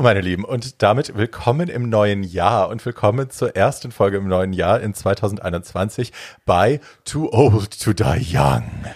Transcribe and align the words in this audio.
Hallo 0.00 0.08
meine 0.08 0.22
Lieben 0.22 0.46
und 0.46 0.80
damit 0.80 1.14
willkommen 1.14 1.68
im 1.68 1.90
neuen 1.90 2.22
Jahr 2.22 2.70
und 2.70 2.86
willkommen 2.86 3.28
zur 3.28 3.54
ersten 3.54 3.92
Folge 3.92 4.16
im 4.16 4.28
neuen 4.28 4.54
Jahr 4.54 4.80
in 4.80 4.94
2021 4.94 6.10
bei 6.46 6.80
Too 7.04 7.28
Old 7.30 7.78
to 7.78 7.92
Die 7.92 8.34
Young. 8.34 8.86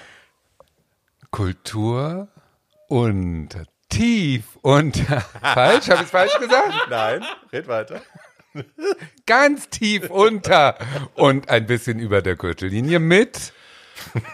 Kultur 1.31 2.29
und 2.89 3.51
tief 3.91 4.57
und 4.63 4.97
falsch, 5.43 5.91
habe 5.91 6.05
ich 6.05 6.09
falsch 6.09 6.39
gesagt? 6.39 6.73
Nein, 6.89 7.23
red 7.53 7.69
weiter. 7.69 8.01
Ganz 9.27 9.69
tief 9.69 10.09
unter 10.09 10.79
und 11.17 11.51
ein 11.51 11.67
bisschen 11.67 11.99
über 11.99 12.23
der 12.23 12.37
Gürtellinie 12.37 12.99
mit 12.99 13.53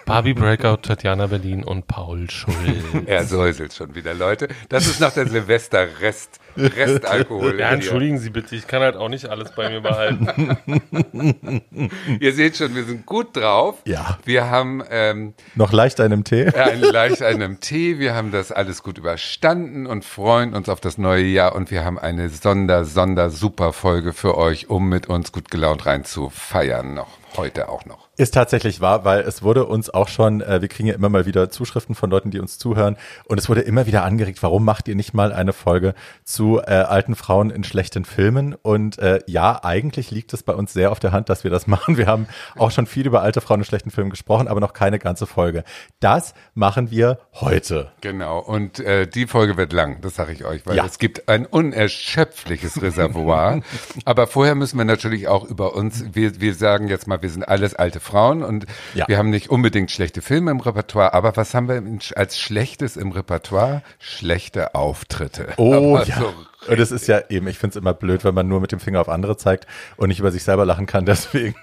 Barbie 0.07 0.35
Breakout, 0.35 0.79
Tatjana 0.83 1.27
Berlin 1.27 1.65
und 1.65 1.87
Paul 1.87 2.29
Schulz. 2.31 2.57
Er 3.07 3.25
säuselt 3.25 3.73
schon 3.73 3.95
wieder, 3.95 4.15
Leute. 4.15 4.49
Das 4.69 4.87
ist 4.87 5.01
noch 5.01 5.13
der 5.13 5.27
Silvester-Rest. 5.27 6.39
Restalkohol. 6.57 7.59
Ja, 7.59 7.71
entschuldigen 7.71 8.19
Sie 8.19 8.31
bitte, 8.31 8.57
ich 8.57 8.67
kann 8.67 8.83
halt 8.83 8.97
auch 8.97 9.09
nicht 9.09 9.27
alles 9.27 9.53
bei 9.55 9.71
mir 9.71 9.81
behalten. 9.81 10.57
Ihr 12.21 12.33
seht 12.33 12.57
schon, 12.57 12.75
wir 12.75 12.85
sind 12.85 13.07
gut 13.07 13.37
drauf. 13.37 13.77
Ja. 13.85 14.19
Wir 14.25 14.51
haben 14.51 14.83
ähm, 14.91 15.35
Noch 15.55 15.73
leicht 15.73 16.01
einem 16.01 16.25
Tee? 16.25 16.49
ein, 16.49 16.81
leicht 16.81 17.23
einem 17.23 17.61
Tee. 17.61 17.99
Wir 17.99 18.15
haben 18.15 18.33
das 18.33 18.53
alles 18.53 18.83
gut 18.83 18.99
überstanden 18.99 19.87
und 19.87 20.05
freuen 20.05 20.55
uns 20.55 20.69
auf 20.69 20.81
das 20.81 20.99
neue 20.99 21.25
Jahr. 21.25 21.55
Und 21.55 21.71
wir 21.71 21.85
haben 21.85 21.99
eine 21.99 22.29
Sonder, 22.29 22.85
Sonder, 22.85 23.31
super 23.31 23.73
Folge 23.73 24.13
für 24.13 24.37
euch, 24.37 24.69
um 24.69 24.89
mit 24.89 25.09
uns 25.09 25.33
gut 25.33 25.51
gelaunt 25.51 25.87
rein 25.87 26.05
zu 26.05 26.31
feiern. 26.31 26.95
Noch 26.95 27.09
heute 27.37 27.69
auch 27.69 27.85
noch. 27.85 28.10
Ist 28.21 28.35
tatsächlich 28.35 28.83
wahr, 28.83 29.07
weil 29.07 29.21
es 29.21 29.43
wurde 29.43 29.65
uns 29.65 29.89
auch 29.89 30.07
schon, 30.09 30.43
äh, 30.43 30.61
wir 30.61 30.69
kriegen 30.69 30.87
ja 30.87 30.95
immer 30.95 31.09
mal 31.09 31.25
wieder 31.25 31.49
Zuschriften 31.49 31.95
von 31.95 32.11
Leuten, 32.11 32.31
die 32.31 32.39
uns 32.39 32.59
zuhören 32.59 32.99
und 33.25 33.39
es 33.39 33.49
wurde 33.49 33.63
immer 33.63 33.87
wieder 33.87 34.05
angeregt, 34.05 34.43
warum 34.43 34.63
macht 34.63 34.89
ihr 34.89 34.95
nicht 34.95 35.15
mal 35.15 35.33
eine 35.33 35.55
Folge 35.55 35.95
zu 36.23 36.59
äh, 36.59 36.65
alten 36.65 37.15
Frauen 37.15 37.49
in 37.49 37.65
schlechten 37.65 38.05
Filmen? 38.05 38.55
Und 38.61 38.99
äh, 38.99 39.21
ja, 39.27 39.65
eigentlich 39.65 40.11
liegt 40.11 40.35
es 40.35 40.43
bei 40.43 40.53
uns 40.53 40.75
sehr 40.75 40.93
auf 40.93 41.01
der 41.01 41.13
Hand, 41.13 41.31
dass 41.31 41.45
wir 41.45 41.51
das 41.51 41.67
machen. 41.67 41.97
Wir 41.97 42.07
haben 42.09 42.27
auch 42.59 42.71
schon 42.71 42.85
viel 42.85 43.07
über 43.07 43.23
alte 43.23 43.41
Frauen 43.41 43.61
in 43.61 43.65
schlechten 43.65 43.91
Filmen 43.91 44.11
gesprochen, 44.11 44.49
aber 44.49 44.61
noch 44.61 44.75
keine 44.75 44.99
ganze 44.99 45.27
Folge. 45.27 45.65
Das 46.01 46.35
machen 46.53 46.91
wir 46.91 47.21
heute. 47.37 47.91
Genau, 48.03 48.39
und 48.41 48.81
äh, 48.81 49.07
die 49.07 49.27
Folge 49.29 49.57
wird 49.57 49.73
lang, 49.73 50.03
das 50.03 50.17
sage 50.17 50.33
ich 50.35 50.45
euch, 50.45 50.67
weil 50.67 50.77
Ja. 50.77 50.85
es 50.85 50.99
gibt 50.99 51.27
ein 51.31 51.47
unerschöpfliches 51.47 52.83
Reservoir. 52.83 53.63
Aber 54.05 54.27
vorher 54.27 54.55
müssen 54.57 54.77
wir 54.77 54.85
natürlich 54.85 55.27
auch 55.27 55.45
über 55.45 55.75
uns, 55.75 56.05
wir, 56.13 56.39
wir 56.43 56.55
sagen 56.55 56.89
jetzt 56.89 57.07
mal, 57.07 57.23
wir 57.23 57.31
sind 57.31 57.45
alles 57.45 57.75
alte 57.75 57.99
Frauen 57.99 58.10
und 58.43 58.67
Ja. 58.95 59.07
wir 59.09 59.19
haben 59.19 59.31
nicht 59.31 59.51
unbedingt 59.51 59.91
schlechte 59.91 60.23
Filme 60.23 60.51
im 60.51 60.61
Repertoire, 60.61 61.15
aber 61.15 61.37
was 61.37 61.55
haben 61.55 61.69
wir 61.69 61.83
als 62.17 62.39
Schlechtes 62.39 62.97
im 62.97 63.13
Repertoire? 63.13 63.83
Schlechte 63.99 64.75
Auftritte. 64.75 65.49
Oh 65.57 65.75
aber 65.97 66.07
ja. 66.07 66.19
so 66.19 66.33
und 66.71 66.79
es 66.79 66.93
ist 66.93 67.09
ja 67.09 67.21
eben, 67.29 67.49
ich 67.49 67.59
finde 67.59 67.73
es 67.73 67.83
immer 67.83 67.93
blöd, 67.95 68.25
wenn 68.25 68.35
man 68.35 68.47
nur 68.47 68.61
mit 68.61 68.71
dem 68.71 68.79
Finger 68.79 69.01
auf 69.01 69.09
andere 69.09 69.37
zeigt 69.37 69.67
und 69.97 70.09
nicht 70.09 70.21
über 70.21 70.31
sich 70.31 70.45
selber 70.45 70.65
lachen 70.65 70.87
kann. 70.87 71.05
Deswegen, 71.11 71.55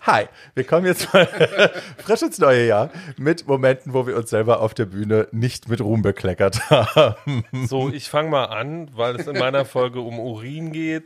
hi, 0.00 0.24
wir 0.54 0.64
kommen 0.64 0.86
jetzt 0.86 1.12
mal 1.12 1.26
frisch 1.98 2.22
ins 2.22 2.38
neue 2.38 2.66
Jahr 2.66 2.90
mit 3.18 3.46
Momenten, 3.46 3.92
wo 3.92 4.06
wir 4.06 4.16
uns 4.16 4.30
selber 4.30 4.60
auf 4.60 4.72
der 4.72 4.86
Bühne 4.86 5.28
nicht 5.32 5.68
mit 5.68 5.82
Ruhm 5.82 6.00
bekleckert 6.00 6.70
haben. 6.70 7.44
So, 7.66 7.90
ich 7.90 8.08
fange 8.08 8.30
mal 8.30 8.46
an, 8.46 8.90
weil 8.94 9.16
es 9.16 9.26
in 9.26 9.38
meiner 9.38 9.66
Folge 9.66 10.00
um 10.00 10.18
Urin 10.18 10.72
geht. 10.72 11.04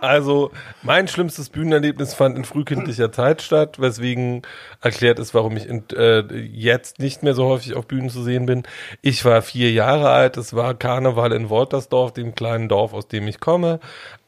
Also, 0.00 0.50
mein 0.82 1.06
schlimmstes 1.06 1.48
Bühnenerlebnis 1.48 2.14
fand 2.14 2.36
in 2.36 2.44
frühkindlicher 2.44 3.12
Zeit 3.12 3.42
statt, 3.42 3.80
weswegen 3.80 4.42
erklärt 4.80 5.20
ist, 5.20 5.32
warum 5.34 5.56
ich 5.56 5.66
in, 5.66 5.84
äh, 5.94 6.22
jetzt 6.36 6.98
nicht 6.98 7.22
mehr 7.22 7.34
so 7.34 7.46
häufig 7.46 7.74
auf 7.74 7.86
Bühnen 7.86 8.10
zu 8.10 8.22
sehen 8.22 8.46
bin. 8.46 8.64
Ich 9.00 9.24
war 9.24 9.42
vier 9.42 9.70
Jahre 9.70 10.10
alt, 10.10 10.36
es 10.36 10.54
war 10.54 10.74
Karneval 10.74 11.19
in 11.32 11.48
Woltersdorf, 11.48 12.12
dem 12.12 12.34
kleinen 12.34 12.68
Dorf, 12.68 12.92
aus 12.92 13.08
dem 13.08 13.28
ich 13.28 13.40
komme. 13.40 13.80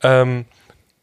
Ähm, 0.03 0.47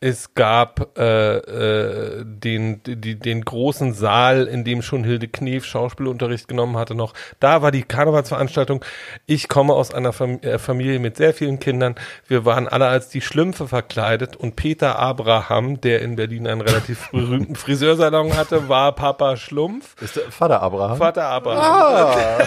es 0.02 0.34
gab 0.34 0.98
äh, 0.98 1.38
äh, 1.38 2.24
den, 2.24 2.82
die, 2.86 3.20
den 3.20 3.44
großen 3.44 3.94
Saal, 3.94 4.48
in 4.48 4.64
dem 4.64 4.82
schon 4.82 5.04
Hilde 5.04 5.28
Knef 5.28 5.66
Schauspielunterricht 5.66 6.48
genommen 6.48 6.78
hatte 6.78 6.96
noch. 6.96 7.14
Da 7.42 7.62
war 7.62 7.72
die 7.72 7.84
Karnevalsveranstaltung. 7.84 8.84
Ich 9.26 9.50
komme 9.50 9.74
aus 9.74 9.94
einer 9.94 10.14
Fam 10.14 10.40
äh, 10.40 10.58
Familie 10.58 11.00
mit 11.00 11.18
sehr 11.18 11.34
vielen 11.34 11.60
Kindern. 11.60 11.96
Wir 12.28 12.46
waren 12.46 12.70
alle 12.70 12.88
als 12.88 13.10
die 13.10 13.20
Schlümpfe 13.20 13.68
verkleidet 13.68 14.38
und 14.38 14.56
Peter 14.56 14.98
Abraham, 14.98 15.82
der 15.82 16.02
in 16.02 16.16
Berlin 16.16 16.48
einen 16.48 16.62
relativ 16.62 17.10
berühmten 17.12 17.56
Friseursalon 17.56 18.38
hatte, 18.38 18.70
war 18.70 18.96
Papa 18.96 19.36
Schlumpf. 19.36 20.02
Ist 20.02 20.16
der 20.16 20.32
Vater 20.32 20.62
Abraham? 20.62 20.98
Vater 20.98 21.26
Abraham. 21.26 21.60
Ah, 21.60 22.38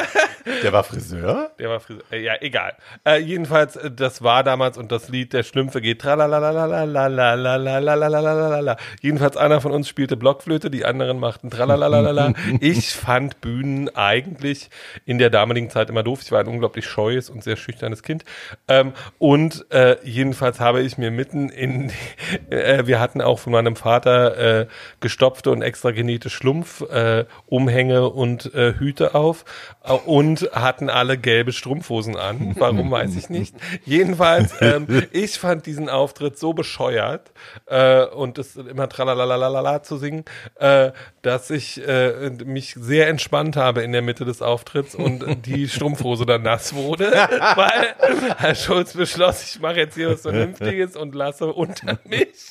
der 0.63 0.73
war 0.73 0.85
Friseur? 0.85 1.51
Der 1.59 1.69
war 1.69 1.81
Friseur. 1.81 2.05
Äh, 2.11 2.23
ja, 2.23 2.33
egal. 2.41 2.75
Äh, 3.05 3.19
jedenfalls, 3.19 3.77
äh, 3.77 3.91
das 3.91 4.23
war 4.23 4.43
damals 4.43 4.79
und 4.79 4.91
das 4.91 5.11
Lied 5.11 5.35
der 5.35 5.43
Schlümpfe 5.43 5.83
geht 5.83 6.03
Tralalalalalalala. 7.43 8.77
Jedenfalls 9.01 9.37
einer 9.37 9.61
von 9.61 9.73
uns 9.73 9.89
spielte 9.89 10.17
Blockflöte, 10.17 10.71
die 10.71 10.85
anderen 10.85 11.19
machten 11.19 11.51
Tralalalala. 11.51 12.35
ich 12.61 12.93
fand 12.93 13.41
Bühnen 13.41 13.95
eigentlich 13.95 14.71
in 15.05 15.19
der 15.19 15.31
damaligen 15.31 15.71
Zeit 15.71 15.91
immer 15.91 16.03
doof. 16.03 16.21
Ich 16.23 16.33
war 16.33 16.41
ein 16.41 16.47
unglaublich 16.47 16.87
scheues 16.87 17.31
und 17.31 17.43
sehr 17.43 17.57
schüchternes 17.57 18.03
Kind. 18.03 18.25
Ähm, 18.69 18.93
und 19.19 19.67
äh, 19.71 19.97
jedenfalls 20.05 20.61
habe 20.61 20.83
ich 20.83 20.99
mir 20.99 21.11
mitten 21.11 21.49
in, 21.49 21.91
äh, 22.51 22.87
wir 22.87 23.01
hatten 23.01 23.21
auch 23.21 23.39
von 23.39 23.53
meinem 23.53 23.77
Vater 23.77 24.61
äh, 24.61 24.67
gestopfte 25.01 25.51
und 25.51 25.63
extra 25.63 25.91
genähte 25.91 26.31
Schlumpfumhänge 26.31 27.97
äh, 27.97 27.99
und 27.99 28.55
äh, 28.55 28.75
Hüte 28.75 29.15
auf 29.15 29.45
äh, 29.85 29.93
und 29.93 30.49
hatten 30.53 30.89
alle 30.89 31.19
gelbe 31.19 31.53
Strumpfhosen 31.53 32.17
an. 32.17 32.55
Warum 32.59 32.91
weiß 32.91 33.17
ich 33.17 33.29
nicht. 33.29 33.55
Jedenfalls, 33.85 34.55
ähm, 34.61 34.87
ich 35.13 35.39
fand 35.39 35.67
diesen 35.67 35.89
Auftritt 35.89 36.39
so 36.39 36.53
bescheuert, 36.53 37.32
äh, 37.67 38.05
und 38.05 38.39
das 38.39 38.57
immer 38.57 38.89
tralalalala 38.89 39.83
zu 39.83 39.97
singen, 39.97 40.25
äh, 40.57 40.93
dass 41.23 41.51
ich 41.51 41.87
äh, 41.87 42.31
mich 42.45 42.75
sehr 42.75 43.09
entspannt 43.09 43.57
habe 43.57 43.83
in 43.83 43.93
der 43.93 44.03
Mitte 44.03 44.25
des 44.25 44.43
Auftritts 44.43 44.95
und 44.95 45.25
die 45.47 45.69
Strumpfhose 45.69 46.27
dann 46.27 46.43
nass 46.43 46.75
wurde, 46.75 47.11
weil 47.57 47.95
Herr 48.37 48.55
Schulz 48.55 48.95
beschloss, 48.95 49.43
ich 49.43 49.61
mache 49.61 49.77
jetzt 49.77 49.95
hier 49.95 50.11
was 50.11 50.23
Vernünftiges 50.33 50.97
und 50.97 51.15
lasse 51.15 51.53
unter 51.53 51.99
mich. 52.05 52.51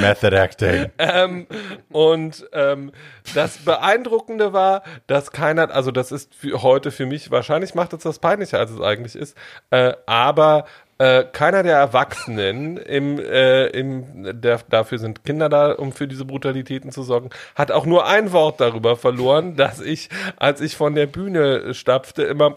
Method 0.00 0.34
Acting. 0.36 0.90
Ähm, 0.98 1.46
und 1.90 2.48
ähm, 2.52 2.92
das 3.34 3.58
Beeindruckende 3.58 4.52
war, 4.52 4.82
dass 5.06 5.30
keiner, 5.32 5.70
also 5.74 5.90
das 5.90 6.12
ist 6.12 6.34
für 6.34 6.62
heute 6.62 6.90
für 6.90 7.06
mich, 7.06 7.30
wahrscheinlich 7.30 7.74
macht 7.74 7.92
es 7.92 8.02
das 8.02 8.18
peinlicher, 8.18 8.58
als 8.58 8.70
es 8.70 8.80
eigentlich 8.80 9.14
ist, 9.14 9.36
äh, 9.70 9.92
aber 10.06 10.64
äh, 10.98 11.24
keiner 11.24 11.62
der 11.62 11.76
Erwachsenen 11.76 12.76
im, 12.76 13.18
äh, 13.20 13.66
im 13.66 14.40
der, 14.40 14.60
dafür 14.68 14.98
sind 14.98 15.24
Kinder 15.24 15.48
da, 15.48 15.72
um 15.72 15.92
für 15.92 16.08
diese 16.08 16.24
Brutalitäten 16.24 16.90
zu 16.90 17.04
sorgen, 17.04 17.30
hat 17.54 17.70
auch 17.70 17.86
nur 17.86 18.06
ein 18.06 18.32
Wort 18.32 18.60
darüber 18.60 18.96
verloren, 18.96 19.56
dass 19.56 19.80
ich, 19.80 20.08
als 20.36 20.60
ich 20.60 20.76
von 20.76 20.94
der 20.94 21.06
Bühne 21.06 21.72
stapfte, 21.74 22.24
immer 22.24 22.52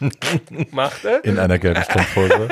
machte 0.70 1.20
In 1.24 1.40
einer 1.40 1.58
gelben 1.58 1.82
Strumpfhose. 1.84 2.48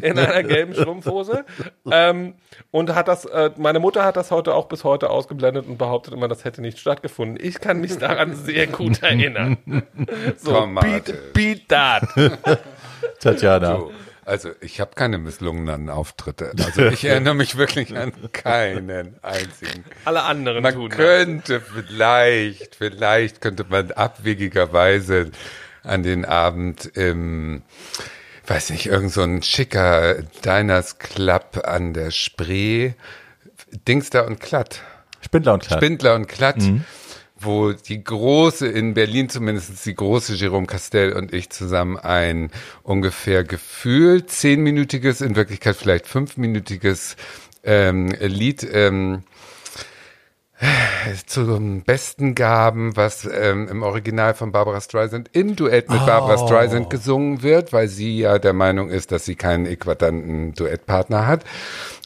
in 0.00 0.16
einer 0.16 0.42
gelben 0.44 0.72
Strumpfhose. 0.74 1.44
Ähm, 1.90 2.34
und 2.70 2.94
hat 2.94 3.08
das, 3.08 3.24
äh, 3.24 3.50
meine 3.56 3.80
Mutter 3.80 4.04
hat 4.04 4.16
das 4.16 4.30
heute 4.30 4.54
auch 4.54 4.66
bis 4.66 4.84
heute 4.84 5.10
ausgeblendet 5.10 5.66
und 5.66 5.78
behauptet 5.78 6.14
immer, 6.14 6.28
das 6.28 6.44
hätte 6.44 6.62
nicht 6.62 6.78
stattgefunden. 6.78 7.38
Ich 7.40 7.60
kann 7.60 7.80
mich 7.80 7.98
daran 7.98 8.36
sehr 8.36 8.68
gut 8.68 9.02
erinnern. 9.02 9.56
So, 10.36 10.52
Tomate. 10.52 11.12
beat, 11.32 11.32
beat 11.32 11.68
that. 11.68 12.04
Tatjana. 13.18 13.76
So. 13.76 13.90
Also 14.30 14.50
ich 14.60 14.80
habe 14.80 14.92
keine 14.94 15.18
misslungenen 15.18 15.90
Auftritte. 15.90 16.52
Also 16.64 16.86
ich 16.86 17.04
erinnere 17.04 17.34
mich 17.34 17.56
wirklich 17.56 17.96
an 17.96 18.12
keinen 18.32 19.16
einzigen. 19.22 19.84
Alle 20.04 20.22
anderen 20.22 20.62
Man 20.62 20.74
tun 20.74 20.88
das. 20.88 20.96
könnte 20.96 21.60
vielleicht, 21.60 22.76
vielleicht 22.76 23.40
könnte 23.40 23.66
man 23.68 23.90
abwegigerweise 23.90 25.32
an 25.82 26.04
den 26.04 26.24
Abend 26.24 26.84
im, 26.96 27.62
weiß 28.46 28.70
nicht, 28.70 28.86
irgend 28.86 29.10
so 29.10 29.22
ein 29.22 29.42
schicker 29.42 30.22
Diners 30.44 30.98
Club 31.00 31.62
an 31.64 31.92
der 31.92 32.12
Spree, 32.12 32.92
Dingster 33.88 34.26
und 34.28 34.38
Klatt, 34.38 34.82
Spindler 35.22 35.54
und 35.54 35.64
Kleid. 35.64 35.78
Spindler 35.78 36.14
und 36.14 36.28
Klatt, 36.28 36.62
wo 37.40 37.72
die 37.72 38.04
große, 38.04 38.66
in 38.66 38.94
Berlin 38.94 39.28
zumindest 39.28 39.84
die 39.86 39.94
große 39.94 40.34
Jerome 40.34 40.66
Castell 40.66 41.12
und 41.12 41.32
ich 41.32 41.50
zusammen 41.50 41.96
ein 41.96 42.50
ungefähr 42.82 43.44
gefühlt 43.44 44.30
zehnminütiges, 44.30 45.20
in 45.20 45.36
Wirklichkeit 45.36 45.76
vielleicht 45.76 46.06
fünfminütiges 46.06 47.16
ähm, 47.64 48.08
Lied 48.20 48.66
ähm, 48.70 49.22
zum 51.26 51.82
Besten 51.82 52.34
gaben, 52.34 52.94
was 52.94 53.24
ähm, 53.24 53.68
im 53.68 53.82
Original 53.82 54.34
von 54.34 54.52
Barbara 54.52 54.80
Streisand 54.80 55.30
im 55.32 55.56
Duett 55.56 55.88
mit 55.88 56.04
Barbara 56.04 56.36
Streisand 56.36 56.90
gesungen 56.90 57.42
wird, 57.42 57.72
weil 57.72 57.88
sie 57.88 58.18
ja 58.18 58.38
der 58.38 58.52
Meinung 58.52 58.90
ist, 58.90 59.10
dass 59.10 59.24
sie 59.24 59.36
keinen 59.36 59.64
eklatanten 59.64 60.52
Duettpartner 60.52 61.26
hat. 61.26 61.44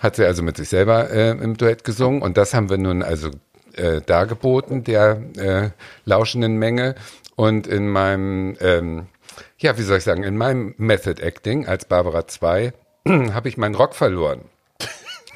Hat 0.01 0.17
sie 0.17 0.25
also 0.25 0.45
mit 0.45 0.57
sich 0.57 0.69
selber 0.69 1.11
äh, 1.11 1.31
im 1.31 1.57
Duett 1.57 1.83
gesungen 1.83 2.23
und 2.23 2.37
das 2.37 2.55
haben 2.55 2.71
wir 2.71 2.79
nun 2.79 3.03
also 3.03 3.31
äh, 3.77 4.01
dargeboten, 4.01 4.85
der 4.85 5.23
äh, 5.37 5.71
lauschenden 6.05 6.57
Menge. 6.57 6.95
Und 7.37 7.67
in 7.67 7.89
meinem 7.89 8.57
ähm, 8.61 9.07
Ja, 9.59 9.77
wie 9.79 9.83
soll 9.83 9.99
ich 9.99 10.05
sagen, 10.05 10.23
in 10.23 10.37
meinem 10.37 10.75
Method 10.77 11.21
Acting 11.23 11.67
als 11.67 11.85
Barbara 11.85 12.27
2 12.27 12.73
habe 13.09 13.49
ich 13.49 13.57
meinen 13.57 13.75
Rock 13.75 13.95
verloren. 13.95 14.43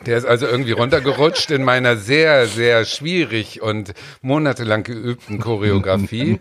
Der 0.07 0.17
ist 0.17 0.25
also 0.25 0.47
irgendwie 0.47 0.73
runtergerutscht 0.73 1.51
in 1.51 1.65
meiner 1.65 1.97
sehr, 1.97 2.47
sehr 2.47 2.85
schwierig 2.85 3.63
und 3.63 3.95
monatelang 4.23 4.83
geübten 4.83 5.39
Choreografie. 5.39 6.39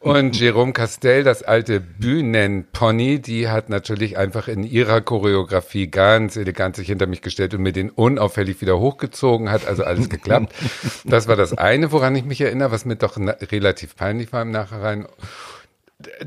Und 0.00 0.38
Jerome 0.38 0.72
Castell, 0.72 1.24
das 1.24 1.42
alte 1.42 1.80
Bühnenpony, 1.80 3.20
die 3.20 3.48
hat 3.48 3.68
natürlich 3.68 4.16
einfach 4.16 4.48
in 4.48 4.64
ihrer 4.64 5.00
Choreografie 5.00 5.88
ganz 5.88 6.36
elegant 6.36 6.76
sich 6.76 6.86
hinter 6.86 7.06
mich 7.06 7.22
gestellt 7.22 7.54
und 7.54 7.62
mir 7.62 7.72
den 7.72 7.90
unauffällig 7.90 8.60
wieder 8.60 8.78
hochgezogen, 8.78 9.50
hat 9.50 9.66
also 9.66 9.84
alles 9.84 10.08
geklappt. 10.08 10.54
Das 11.04 11.28
war 11.28 11.36
das 11.36 11.56
eine, 11.56 11.92
woran 11.92 12.14
ich 12.16 12.24
mich 12.24 12.40
erinnere, 12.40 12.70
was 12.70 12.84
mir 12.84 12.96
doch 12.96 13.16
relativ 13.16 13.96
peinlich 13.96 14.32
war 14.32 14.42
im 14.42 14.50
Nachhinein 14.50 15.06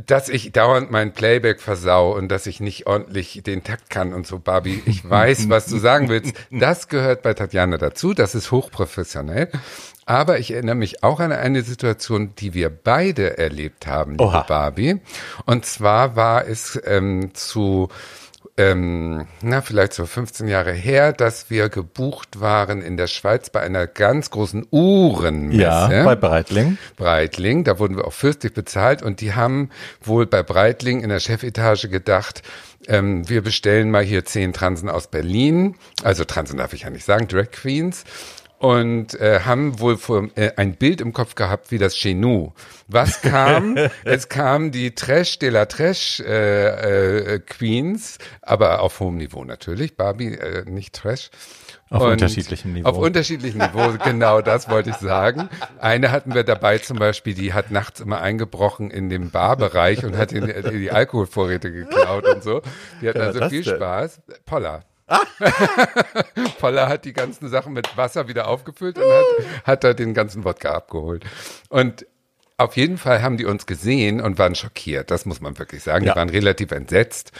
dass 0.05 0.29
ich 0.29 0.51
dauernd 0.51 0.91
mein 0.91 1.13
Playback 1.13 1.59
versau 1.59 2.15
und 2.15 2.29
dass 2.29 2.47
ich 2.47 2.59
nicht 2.59 2.87
ordentlich 2.87 3.41
den 3.45 3.63
Takt 3.63 3.89
kann 3.89 4.13
und 4.13 4.27
so, 4.27 4.39
Barbie, 4.39 4.81
ich 4.85 5.07
weiß, 5.09 5.49
was 5.49 5.67
du 5.67 5.77
sagen 5.77 6.09
willst. 6.09 6.33
Das 6.51 6.87
gehört 6.87 7.21
bei 7.21 7.33
Tatjana 7.33 7.77
dazu, 7.77 8.13
das 8.13 8.35
ist 8.35 8.51
hochprofessionell. 8.51 9.49
Aber 10.05 10.39
ich 10.39 10.51
erinnere 10.51 10.75
mich 10.75 11.03
auch 11.03 11.19
an 11.19 11.33
eine 11.33 11.63
Situation, 11.63 12.33
die 12.35 12.53
wir 12.53 12.69
beide 12.69 13.37
erlebt 13.37 13.87
haben, 13.87 14.11
liebe 14.11 14.23
Oha. 14.23 14.43
Barbie. 14.43 15.01
Und 15.45 15.65
zwar 15.65 16.15
war 16.15 16.47
es 16.47 16.79
ähm, 16.85 17.31
zu 17.33 17.89
ähm, 18.57 19.27
na, 19.41 19.61
vielleicht 19.61 19.93
so 19.93 20.07
15 20.07 20.47
Jahre 20.47 20.73
her, 20.73 21.13
dass 21.13 21.51
wir 21.51 21.69
gebucht 21.69 22.39
waren 22.39 22.81
in 22.81 22.97
der 22.97 23.05
Schweiz 23.05 23.51
bei 23.51 23.61
einer 23.61 23.85
ganz 23.85 24.31
großen 24.31 24.65
Uhrenmesse. 24.71 25.61
Ja, 25.61 26.03
bei 26.03 26.15
Breitling. 26.15 26.79
Breitling, 26.95 27.63
da 27.63 27.77
wurden 27.77 27.95
wir 27.95 28.05
auch 28.05 28.13
fürstlich 28.13 28.53
bezahlt 28.53 29.03
und 29.03 29.21
die 29.21 29.35
haben 29.35 29.69
wohl 30.01 30.25
bei 30.25 30.41
Breitling 30.41 31.01
in 31.01 31.09
der 31.09 31.19
Chefetage 31.19 31.87
gedacht, 31.89 32.41
ähm, 32.87 33.29
wir 33.29 33.43
bestellen 33.43 33.91
mal 33.91 34.03
hier 34.03 34.25
zehn 34.25 34.53
Transen 34.53 34.89
aus 34.89 35.07
Berlin, 35.07 35.75
also 36.03 36.23
Transen 36.23 36.57
darf 36.57 36.73
ich 36.73 36.81
ja 36.81 36.89
nicht 36.89 37.05
sagen, 37.05 37.27
Drag 37.27 37.51
Queens 37.51 38.05
und 38.59 39.19
äh, 39.19 39.41
haben 39.41 39.79
wohl 39.79 39.97
vor, 39.97 40.29
äh, 40.35 40.51
ein 40.55 40.75
Bild 40.75 41.01
im 41.01 41.13
Kopf 41.13 41.35
gehabt 41.35 41.71
wie 41.71 41.77
das 41.77 41.95
Chenou. 41.95 42.53
Was 42.87 43.21
kam? 43.21 43.77
es 44.03 44.29
kam 44.29 44.71
die 44.71 44.95
Trash 44.95 45.39
de 45.39 45.49
la 45.49 45.65
Trash 45.65 46.19
äh, 46.21 47.35
äh, 47.35 47.39
Queens, 47.39 48.17
aber 48.41 48.81
auf 48.81 48.99
hohem 48.99 49.17
Niveau 49.17 49.43
natürlich. 49.43 49.95
Barbie 49.95 50.33
äh, 50.33 50.65
nicht 50.65 50.95
Trash. 50.95 51.29
Auf 51.89 52.01
und 52.01 52.11
unterschiedlichem 52.13 52.73
Niveau. 52.73 52.89
Auf 52.89 52.97
unterschiedlichem 52.97 53.59
Niveau, 53.59 53.93
genau 54.03 54.41
das 54.41 54.69
wollte 54.69 54.89
ich 54.89 54.97
sagen. 54.97 55.49
Eine 55.79 56.11
hatten 56.11 56.33
wir 56.33 56.43
dabei 56.43 56.79
zum 56.79 56.97
Beispiel, 56.97 57.33
die 57.33 57.53
hat 57.53 57.71
nachts 57.71 57.99
immer 57.99 58.21
eingebrochen 58.21 58.91
in 58.91 59.09
dem 59.09 59.29
Barbereich 59.29 60.03
und 60.03 60.17
hat 60.17 60.31
die, 60.31 60.41
die 60.41 60.91
Alkoholvorräte 60.91 61.71
geklaut 61.71 62.27
und 62.27 62.43
so. 62.43 62.61
Die 63.01 63.07
hatten 63.07 63.21
also 63.21 63.47
viel 63.47 63.63
denn? 63.63 63.75
Spaß. 63.75 64.19
Polla. 64.45 64.83
Poller 66.59 66.87
hat 66.87 67.05
die 67.05 67.13
ganzen 67.13 67.47
Sachen 67.49 67.73
mit 67.73 67.95
Wasser 67.95 68.27
wieder 68.27 68.47
aufgefüllt 68.47 68.97
und 68.97 69.05
hat, 69.05 69.63
hat 69.63 69.83
da 69.83 69.93
den 69.93 70.13
ganzen 70.13 70.43
Wodka 70.43 70.71
abgeholt. 70.71 71.25
Und 71.69 72.05
auf 72.57 72.75
jeden 72.75 72.97
Fall 72.97 73.21
haben 73.21 73.37
die 73.37 73.45
uns 73.45 73.67
gesehen 73.67 74.19
und 74.19 74.39
waren 74.39 74.55
schockiert. 74.55 75.11
Das 75.11 75.25
muss 75.27 75.41
man 75.41 75.59
wirklich 75.59 75.83
sagen. 75.83 76.05
Ja. 76.05 76.13
Die 76.13 76.17
waren 76.17 76.29
relativ 76.29 76.71
entsetzt. 76.71 77.31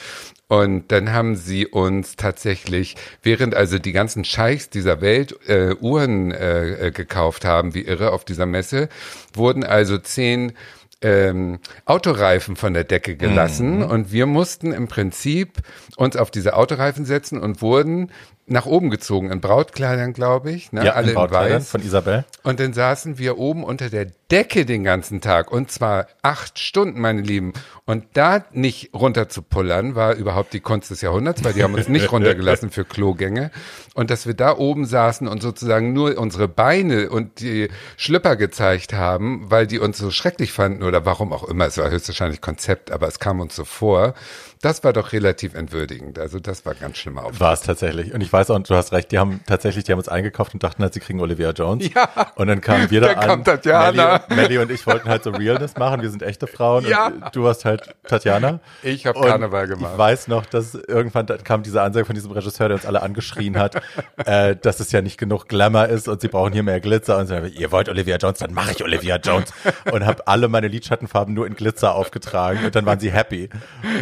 Und 0.48 0.92
dann 0.92 1.12
haben 1.12 1.36
sie 1.36 1.66
uns 1.66 2.16
tatsächlich, 2.16 2.96
während 3.24 3.54
also 3.56 3.80
die 3.80 3.92
ganzen 3.92 4.24
Scheichs 4.24 4.70
dieser 4.70 5.02
Welt 5.02 5.36
äh, 5.50 5.76
Uhren 5.76 6.32
äh, 6.32 6.88
äh 6.88 6.92
gekauft 6.92 7.44
haben, 7.44 7.74
wie 7.74 7.82
irre 7.82 8.12
auf 8.12 8.24
dieser 8.24 8.46
Messe, 8.46 8.88
wurden 9.34 9.64
also 9.64 9.98
zehn 9.98 10.54
ähm, 11.02 11.60
Autoreifen 11.86 12.56
von 12.56 12.74
der 12.74 12.84
Decke 12.84 13.16
gelassen 13.16 13.78
mhm. 13.78 13.84
und 13.84 14.12
wir 14.12 14.26
mussten 14.26 14.72
im 14.72 14.88
Prinzip 14.88 15.60
uns 15.96 16.16
auf 16.16 16.32
diese 16.32 16.56
Autoreifen 16.56 17.06
setzen 17.06 17.40
und 17.40 17.62
wurden 17.62 18.12
nach 18.50 18.66
oben 18.66 18.90
gezogen, 18.90 19.30
in 19.30 19.42
Brautkleidern, 19.42 20.14
glaube 20.14 20.52
ich. 20.52 20.72
Ne? 20.72 20.86
Ja, 20.86 20.94
alle 20.94 21.12
in, 21.12 21.18
in 21.18 21.32
weiß. 21.32 21.70
von 21.70 21.82
Isabel. 21.82 22.24
Und 22.44 22.62
dann 22.62 22.72
saßen 22.72 23.18
wir 23.18 23.38
oben 23.38 23.66
unter 23.66 23.90
der 23.90 24.08
Decke 24.32 24.66
den 24.66 24.86
ganzen 24.86 25.20
Tag 25.22 25.52
und 25.52 25.70
zwar 25.70 26.08
acht 26.22 26.58
Stunden, 26.58 27.00
meine 27.00 27.22
Lieben. 27.22 27.54
Und 27.86 28.06
da 28.14 28.46
nicht 28.52 28.94
runter 28.94 29.28
zu 29.28 29.42
pullern, 29.42 29.96
war 29.96 30.16
überhaupt 30.16 30.54
die 30.54 30.62
Kunst 30.62 30.90
des 30.92 31.02
Jahrhunderts, 31.02 31.44
weil 31.44 31.54
die 31.54 31.64
haben 31.64 31.74
uns 31.74 31.90
nicht 31.90 32.12
runtergelassen 32.12 32.70
für 32.70 32.86
Klogänge. 32.86 33.52
Und 33.94 34.12
dass 34.12 34.28
wir 34.28 34.34
da 34.34 34.58
oben 34.58 34.86
saßen 34.86 35.28
und 35.28 35.42
sozusagen 35.42 35.92
nur 35.92 36.18
unsere 36.18 36.48
Beine 36.48 37.10
und 37.10 37.42
die 37.42 37.70
Schlüpper 37.98 38.38
gezeigt 38.38 38.94
haben, 38.94 39.50
weil 39.50 39.68
die 39.68 39.80
uns 39.80 39.98
so 39.98 40.10
schrecklich 40.12 40.54
fanden 40.54 40.84
oder 40.84 41.06
warum 41.06 41.34
auch 41.34 41.44
immer. 41.44 41.66
Es 41.66 41.78
war 41.78 41.90
höchstwahrscheinlich 41.90 42.40
Konzept, 42.40 42.92
aber 42.92 43.08
es 43.08 43.20
kam 43.20 43.42
uns 43.42 43.56
so 43.56 43.66
vor. 43.66 44.14
Das 44.62 44.84
war 44.84 44.94
doch 44.94 45.14
relativ 45.14 45.54
entwürdigend. 45.54 46.18
Also 46.18 46.40
das 46.40 46.66
war 46.66 46.74
ganz 46.74 46.98
schlimm 46.98 47.18
auf. 47.18 47.40
War 47.40 47.54
es 47.54 47.62
tatsächlich. 47.62 48.14
Und 48.14 48.22
ich 48.22 48.34
weiß 48.34 48.50
auch, 48.50 48.60
du 48.60 48.76
hast 48.76 48.92
recht, 48.92 49.12
die 49.12 49.20
haben 49.20 49.42
tatsächlich, 49.46 49.84
die 49.84 49.92
haben 49.92 50.00
uns 50.00 50.10
eingekauft 50.10 50.54
und 50.54 50.64
dachten 50.64 50.82
halt, 50.82 50.94
sie 50.94 51.00
kriegen 51.00 51.20
Olivia 51.20 51.52
Jones. 51.52 51.88
Ja. 51.94 52.10
Und 52.36 52.48
dann 52.48 52.62
kamen 52.62 52.90
wir 52.90 53.02
da 53.02 53.08
dann 53.08 53.18
an. 53.18 53.28
Kam 53.28 53.44
Tatjana. 53.44 54.24
Melli, 54.30 54.42
Melli 54.42 54.58
und 54.58 54.72
ich 54.72 54.86
wollten 54.88 55.10
halt 55.10 55.24
so 55.24 55.32
Realness 55.32 55.78
machen. 55.78 56.02
Wir 56.02 56.10
sind 56.10 56.24
echte 56.24 56.48
Frauen. 56.48 56.86
Ja. 56.88 57.12
Du 57.32 57.44
warst 57.44 57.66
halt 57.66 57.96
Tatjana. 58.08 58.60
Ich 58.84 59.06
habe 59.06 59.20
Karneval 59.20 59.68
gemacht. 59.68 59.94
Ich 59.94 59.98
weiß 59.98 60.28
noch, 60.28 60.46
dass 60.46 60.74
irgendwann 60.74 61.28
kam 61.44 61.64
diese 61.64 61.82
Ansage 61.82 62.06
von 62.06 62.16
diesem 62.16 62.32
Regisseur, 62.32 62.70
der 62.70 62.78
uns 62.78 62.86
alle 62.86 63.02
angeschrien 63.04 63.58
hat, 63.58 63.76
äh, 64.26 64.56
dass 64.56 64.80
es 64.80 64.92
ja 64.92 65.02
nicht 65.02 65.18
genug 65.18 65.48
Glamour 65.48 65.88
ist 65.88 66.08
und 66.08 66.22
sie 66.22 66.28
brauchen 66.28 66.54
hier 66.54 66.64
mehr 66.64 66.80
Glitzer. 66.80 67.18
Und 67.18 67.28
so, 67.28 67.36
ihr 67.36 67.72
wollt 67.72 67.90
Olivia 67.90 68.18
Jones, 68.18 68.40
dann 68.40 68.54
mache 68.54 68.72
ich 68.72 68.84
Olivia 68.84 69.18
Jones. 69.18 69.54
Und 69.92 70.06
habe 70.06 70.28
alle 70.28 70.48
meine 70.48 70.68
Lidschattenfarben 70.68 71.34
nur 71.34 71.46
in 71.46 71.56
Glitzer 71.56 71.94
aufgetragen. 71.94 72.66
Und 72.66 72.76
dann 72.76 72.86
waren 72.86 73.00
sie 73.00 73.12
happy. 73.12 73.50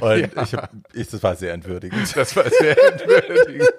Und 0.01 0.19
ja. 0.35 0.44
Ich, 0.45 1.01
ich, 1.01 1.07
das 1.09 1.21
war 1.23 1.35
sehr 1.35 1.53
entwürdigend. 1.53 2.15
Das 2.15 2.35
war 2.35 2.49
sehr 2.49 2.77
entwürdigend. 2.91 3.73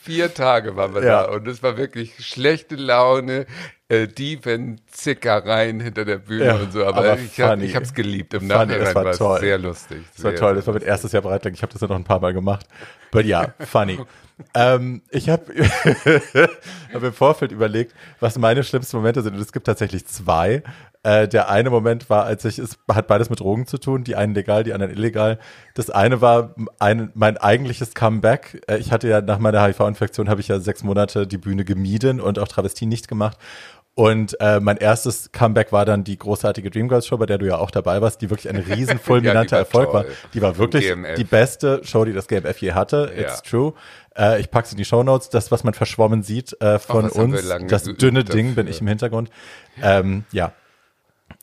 Vier 0.00 0.34
Tage 0.34 0.76
waren 0.76 0.94
wir 0.94 1.04
ja. 1.04 1.22
da 1.22 1.32
und 1.32 1.46
es 1.46 1.62
war 1.62 1.76
wirklich 1.76 2.26
schlechte 2.26 2.76
Laune, 2.76 3.46
äh, 3.90 4.06
Diebenzickereien 4.06 5.80
hinter 5.80 6.04
der 6.04 6.18
Bühne 6.18 6.44
ja, 6.44 6.54
und 6.54 6.72
so. 6.72 6.86
Aber, 6.86 6.98
aber 6.98 7.18
ich 7.18 7.40
habe 7.42 7.84
es 7.84 7.92
geliebt. 7.92 8.34
Im 8.34 8.42
funny, 8.42 8.52
Nachhinein 8.52 8.94
war, 8.94 9.04
war 9.04 9.34
es 9.34 9.40
sehr 9.40 9.58
lustig. 9.58 10.04
Das 10.14 10.24
war 10.24 10.34
toll. 10.34 10.54
Das 10.54 10.66
war 10.66 10.74
mein 10.74 10.82
erstes 10.84 11.12
Jahr 11.12 11.22
Breitling. 11.22 11.54
Ich 11.54 11.62
habe 11.62 11.72
das 11.72 11.82
ja 11.82 11.88
noch 11.88 11.96
ein 11.96 12.04
paar 12.04 12.20
Mal 12.20 12.32
gemacht. 12.32 12.66
But 13.10 13.26
ja, 13.26 13.52
funny. 13.58 13.98
ähm, 14.54 15.02
ich 15.10 15.28
habe 15.28 15.44
hab 16.94 17.02
im 17.02 17.12
Vorfeld 17.12 17.50
überlegt, 17.50 17.92
was 18.20 18.38
meine 18.38 18.62
schlimmsten 18.62 18.96
Momente 18.96 19.22
sind. 19.22 19.34
Und 19.34 19.40
es 19.40 19.52
gibt 19.52 19.66
tatsächlich 19.66 20.06
zwei. 20.06 20.62
Äh, 21.02 21.28
der 21.28 21.48
eine 21.48 21.70
Moment 21.70 22.10
war, 22.10 22.24
als 22.24 22.44
ich, 22.44 22.58
es 22.58 22.78
hat 22.92 23.06
beides 23.06 23.30
mit 23.30 23.40
Drogen 23.40 23.66
zu 23.66 23.78
tun, 23.78 24.04
die 24.04 24.16
einen 24.16 24.34
legal, 24.34 24.64
die 24.64 24.74
anderen 24.74 24.92
illegal. 24.92 25.38
Das 25.74 25.88
eine 25.88 26.20
war 26.20 26.54
ein, 26.78 27.10
mein 27.14 27.38
eigentliches 27.38 27.94
Comeback. 27.94 28.62
Äh, 28.68 28.78
ich 28.78 28.92
hatte 28.92 29.08
ja 29.08 29.22
nach 29.22 29.38
meiner 29.38 29.62
HIV-Infektion 29.62 30.28
habe 30.28 30.42
ich 30.42 30.48
ja 30.48 30.60
sechs 30.60 30.84
Monate 30.84 31.26
die 31.26 31.38
Bühne 31.38 31.64
gemieden 31.64 32.20
und 32.20 32.38
auch 32.38 32.48
Travestie 32.48 32.84
nicht 32.84 33.08
gemacht. 33.08 33.38
Und 33.94 34.38
äh, 34.40 34.60
mein 34.60 34.76
erstes 34.76 35.32
Comeback 35.32 35.72
war 35.72 35.84
dann 35.84 36.04
die 36.04 36.18
großartige 36.18 36.70
Dreamgirls 36.70 37.06
Show, 37.06 37.16
bei 37.16 37.26
der 37.26 37.38
du 37.38 37.46
ja 37.46 37.58
auch 37.58 37.70
dabei 37.70 38.00
warst, 38.00 38.20
die 38.20 38.30
wirklich 38.30 38.48
ein 38.48 38.56
riesen 38.74 38.98
fulminanter 38.98 39.56
ja, 39.56 39.60
Erfolg 39.60 39.90
toll. 39.90 39.94
war. 39.94 40.04
Die 40.32 40.42
war 40.42 40.58
wirklich 40.58 40.86
GMF. 40.86 41.16
die 41.16 41.24
beste 41.24 41.80
Show, 41.82 42.04
die 42.04 42.12
das 42.12 42.28
GMF 42.28 42.58
je 42.58 42.72
hatte. 42.72 43.10
Ja. 43.14 43.22
It's 43.22 43.42
true. 43.42 43.72
Äh, 44.16 44.40
ich 44.40 44.50
pack's 44.50 44.70
in 44.70 44.76
die 44.76 44.84
Show 44.84 45.02
Notes. 45.02 45.30
Das, 45.30 45.50
was 45.50 45.64
man 45.64 45.72
verschwommen 45.74 46.22
sieht 46.22 46.60
äh, 46.60 46.78
von 46.78 47.10
oh, 47.10 47.20
uns, 47.22 47.42
das 47.68 47.84
dünne 47.84 48.22
Ding 48.24 48.54
bin 48.54 48.66
ich 48.68 48.80
im 48.80 48.86
Hintergrund. 48.86 49.30
Ähm, 49.82 50.24
ja, 50.30 50.52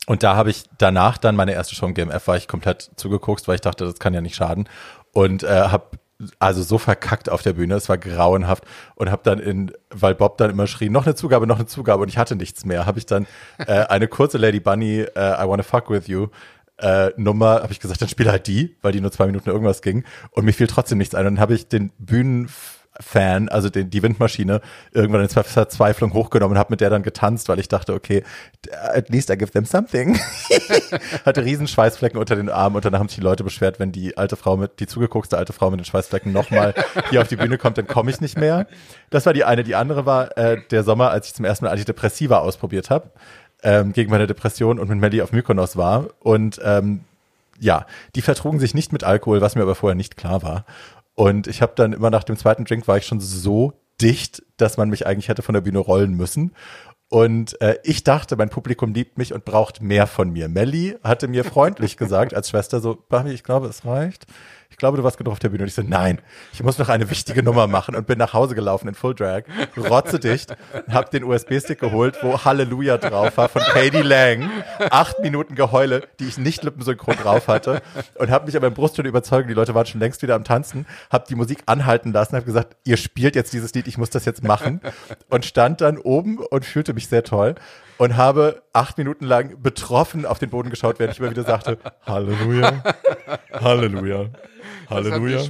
und 0.08 0.24
da 0.24 0.36
habe 0.36 0.50
ich 0.50 0.64
danach 0.78 1.18
dann 1.18 1.36
meine 1.36 1.52
erste 1.52 1.76
Show 1.76 1.86
im 1.86 1.94
GMF, 1.94 2.28
war 2.28 2.38
ich 2.38 2.48
komplett 2.48 2.92
zugeguckt, 2.96 3.48
weil 3.48 3.56
ich 3.56 3.62
dachte, 3.62 3.84
das 3.84 4.00
kann 4.00 4.14
ja 4.14 4.22
nicht 4.22 4.36
schaden. 4.36 4.68
Und 5.12 5.44
äh, 5.44 5.48
habe 5.68 5.98
also 6.40 6.64
so 6.64 6.80
verkackt 6.80 7.30
auf 7.30 7.44
der 7.44 7.54
Bühne, 7.54 7.76
es 7.76 7.90
war 7.90 7.98
grauenhaft. 7.98 8.64
Und 8.96 9.12
habe 9.12 9.22
dann 9.24 9.38
in, 9.40 9.74
weil 9.90 10.16
Bob 10.16 10.38
dann 10.38 10.50
immer 10.50 10.66
schrie, 10.66 10.90
noch 10.90 11.06
eine 11.06 11.14
Zugabe, 11.14 11.46
noch 11.46 11.58
eine 11.58 11.68
Zugabe. 11.68 12.04
Und 12.04 12.10
ich 12.10 12.18
hatte 12.18 12.38
nichts 12.38 12.66
mehr, 12.66 12.86
habe 12.86 13.00
ich 13.00 13.06
dann 13.06 13.28
äh, 13.60 13.84
eine 13.84 14.08
kurze 14.08 14.38
Lady 14.38 14.62
Bunny, 14.62 15.02
äh, 15.02 15.44
I 15.44 15.48
Wanna 15.48 15.64
Fuck 15.64 15.90
With 15.90 16.08
You 16.08 16.28
äh, 16.78 17.12
Nummer, 17.18 17.62
habe 17.62 17.74
ich 17.74 17.80
gesagt, 17.80 18.02
dann 18.02 18.10
spiele 18.10 18.32
halt 18.32 18.48
die, 18.48 18.78
weil 18.82 18.94
die 18.94 19.02
nur 19.02 19.12
zwei 19.12 19.26
Minuten 19.26 19.50
irgendwas 19.50 19.82
ging. 19.82 20.06
Und 20.32 20.46
mir 20.46 20.54
fiel 20.54 20.68
trotzdem 20.68 21.00
nichts 21.00 21.16
ein. 21.16 21.28
Und 21.28 21.36
dann 21.36 21.42
habe 21.42 21.54
ich 21.54 21.68
den 21.68 21.92
Bühnen 21.98 22.50
Fan, 23.00 23.50
also 23.50 23.70
den, 23.70 23.90
die 23.90 24.02
Windmaschine, 24.02 24.62
irgendwann 24.92 25.22
in 25.22 25.30
Verzweiflung 25.30 26.14
hochgenommen 26.14 26.54
und 26.56 26.60
habe 26.60 26.72
mit 26.72 26.82
der 26.82 26.90
dann 26.90 27.04
getanzt, 27.04 27.50
weil 27.50 27.60
ich 27.60 27.68
dachte, 27.68 27.94
okay, 27.94 28.24
at 28.72 29.10
least 29.10 29.30
I 29.30 29.38
give 29.38 29.52
them 29.52 29.66
something. 29.66 30.20
Hatte 31.26 31.44
riesen 31.44 31.68
Schweißflecken 31.68 32.20
unter 32.20 32.36
den 32.36 32.50
Armen 32.50 32.76
und 32.76 32.86
dann 32.86 32.98
haben 32.98 33.08
sich 33.08 33.18
die 33.18 33.24
Leute 33.24 33.44
beschwert, 33.44 33.80
wenn 33.80 33.92
die 33.92 34.18
alte 34.18 34.36
Frau 34.36 34.58
mit, 34.58 34.80
die 34.80 34.88
zugeguckste 34.88 35.38
alte 35.38 35.54
Frau 35.54 35.70
mit 35.70 35.80
den 35.80 35.86
Schweißflecken 35.86 36.32
nochmal 36.32 36.74
hier 37.10 37.22
auf 37.22 37.28
die 37.28 37.36
Bühne 37.36 37.58
kommt, 37.58 37.78
dann 37.78 37.88
komme 37.88 38.10
ich 38.12 38.22
nicht 38.22 38.38
mehr. 38.38 38.68
Das 39.10 39.26
war 39.26 39.34
die 39.34 39.44
eine. 39.44 39.64
Die 39.64 39.76
andere 39.76 40.06
war 40.06 40.38
äh, 40.38 40.58
der 40.72 40.84
Sommer, 40.84 41.12
als 41.12 41.28
ich 41.28 41.34
zum 41.34 41.46
ersten 41.46 41.66
Mal 41.66 41.72
Antidepressiva 41.72 42.40
ausprobiert 42.40 42.90
habe, 42.90 43.12
ähm, 43.64 43.94
gegen 43.94 44.12
meine 44.12 44.28
Depression 44.28 44.80
und 44.80 44.90
mit 44.90 45.00
Melly 45.00 45.22
auf 45.22 45.32
Mykonos 45.32 45.78
war 45.78 46.08
und 46.20 46.60
ähm, 46.64 47.02
ja, 47.60 47.86
die 48.16 48.22
vertrugen 48.22 48.60
sich 48.60 48.74
nicht 48.74 48.94
mit 48.94 49.04
Alkohol, 49.04 49.42
was 49.42 49.56
mir 49.56 49.64
aber 49.64 49.76
vorher 49.76 49.96
nicht 49.96 50.18
klar 50.18 50.44
war. 50.44 50.66
Und 51.20 51.48
ich 51.48 51.64
habe 51.64 51.74
dann 51.76 51.94
immer 51.94 52.12
nach 52.12 52.24
dem 52.24 52.38
zweiten 52.38 52.64
Drink 52.64 52.88
war 52.88 52.98
ich 52.98 53.08
schon 53.08 53.20
so 53.20 53.74
dicht, 54.00 54.44
dass 54.58 54.78
man 54.78 54.90
mich 54.90 55.08
eigentlich 55.08 55.30
hätte 55.30 55.42
von 55.42 55.54
der 55.54 55.62
Bühne 55.62 55.80
rollen 55.80 56.14
müssen. 56.14 56.54
Und 57.10 57.60
äh, 57.60 57.80
ich 57.84 58.04
dachte, 58.04 58.36
mein 58.36 58.50
Publikum 58.50 58.94
liebt 58.94 59.18
mich 59.18 59.34
und 59.34 59.44
braucht 59.44 59.82
mehr 59.82 60.06
von 60.06 60.30
mir. 60.30 60.48
Melly 60.48 60.96
hatte 61.04 61.28
mir 61.28 61.44
freundlich 61.44 61.98
gesagt 61.98 62.36
als 62.36 62.50
Schwester 62.50 62.82
so, 62.82 63.04
Barbie, 63.10 63.32
ich 63.32 63.44
glaube, 63.44 63.66
es 63.66 63.84
reicht 63.84 64.28
ich 64.78 64.80
glaube, 64.80 64.96
du 64.96 65.04
warst 65.04 65.18
genug 65.18 65.32
auf 65.32 65.40
der 65.40 65.50
Bühne. 65.50 65.64
Und 65.64 65.70
ich 65.70 65.74
so, 65.74 65.82
nein, 65.82 66.22
ich 66.54 66.62
muss 66.62 66.78
noch 66.78 66.88
eine 66.88 67.10
wichtige 67.10 67.42
Nummer 67.42 67.66
machen 67.66 67.96
und 67.96 68.06
bin 68.06 68.20
nach 68.20 68.34
Hause 68.34 68.54
gelaufen 68.54 68.88
in 68.88 68.94
Full 68.94 69.16
Drag, 69.16 69.42
rotzedicht, 69.76 70.56
hab 70.88 71.10
den 71.10 71.24
USB-Stick 71.24 71.80
geholt, 71.80 72.20
wo 72.22 72.46
Halleluja 72.46 73.00
drauf 73.00 73.38
war 73.38 73.50
von 73.50 73.64
Katie 73.64 74.04
Lang. 74.04 74.52
Acht 74.92 75.20
Minuten 75.22 75.56
Geheule, 75.56 76.08
die 76.20 76.28
ich 76.28 76.38
nicht 76.38 76.64
lippensynchron 76.64 77.16
drauf 77.16 77.48
hatte 77.48 77.82
und 78.20 78.30
habe 78.30 78.46
mich 78.46 78.56
aber 78.56 78.68
im 78.68 78.76
Brustton 78.76 79.08
überzeugt, 79.08 79.50
die 79.50 79.56
Leute 79.56 79.74
waren 79.74 79.88
schon 79.88 80.00
längst 80.00 80.22
wieder 80.22 80.36
am 80.36 80.44
Tanzen, 80.44 80.86
hab 81.10 81.26
die 81.26 81.34
Musik 81.34 81.64
anhalten 81.66 82.14
lassen, 82.14 82.36
habe 82.36 82.46
gesagt, 82.46 82.76
ihr 82.84 82.98
spielt 82.98 83.36
jetzt 83.36 83.54
dieses 83.54 83.74
Lied, 83.74 83.88
ich 83.88 83.98
muss 83.98 84.12
das 84.12 84.26
jetzt 84.26 84.44
machen 84.44 84.82
und 85.32 85.44
stand 85.44 85.82
dann 85.82 85.98
oben 85.98 86.38
und 86.38 86.66
fühlte 86.66 86.94
mich 86.94 87.08
sehr 87.08 87.24
toll 87.24 87.56
und 87.98 88.16
habe 88.16 88.62
acht 88.74 88.98
Minuten 89.00 89.26
lang 89.26 89.62
betroffen 89.62 90.26
auf 90.26 90.38
den 90.40 90.50
Boden 90.50 90.70
geschaut, 90.70 91.00
während 91.00 91.16
ich 91.16 91.20
immer 91.20 91.32
wieder 91.32 91.44
sagte, 91.44 91.80
Halleluja, 92.06 92.84
Halleluja. 93.54 94.28
Halleluja. 94.90 95.42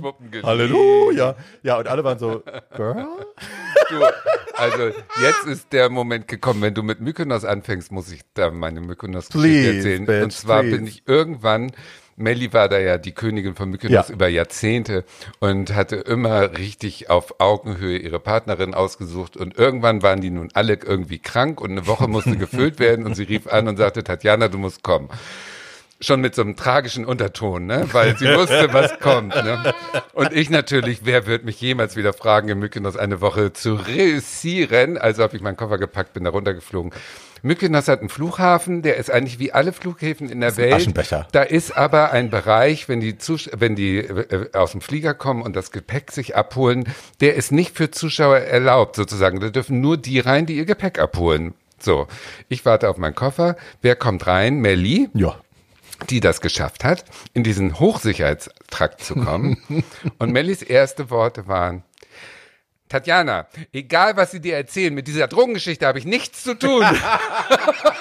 Halleluja. 0.44 1.36
Ja, 1.64 1.78
und 1.78 1.88
alle 1.88 2.04
waren 2.04 2.20
so, 2.20 2.44
Girl? 2.76 3.06
Du, 3.90 4.04
also 4.56 4.88
jetzt 5.22 5.46
ist 5.46 5.72
der 5.72 5.90
Moment 5.90 6.28
gekommen, 6.28 6.62
wenn 6.62 6.74
du 6.74 6.84
mit 6.84 7.00
Mykonos 7.00 7.46
anfängst, 7.46 7.90
muss 7.90 8.12
ich 8.12 8.20
da 8.34 8.52
meine 8.52 8.82
Mykonos-Geschichte 8.82 9.76
erzählen. 9.78 10.06
Bitch, 10.06 10.24
und 10.24 10.34
zwar 10.34 10.62
please. 10.62 10.76
bin 10.76 10.88
ich 10.88 11.04
irgendwann 11.06 11.72
Melly 12.18 12.52
war 12.52 12.68
da 12.68 12.80
ja 12.80 12.98
die 12.98 13.12
Königin 13.12 13.54
von 13.56 13.70
Mykonos 13.70 14.08
ja. 14.10 14.14
über 14.14 14.28
Jahrzehnte 14.28 15.06
und 15.40 15.76
hatte 15.76 15.98
immer 15.98 16.58
richtig 16.58 17.12
auf 17.12 17.40
Augenhöhe 17.40 18.00
ihre 18.00 18.20
Partnerin 18.20 18.74
ausgesucht 18.74 19.38
und 19.38 19.58
irgendwann 19.58 20.02
waren 20.02 20.20
die 20.20 20.32
nun 20.32 20.50
alle 20.54 20.80
irgendwie 20.84 21.20
krank 21.20 21.62
und 21.62 21.72
eine 21.72 21.86
Woche 21.86 22.08
musste 22.08 22.36
gefüllt 22.36 22.80
werden 22.80 23.06
und 23.06 23.14
sie 23.14 23.24
rief 23.24 23.46
an 23.46 23.68
und 23.68 23.78
sagte, 23.78 24.04
Tatjana, 24.04 24.48
du 24.48 24.58
musst 24.58 24.82
kommen 24.82 25.10
schon 26.00 26.22
mit 26.22 26.36
so 26.36 26.42
einem 26.44 26.56
tragischen 26.56 27.06
Unterton, 27.06 27.66
ne? 27.66 27.88
weil 27.92 28.18
sie 28.18 28.28
wusste, 28.28 28.72
was 28.72 29.00
kommt. 29.00 29.36
Ne? 29.36 29.74
Und 30.14 30.32
ich 30.34 30.50
natürlich, 30.50 31.02
wer 31.04 31.26
wird 31.26 31.44
mich 31.44 31.60
jemals 31.60 31.96
wieder 31.96 32.14
fragen, 32.14 32.50
in 32.50 32.60
Mykonos 32.60 32.98
eine 32.98 33.22
Woche 33.22 33.54
zu 33.54 33.76
reüssieren? 33.76 34.98
Also 34.98 35.24
habe 35.24 35.36
ich 35.36 35.42
meinen 35.42 35.58
Koffer 35.58 35.78
gepackt, 35.78 36.14
bin 36.14 36.24
da 36.24 36.30
runtergeflogen. 36.30 36.92
Mykonos 37.44 37.88
hat 37.88 38.00
einen 38.00 38.10
Flughafen, 38.10 38.82
der 38.82 38.98
ist 38.98 39.12
eigentlich 39.12 39.40
wie 39.40 39.54
alle 39.54 39.72
Flughäfen 39.72 40.30
in 40.30 40.42
der 40.42 40.58
Welt. 40.58 40.74
Aschenbecher. 40.74 41.28
Da 41.32 41.44
ist 41.44 41.76
aber 41.76 42.12
ein 42.12 42.30
Bereich, 42.30 42.90
wenn 42.90 43.00
die, 43.00 43.18
Zus 43.18 43.50
wenn 43.56 43.76
die 43.76 43.98
äh, 43.98 44.50
aus 44.54 44.72
dem 44.72 44.82
Flieger 44.82 45.14
kommen 45.14 45.42
und 45.42 45.56
das 45.56 45.72
Gepäck 45.72 46.12
sich 46.12 46.36
abholen, 46.36 46.86
der 47.22 47.36
ist 47.36 47.52
nicht 47.52 47.76
für 47.78 47.92
Zuschauer 47.92 48.38
erlaubt 48.38 48.96
sozusagen. 48.96 49.40
Da 49.40 49.50
dürfen 49.50 49.82
nur 49.82 49.98
die 49.98 50.20
rein, 50.20 50.46
die 50.46 50.58
ihr 50.58 50.66
Gepäck 50.66 51.00
abholen. 51.00 51.54
So, 51.80 52.08
ich 52.50 52.66
warte 52.66 52.90
auf 52.90 52.98
meinen 52.98 53.14
Koffer. 53.14 53.56
Wer 53.84 53.96
kommt 53.96 54.26
rein? 54.26 54.60
Melly. 54.60 55.10
Ja 55.14 55.38
die 56.10 56.20
das 56.20 56.42
geschafft 56.42 56.84
hat, 56.84 57.06
in 57.34 57.44
diesen 57.44 57.80
Hochsicherheitstrakt 57.80 59.04
zu 59.04 59.16
kommen. 59.16 59.58
Und 60.20 60.32
Mellis 60.32 60.62
erste 60.62 61.10
Worte 61.10 61.48
waren, 61.48 61.84
Tatjana, 62.90 63.48
egal 63.74 64.16
was 64.16 64.32
sie 64.32 64.40
dir 64.40 64.56
erzählen, 64.56 64.94
mit 64.94 65.08
dieser 65.08 65.28
Drogengeschichte 65.28 65.86
habe 65.86 66.00
ich 66.00 66.06
nichts 66.06 66.44
zu 66.44 66.54
tun. 66.58 66.86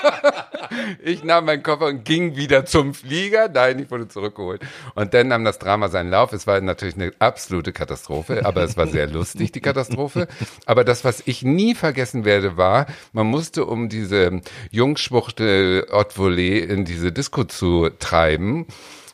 ich 1.02 1.24
nahm 1.24 1.46
meinen 1.46 1.62
Koffer 1.62 1.86
und 1.86 2.04
ging 2.04 2.36
wieder 2.36 2.64
zum 2.66 2.94
Flieger. 2.94 3.48
Nein, 3.48 3.80
ich 3.80 3.90
wurde 3.90 4.08
zurückgeholt. 4.08 4.62
Und 4.94 5.12
dann 5.14 5.28
nahm 5.28 5.44
das 5.44 5.58
Drama 5.58 5.88
seinen 5.88 6.10
Lauf. 6.10 6.32
Es 6.32 6.46
war 6.46 6.60
natürlich 6.60 6.94
eine 6.94 7.12
absolute 7.18 7.72
Katastrophe, 7.72 8.44
aber 8.44 8.62
es 8.62 8.76
war 8.76 8.86
sehr 8.86 9.08
lustig, 9.08 9.52
die 9.52 9.60
Katastrophe. 9.60 10.28
Aber 10.66 10.84
das, 10.84 11.04
was 11.04 11.22
ich 11.26 11.42
nie 11.42 11.74
vergessen 11.74 12.24
werde, 12.24 12.56
war, 12.56 12.86
man 13.12 13.26
musste, 13.26 13.64
um 13.64 13.88
diese 13.88 14.40
Jungschwuchtel 14.70 15.86
Haute 15.90 16.16
Volée 16.16 16.58
in 16.58 16.84
diese 16.84 17.12
Disco 17.12 17.44
zu 17.44 17.90
treiben, 17.98 18.66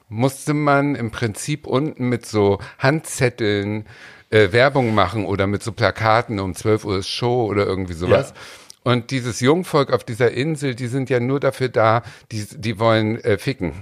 musste 0.09 0.53
man 0.53 0.95
im 0.95 1.11
Prinzip 1.11 1.67
unten 1.67 2.09
mit 2.09 2.27
so 2.27 2.59
Handzetteln 2.79 3.87
äh, 4.33 4.53
Werbung 4.53 4.95
machen 4.95 5.25
oder 5.27 5.47
mit 5.47 5.63
so 5.63 5.73
Plakaten 5.73 6.41
um 6.41 6.55
12 6.55 6.85
Uhr 6.85 6.99
ist 6.99 7.09
Show 7.09 7.45
oder 7.45 7.67
irgendwie 7.67 7.93
sowas. 7.93 8.31
Ja. 8.35 8.93
Und 8.93 9.11
dieses 9.13 9.41
Jungvolk 9.41 9.93
auf 9.93 10.03
dieser 10.03 10.33
Insel, 10.33 10.75
die 10.75 10.89
sind 10.89 11.09
ja 11.09 11.21
nur 11.21 11.39
dafür 11.39 11.69
da, 11.69 12.03
die, 12.33 12.45
die 12.51 12.79
wollen 12.81 13.23
äh, 13.23 13.39
ficken. 13.39 13.75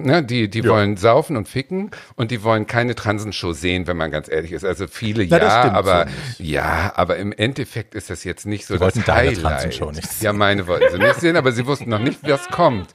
Ne, 0.00 0.22
die 0.22 0.48
die 0.48 0.60
ja. 0.60 0.70
wollen 0.70 0.96
saufen 0.96 1.36
und 1.36 1.48
ficken 1.48 1.90
und 2.14 2.30
die 2.30 2.44
wollen 2.44 2.68
keine 2.68 2.94
Transenshow 2.94 3.52
sehen, 3.52 3.88
wenn 3.88 3.96
man 3.96 4.12
ganz 4.12 4.28
ehrlich 4.28 4.52
ist. 4.52 4.64
Also 4.64 4.86
viele 4.86 5.26
Na, 5.28 5.38
ja, 5.38 5.72
aber 5.72 6.06
so 6.36 6.42
ja, 6.44 6.92
aber 6.94 7.16
im 7.16 7.32
Endeffekt 7.32 7.96
ist 7.96 8.08
das 8.08 8.22
jetzt 8.22 8.46
nicht 8.46 8.64
so 8.64 8.74
sie 8.74 8.78
das 8.78 8.94
wollten 8.96 9.12
Highlight. 9.12 9.36
Deine 9.36 9.48
Transenshow 9.48 9.90
nicht 9.90 10.08
sehen. 10.08 10.24
Ja, 10.24 10.32
meine 10.32 10.68
wollten 10.68 10.92
sie 10.92 10.98
nicht 10.98 11.16
sehen, 11.16 11.36
aber 11.36 11.50
sie 11.50 11.66
wussten 11.66 11.90
noch 11.90 11.98
nicht, 11.98 12.20
was 12.22 12.46
kommt. 12.48 12.88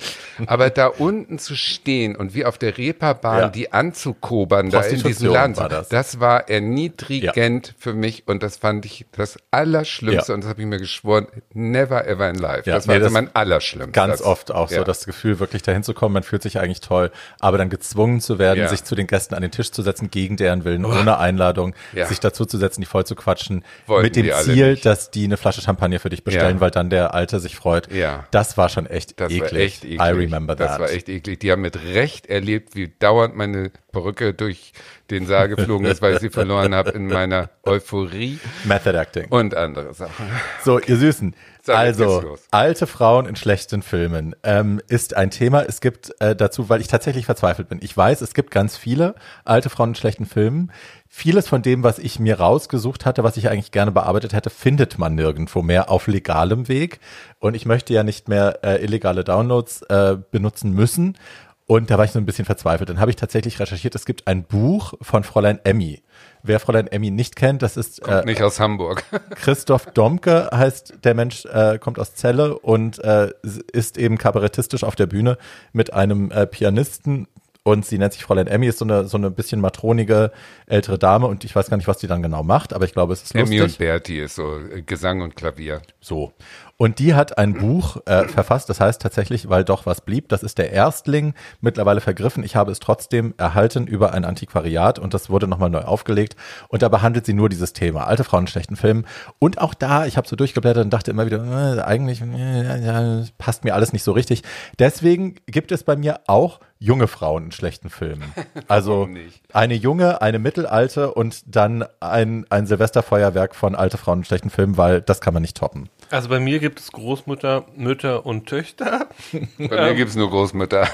Aber 0.45 0.69
da 0.69 0.88
unten 0.88 1.39
zu 1.39 1.55
stehen 1.55 2.15
und 2.15 2.33
wie 2.33 2.45
auf 2.45 2.57
der 2.57 2.77
Reeperbahn 2.77 3.39
ja. 3.39 3.50
die 3.50 3.74
anzukobern 3.74 4.69
da 4.69 4.81
in 4.81 5.03
diesem 5.03 5.29
Land, 5.29 5.57
war 5.57 5.69
das. 5.69 5.89
das. 5.89 6.19
war 6.19 6.50
erniedrigend 6.50 7.67
ja. 7.67 7.74
für 7.77 7.93
mich 7.93 8.24
und 8.27 8.43
das 8.43 8.57
fand 8.57 8.86
ich 8.86 9.05
das 9.12 9.38
Allerschlimmste 9.51 10.33
und 10.33 10.43
das 10.43 10.50
habe 10.50 10.62
ich 10.62 10.67
mir 10.67 10.79
geschworen, 10.79 11.27
never 11.53 12.07
ever 12.07 12.29
in 12.29 12.36
life. 12.36 12.63
das 12.69 12.88
war 12.88 12.95
nee, 12.95 13.03
also 13.03 13.13
mein 13.13 13.33
Allerschlimmste. 13.36 13.91
Ganz 13.91 14.22
oft 14.22 14.51
auch 14.51 14.69
so 14.69 14.83
das 14.83 15.05
Gefühl, 15.05 15.39
wirklich 15.39 15.63
dahin 15.63 15.83
zu 15.83 15.93
kommen, 15.93 16.13
man 16.13 16.24
fühlt 16.24 16.43
sich 16.43 16.60
eigentlich 16.60 16.79
toll, 16.79 16.93
aber 17.40 17.58
dann 17.58 17.70
gezwungen 17.70 18.22
zu 18.22 18.40
werden, 18.40 18.68
sich 18.68 18.84
zu 18.84 18.96
den 18.96 19.08
Gästen 19.08 19.36
an 19.36 19.42
den 19.42 19.52
Tisch 19.52 19.72
zu 19.72 19.82
setzen, 19.82 20.12
gegen 20.12 20.38
deren 20.38 20.64
Willen, 20.64 20.86
oh. 20.86 20.90
ohne 20.90 21.18
Einladung, 21.18 21.76
sich 22.08 22.20
dazu 22.20 22.46
zu 22.46 22.58
setzen, 22.58 22.82
die 22.82 22.88
voll 22.88 23.06
zu 23.06 23.16
quatschen, 23.16 23.64
Wollten 23.88 24.06
mit 24.06 24.16
dem 24.16 24.32
Ziel, 24.42 24.76
dass 24.78 25.12
die 25.12 25.26
eine 25.26 25.38
Flasche 25.38 25.62
Champagner 25.62 26.00
für 26.00 26.10
dich 26.10 26.24
bestellen, 26.24 26.60
weil 26.60 26.72
dann 26.72 26.90
der 26.90 27.14
Alte 27.14 27.40
sich 27.40 27.56
freut. 27.56 27.92
Ja. 27.92 28.26
Das 28.32 28.58
war 28.58 28.70
schon 28.70 28.86
echt 28.86 29.20
das 29.20 29.32
eklig. 29.32 29.52
War 29.52 29.60
echt 29.60 29.86
eklig 29.86 30.02
remember 30.02 30.56
that. 30.56 30.70
Das 30.70 30.80
war 30.80 30.92
echt 30.92 31.10
eklig. 31.10 31.40
Die 31.40 31.52
haben 31.52 31.62
mit 31.62 31.78
Recht 31.94 32.28
erlebt, 32.28 32.76
wie 32.76 32.92
dauernd 33.00 33.36
meine 33.36 33.72
Perücke 33.92 34.34
durch 34.34 34.74
den 35.10 35.28
Saal 35.28 35.50
geflogen 35.50 35.86
ist, 35.86 36.02
weil 36.02 36.16
ich 36.16 36.20
sie 36.20 36.30
verloren 36.30 36.74
habe 36.74 36.92
in 36.92 37.08
meiner 37.08 37.50
Euphorie. 37.64 38.40
Method 38.64 38.98
Acting. 38.98 39.28
Und 39.30 39.56
andere 39.56 39.94
Sachen. 39.94 40.30
So, 40.64 40.80
ihr 40.80 40.98
Süßen. 40.98 41.36
Also, 41.67 42.36
alte 42.51 42.88
Frauen 42.88 43.25
in 43.25 43.36
schlechten 43.36 43.82
Filmen 43.84 44.36
ähm, 44.43 44.82
ist 44.88 45.15
ein 45.15 45.32
Thema. 45.32 45.63
Es 45.63 45.79
gibt 45.79 46.13
äh, 46.20 46.36
dazu, 46.36 46.67
weil 46.67 46.82
ich 46.82 46.88
tatsächlich 46.88 47.25
verzweifelt 47.25 47.70
bin. 47.70 47.79
Ich 47.82 47.96
weiß, 47.96 48.22
es 48.22 48.34
gibt 48.34 48.51
ganz 48.51 48.75
viele 48.75 49.15
alte 49.46 49.70
Frauen 49.70 49.89
in 49.89 49.96
schlechten 49.96 50.25
Filmen. 50.25 50.72
Vieles 51.08 51.48
von 51.48 51.62
dem, 51.62 51.84
was 51.84 52.00
ich 52.00 52.20
mir 52.20 52.39
rausgesucht 52.39 53.05
hatte, 53.05 53.24
was 53.24 53.38
ich 53.38 53.50
eigentlich 53.50 53.72
gerne 53.72 53.91
bearbeitet 53.91 54.34
hätte, 54.34 54.50
findet 54.50 54.98
man 54.98 55.15
nirgendwo 55.15 55.62
mehr 55.62 55.89
auf 55.89 56.08
legalem 56.08 56.67
Weg. 56.67 57.00
Und 57.39 57.55
ich 57.55 57.65
möchte 57.65 57.93
ja 57.93 58.03
nicht 58.03 58.27
mehr 58.27 58.60
äh, 58.63 58.84
illegale 58.84 59.24
Downloads 59.24 59.84
äh, 59.84 60.17
benutzen 60.32 60.74
müssen. 60.74 61.17
Und 61.65 61.89
da 61.89 61.98
war 61.98 62.05
ich 62.05 62.12
so 62.12 62.20
ein 62.20 62.25
bisschen 62.25 62.46
verzweifelt. 62.46 62.89
Dann 62.89 63.00
habe 63.00 63.12
ich 63.12 63.15
tatsächlich 63.15 63.60
recherchiert, 63.60 63.96
es 63.96 64.05
gibt 64.05 64.27
ein 64.27 64.43
Buch 64.43 64.96
von 65.01 65.24
Fräulein 65.24 65.60
Emmy. 65.63 66.03
Wer 66.44 66.60
Fräulein 66.60 66.88
Emmy 66.88 67.10
nicht 67.10 67.38
kennt, 67.38 67.62
das 67.62 67.78
ist 67.78 68.02
kommt 68.02 68.24
äh, 68.24 68.26
nicht 68.26 68.42
aus 68.42 68.60
Hamburg. 68.60 69.04
Christoph 69.36 69.86
Domke 69.88 70.50
heißt 70.54 70.96
der 71.04 71.14
Mensch, 71.14 71.46
äh, 71.46 71.80
kommt 71.80 72.00
aus 72.00 72.16
Celle 72.16 72.60
und 72.60 73.00
äh, 73.04 73.32
ist 73.72 73.98
eben 73.98 74.18
kabarettistisch 74.18 74.84
auf 74.84 74.96
der 74.96 75.06
Bühne 75.06 75.38
mit 75.72 75.94
einem 75.94 76.32
äh, 76.32 76.46
Pianisten 76.46 77.28
und 77.64 77.86
sie 77.86 77.98
nennt 77.98 78.12
sich 78.12 78.24
Fräulein 78.24 78.48
Emmy, 78.48 78.68
ist 78.68 78.80
so 78.80 78.86
eine, 78.86 79.06
so 79.06 79.18
eine 79.18 79.32
bisschen 79.32 79.62
matronige 79.62 80.32
ältere 80.68 81.00
Dame 81.00 81.28
und 81.28 81.46
ich 81.46 81.56
weiß 81.56 81.70
gar 81.70 81.78
nicht, 81.78 81.88
was 81.88 81.98
die 81.98 82.08
dann 82.08 82.22
genau 82.22 82.44
macht, 82.44 82.74
aber 82.74 82.84
ich 82.84 82.92
glaube, 82.92 83.14
es 83.14 83.24
ist 83.24 83.34
lustig. 83.34 83.58
Emmy 83.58 83.62
und 83.62 83.78
Bertie 83.78 84.20
ist 84.20 84.36
so 84.36 84.58
äh, 84.58 84.82
Gesang 84.82 85.22
und 85.22 85.36
Klavier. 85.36 85.82
So. 86.02 86.34
Und 86.77 87.00
die 87.00 87.13
hat 87.13 87.38
ein 87.38 87.53
Buch 87.53 87.98
äh, 88.06 88.27
verfasst, 88.27 88.68
das 88.68 88.80
heißt 88.80 89.01
tatsächlich, 89.01 89.48
weil 89.48 89.63
doch 89.63 89.86
was 89.86 90.01
blieb. 90.01 90.30
Das 90.30 90.44
ist 90.44 90.58
der 90.58 90.72
Erstling, 90.72 91.34
mittlerweile 91.62 92.01
vergriffen. 92.01 92.44
Ich 92.44 92.56
habe 92.56 92.72
es 92.72 92.80
trotzdem 92.80 93.34
erhalten 93.38 93.86
über 93.86 94.13
ein 94.13 94.25
Antiquariat 94.25 94.98
und 94.98 95.13
das 95.13 95.30
wurde 95.30 95.48
nochmal 95.48 95.70
neu 95.70 95.82
aufgelegt. 95.82 96.36
Und 96.70 96.82
da 96.82 96.89
behandelt 96.89 97.25
sie 97.25 97.34
nur 97.34 97.48
dieses 97.48 97.74
Thema, 97.74 98.08
alte 98.08 98.24
Frauen 98.24 98.44
in 98.44 98.48
schlechten 98.48 98.75
Filmen. 98.75 99.06
Und 99.39 99.60
auch 99.62 99.74
da, 99.74 100.06
ich 100.06 100.18
habe 100.18 100.27
so 100.27 100.36
durchgeblättert 100.36 100.84
und 100.84 100.92
dachte 100.92 101.12
immer 101.12 101.25
wieder, 101.25 101.77
äh, 101.77 101.82
eigentlich 101.82 102.22
äh, 102.22 102.84
ja, 102.84 103.24
passt 103.38 103.63
mir 103.63 103.75
alles 103.75 103.94
nicht 103.94 104.03
so 104.03 104.12
richtig. 104.12 104.42
Deswegen 104.80 105.36
gibt 105.46 105.72
es 105.72 105.84
bei 105.84 105.96
mir 105.96 106.22
auch 106.27 106.60
junge 106.84 107.08
Frauen 107.08 107.46
in 107.46 107.51
schlechten 107.51 107.89
Filmen. 107.89 108.24
Also 108.68 109.08
eine 109.51 109.74
junge, 109.74 110.22
eine 110.22 110.39
mittelalte 110.39 111.13
und 111.13 111.44
dann 111.46 111.86
ein, 112.00 112.46
ein 112.50 112.65
Silvesterfeuerwerk 112.65 113.56
von 113.56 113.75
alte 113.75 113.98
Frauen 113.98 114.20
in 114.20 114.24
schlechten 114.24 114.50
Filmen, 114.50 114.77
weil 114.77 115.01
das 115.01 115.22
kann 115.22 115.34
man 115.34 115.42
nicht 115.42 115.58
toppen. 115.58 115.89
Also 116.10 116.30
bei 116.30 116.39
mir 116.39 116.60
gibt 116.63 116.79
es 116.79 116.93
Großmutter, 116.93 117.65
Mütter 117.75 118.25
und 118.25 118.48
Töchter. 118.48 119.10
Bei 119.58 119.67
mir 119.67 119.88
ähm, 119.89 119.98
gibt 119.98 120.12
es 120.12 120.15
nur 120.15 120.29
Großmütter. 120.29 120.88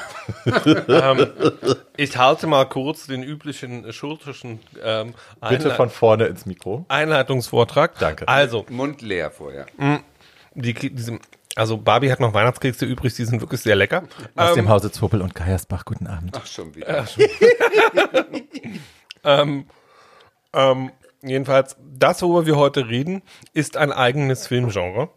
ähm, 0.87 1.27
ich 1.95 2.17
halte 2.17 2.47
mal 2.47 2.65
kurz 2.65 3.05
den 3.05 3.21
üblichen 3.21 3.93
schurtischen 3.93 4.61
ähm, 4.83 5.13
Bitte 5.47 5.69
von 5.75 5.91
vorne 5.91 6.25
ins 6.25 6.47
Mikro. 6.47 6.85
Einleitungsvortrag. 6.87 7.99
Danke. 7.99 8.27
Also. 8.27 8.65
Mund 8.71 9.03
leer 9.03 9.29
vorher. 9.29 9.67
Die, 10.55 10.73
diese, 10.73 11.19
also 11.55 11.77
Barbie 11.77 12.11
hat 12.11 12.19
noch 12.19 12.33
Weihnachtskekse 12.33 12.87
übrig, 12.87 13.13
die 13.13 13.25
sind 13.25 13.39
wirklich 13.39 13.61
sehr 13.61 13.75
lecker. 13.75 14.05
Aus 14.35 14.49
ähm, 14.49 14.55
dem 14.55 14.69
Hause 14.69 14.91
Zopel 14.91 15.21
und 15.21 15.35
Geiersbach, 15.35 15.85
guten 15.85 16.07
Abend. 16.07 16.35
Ach, 16.35 16.47
schon 16.47 16.73
wieder. 16.73 17.05
ähm, 19.23 19.65
ähm, 20.51 20.91
jedenfalls, 21.21 21.77
das, 21.79 22.23
worüber 22.23 22.47
wir 22.47 22.57
heute 22.57 22.87
reden, 22.87 23.21
ist 23.53 23.77
ein 23.77 23.91
eigenes 23.91 24.47
Filmgenre. 24.47 25.09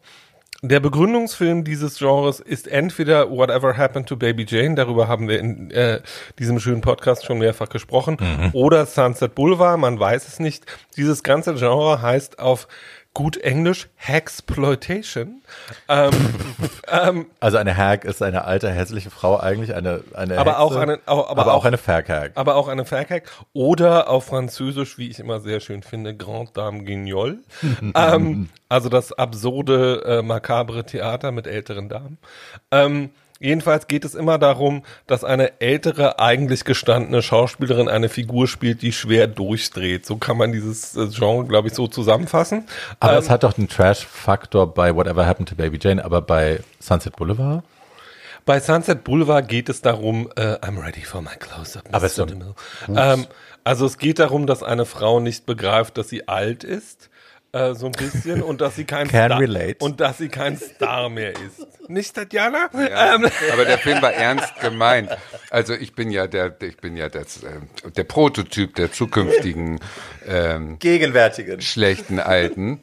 Der 0.64 0.78
Begründungsfilm 0.78 1.64
dieses 1.64 1.98
Genres 1.98 2.38
ist 2.38 2.68
entweder 2.68 3.30
Whatever 3.30 3.76
Happened 3.76 4.08
to 4.08 4.16
Baby 4.16 4.46
Jane, 4.48 4.76
darüber 4.76 5.08
haben 5.08 5.28
wir 5.28 5.40
in 5.40 5.72
äh, 5.72 6.00
diesem 6.38 6.60
schönen 6.60 6.80
Podcast 6.80 7.24
schon 7.24 7.38
mehrfach 7.38 7.68
gesprochen, 7.68 8.16
oder 8.52 8.86
Sunset 8.86 9.34
Boulevard, 9.34 9.78
man 9.80 9.98
weiß 9.98 10.28
es 10.28 10.38
nicht. 10.38 10.64
Dieses 10.96 11.24
ganze 11.24 11.54
Genre 11.54 12.00
heißt 12.00 12.38
auf 12.38 12.68
gut 13.14 13.36
Englisch 13.36 13.88
Hexploitation. 13.96 15.42
Ähm, 15.88 16.10
ähm, 16.90 17.26
Also 17.40 17.58
eine 17.58 17.76
Hag 17.76 18.04
ist 18.04 18.22
eine 18.22 18.44
alte, 18.44 18.70
hässliche 18.70 19.10
Frau 19.10 19.38
eigentlich, 19.38 19.74
eine, 19.74 20.02
eine 20.14 20.38
Aber 20.38 20.52
Hexe, 20.52 20.60
auch 20.62 20.76
eine- 20.76 20.98
auch- 21.06 21.28
aber 21.30 21.42
aber, 21.42 21.52
auch, 21.54 21.58
auch- 21.58 21.64
eine 21.66 21.78
Ferghag. 21.78 22.30
aber 22.36 22.56
auch 22.56 22.68
eine 22.68 22.84
Fairhack 22.84 23.24
oder 23.52 24.08
auf 24.08 24.24
Französisch, 24.26 24.96
wie 24.98 25.08
ich 25.08 25.18
immer 25.18 25.40
sehr 25.40 25.60
schön 25.60 25.82
finde, 25.82 26.16
Grand 26.16 26.56
Dame 26.56 26.84
Guignol. 26.84 27.38
ähm, 27.94 28.48
also 28.68 28.88
das 28.88 29.12
absurde, 29.12 30.02
äh, 30.06 30.22
makabre 30.22 30.84
Theater 30.84 31.32
mit 31.32 31.46
älteren 31.46 31.88
Damen. 31.90 32.18
Jedenfalls 33.42 33.88
geht 33.88 34.04
es 34.04 34.14
immer 34.14 34.38
darum, 34.38 34.84
dass 35.08 35.24
eine 35.24 35.60
ältere, 35.60 36.20
eigentlich 36.20 36.64
gestandene 36.64 37.22
Schauspielerin 37.22 37.88
eine 37.88 38.08
Figur 38.08 38.46
spielt, 38.46 38.82
die 38.82 38.92
schwer 38.92 39.26
durchdreht. 39.26 40.06
So 40.06 40.16
kann 40.16 40.36
man 40.36 40.52
dieses 40.52 40.96
äh, 40.96 41.08
Genre, 41.08 41.44
glaube 41.46 41.66
ich, 41.68 41.74
so 41.74 41.88
zusammenfassen. 41.88 42.66
Aber 43.00 43.14
Ähm, 43.14 43.18
es 43.18 43.30
hat 43.30 43.42
doch 43.42 43.52
den 43.52 43.68
Trash-Faktor 43.68 44.72
bei 44.72 44.94
Whatever 44.94 45.26
Happened 45.26 45.48
to 45.48 45.56
Baby 45.56 45.78
Jane, 45.80 46.04
aber 46.04 46.22
bei 46.22 46.60
Sunset 46.78 47.16
Boulevard? 47.16 47.64
Bei 48.44 48.60
Sunset 48.60 49.02
Boulevard 49.02 49.48
geht 49.48 49.68
es 49.68 49.82
darum, 49.82 50.30
äh, 50.36 50.54
I'm 50.58 50.80
ready 50.80 51.02
for 51.02 51.20
my 51.20 51.34
close-up. 51.38 51.84
Aber 51.90 52.06
es 52.06 52.18
ähm, 52.18 53.26
also 53.64 53.86
es 53.86 53.98
geht 53.98 54.18
darum, 54.20 54.46
dass 54.46 54.62
eine 54.62 54.84
Frau 54.84 55.18
nicht 55.20 55.46
begreift, 55.46 55.98
dass 55.98 56.08
sie 56.08 56.28
alt 56.28 56.64
ist, 56.64 57.10
äh, 57.52 57.74
so 57.74 57.86
ein 57.86 57.92
bisschen, 57.92 58.42
und 58.42 58.60
dass 58.60 58.76
sie 58.76 58.84
kein 58.84 59.08
Can 59.08 59.30
Star 59.30 59.40
relate. 59.40 59.84
und 59.84 60.00
dass 60.00 60.18
sie 60.18 60.28
kein 60.28 60.56
Star 60.56 61.08
mehr 61.08 61.32
ist. 61.32 61.66
Nicht, 61.88 62.14
Tatjana? 62.14 62.70
Ja, 62.72 63.14
Ähm, 63.14 63.26
aber 63.52 63.64
der 63.64 63.78
Film 63.78 64.00
war 64.02 64.12
ernst 64.12 64.60
gemeint. 64.60 65.10
Also 65.50 65.74
ich 65.74 65.94
bin 65.94 66.10
ja 66.10 66.26
der, 66.26 66.54
ich 66.62 66.76
bin 66.78 66.96
ja 66.96 67.08
das, 67.08 67.42
äh, 67.42 67.90
der 67.90 68.04
Prototyp 68.04 68.74
der 68.76 68.92
zukünftigen 68.92 69.80
ähm, 70.26 70.78
Gegenwärtigen. 70.78 71.60
schlechten 71.60 72.20
Alten. 72.20 72.80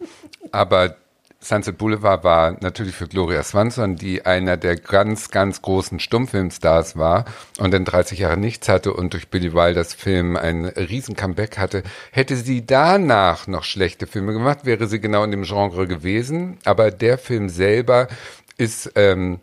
Aber 0.52 0.96
Sunset 1.42 1.78
Boulevard 1.78 2.26
war 2.26 2.58
natürlich 2.60 2.96
für 2.96 3.08
Gloria 3.08 3.44
Swanson, 3.44 3.96
die 3.96 4.26
einer 4.26 4.58
der 4.58 4.76
ganz, 4.76 5.32
ganz 5.32 5.62
großen 5.62 6.02
Stummfilmstars 6.02 6.98
war 6.98 7.24
und 7.60 7.74
dann 7.74 7.86
30 7.86 8.20
Jahre 8.20 8.36
nichts 8.36 8.68
hatte 8.68 8.92
und 8.94 9.14
durch 9.14 9.30
Billy 9.30 9.54
Wilders 9.54 9.94
Film 9.94 10.36
ein 10.36 10.66
riesen 10.66 11.16
Comeback 11.16 11.58
hatte. 11.58 11.84
Hätte 12.12 12.36
sie 12.36 12.66
danach 12.66 13.48
noch 13.48 13.64
schlechte 13.64 14.06
Filme 14.06 14.34
gemacht, 14.34 14.66
wäre 14.66 14.88
sie 14.88 15.00
genau 15.00 15.24
in 15.24 15.32
dem 15.32 15.44
Genre 15.44 15.88
gewesen. 15.88 16.58
Aber 16.66 16.92
der 16.92 17.18
Film 17.18 17.48
selber 17.48 18.10
ist, 18.60 18.92
ähm, 18.96 19.40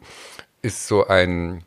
ist 0.63 0.87
so 0.87 1.07
ein, 1.07 1.63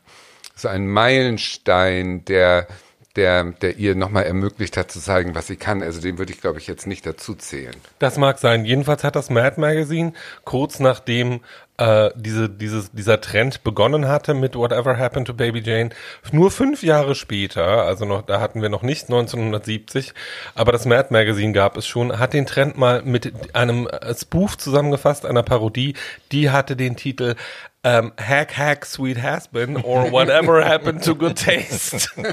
so 0.56 0.68
ein 0.68 0.88
Meilenstein, 0.88 2.24
der, 2.26 2.68
der, 3.16 3.44
der 3.44 3.78
ihr 3.78 3.96
nochmal 3.96 4.26
ermöglicht 4.26 4.78
hat 4.78 4.92
zu 4.92 5.00
zeigen, 5.00 5.36
was 5.36 5.48
sie 5.48 5.56
kann. 5.56 5.82
Also 5.82 6.00
den 6.00 6.18
würde 6.18 6.32
ich, 6.32 6.42
glaube 6.42 6.60
ich, 6.60 6.68
jetzt 6.68 6.86
nicht 6.86 7.06
dazu 7.06 7.34
zählen. 7.36 7.76
Das 7.98 8.18
mag 8.18 8.40
sein. 8.40 8.66
Jedenfalls 8.66 9.04
hat 9.04 9.16
das 9.16 9.30
Mad 9.30 9.60
Magazine 9.60 10.14
kurz 10.44 10.80
nachdem 10.80 11.42
äh, 11.80 12.12
diese, 12.16 12.50
dieses, 12.50 12.92
dieser 12.92 13.22
Trend 13.22 13.64
begonnen 13.64 14.08
hatte 14.08 14.34
mit 14.34 14.56
Whatever 14.56 14.98
Happened 14.98 15.28
to 15.28 15.34
Baby 15.34 15.62
Jane, 15.62 15.92
nur 16.32 16.52
fünf 16.52 16.84
Jahre 16.84 17.16
später, 17.16 17.84
also 17.84 18.06
noch, 18.06 18.22
da 18.22 18.42
hatten 18.42 18.62
wir 18.62 18.68
noch 18.70 18.84
nicht 18.84 19.04
1970, 19.04 20.14
aber 20.56 20.74
das 20.74 20.86
Mad 20.86 21.08
Magazine 21.12 21.54
gab 21.54 21.78
es 21.78 21.88
schon, 21.88 22.20
hat 22.20 22.34
den 22.34 22.46
Trend 22.46 22.78
mal 22.78 23.02
mit 23.04 23.56
einem 23.56 23.88
äh, 23.88 24.14
Spoof 24.14 24.58
zusammengefasst, 24.58 25.26
einer 25.26 25.44
Parodie, 25.44 25.94
die 26.34 26.50
hatte 26.50 26.76
den 26.76 26.98
Titel 26.98 27.36
ähm, 27.84 28.12
Hack 28.20 28.58
Hack 28.58 28.86
Sweet 28.86 29.22
Has-Been 29.22 29.78
or 29.78 30.12
Whatever 30.12 30.66
Happened 30.68 31.04
to 31.06 31.16
Good 31.16 31.38
Taste. 31.38 32.10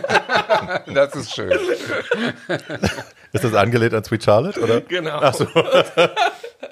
Das 0.92 1.14
ist 1.14 1.35
schön. 1.35 1.56
Ist 3.32 3.44
das 3.44 3.54
angelehnt 3.54 3.94
an 3.94 4.02
Sweet 4.02 4.24
Charlotte, 4.24 4.61
oder? 4.61 4.80
genau. 4.80 5.20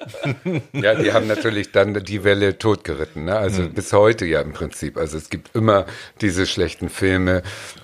Ja, 0.73 0.95
die 0.95 1.13
haben 1.13 1.27
natürlich 1.27 1.71
dann 1.71 1.93
die 1.93 2.23
Welle 2.23 2.57
totgeritten. 2.57 3.25
Ne? 3.25 3.37
Also 3.37 3.67
bis 3.69 3.93
heute 3.93 4.25
ja 4.25 4.41
im 4.41 4.53
Prinzip. 4.53 4.97
Also 4.97 5.17
es 5.17 5.29
gibt 5.29 5.55
immer 5.55 5.85
diese 6.21 6.45
schlechten 6.45 6.89
Filme 6.89 7.43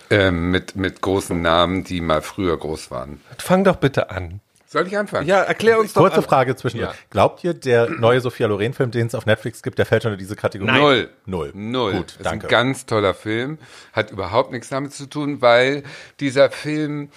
ähm, 0.10 0.52
mit, 0.52 0.76
mit 0.76 1.02
großen 1.02 1.42
Namen, 1.42 1.84
die 1.84 2.02
mal 2.02 2.22
früher 2.22 2.58
groß 2.58 2.92
waren. 2.92 3.22
Fang 3.38 3.64
doch 3.64 3.78
bitte 3.78 4.10
an. 4.10 4.42
Soll 4.72 4.88
ich 4.88 4.98
anfangen? 4.98 5.28
Ja, 5.28 5.42
erklär 5.42 5.80
uns 5.80 5.92
doch. 5.92 6.02
Kurze 6.02 6.22
Frage 6.22 6.56
zwischen. 6.56 6.80
Ja. 6.80 6.94
Glaubt 7.10 7.44
ihr, 7.44 7.54
der 7.54 7.90
neue 7.90 8.22
Sophia 8.22 8.48
Loren-Film, 8.48 8.92
den 8.92 9.08
es 9.08 9.16
auf 9.16 9.26
Netflix 9.26 9.64
gibt, 9.64 9.78
der 9.78 9.86
fällt 9.86 10.04
schon 10.04 10.14
in 10.14 10.18
diese 10.18 10.38
Kategorie? 10.38 10.72
Null. 10.72 11.10
Null. 11.26 11.52
Null. 11.54 11.92
Gut, 11.92 12.12
ist 12.12 12.26
danke. 12.26 12.48
ein 12.48 12.50
ganz 12.50 12.86
toller 12.86 13.14
Film. 13.14 13.58
Hat 13.92 14.12
überhaupt 14.12 14.54
nichts 14.54 14.70
damit 14.70 14.94
zu 14.94 15.08
tun, 15.08 15.42
weil 15.42 15.84
dieser 16.22 16.50
Film 16.52 17.10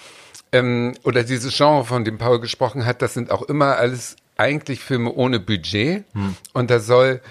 ähm, 0.51 0.95
oder 1.03 1.23
dieses 1.23 1.55
Genre, 1.55 1.85
von 1.85 2.03
dem 2.03 2.17
Paul 2.17 2.41
gesprochen 2.41 2.85
hat, 2.85 3.01
das 3.01 3.13
sind 3.13 3.31
auch 3.31 3.43
immer 3.43 3.77
alles 3.77 4.17
eigentlich 4.37 4.81
Filme 4.81 5.11
ohne 5.11 5.39
Budget. 5.39 6.03
Hm. 6.13 6.35
Und 6.53 6.69
da 6.69 6.79
soll 6.79 7.21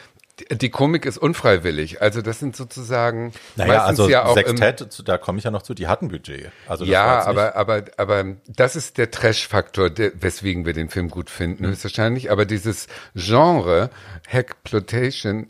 die 0.51 0.71
Komik 0.71 1.07
ist 1.07 1.19
unfreiwillig. 1.19 2.03
Also 2.03 2.21
das 2.21 2.40
sind 2.40 2.57
sozusagen 2.57 3.33
Naja, 3.57 3.75
meistens 3.75 3.88
also 4.01 4.09
ja 4.09 4.25
auch 4.25 4.37
im, 4.37 4.57
Sextett, 4.57 5.09
da 5.09 5.17
komme 5.17 5.38
ich 5.38 5.45
ja 5.45 5.51
noch 5.51 5.62
zu, 5.62 5.75
die 5.75 5.87
hatten 5.87 6.09
Budget. 6.09 6.51
Also 6.67 6.85
das 6.85 6.93
ja, 6.93 7.25
aber, 7.25 7.55
aber, 7.55 7.85
aber 7.97 8.25
das 8.49 8.75
ist 8.75 8.99
der 8.99 9.11
Trash-Faktor, 9.11 9.90
weswegen 10.14 10.67
wir 10.67 10.73
den 10.73 10.88
Film 10.88 11.09
gut 11.09 11.31
finden, 11.31 11.67
höchstwahrscheinlich. 11.67 12.33
Aber 12.33 12.47
dieses 12.47 12.88
Genre, 13.14 13.90
Hackploitation, 14.29 15.49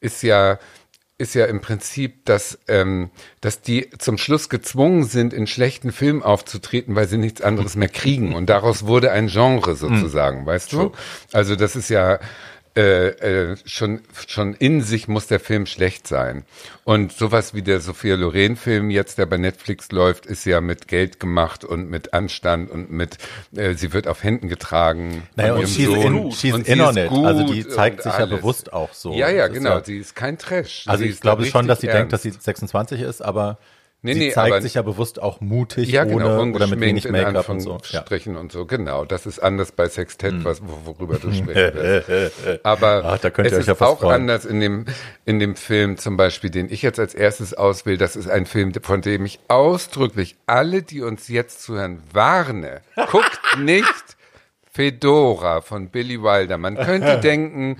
ist 0.00 0.22
ja, 0.22 0.58
ist 1.22 1.34
ja 1.34 1.46
im 1.46 1.60
Prinzip, 1.60 2.26
dass, 2.26 2.58
ähm, 2.68 3.10
dass 3.40 3.62
die 3.62 3.88
zum 3.98 4.18
Schluss 4.18 4.48
gezwungen 4.48 5.04
sind, 5.04 5.32
in 5.32 5.46
schlechten 5.46 5.92
Filmen 5.92 6.22
aufzutreten, 6.22 6.96
weil 6.96 7.08
sie 7.08 7.16
nichts 7.16 7.40
anderes 7.40 7.76
mehr 7.76 7.88
kriegen. 7.88 8.34
Und 8.34 8.50
daraus 8.50 8.86
wurde 8.86 9.12
ein 9.12 9.28
Genre 9.28 9.76
sozusagen, 9.76 10.44
weißt 10.44 10.72
du? 10.72 10.92
Also 11.32 11.56
das 11.56 11.76
ist 11.76 11.88
ja, 11.88 12.18
äh, 12.74 13.08
äh, 13.08 13.56
schon, 13.66 14.00
schon 14.26 14.54
in 14.54 14.80
sich 14.80 15.06
muss 15.06 15.26
der 15.26 15.40
Film 15.40 15.66
schlecht 15.66 16.06
sein. 16.06 16.44
Und 16.84 17.12
sowas 17.12 17.52
wie 17.52 17.60
der 17.60 17.80
Sophia 17.80 18.16
Loren-Film 18.16 18.88
jetzt, 18.88 19.18
der 19.18 19.26
bei 19.26 19.36
Netflix 19.36 19.92
läuft, 19.92 20.24
ist 20.24 20.46
ja 20.46 20.60
mit 20.62 20.88
Geld 20.88 21.20
gemacht 21.20 21.64
und 21.64 21.90
mit 21.90 22.14
Anstand 22.14 22.70
und 22.70 22.90
mit, 22.90 23.18
äh, 23.54 23.74
sie 23.74 23.92
wird 23.92 24.08
auf 24.08 24.22
Händen 24.22 24.48
getragen. 24.48 25.22
Naja, 25.36 25.54
und 25.54 25.68
she's 25.68 25.84
Sohn. 25.84 26.16
in, 26.16 26.32
she's 26.32 26.54
Und 26.54 26.64
sie 26.64 26.72
in 26.72 26.80
ist 26.80 26.86
on 26.86 26.96
it. 26.96 27.10
Also 27.12 27.52
die 27.52 27.68
zeigt 27.68 28.02
sich 28.02 28.12
ja 28.12 28.18
alles. 28.20 28.40
bewusst 28.40 28.72
auch 28.72 28.94
so. 28.94 29.12
Ja, 29.12 29.28
ja, 29.28 29.48
genau. 29.48 29.82
Sie 29.82 29.98
ist 29.98 30.16
kein 30.16 30.38
Trash. 30.38 30.84
Also 30.86 31.04
sie 31.04 31.10
ich 31.10 31.20
glaube 31.20 31.44
schon, 31.44 31.66
dass 31.68 31.80
sie 31.80 31.88
denkt, 31.88 32.12
dass 32.12 32.22
sie 32.22 32.30
ernst. 32.30 32.44
26 32.44 33.00
ist, 33.02 33.20
aber 33.22 33.58
Nee, 34.04 34.14
sie 34.14 34.18
nee, 34.18 34.30
zeigt 34.32 34.52
aber- 34.52 34.62
sich 34.62 34.74
ja 34.74 34.82
bewusst 34.82 35.22
auch 35.22 35.40
mutig 35.40 35.88
ja, 35.88 36.02
genau, 36.02 36.40
ohne 36.40 36.54
oder 36.56 36.66
mit 36.66 36.80
wenig 36.80 37.08
Make-up 37.08 37.48
und 37.48 37.60
so. 37.60 37.70
Ja. 37.70 37.74
Anführungsstrichen 37.76 38.36
und 38.36 38.50
so, 38.50 38.66
genau. 38.66 39.04
Das 39.04 39.26
ist 39.26 39.38
anders 39.38 39.70
bei 39.70 39.88
Sextett, 39.88 40.32
Hm. 40.32 40.44
was, 40.44 40.60
wo- 40.60 40.80
worüber 40.98 41.18
du 41.20 41.32
sprechen 41.32 41.46
wirst. 41.76 42.64
Aber 42.64 43.02
Ach, 43.04 43.18
da 43.18 43.30
könnt 43.30 43.46
ihr 43.46 43.52
es 43.52 43.58
euch 43.60 43.66
ja 43.68 43.74
ist 43.74 43.80
was 43.80 43.88
auch 43.88 44.00
freuen. 44.00 44.22
anders 44.22 44.44
in 44.44 44.58
dem, 44.58 44.86
in 45.24 45.38
dem 45.38 45.54
Film 45.54 45.98
zum 45.98 46.16
Beispiel, 46.16 46.50
den 46.50 46.68
ich 46.68 46.82
jetzt 46.82 46.98
als 46.98 47.14
erstes 47.14 47.54
auswähle. 47.54 47.96
Das 47.98 48.16
ist 48.16 48.28
ein 48.28 48.44
Film, 48.46 48.72
von 48.82 49.02
dem 49.02 49.24
ich 49.24 49.38
ausdrücklich 49.46 50.34
alle, 50.46 50.82
die 50.82 51.02
uns 51.02 51.28
jetzt 51.28 51.62
zuhören, 51.62 52.02
warne. 52.12 52.80
Guckt 53.10 53.40
nicht 53.60 54.16
Fedora 54.70 55.60
von 55.60 55.90
Billy 55.90 56.22
Wilder. 56.22 56.58
Man 56.58 56.76
könnte 56.76 57.18
denken, 57.22 57.76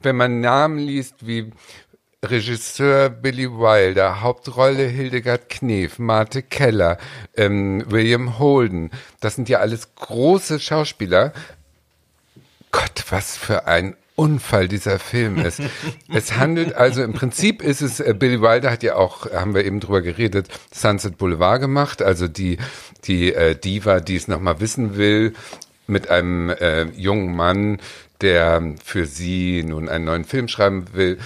wenn 0.00 0.16
man 0.16 0.40
Namen 0.40 0.78
liest 0.78 1.26
wie 1.26 1.50
Regisseur 2.30 3.08
Billy 3.10 3.50
Wilder, 3.50 4.20
Hauptrolle 4.20 4.86
Hildegard 4.86 5.48
Knef, 5.48 5.98
Marte 5.98 6.42
Keller, 6.42 6.98
ähm, 7.36 7.84
William 7.88 8.38
Holden. 8.38 8.90
Das 9.20 9.34
sind 9.34 9.48
ja 9.48 9.60
alles 9.60 9.94
große 9.94 10.60
Schauspieler. 10.60 11.32
Gott, 12.70 13.04
was 13.10 13.36
für 13.36 13.66
ein 13.66 13.96
Unfall 14.16 14.66
dieser 14.66 14.98
Film 14.98 15.38
ist. 15.38 15.60
es 16.12 16.36
handelt 16.36 16.74
also 16.74 17.02
im 17.02 17.12
Prinzip 17.12 17.62
ist 17.62 17.82
es, 17.82 18.00
äh, 18.00 18.14
Billy 18.18 18.40
Wilder 18.40 18.70
hat 18.70 18.82
ja 18.82 18.96
auch, 18.96 19.30
haben 19.32 19.54
wir 19.54 19.64
eben 19.64 19.80
drüber 19.80 20.00
geredet, 20.00 20.48
Sunset 20.72 21.18
Boulevard 21.18 21.60
gemacht, 21.60 22.02
also 22.02 22.26
die, 22.26 22.58
die 23.04 23.32
äh, 23.32 23.54
Diva, 23.54 24.00
die 24.00 24.16
es 24.16 24.26
nochmal 24.26 24.60
wissen 24.60 24.96
will, 24.96 25.34
mit 25.86 26.10
einem 26.10 26.50
äh, 26.50 26.84
jungen 26.96 27.36
Mann, 27.36 27.78
der 28.20 28.74
für 28.82 29.06
sie 29.06 29.62
nun 29.62 29.88
einen 29.88 30.06
neuen 30.06 30.24
Film 30.24 30.48
schreiben 30.48 30.86
will. 30.94 31.18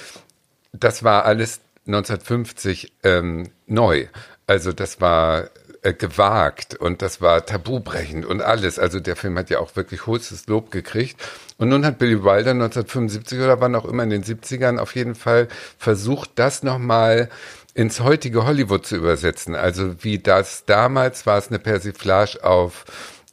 Das 0.72 1.02
war 1.02 1.24
alles 1.24 1.60
1950 1.86 2.92
ähm, 3.02 3.50
neu. 3.66 4.06
Also 4.46 4.72
das 4.72 5.00
war 5.00 5.50
äh, 5.82 5.94
gewagt 5.94 6.74
und 6.74 7.00
das 7.00 7.22
war 7.22 7.46
tabubrechend 7.46 8.26
und 8.26 8.42
alles. 8.42 8.78
Also 8.78 9.00
der 9.00 9.16
Film 9.16 9.38
hat 9.38 9.48
ja 9.48 9.60
auch 9.60 9.76
wirklich 9.76 10.06
hohes 10.06 10.46
Lob 10.46 10.70
gekriegt. 10.70 11.16
Und 11.56 11.70
nun 11.70 11.86
hat 11.86 11.98
Billy 11.98 12.22
Wilder 12.22 12.50
1975 12.50 13.38
oder 13.38 13.60
wann 13.60 13.74
auch 13.74 13.86
immer 13.86 14.02
in 14.02 14.10
den 14.10 14.22
70ern 14.22 14.78
auf 14.78 14.94
jeden 14.94 15.14
Fall 15.14 15.48
versucht, 15.78 16.32
das 16.34 16.62
nochmal 16.62 17.30
ins 17.72 18.00
heutige 18.00 18.44
Hollywood 18.44 18.84
zu 18.84 18.96
übersetzen. 18.96 19.54
Also 19.54 20.02
wie 20.04 20.18
das 20.18 20.64
damals 20.66 21.24
war 21.24 21.38
es 21.38 21.48
eine 21.48 21.58
Persiflage 21.58 22.44
auf 22.44 22.84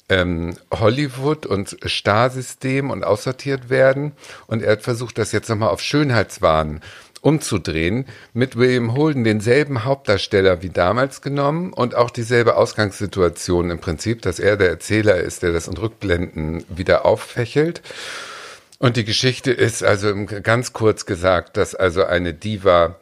ähm, 0.10 0.56
Hollywood 0.72 1.46
und 1.46 1.78
Starsystem 1.86 2.92
und 2.92 3.04
aussortiert 3.04 3.70
werden. 3.70 4.14
Und 4.48 4.64
er 4.64 4.74
hat 4.74 4.84
versucht, 4.84 5.18
das 5.18 5.32
jetzt 5.32 5.50
nochmal 5.50 5.70
auf 5.70 5.82
Schönheitswahn 5.82 6.82
umzudrehen, 7.18 8.06
mit 8.34 8.58
William 8.58 8.96
Holden 8.96 9.24
denselben 9.24 9.84
Hauptdarsteller 9.84 10.62
wie 10.62 10.70
damals 10.70 11.22
genommen 11.22 11.74
und 11.74 11.96
auch 11.96 12.10
dieselbe 12.10 12.56
Ausgangssituation 12.56 13.70
im 13.70 13.80
Prinzip, 13.80 14.22
dass 14.22 14.40
er 14.40 14.58
der 14.58 14.70
Erzähler 14.70 15.18
ist, 15.18 15.44
der 15.44 15.52
das 15.52 15.68
in 15.68 15.78
Rückblenden 15.78 16.66
wieder 16.70 17.06
auffächelt. 17.06 17.82
Und 18.80 18.96
die 18.96 19.06
Geschichte 19.06 19.52
ist 19.52 19.84
also 19.84 20.14
ganz 20.44 20.74
kurz 20.74 21.06
gesagt, 21.06 21.58
dass 21.58 21.74
also 21.74 22.04
eine 22.04 22.34
Diva 22.34 22.96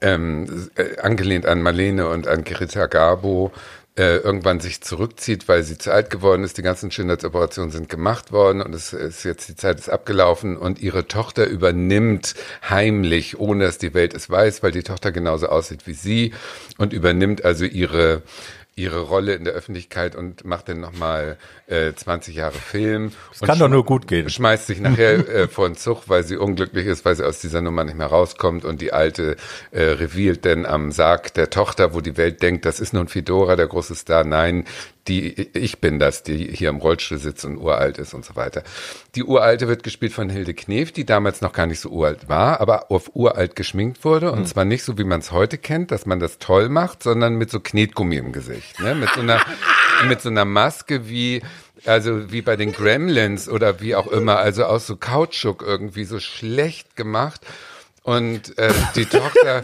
ähm, 0.00 0.70
äh, 0.76 0.98
angelehnt 1.00 1.46
an 1.46 1.60
Marlene 1.60 2.08
und 2.08 2.26
an 2.26 2.44
Greta 2.44 2.86
Garbo 2.86 3.52
äh, 3.96 4.16
irgendwann 4.16 4.60
sich 4.60 4.80
zurückzieht, 4.80 5.48
weil 5.48 5.62
sie 5.62 5.76
zu 5.76 5.92
alt 5.92 6.08
geworden 6.08 6.44
ist. 6.44 6.56
Die 6.56 6.62
ganzen 6.62 6.90
Schönheitsoperationen 6.90 7.70
sind 7.70 7.88
gemacht 7.88 8.32
worden 8.32 8.62
und 8.62 8.74
es 8.74 8.92
ist 8.92 9.24
jetzt 9.24 9.48
die 9.48 9.56
Zeit 9.56 9.78
ist 9.78 9.90
abgelaufen 9.90 10.56
und 10.56 10.80
ihre 10.80 11.08
Tochter 11.08 11.46
übernimmt 11.46 12.34
heimlich, 12.68 13.38
ohne 13.38 13.64
dass 13.64 13.78
die 13.78 13.92
Welt 13.92 14.14
es 14.14 14.30
weiß, 14.30 14.62
weil 14.62 14.72
die 14.72 14.82
Tochter 14.82 15.12
genauso 15.12 15.48
aussieht 15.48 15.86
wie 15.86 15.92
sie 15.92 16.32
und 16.78 16.92
übernimmt 16.92 17.44
also 17.44 17.64
ihre 17.64 18.22
ihre 18.74 19.00
Rolle 19.00 19.34
in 19.34 19.44
der 19.44 19.52
Öffentlichkeit 19.52 20.16
und 20.16 20.44
macht 20.44 20.68
dann 20.68 20.80
nochmal 20.80 21.36
äh, 21.66 21.92
20 21.92 22.34
Jahre 22.34 22.54
Film. 22.54 23.12
Das 23.30 23.40
kann 23.40 23.58
doch 23.58 23.68
nur 23.68 23.84
gut 23.84 24.06
gehen. 24.06 24.30
Schmeißt 24.30 24.66
sich 24.66 24.80
nachher 24.80 25.28
äh, 25.28 25.48
vor 25.48 25.68
den 25.68 25.76
Zug, 25.76 26.08
weil 26.08 26.24
sie 26.24 26.36
unglücklich 26.36 26.86
ist, 26.86 27.04
weil 27.04 27.14
sie 27.14 27.26
aus 27.26 27.40
dieser 27.40 27.60
Nummer 27.60 27.84
nicht 27.84 27.96
mehr 27.96 28.06
rauskommt 28.06 28.64
und 28.64 28.80
die 28.80 28.92
Alte 28.92 29.36
äh, 29.72 29.82
revealt 29.82 30.44
denn 30.46 30.64
am 30.64 30.90
Sarg 30.90 31.34
der 31.34 31.50
Tochter, 31.50 31.92
wo 31.92 32.00
die 32.00 32.16
Welt 32.16 32.42
denkt, 32.42 32.64
das 32.64 32.80
ist 32.80 32.94
nun 32.94 33.08
Fedora, 33.08 33.56
der 33.56 33.66
große 33.66 33.94
Star. 33.94 34.24
Nein, 34.24 34.64
die, 35.08 35.48
ich 35.56 35.80
bin 35.80 35.98
das, 35.98 36.22
die 36.22 36.46
hier 36.54 36.68
im 36.68 36.76
Rollstuhl 36.76 37.18
sitzt 37.18 37.44
und 37.44 37.56
uralt 37.56 37.98
ist 37.98 38.14
und 38.14 38.24
so 38.24 38.36
weiter. 38.36 38.62
Die 39.14 39.24
Uralte 39.24 39.66
wird 39.66 39.82
gespielt 39.82 40.12
von 40.12 40.30
Hilde 40.30 40.54
Knef, 40.54 40.92
die 40.92 41.04
damals 41.04 41.40
noch 41.40 41.52
gar 41.52 41.66
nicht 41.66 41.80
so 41.80 41.88
uralt 41.90 42.28
war, 42.28 42.60
aber 42.60 42.90
auf 42.90 43.10
uralt 43.14 43.56
geschminkt 43.56 44.04
wurde. 44.04 44.30
Und 44.30 44.40
mhm. 44.40 44.46
zwar 44.46 44.64
nicht 44.64 44.84
so, 44.84 44.98
wie 44.98 45.04
man 45.04 45.20
es 45.20 45.32
heute 45.32 45.58
kennt, 45.58 45.90
dass 45.90 46.06
man 46.06 46.20
das 46.20 46.38
toll 46.38 46.68
macht, 46.68 47.02
sondern 47.02 47.34
mit 47.34 47.50
so 47.50 47.58
Knetgummi 47.58 48.16
im 48.16 48.32
Gesicht. 48.32 48.80
Ne? 48.80 48.94
Mit, 48.94 49.10
so 49.10 49.20
einer, 49.20 49.44
mit 50.08 50.20
so 50.20 50.28
einer 50.28 50.44
Maske 50.44 51.08
wie, 51.08 51.42
also 51.84 52.30
wie 52.30 52.42
bei 52.42 52.56
den 52.56 52.72
Gremlins 52.72 53.48
oder 53.48 53.80
wie 53.80 53.96
auch 53.96 54.06
immer, 54.06 54.38
also 54.38 54.64
aus 54.64 54.86
so 54.86 54.96
Kautschuk 54.96 55.62
irgendwie 55.62 56.04
so 56.04 56.20
schlecht 56.20 56.94
gemacht. 56.94 57.40
Und 58.04 58.56
äh, 58.58 58.72
die 58.94 59.06
Tochter, 59.06 59.62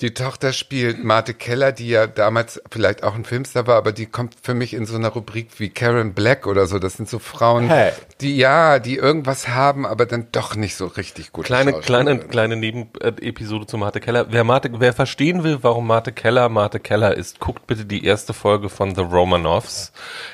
die 0.00 0.14
Tochter 0.14 0.52
spielt 0.52 1.02
Marte 1.02 1.34
Keller, 1.34 1.72
die 1.72 1.88
ja 1.88 2.06
damals 2.06 2.60
vielleicht 2.70 3.02
auch 3.02 3.14
ein 3.14 3.24
Filmstar 3.24 3.66
war, 3.66 3.76
aber 3.76 3.92
die 3.92 4.06
kommt 4.06 4.36
für 4.42 4.54
mich 4.54 4.74
in 4.74 4.86
so 4.86 4.96
einer 4.96 5.08
Rubrik 5.08 5.58
wie 5.58 5.68
Karen 5.70 6.14
Black 6.14 6.46
oder 6.46 6.66
so. 6.66 6.78
Das 6.78 6.94
sind 6.94 7.08
so 7.08 7.18
Frauen, 7.18 7.68
hey. 7.68 7.92
die 8.20 8.36
ja, 8.36 8.78
die 8.78 8.96
irgendwas 8.96 9.48
haben, 9.48 9.86
aber 9.86 10.06
dann 10.06 10.28
doch 10.32 10.54
nicht 10.54 10.76
so 10.76 10.86
richtig 10.86 11.32
gut. 11.32 11.46
Kleine, 11.46 11.74
kleine, 11.74 12.18
kleine 12.18 12.56
Nebenepisode 12.56 13.66
zu 13.66 13.78
Marte 13.78 14.00
Keller. 14.00 14.26
Wer 14.30 14.44
Marte, 14.44 14.70
wer 14.78 14.92
verstehen 14.92 15.44
will, 15.44 15.58
warum 15.62 15.86
Marte 15.86 16.12
Keller 16.12 16.48
Marte 16.48 16.80
Keller 16.80 17.16
ist, 17.16 17.40
guckt 17.40 17.66
bitte 17.66 17.84
die 17.84 18.04
erste 18.04 18.32
Folge 18.32 18.68
von 18.68 18.94
The 18.94 19.02
Romanovs 19.02 19.92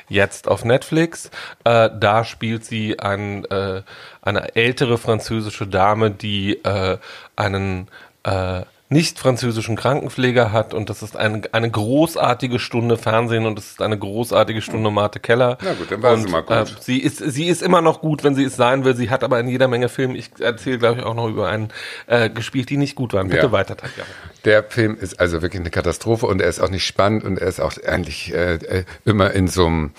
jetzt 0.08 0.48
auf 0.48 0.64
Netflix. 0.64 1.30
Äh, 1.64 1.90
da 1.98 2.24
spielt 2.24 2.64
sie 2.64 2.98
ein 2.98 3.44
äh, 3.46 3.82
eine 4.22 4.56
ältere 4.56 4.98
französische 4.98 5.66
Dame, 5.66 6.10
die 6.10 6.64
äh, 6.64 6.98
einen 7.36 7.88
äh, 8.24 8.62
nicht 8.90 9.18
französischen 9.18 9.76
Krankenpfleger 9.76 10.52
hat 10.52 10.74
und 10.74 10.90
das 10.90 11.02
ist 11.02 11.16
eine, 11.16 11.42
eine 11.52 11.70
großartige 11.70 12.58
Stunde 12.58 12.98
Fernsehen 12.98 13.46
und 13.46 13.58
es 13.58 13.72
ist 13.72 13.82
eine 13.82 13.98
großartige 13.98 14.60
Stunde 14.60 14.90
Marte 14.90 15.20
Keller. 15.20 15.56
Na 15.62 15.72
gut, 15.72 15.90
dann 15.90 16.02
war 16.02 16.16
sie 16.18 16.28
mal 16.28 16.42
gut. 16.42 16.56
Äh, 16.56 16.66
sie 16.80 16.98
ist 16.98 17.18
sie 17.18 17.46
ist 17.46 17.62
immer 17.62 17.80
noch 17.80 18.02
gut, 18.02 18.24
wenn 18.24 18.34
sie 18.34 18.44
es 18.44 18.56
sein 18.56 18.84
will. 18.84 18.94
Sie 18.94 19.08
hat 19.08 19.24
aber 19.24 19.40
in 19.40 19.48
jeder 19.48 19.68
Menge 19.68 19.88
Filme, 19.88 20.16
ich 20.18 20.30
erzähle 20.38 20.78
glaube 20.78 21.00
ich 21.00 21.06
auch 21.06 21.14
noch 21.14 21.28
über 21.28 21.48
einen 21.48 21.68
äh, 22.06 22.28
gespielt, 22.28 22.68
die 22.68 22.76
nicht 22.76 22.94
gut 22.94 23.14
waren. 23.14 23.28
Bitte 23.28 23.46
ja. 23.46 23.52
weiter, 23.52 23.76
Tatjana. 23.76 24.08
Der 24.44 24.62
Film 24.64 24.98
ist 25.00 25.18
also 25.18 25.40
wirklich 25.40 25.60
eine 25.60 25.70
Katastrophe 25.70 26.26
und 26.26 26.42
er 26.42 26.48
ist 26.48 26.60
auch 26.60 26.70
nicht 26.70 26.86
spannend 26.86 27.24
und 27.24 27.38
er 27.38 27.48
ist 27.48 27.60
auch 27.60 27.72
eigentlich 27.86 28.34
äh, 28.34 28.54
äh 28.56 28.84
immer 29.06 29.30
in 29.32 29.48
so 29.48 29.66
einem 29.66 29.92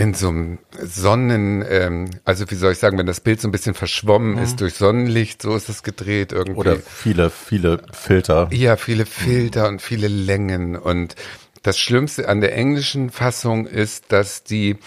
in 0.00 0.14
so 0.14 0.28
einem 0.28 0.58
Sonnen, 0.82 1.62
ähm, 1.68 2.08
also 2.24 2.50
wie 2.50 2.54
soll 2.54 2.72
ich 2.72 2.78
sagen, 2.78 2.96
wenn 2.96 3.04
das 3.04 3.20
Bild 3.20 3.38
so 3.38 3.46
ein 3.48 3.52
bisschen 3.52 3.74
verschwommen 3.74 4.36
mhm. 4.36 4.42
ist 4.42 4.60
durch 4.62 4.74
Sonnenlicht, 4.74 5.42
so 5.42 5.54
ist 5.54 5.68
es 5.68 5.82
gedreht 5.82 6.32
irgendwie. 6.32 6.58
Oder 6.58 6.76
viele, 6.76 7.28
viele 7.28 7.82
Filter. 7.92 8.48
Ja, 8.50 8.76
viele 8.76 9.04
Filter 9.04 9.68
und 9.68 9.82
viele 9.82 10.08
Längen 10.08 10.76
und 10.76 11.16
das 11.62 11.78
Schlimmste 11.78 12.30
an 12.30 12.40
der 12.40 12.56
englischen 12.56 13.10
Fassung 13.10 13.66
ist, 13.66 14.10
dass 14.10 14.42
die 14.42 14.78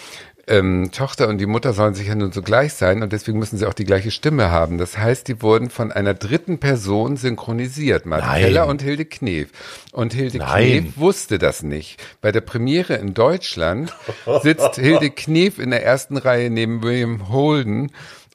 ähm, 0.47 0.91
Tochter 0.91 1.29
und 1.29 1.37
die 1.37 1.45
Mutter 1.45 1.73
sollen 1.73 1.93
sich 1.93 2.07
ja 2.07 2.15
nun 2.15 2.31
so 2.33 2.41
gleich 2.41 2.73
sein 2.73 3.01
und 3.01 3.13
deswegen 3.13 3.39
müssen 3.39 3.57
sie 3.57 3.65
auch 3.65 3.73
die 3.73 3.85
gleiche 3.85 4.11
Stimme 4.11 4.51
haben. 4.51 4.77
Das 4.77 4.97
heißt, 4.97 5.27
die 5.27 5.41
wurden 5.41 5.69
von 5.69 5.91
einer 5.91 6.13
dritten 6.13 6.59
Person 6.59 7.15
synchronisiert, 7.15 8.05
Martin 8.05 8.29
Keller 8.29 8.67
und 8.67 8.81
Hilde 8.81 9.05
Knef. 9.05 9.49
Und 9.91 10.13
Hilde 10.13 10.39
Nein. 10.39 10.83
Knef 10.83 10.97
wusste 10.97 11.37
das 11.37 11.63
nicht. 11.63 12.03
Bei 12.19 12.31
der 12.31 12.41
Premiere 12.41 12.95
in 12.95 13.13
Deutschland 13.13 13.93
sitzt 14.41 14.75
Hilde 14.75 15.09
Knef 15.11 15.59
in 15.59 15.69
der 15.69 15.85
ersten 15.85 16.17
Reihe 16.17 16.49
neben 16.49 16.83
William 16.83 17.29
Holden 17.29 17.91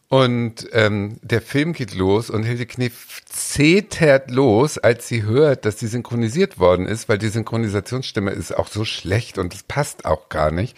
und 0.08 0.66
ähm, 0.72 1.18
der 1.20 1.42
Film 1.42 1.74
geht 1.74 1.94
los 1.94 2.30
und 2.30 2.42
Hilde 2.42 2.64
Knef 2.64 3.22
zetert 3.26 4.30
los, 4.30 4.78
als 4.78 5.06
sie 5.06 5.24
hört, 5.24 5.66
dass 5.66 5.78
sie 5.78 5.86
synchronisiert 5.86 6.58
worden 6.58 6.86
ist, 6.86 7.10
weil 7.10 7.18
die 7.18 7.28
Synchronisationsstimme 7.28 8.30
ist 8.30 8.56
auch 8.56 8.68
so 8.68 8.86
schlecht 8.86 9.36
und 9.36 9.52
es 9.52 9.62
passt 9.62 10.06
auch 10.06 10.30
gar 10.30 10.50
nicht. 10.50 10.74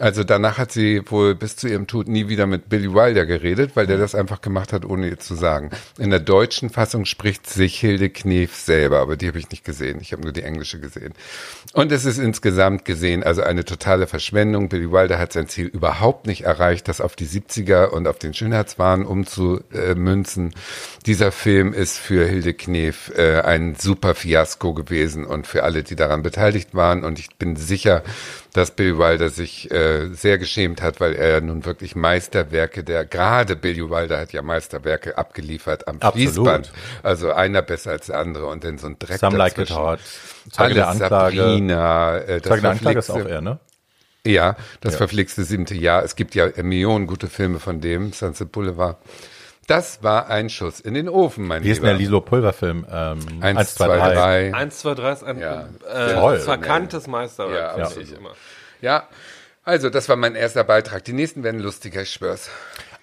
Also 0.00 0.24
danach 0.24 0.56
hat 0.56 0.72
sie 0.72 1.02
wohl 1.10 1.34
bis 1.34 1.56
zu 1.56 1.68
ihrem 1.68 1.86
Tod 1.86 2.08
nie 2.08 2.28
wieder 2.28 2.46
mit 2.46 2.70
Billy 2.70 2.92
Wilder 2.92 3.26
geredet, 3.26 3.72
weil 3.74 3.86
der 3.86 3.98
das 3.98 4.14
einfach 4.14 4.40
gemacht 4.40 4.72
hat, 4.72 4.86
ohne 4.86 5.10
ihr 5.10 5.18
zu 5.18 5.34
sagen. 5.34 5.70
In 5.98 6.08
der 6.08 6.20
deutschen 6.20 6.70
Fassung 6.70 7.04
spricht 7.04 7.46
sich 7.46 7.78
Hilde 7.78 8.08
Knef 8.08 8.56
selber, 8.56 9.00
aber 9.00 9.18
die 9.18 9.28
habe 9.28 9.38
ich 9.38 9.50
nicht 9.50 9.62
gesehen. 9.62 9.98
Ich 10.00 10.12
habe 10.12 10.22
nur 10.22 10.32
die 10.32 10.42
englische 10.42 10.80
gesehen. 10.80 11.12
Und 11.74 11.92
es 11.92 12.06
ist 12.06 12.16
insgesamt 12.16 12.86
gesehen 12.86 13.22
also 13.22 13.42
eine 13.42 13.66
totale 13.66 14.06
Verschwendung. 14.06 14.70
Billy 14.70 14.90
Wilder 14.90 15.18
hat 15.18 15.34
sein 15.34 15.48
Ziel 15.48 15.66
überhaupt 15.66 16.26
nicht 16.26 16.44
erreicht, 16.44 16.88
das 16.88 17.02
auf 17.02 17.14
die 17.14 17.26
70er 17.26 17.88
und 17.88 18.08
auf 18.08 18.18
den 18.18 18.32
Schönheitswahn 18.32 19.04
umzumünzen. 19.04 20.54
Dieser 21.04 21.30
Film 21.30 21.74
ist 21.74 21.98
für 21.98 22.24
Hilde 22.24 22.54
Knef 22.54 23.12
äh, 23.18 23.42
ein 23.42 23.74
super 23.74 24.14
Fiasko 24.14 24.72
gewesen 24.72 25.26
und 25.26 25.46
für 25.46 25.62
alle, 25.62 25.82
die 25.82 25.94
daran 25.94 26.22
beteiligt 26.22 26.74
waren. 26.74 27.04
Und 27.04 27.18
ich 27.18 27.36
bin 27.36 27.56
sicher, 27.56 28.02
dass 28.52 28.72
Bill 28.72 28.98
Wilder 28.98 29.28
sich 29.28 29.70
äh, 29.70 30.08
sehr 30.12 30.38
geschämt 30.38 30.82
hat, 30.82 31.00
weil 31.00 31.14
er 31.14 31.40
nun 31.40 31.64
wirklich 31.64 31.94
Meisterwerke 31.94 32.82
der, 32.84 33.04
gerade 33.04 33.56
Bill 33.56 33.90
Wilder 33.90 34.18
hat 34.18 34.32
ja 34.32 34.42
Meisterwerke 34.42 35.16
abgeliefert 35.16 35.86
am 35.88 35.96
Absolut. 36.00 36.14
Fließband. 36.14 36.72
Also 37.02 37.32
einer 37.32 37.62
besser 37.62 37.92
als 37.92 38.06
der 38.06 38.18
andere 38.18 38.46
und 38.46 38.64
dann 38.64 38.78
so 38.78 38.88
ein 38.88 38.98
Dreck 38.98 39.18
Some 39.18 39.36
dazwischen. 39.38 39.60
Like 39.60 39.70
it 39.70 39.76
hard. 39.76 40.00
Zeuge 40.50 40.74
der 40.74 40.88
Anklage. 40.88 41.36
Sabrina, 41.36 42.18
äh, 42.18 42.40
das 42.40 42.48
Zeuge 42.48 42.62
der 42.62 42.70
Anklage 42.70 42.98
ist 42.98 43.10
auch 43.10 43.26
er, 43.26 43.40
ne? 43.40 43.58
Ja, 44.26 44.56
das 44.80 44.94
ja. 44.94 44.98
verflixte 44.98 45.44
siebte 45.44 45.74
Jahr. 45.74 46.04
Es 46.04 46.14
gibt 46.14 46.34
ja 46.34 46.48
Millionen 46.62 47.06
gute 47.06 47.28
Filme 47.28 47.58
von 47.58 47.80
dem, 47.80 48.12
Sunset 48.12 48.52
Boulevard. 48.52 48.98
Das 49.70 50.02
war 50.02 50.28
ein 50.28 50.50
Schuss 50.50 50.80
in 50.80 50.94
den 50.94 51.08
Ofen, 51.08 51.46
mein 51.46 51.62
Wie 51.62 51.70
ist 51.70 51.78
denn 51.78 51.84
der 51.84 51.94
Lilo 51.94 52.20
Pulverfilm? 52.20 52.84
Ähm, 52.90 53.20
1, 53.40 53.76
2, 53.76 53.86
3. 53.86 54.52
1, 54.52 54.78
2, 54.80 54.94
3 54.94 55.12
ist 55.12 55.22
ein 55.22 55.38
ja. 55.38 55.68
äh, 55.88 56.38
verkanntes 56.40 57.06
Meisterwerk, 57.06 57.78
ja, 57.78 57.88
ich 57.88 58.12
immer. 58.12 58.32
Ja, 58.80 59.08
also 59.62 59.88
das 59.88 60.08
war 60.08 60.16
mein 60.16 60.34
erster 60.34 60.64
Beitrag. 60.64 61.04
Die 61.04 61.12
nächsten 61.12 61.44
werden 61.44 61.60
lustiger, 61.60 62.02
ich 62.02 62.10
schwör's. 62.10 62.50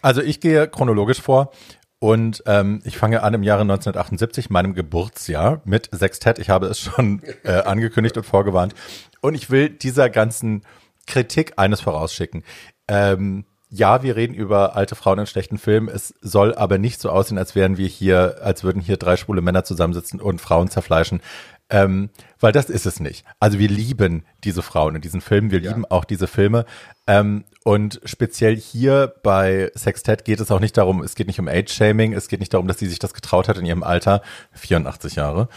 Also 0.02 0.22
ich 0.22 0.42
gehe 0.42 0.68
chronologisch 0.68 1.22
vor. 1.22 1.52
Und 2.00 2.44
ähm, 2.46 2.82
ich 2.84 2.98
fange 2.98 3.24
an 3.24 3.34
im 3.34 3.44
Jahre 3.44 3.62
1978, 3.62 4.50
meinem 4.50 4.74
Geburtsjahr, 4.74 5.62
mit 5.64 5.90
Sextett. 5.94 6.38
Ich 6.38 6.50
habe 6.50 6.66
es 6.68 6.82
schon 6.82 7.22
äh, 7.44 7.52
angekündigt 7.64 8.18
und 8.18 8.26
vorgewarnt. 8.26 8.76
Und 9.22 9.36
ich 9.36 9.50
will 9.50 9.70
dieser 9.70 10.10
ganzen 10.10 10.64
Kritik 11.06 11.54
eines 11.56 11.80
vorausschicken. 11.80 12.44
Ähm, 12.90 13.46
ja, 13.70 14.02
wir 14.02 14.16
reden 14.16 14.34
über 14.34 14.76
alte 14.76 14.96
Frauen 14.96 15.20
in 15.20 15.26
schlechten 15.28 15.58
Filmen. 15.58 15.90
Es 15.90 16.14
soll 16.22 16.56
aber 16.56 16.78
nicht 16.78 17.02
so 17.02 17.10
aussehen, 17.10 17.38
als 17.38 17.56
wären 17.56 17.78
wir 17.78 17.88
hier, 17.88 18.38
als 18.42 18.64
würden 18.64 18.82
hier 18.82 18.98
drei 18.98 19.18
schwule 19.18 19.42
Männer 19.42 19.64
zusammensitzen 19.64 20.22
und 20.22 20.40
Frauen 20.40 20.70
zerfleischen. 20.70 21.22
Ähm, 21.70 22.10
weil 22.40 22.54
das 22.54 22.70
ist 22.70 22.86
es 22.86 23.02
nicht. 23.02 23.26
Also 23.42 23.60
wir 23.60 23.68
lieben 23.68 24.24
diese 24.46 24.62
Frauen 24.62 24.96
in 24.96 25.02
diesen 25.02 25.20
Filmen, 25.20 25.52
wir 25.52 25.60
ja. 25.60 25.72
lieben 25.72 25.86
auch 25.86 26.06
diese 26.06 26.28
Filme. 26.28 26.66
Ähm, 27.08 27.44
und 27.66 28.00
speziell 28.06 28.56
hier 28.56 29.14
bei 29.22 29.70
Sextet 29.76 30.24
geht 30.24 30.40
es 30.40 30.50
auch 30.50 30.62
nicht 30.62 30.78
darum, 30.78 31.04
es 31.04 31.16
geht 31.16 31.28
nicht 31.28 31.42
um 31.42 31.50
Age-Shaming, 31.50 32.14
es 32.14 32.30
geht 32.30 32.40
nicht 32.40 32.54
darum, 32.54 32.70
dass 32.70 32.80
sie 32.80 32.88
sich 32.88 33.00
das 33.00 33.14
getraut 33.14 33.50
hat 33.50 33.58
in 33.58 33.66
ihrem 33.66 33.84
Alter, 33.84 34.22
84 34.54 35.16
Jahre, 35.16 35.50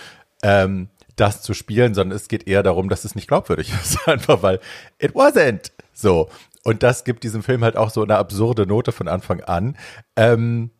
ähm, 0.42 0.88
das 1.14 1.42
zu 1.42 1.54
spielen, 1.54 1.94
sondern 1.94 2.16
es 2.16 2.26
geht 2.26 2.48
eher 2.48 2.64
darum, 2.64 2.88
dass 2.88 3.04
es 3.04 3.14
nicht 3.14 3.28
glaubwürdig 3.28 3.72
ist, 3.82 4.08
einfach 4.08 4.42
weil 4.42 4.58
it 4.98 5.12
wasn't. 5.12 5.70
So. 5.92 6.28
Und 6.64 6.82
das 6.82 7.04
gibt 7.04 7.24
diesem 7.24 7.42
Film 7.42 7.64
halt 7.64 7.76
auch 7.76 7.90
so 7.90 8.02
eine 8.02 8.16
absurde 8.16 8.66
Note 8.66 8.92
von 8.92 9.08
Anfang 9.08 9.40
an. 9.40 9.76
Ähm, 10.16 10.70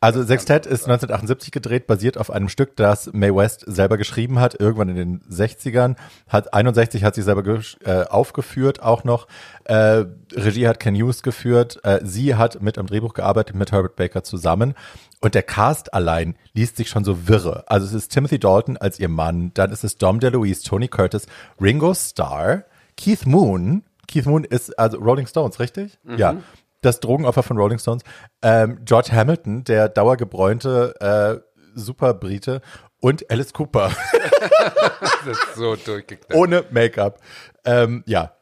Also 0.00 0.20
Sextett 0.24 0.66
ist 0.66 0.82
1978 0.88 1.52
gedreht, 1.52 1.86
basiert 1.86 2.18
auf 2.18 2.32
einem 2.32 2.48
Stück, 2.48 2.74
das 2.74 3.12
Mae 3.12 3.32
West 3.32 3.62
selber 3.68 3.98
geschrieben 3.98 4.40
hat, 4.40 4.58
irgendwann 4.58 4.88
in 4.88 4.96
den 4.96 5.20
60ern. 5.30 5.94
Hat 6.26 6.52
61 6.52 7.04
hat 7.04 7.14
sie 7.14 7.22
selber 7.22 7.44
äh, 7.84 8.02
aufgeführt 8.06 8.82
auch 8.82 9.04
noch. 9.04 9.28
Äh, 9.62 10.06
Regie 10.32 10.66
hat 10.66 10.80
Ken 10.80 10.96
Hughes 10.96 11.22
geführt. 11.22 11.78
Äh, 11.84 12.00
sie 12.02 12.34
hat 12.34 12.60
mit 12.60 12.78
am 12.78 12.88
Drehbuch 12.88 13.14
gearbeitet 13.14 13.54
mit 13.54 13.70
Herbert 13.70 13.94
Baker 13.94 14.24
zusammen. 14.24 14.74
Und 15.20 15.36
der 15.36 15.44
Cast 15.44 15.94
allein 15.94 16.34
liest 16.52 16.78
sich 16.78 16.88
schon 16.88 17.04
so 17.04 17.28
wirre. 17.28 17.62
Also 17.68 17.86
es 17.86 17.92
ist 17.92 18.08
Timothy 18.08 18.40
Dalton 18.40 18.76
als 18.76 18.98
ihr 18.98 19.08
Mann, 19.08 19.52
dann 19.54 19.70
ist 19.70 19.84
es 19.84 19.98
Dom 19.98 20.18
DeLuise, 20.18 20.64
Tony 20.64 20.88
Curtis, 20.88 21.26
Ringo 21.60 21.94
Starr, 21.94 22.64
Keith 22.96 23.24
Moon. 23.24 23.84
Keith 24.12 24.26
Moon 24.26 24.44
ist 24.44 24.78
also 24.78 24.98
Rolling 24.98 25.26
Stones, 25.26 25.58
richtig? 25.58 25.98
Mhm. 26.04 26.18
Ja 26.18 26.36
das 26.82 27.00
Drogenopfer 27.00 27.42
von 27.42 27.56
Rolling 27.56 27.78
Stones, 27.78 28.02
ähm, 28.42 28.80
George 28.84 29.10
Hamilton, 29.12 29.64
der 29.64 29.88
dauergebräunte 29.88 30.94
äh, 31.00 31.52
Superbrite 31.74 32.60
und 33.00 33.30
Alice 33.30 33.52
Cooper. 33.52 33.90
das 35.00 35.26
ist 35.26 35.54
so 35.56 35.76
durchgeknallt. 35.76 36.38
Ohne 36.38 36.64
Make-up. 36.70 37.20
Ähm, 37.64 38.02
ja. 38.06 38.32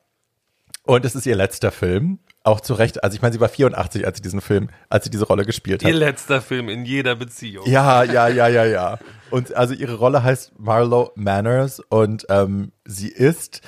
Und 0.84 1.04
es 1.04 1.14
ist 1.14 1.26
ihr 1.26 1.36
letzter 1.36 1.70
Film. 1.70 2.18
Auch 2.42 2.62
zu 2.62 2.72
Recht. 2.72 3.04
Also 3.04 3.14
ich 3.14 3.20
meine, 3.20 3.34
sie 3.34 3.40
war 3.40 3.50
84, 3.50 4.06
als 4.06 4.16
sie 4.16 4.22
diesen 4.22 4.40
Film, 4.40 4.70
als 4.88 5.04
sie 5.04 5.10
diese 5.10 5.26
Rolle 5.26 5.44
gespielt 5.44 5.84
hat. 5.84 5.90
Ihr 5.90 5.96
letzter 5.96 6.40
Film 6.40 6.70
in 6.70 6.86
jeder 6.86 7.14
Beziehung. 7.14 7.68
Ja, 7.68 8.02
ja, 8.02 8.28
ja, 8.28 8.48
ja, 8.48 8.64
ja. 8.64 8.98
Und 9.30 9.54
also 9.54 9.74
ihre 9.74 9.96
Rolle 9.96 10.22
heißt 10.22 10.58
Marlo 10.58 11.12
Manners 11.16 11.80
und 11.90 12.26
ähm, 12.30 12.72
sie 12.86 13.08
ist 13.08 13.60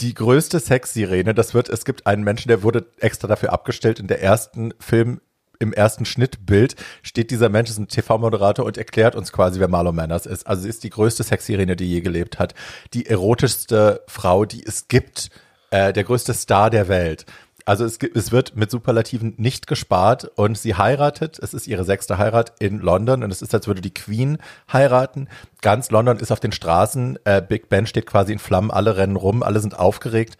die 0.00 0.14
größte 0.14 0.60
Sexsirene, 0.60 1.34
das 1.34 1.54
wird, 1.54 1.68
es 1.68 1.84
gibt 1.84 2.06
einen 2.06 2.22
Menschen, 2.22 2.48
der 2.48 2.62
wurde 2.62 2.86
extra 2.98 3.26
dafür 3.26 3.52
abgestellt 3.52 3.98
in 3.98 4.06
der 4.06 4.22
ersten 4.22 4.72
Film, 4.78 5.20
im 5.60 5.72
ersten 5.72 6.04
Schnittbild 6.04 6.76
steht 7.02 7.30
dieser 7.30 7.48
Mensch, 7.48 7.70
ist 7.70 7.78
ein 7.78 7.88
TV-Moderator 7.88 8.64
und 8.64 8.78
erklärt 8.78 9.16
uns 9.16 9.32
quasi, 9.32 9.58
wer 9.58 9.68
Marlon 9.68 9.96
Manners 9.96 10.26
ist. 10.26 10.46
Also 10.46 10.62
sie 10.62 10.68
ist 10.68 10.84
die 10.84 10.90
größte 10.90 11.24
Sexsirene, 11.24 11.74
die 11.74 11.90
je 11.90 12.00
gelebt 12.00 12.38
hat. 12.38 12.54
Die 12.94 13.06
erotischste 13.06 14.02
Frau, 14.06 14.44
die 14.44 14.64
es 14.64 14.86
gibt. 14.86 15.30
Äh, 15.70 15.92
der 15.92 16.04
größte 16.04 16.32
Star 16.32 16.70
der 16.70 16.88
Welt. 16.88 17.26
Also 17.68 17.84
es, 17.84 17.98
es 17.98 18.32
wird 18.32 18.56
mit 18.56 18.70
Superlativen 18.70 19.34
nicht 19.36 19.66
gespart 19.66 20.24
und 20.36 20.56
sie 20.56 20.76
heiratet. 20.76 21.38
Es 21.38 21.52
ist 21.52 21.66
ihre 21.66 21.84
sechste 21.84 22.16
Heirat 22.16 22.54
in 22.60 22.78
London 22.78 23.22
und 23.22 23.30
es 23.30 23.42
ist, 23.42 23.52
als 23.52 23.66
würde 23.66 23.82
die 23.82 23.92
Queen 23.92 24.38
heiraten. 24.72 25.28
Ganz 25.60 25.90
London 25.90 26.18
ist 26.18 26.32
auf 26.32 26.40
den 26.40 26.52
Straßen. 26.52 27.18
Äh, 27.24 27.42
Big 27.46 27.68
Ben 27.68 27.86
steht 27.86 28.06
quasi 28.06 28.32
in 28.32 28.38
Flammen. 28.38 28.70
Alle 28.70 28.96
rennen 28.96 29.16
rum, 29.16 29.42
alle 29.42 29.60
sind 29.60 29.78
aufgeregt 29.78 30.38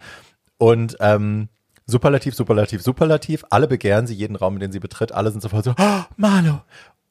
und 0.57 0.97
ähm, 1.01 1.49
Superlativ, 1.85 2.33
Superlativ, 2.33 2.81
Superlativ. 2.81 3.45
Alle 3.51 3.67
begehren 3.67 4.07
sie, 4.07 4.15
jeden 4.15 4.35
Raum, 4.35 4.55
in 4.55 4.61
den 4.61 4.71
sie 4.71 4.79
betritt. 4.79 5.11
Alle 5.11 5.29
sind 5.29 5.41
sofort 5.41 5.65
so, 5.65 5.75
oh, 5.77 6.01
Manu. 6.17 6.61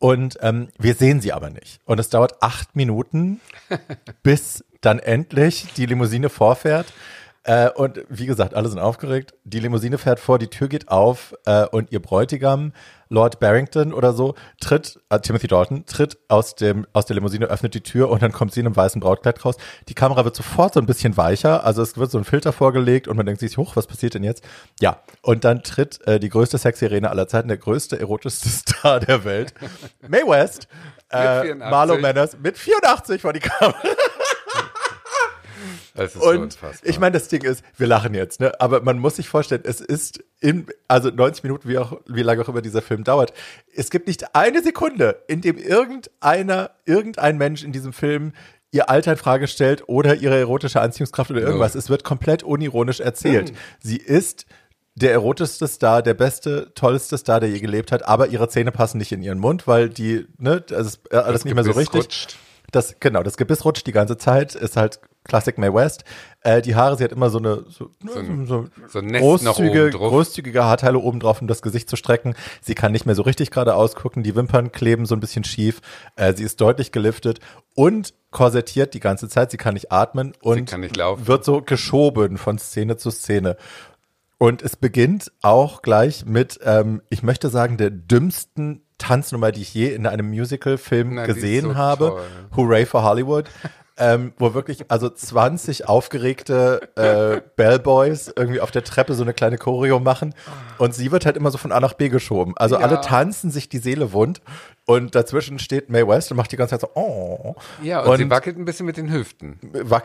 Und 0.01 0.37
ähm, 0.43 0.67
wir 0.79 0.95
sehen 0.95 1.21
sie 1.21 1.33
aber 1.33 1.51
nicht. 1.51 1.79
Und 1.85 2.01
es 2.01 2.09
dauert 2.09 2.43
acht 2.43 2.75
Minuten, 2.75 3.41
bis 4.25 4.65
dann 4.81 4.99
endlich 4.99 5.67
die 5.77 5.87
Limousine 5.87 6.29
vorfährt. 6.29 6.93
Äh, 7.49 7.71
und 7.71 8.05
wie 8.11 8.27
gesagt, 8.27 8.53
alle 8.53 8.69
sind 8.69 8.79
aufgeregt. 8.79 9.33
Die 9.45 9.59
Limousine 9.59 9.97
fährt 9.97 10.21
vor, 10.21 10.39
die 10.39 10.49
Tür 10.49 10.69
geht 10.69 10.89
auf 10.89 11.35
äh, 11.47 11.65
und 11.65 11.91
ihr 11.91 12.03
Bräutigam, 12.03 12.75
Lord 13.09 13.41
Barrington 13.41 13.95
oder 13.95 14.13
so, 14.13 14.35
tritt, 14.61 15.01
äh, 15.09 15.19
Timothy 15.19 15.47
Dalton, 15.47 15.87
tritt 15.87 16.19
aus, 16.29 16.57
dem, 16.57 16.87
aus 16.93 17.07
der 17.07 17.15
Limousine, 17.15 17.47
öffnet 17.47 17.73
die 17.73 17.81
Tür 17.81 18.11
und 18.11 18.21
dann 18.23 18.33
kommt 18.33 18.53
sie 18.53 18.61
in 18.61 18.67
einem 18.67 18.77
weißen 18.77 19.01
Brautkleid 19.01 19.43
raus. 19.47 19.57
Die 19.89 19.95
Kamera 19.95 20.27
wird 20.27 20.37
sofort 20.37 20.75
so 20.75 20.81
ein 20.81 20.85
bisschen 20.85 21.17
weicher, 21.17 21.65
also 21.65 21.81
es 21.81 21.97
wird 21.97 22.11
so 22.11 22.19
ein 22.19 22.25
Filter 22.25 22.53
vorgelegt 22.53 23.09
und 23.09 23.17
man 23.17 23.25
denkt 23.25 23.41
sich, 23.41 23.57
hoch, 23.57 23.77
was 23.77 23.87
passiert 23.87 24.13
denn 24.13 24.25
jetzt? 24.25 24.45
Ja, 24.81 25.01
und 25.23 25.45
dann 25.45 25.63
tritt 25.63 26.07
äh, 26.07 26.21
die 26.21 26.29
größte 26.29 26.59
Sexirene 26.59 27.09
aller 27.09 27.29
Zeiten, 27.29 27.49
der 27.49 27.57
größte, 27.57 27.99
erotischste 27.99 28.49
Star 28.51 29.01
der 29.01 29.25
Welt, 29.25 29.55
Mae 30.07 30.27
West, 30.27 30.69
äh, 31.11 31.55
Marlo 31.55 31.97
Manners 31.97 32.37
mit 32.39 32.59
84 32.59 33.23
vor 33.23 33.33
die 33.33 33.41
Kamera. 33.41 33.75
Das 35.99 36.15
ist 36.15 36.23
und 36.23 36.53
so 36.53 36.59
ich 36.83 36.99
meine, 36.99 37.13
das 37.13 37.29
Ding 37.29 37.43
ist, 37.43 37.65
wir 37.77 37.87
lachen 37.87 38.15
jetzt, 38.15 38.41
ne? 38.41 38.53
Aber 38.61 38.83
man 38.83 38.99
muss 38.99 39.17
sich 39.17 39.29
vorstellen, 39.29 39.63
es 39.65 39.81
ist 39.81 40.23
in, 40.41 40.67
also 40.87 41.11
90 41.11 41.43
Minuten, 41.45 41.69
wie 41.69 41.79
auch, 41.79 42.01
wie 42.07 42.23
lange 42.23 42.43
auch 42.43 42.49
immer 42.49 42.63
dieser 42.63 42.83
Film 42.83 43.05
dauert. 43.05 43.33
Es 43.75 43.91
gibt 43.91 44.07
nicht 44.07 44.35
eine 44.35 44.63
Sekunde, 44.63 45.23
in 45.27 45.41
dem 45.41 45.59
irgendeiner, 45.59 46.71
irgendein 46.87 47.37
Mensch 47.37 47.65
in 47.65 47.73
diesem 47.73 47.93
Film 47.93 48.33
ihr 48.71 48.91
Alter 48.91 49.13
in 49.13 49.19
Frage 49.19 49.49
stellt 49.49 49.89
oder 49.89 50.17
ihre 50.17 50.39
erotische 50.39 50.81
Anziehungskraft 50.81 51.31
oder 51.31 51.41
irgendwas. 51.41 51.75
No. 51.75 51.79
Es 51.79 51.89
wird 51.91 52.05
komplett 52.05 52.43
unironisch 52.43 53.01
erzählt. 53.01 53.53
Mhm. 53.53 53.57
Sie 53.81 53.97
ist 53.97 54.47
der 54.95 55.13
erotischste 55.13 55.69
Star, 55.69 56.03
der 56.03 56.15
beste, 56.15 56.73
tollste 56.75 57.17
Star, 57.19 57.41
der 57.41 57.49
je 57.49 57.61
gelebt 57.61 57.93
hat, 57.93 58.07
aber 58.07 58.29
ihre 58.29 58.49
Zähne 58.49 58.73
passen 58.73 58.99
nicht 58.99 59.13
in 59.13 59.23
ihren 59.23 59.39
Mund, 59.39 59.67
weil 59.67 59.89
die, 59.89 60.27
ne, 60.39 60.61
das 60.61 60.87
ist 60.87 61.15
alles 61.15 61.33
das 61.33 61.45
nicht 61.45 61.55
mehr 61.55 61.65
so 61.65 61.71
richtig. 61.73 62.03
Rutscht. 62.03 62.37
Das, 62.71 62.97
genau, 63.01 63.23
das 63.23 63.37
Gebiss 63.37 63.65
rutscht 63.65 63.87
die 63.87 63.93
ganze 63.93 64.19
Zeit, 64.19 64.55
ist 64.55 64.77
halt 64.77 65.01
Classic 65.25 65.59
May 65.59 65.73
West. 65.73 66.05
Äh, 66.41 66.63
die 66.63 66.75
Haare, 66.75 66.97
sie 66.97 67.05
hat 67.05 67.13
immer 67.13 67.31
so 67.31 67.39
eine 67.39 67.65
so, 67.69 67.91
so, 68.01 68.19
ein, 68.19 68.47
so, 68.47 68.67
so 68.89 68.99
ein 69.01 69.13
großzügige, 69.13 69.91
großzügige 69.91 70.65
Haarteile 70.65 70.99
oben 70.99 71.21
drauf, 71.21 71.41
um 71.41 71.49
das 71.49 71.63
Gesicht 71.63 71.91
zu 71.91 71.97
strecken. 71.97 72.35
Sie 72.63 72.75
kann 72.75 72.93
nicht 72.93 73.07
mehr 73.07 73.15
so 73.15 73.23
richtig 73.23 73.51
gerade 73.51 73.75
ausgucken. 73.75 74.23
Die 74.23 74.35
Wimpern 74.35 74.73
kleben 74.73 75.07
so 75.07 75.15
ein 75.15 75.21
bisschen 75.21 75.45
schief. 75.45 75.81
Äh, 76.17 76.35
sie 76.35 76.45
ist 76.45 76.61
deutlich 76.61 76.93
geliftet 76.93 77.41
und 77.75 78.15
korsettiert 78.31 78.95
die 78.95 79.01
ganze 79.01 79.29
Zeit. 79.29 79.51
Sie 79.51 79.57
kann 79.57 79.75
nicht 79.75 79.93
atmen 79.93 80.33
und 80.41 80.77
nicht 80.79 80.97
wird 80.99 81.45
so 81.45 81.63
geschoben 81.63 82.39
von 82.39 82.59
Szene 82.59 82.97
zu 82.97 83.11
Szene. 83.11 83.57
Und 84.39 84.63
es 84.63 84.77
beginnt 84.77 85.33
auch 85.43 85.83
gleich 85.83 86.25
mit, 86.25 86.61
ähm, 86.63 87.03
ich 87.11 87.25
möchte 87.25 87.49
sagen, 87.49 87.77
der 87.77 87.91
dümmsten 87.91 88.83
Tanznummer, 88.97 89.53
die 89.53 89.63
ich 89.63 89.75
je 89.75 89.89
in 89.89 90.07
einem 90.07 90.29
Musical-Film 90.29 91.25
gesehen 91.25 91.67
so 91.67 91.75
habe. 91.75 92.07
Toll. 92.07 92.23
Hooray 92.57 92.87
for 92.87 93.03
Hollywood 93.03 93.47
ähm, 93.99 94.33
wo 94.39 94.55
wirklich 94.55 94.91
also 94.91 95.11
20 95.11 95.89
aufgeregte 95.89 96.89
äh, 96.95 97.41
Bellboys 97.57 98.33
irgendwie 98.35 98.61
auf 98.61 98.71
der 98.71 98.85
Treppe 98.85 99.15
so 99.15 99.23
eine 99.23 99.35
kleine 99.35 99.59
Choreo 99.59 99.99
machen 99.99 100.35
und 100.79 100.95
sie 100.95 101.11
wird 101.11 101.27
halt 101.27 101.37
immer 101.37 101.51
so 101.51 101.59
von 101.59 101.73
A 101.73 101.81
nach 101.81 101.95
B 101.95 102.09
geschoben. 102.09 102.55
Also 102.57 102.77
ja. 102.77 102.83
alle 102.83 103.01
tanzen 103.01 103.51
sich 103.51 103.69
die 103.69 103.79
Seele 103.79 104.13
wund 104.13 104.41
und 104.87 105.15
dazwischen 105.15 105.59
steht 105.59 105.91
Mae 105.91 106.07
West 106.07 106.31
und 106.31 106.37
macht 106.37 106.53
die 106.53 106.57
ganze 106.57 106.79
Zeit 106.79 106.81
so 106.81 106.91
oh. 106.95 107.57
Ja, 107.83 108.01
und, 108.01 108.11
und 108.11 108.19
sie 108.19 108.31
wackelt 108.31 108.57
ein 108.57 108.65
bisschen 108.65 108.87
mit 108.87 108.97
den 108.97 109.13
Hüften. 109.13 109.59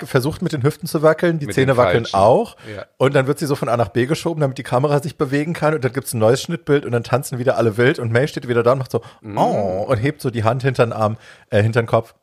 Versucht 0.05 0.41
mit 0.41 0.51
den 0.51 0.63
Hüften 0.63 0.87
zu 0.87 1.01
wackeln, 1.03 1.39
die 1.39 1.45
mit 1.45 1.55
Zähne 1.55 1.77
wackeln 1.77 2.07
auch 2.11 2.57
ja. 2.75 2.85
und 2.97 3.13
dann 3.13 3.27
wird 3.27 3.39
sie 3.39 3.45
so 3.45 3.55
von 3.55 3.69
A 3.69 3.77
nach 3.77 3.89
B 3.89 4.07
geschoben, 4.07 4.41
damit 4.41 4.57
die 4.57 4.63
Kamera 4.63 4.99
sich 5.01 5.17
bewegen 5.17 5.53
kann 5.53 5.75
und 5.75 5.83
dann 5.85 5.93
gibt's 5.93 6.13
ein 6.13 6.19
neues 6.19 6.41
Schnittbild 6.41 6.85
und 6.85 6.91
dann 6.91 7.03
tanzen 7.03 7.37
wieder 7.37 7.57
alle 7.57 7.77
wild 7.77 7.99
und 7.99 8.11
Mae 8.11 8.27
steht 8.27 8.47
wieder 8.47 8.63
da 8.63 8.73
und 8.73 8.79
macht 8.79 8.91
so 8.91 9.01
mm. 9.21 9.37
oh 9.37 9.85
und 9.87 9.97
hebt 9.97 10.21
so 10.21 10.31
die 10.31 10.43
Hand 10.43 10.63
hinter 10.63 10.85
den 10.85 10.93
Arm, 10.93 11.17
äh, 11.49 11.61
hinter 11.61 11.81
den 11.81 11.87
Kopf. 11.87 12.15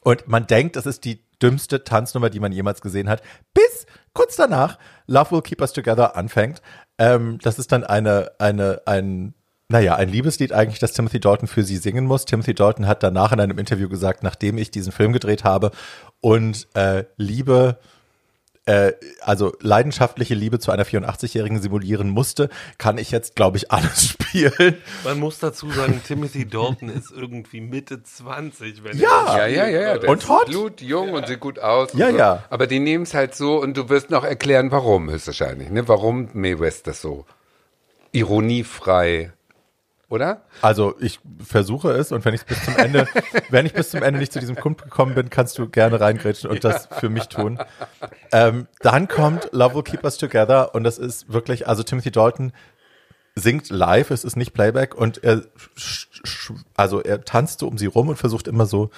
Und 0.00 0.28
man 0.28 0.46
denkt, 0.46 0.76
das 0.76 0.86
ist 0.86 1.04
die 1.04 1.24
dümmste 1.42 1.84
Tanznummer, 1.84 2.30
die 2.30 2.40
man 2.40 2.52
jemals 2.52 2.80
gesehen 2.80 3.08
hat, 3.08 3.22
bis 3.54 3.86
kurz 4.12 4.36
danach 4.36 4.78
Love 5.06 5.32
Will 5.32 5.42
Keep 5.42 5.60
Us 5.60 5.72
Together 5.72 6.16
anfängt. 6.16 6.62
Ähm, 6.98 7.38
das 7.42 7.58
ist 7.58 7.72
dann 7.72 7.84
eine, 7.84 8.32
eine, 8.38 8.82
ein, 8.86 9.34
naja, 9.68 9.96
ein 9.96 10.08
Liebeslied 10.08 10.52
eigentlich, 10.52 10.80
das 10.80 10.92
Timothy 10.92 11.20
Dalton 11.20 11.48
für 11.48 11.62
sie 11.62 11.76
singen 11.76 12.04
muss. 12.04 12.24
Timothy 12.24 12.54
Dalton 12.54 12.86
hat 12.86 13.02
danach 13.02 13.32
in 13.32 13.40
einem 13.40 13.58
Interview 13.58 13.88
gesagt, 13.88 14.22
nachdem 14.22 14.58
ich 14.58 14.70
diesen 14.70 14.92
Film 14.92 15.12
gedreht 15.12 15.44
habe 15.44 15.70
und 16.20 16.68
äh, 16.74 17.04
Liebe 17.16 17.78
äh, 18.70 18.92
also 19.22 19.52
leidenschaftliche 19.60 20.34
Liebe 20.34 20.60
zu 20.60 20.70
einer 20.70 20.84
84-Jährigen 20.84 21.60
simulieren 21.60 22.08
musste, 22.08 22.48
kann 22.78 22.98
ich 22.98 23.10
jetzt, 23.10 23.34
glaube 23.34 23.56
ich, 23.56 23.72
alles 23.72 24.08
spielen. 24.10 24.76
Man 25.02 25.18
muss 25.18 25.40
dazu 25.40 25.70
sagen, 25.72 26.00
Timothy 26.06 26.46
Dalton 26.46 26.88
ist 26.88 27.10
irgendwie 27.10 27.60
Mitte 27.60 28.02
20, 28.02 28.84
wenn 28.84 28.96
ja. 28.96 29.36
er 29.36 29.48
Ja, 29.48 29.66
ja, 29.66 29.80
ja, 29.80 29.96
ja. 29.96 30.08
Und 30.08 30.28
hot. 30.28 30.46
Blut 30.46 30.80
jung 30.82 31.08
ja. 31.08 31.14
und 31.14 31.26
sieht 31.26 31.40
gut 31.40 31.58
aus. 31.58 31.92
Ja, 31.94 32.12
so. 32.12 32.16
ja. 32.16 32.44
Aber 32.48 32.68
die 32.68 32.78
nehmen 32.78 33.02
es 33.02 33.12
halt 33.12 33.34
so 33.34 33.60
und 33.60 33.76
du 33.76 33.88
wirst 33.88 34.10
noch 34.10 34.22
erklären, 34.22 34.70
warum 34.70 35.10
höchstwahrscheinlich, 35.10 35.70
ne? 35.70 35.88
Warum 35.88 36.28
Mae 36.32 36.60
West 36.60 36.86
das 36.86 37.00
so 37.00 37.26
ironiefrei 38.12 39.32
oder? 40.10 40.42
Also 40.60 40.94
ich 41.00 41.20
versuche 41.42 41.92
es 41.92 42.12
und 42.12 42.24
wenn 42.24 42.34
ich 42.34 42.44
bis 42.44 42.62
zum 42.64 42.76
Ende, 42.76 43.06
wenn 43.48 43.64
ich 43.64 43.72
bis 43.72 43.90
zum 43.90 44.02
Ende 44.02 44.20
nicht 44.20 44.32
zu 44.32 44.40
diesem 44.40 44.56
Punkt 44.56 44.82
gekommen 44.82 45.14
bin, 45.14 45.30
kannst 45.30 45.56
du 45.56 45.68
gerne 45.68 46.00
reingrätschen 46.00 46.50
und 46.50 46.64
das 46.64 46.88
für 46.98 47.08
mich 47.08 47.28
tun. 47.28 47.58
Ähm, 48.32 48.66
dann 48.80 49.08
kommt 49.08 49.48
Love 49.52 49.76
Will 49.76 49.82
Keep 49.84 50.04
Us 50.04 50.18
Together 50.18 50.74
und 50.74 50.84
das 50.84 50.98
ist 50.98 51.32
wirklich, 51.32 51.66
also 51.68 51.82
Timothy 51.82 52.10
Dalton 52.10 52.52
singt 53.36 53.70
live, 53.70 54.10
es 54.10 54.24
ist 54.24 54.36
nicht 54.36 54.52
Playback 54.52 54.94
und 54.94 55.22
er, 55.22 55.42
also 56.74 57.00
er 57.00 57.24
tanzt 57.24 57.60
so 57.60 57.68
um 57.68 57.78
sie 57.78 57.86
rum 57.86 58.08
und 58.08 58.16
versucht 58.16 58.48
immer 58.48 58.66
so 58.66 58.90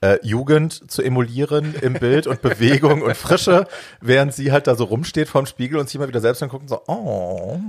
äh, 0.00 0.18
Jugend 0.22 0.90
zu 0.90 1.02
emulieren 1.02 1.74
im 1.80 1.94
Bild 1.94 2.26
und 2.26 2.42
Bewegung 2.42 3.02
und 3.02 3.16
Frische, 3.16 3.66
während 4.00 4.34
sie 4.34 4.52
halt 4.52 4.66
da 4.66 4.74
so 4.74 4.84
rumsteht 4.84 5.28
vorm 5.28 5.46
Spiegel 5.46 5.78
und 5.78 5.88
sich 5.88 5.94
immer 5.94 6.08
wieder 6.08 6.20
selbst 6.20 6.42
anguckt 6.42 6.62
und 6.62 6.68
so, 6.68 6.82
oh. 6.86 7.60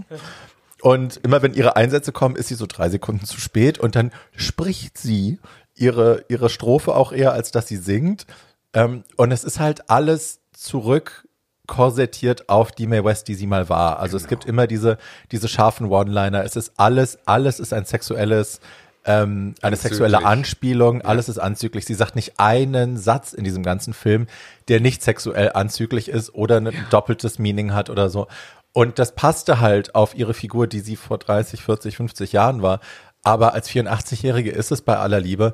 Und 0.82 1.20
immer 1.24 1.42
wenn 1.42 1.54
ihre 1.54 1.76
Einsätze 1.76 2.12
kommen, 2.12 2.36
ist 2.36 2.50
sie 2.50 2.56
so 2.56 2.66
drei 2.68 2.90
Sekunden 2.90 3.26
zu 3.26 3.40
spät 3.40 3.80
und 3.80 3.96
dann 3.96 4.12
spricht 4.36 4.98
sie 4.98 5.40
ihre, 5.76 6.26
ihre 6.28 6.50
Strophe 6.50 6.96
auch 6.96 7.12
eher, 7.12 7.34
als 7.34 7.52
dass 7.52 7.68
sie 7.68 7.78
singt. 7.78 8.26
Ähm, 8.74 9.04
und 9.16 9.32
es 9.32 9.44
ist 9.44 9.60
halt 9.60 9.90
alles 9.90 10.40
zurück 10.54 11.28
korsettiert 11.68 12.48
auf 12.50 12.72
die 12.72 12.88
Mae 12.88 13.04
West, 13.04 13.28
die 13.28 13.36
sie 13.36 13.46
mal 13.46 13.70
war. 13.70 14.00
Also 14.00 14.18
genau. 14.18 14.24
es 14.24 14.30
gibt 14.30 14.46
immer 14.46 14.68
diese, 14.68 14.98
diese 15.32 15.48
scharfen 15.48 15.88
One-Liner. 15.88 16.44
Es 16.44 16.56
ist 16.56 16.74
alles, 16.78 17.20
alles 17.26 17.60
ist 17.60 17.74
ein 17.74 17.86
sexuelles 17.86 18.62
ähm, 19.08 19.56
eine 19.62 19.74
Anzüglich. 19.74 19.82
sexuelle 19.82 20.26
Anspielung, 20.26 21.02
alles 21.02 21.30
ist 21.30 21.40
anzüglich. 21.40 21.86
Sie 21.86 21.94
sagt 21.94 22.16
nicht 22.16 22.40
einen 22.40 22.98
Satz 22.98 23.32
in 23.32 23.46
diesem 23.46 23.64
ganzen 23.64 23.94
Film, 23.94 24.28
der 24.68 24.82
nicht 24.82 25.02
sexuell 25.02 25.52
anzüglich 25.54 26.10
ist 26.10 26.36
oder 26.36 26.58
ein 26.58 26.74
doppeltes 26.90 27.40
Meaning 27.40 27.74
hat 27.74 27.90
oder 27.90 28.10
so. 28.10 28.28
Und 28.74 29.00
das 29.00 29.16
passte 29.16 29.60
halt 29.60 29.96
auf 29.96 30.16
ihre 30.16 30.34
Figur, 30.34 30.68
die 30.68 30.82
sie 30.82 30.96
vor 30.96 31.18
30, 31.18 31.64
40, 31.64 31.98
50 31.98 32.32
Jahren 32.32 32.62
war. 32.62 32.80
Aber 33.24 33.54
als 33.54 33.70
84-Jährige 33.70 34.52
ist 34.52 34.72
es 34.72 34.82
bei 34.82 34.98
aller 34.98 35.20
Liebe 35.20 35.54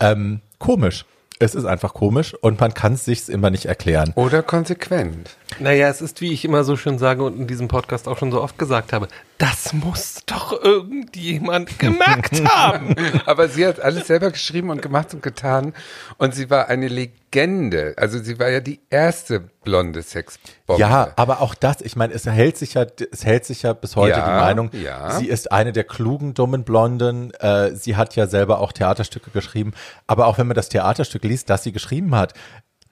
ähm, 0.00 0.40
komisch. 0.58 1.04
Es 1.38 1.54
ist 1.54 1.66
einfach 1.66 1.92
komisch 1.92 2.34
und 2.34 2.60
man 2.60 2.72
kann 2.72 2.94
es 2.94 3.04
sich 3.04 3.28
immer 3.28 3.50
nicht 3.50 3.66
erklären. 3.66 4.12
Oder 4.16 4.42
konsequent. 4.42 5.36
Naja, 5.58 5.88
es 5.88 6.02
ist, 6.02 6.20
wie 6.20 6.32
ich 6.32 6.44
immer 6.44 6.64
so 6.64 6.76
schön 6.76 6.98
sage 6.98 7.22
und 7.22 7.38
in 7.38 7.46
diesem 7.46 7.68
Podcast 7.68 8.08
auch 8.08 8.18
schon 8.18 8.30
so 8.30 8.42
oft 8.42 8.58
gesagt 8.58 8.92
habe, 8.92 9.08
das 9.38 9.72
muss 9.72 10.22
doch 10.26 10.52
irgendjemand 10.62 11.78
gemerkt 11.78 12.44
haben. 12.44 12.94
Aber 13.26 13.48
sie 13.48 13.66
hat 13.66 13.80
alles 13.80 14.06
selber 14.06 14.30
geschrieben 14.30 14.70
und 14.70 14.82
gemacht 14.82 15.14
und 15.14 15.22
getan. 15.22 15.72
Und 16.18 16.34
sie 16.34 16.50
war 16.50 16.68
eine 16.68 16.88
Legende. 16.88 17.94
Also 17.96 18.18
sie 18.18 18.38
war 18.38 18.48
ja 18.48 18.60
die 18.60 18.80
erste 18.90 19.40
blonde 19.40 20.02
Sexbombe. 20.02 20.80
Ja, 20.80 21.12
aber 21.16 21.40
auch 21.40 21.54
das, 21.54 21.80
ich 21.80 21.96
meine, 21.96 22.12
es 22.12 22.26
hält 22.26 22.56
sich 22.56 22.74
ja, 22.74 22.86
es 23.10 23.24
hält 23.24 23.44
sich 23.44 23.62
ja 23.62 23.72
bis 23.72 23.96
heute 23.96 24.18
Ja, 24.18 24.24
die 24.24 24.44
Meinung, 24.44 24.70
ja. 24.72 25.12
sie 25.12 25.28
ist 25.28 25.52
eine 25.52 25.72
der 25.72 25.84
klugen, 25.84 26.34
dummen 26.34 26.64
Blonden. 26.64 27.32
Äh, 27.34 27.74
sie 27.74 27.96
hat 27.96 28.16
ja 28.16 28.26
selber 28.26 28.60
auch 28.60 28.72
Theaterstücke 28.72 29.30
geschrieben. 29.30 29.72
Aber 30.06 30.26
auch 30.26 30.38
wenn 30.38 30.46
man 30.46 30.56
das 30.56 30.68
Theaterstück 30.68 31.24
liest, 31.24 31.50
das 31.50 31.62
sie 31.62 31.72
geschrieben 31.72 32.14
hat, 32.14 32.34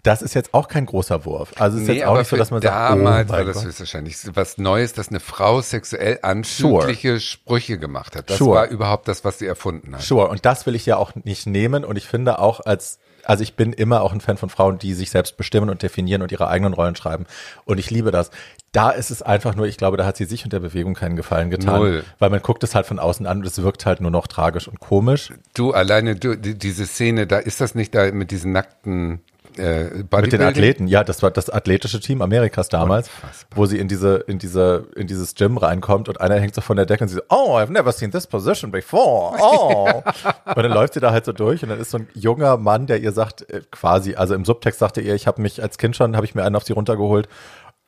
das 0.05 0.23
ist 0.23 0.35
jetzt 0.35 0.55
auch 0.55 0.69
kein 0.69 0.87
großer 0.87 1.25
Wurf. 1.25 1.53
Also 1.59 1.79
es 1.79 1.83
ist 1.83 1.89
Nee, 1.89 1.95
jetzt 1.97 2.07
auch 2.07 2.19
nicht 2.19 2.29
so, 2.29 2.37
dass 2.37 2.51
man 2.51 2.61
sagt, 2.63 2.73
damals 2.75 3.29
oh 3.29 3.33
war 3.33 3.45
das 3.45 3.57
Gott. 3.57 3.65
höchstwahrscheinlich 3.65 4.17
was 4.35 4.59
Neues, 4.59 4.93
dass 4.93 5.09
eine 5.09 5.19
Frau 5.19 5.61
sexuell 5.63 6.19
anzügliche 6.23 7.19
Sprüche 7.21 7.79
gemacht 7.79 8.15
hat. 8.15 8.29
Das 8.31 8.39
Sure. 8.39 8.57
war 8.57 8.69
überhaupt 8.69 9.09
das, 9.09 9.25
was 9.25 9.39
sie 9.39 9.47
erfunden 9.47 9.95
hat. 9.97 10.03
Sure, 10.03 10.29
und 10.29 10.45
das 10.45 10.67
will 10.67 10.75
ich 10.75 10.85
ja 10.87 10.99
auch 10.99 11.13
nicht 11.25 11.47
nehmen. 11.47 11.85
Und 11.85 11.97
ich 11.97 12.07
finde 12.07 12.39
auch 12.39 12.61
als, 12.61 12.99
also 13.25 13.43
ich 13.43 13.57
bin 13.57 13.73
immer 13.73 14.03
auch 14.03 14.13
ein 14.13 14.21
Fan 14.21 14.37
von 14.37 14.51
Frauen, 14.51 14.79
die 14.79 14.93
sich 14.93 15.11
selbst 15.11 15.39
bestimmen 15.39 15.71
und 15.71 15.83
definieren 15.83 16.21
und 16.21 16.31
ihre 16.31 16.49
eigenen 16.49 16.75
Rollen 16.75 16.97
schreiben. 16.97 17.25
Und 17.65 17.79
ich 17.79 17.91
liebe 17.91 18.11
das. 18.11 18.31
Da 18.73 18.91
ist 18.91 19.11
es 19.11 19.23
einfach 19.23 19.55
nur, 19.55 19.67
ich 19.67 19.79
glaube, 19.79 19.97
da 19.97 20.05
hat 20.05 20.17
sie 20.19 20.25
sich 20.27 20.45
und 20.45 20.53
der 20.53 20.61
Bewegung 20.61 20.95
keinen 20.95 21.17
Gefallen 21.17 21.49
getan. 21.49 21.79
Null. 21.79 22.05
Weil 22.19 22.29
man 22.29 22.43
guckt 22.43 22.63
es 22.65 22.75
halt 22.75 22.85
von 22.87 22.99
außen 22.99 23.25
an 23.27 23.39
und 23.39 23.47
es 23.47 23.63
wirkt 23.63 23.87
halt 23.87 24.01
nur 24.01 24.11
noch 24.11 24.27
tragisch 24.27 24.69
und 24.69 24.81
komisch. 24.81 25.33
Du 25.55 25.73
alleine, 25.73 26.17
du, 26.17 26.37
die, 26.37 26.59
diese 26.59 26.85
Szene, 26.85 27.27
da 27.27 27.39
ist 27.39 27.61
das 27.61 27.75
nicht 27.75 27.95
da 27.95 28.11
mit 28.11 28.31
diesen 28.33 28.53
nackten 28.53 29.21
äh, 29.59 30.05
Mit 30.21 30.33
den? 30.33 30.43
Athleten, 30.43 30.87
ja, 30.87 31.05
das 31.05 31.23
war 31.23 31.31
das 31.31 31.51
athletische 31.51 32.01
Team 32.01 32.23
Amerikas 32.23 32.69
damals, 32.69 33.09
Unfassbar. 33.09 33.59
wo 33.59 33.67
sie 33.67 33.79
in 33.79 33.89
diese, 33.89 34.17
in 34.27 34.39
diese, 34.39 34.87
in 34.97 35.07
dieses 35.07 35.35
Gym 35.35 35.57
reinkommt 35.57 36.09
und 36.09 36.21
einer 36.21 36.37
hängt 36.37 36.55
so 36.55 36.61
von 36.61 36.77
der 36.77 36.87
Decke 36.87 37.05
und 37.05 37.09
sie 37.09 37.17
so, 37.17 37.23
oh, 37.29 37.57
I've 37.57 37.71
never 37.71 37.93
seen 37.93 38.11
this 38.11 38.27
position 38.27 38.71
before, 38.71 39.37
oh. 39.41 40.03
und 40.47 40.63
dann 40.63 40.73
läuft 40.73 40.95
sie 40.95 41.01
da 41.01 41.13
halt 41.13 41.25
so 41.25 41.33
durch 41.33 41.63
und 41.63 41.69
dann 41.69 41.81
ist 41.81 41.91
so 41.91 41.99
ein 41.99 42.09
junger 42.15 42.57
Mann, 42.57 42.87
der 42.87 43.01
ihr 43.01 43.13
sagt, 43.13 43.49
äh, 43.51 43.63
quasi, 43.71 44.15
also 44.15 44.35
im 44.35 44.45
Subtext 44.45 44.81
sagte 44.81 45.01
ihr, 45.01 45.15
ich 45.15 45.27
habe 45.27 45.43
mich 45.43 45.63
als 45.63 45.79
Kind 45.79 45.97
schon, 45.97 46.17
habe 46.17 46.27
ich 46.27 46.35
mir 46.35 46.45
einen 46.45 46.57
auf 46.57 46.65
sie 46.65 46.73
runtergeholt 46.73 47.29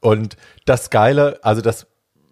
und 0.00 0.36
das 0.64 0.90
Geile, 0.90 1.38
also 1.42 1.62
das 1.62 1.86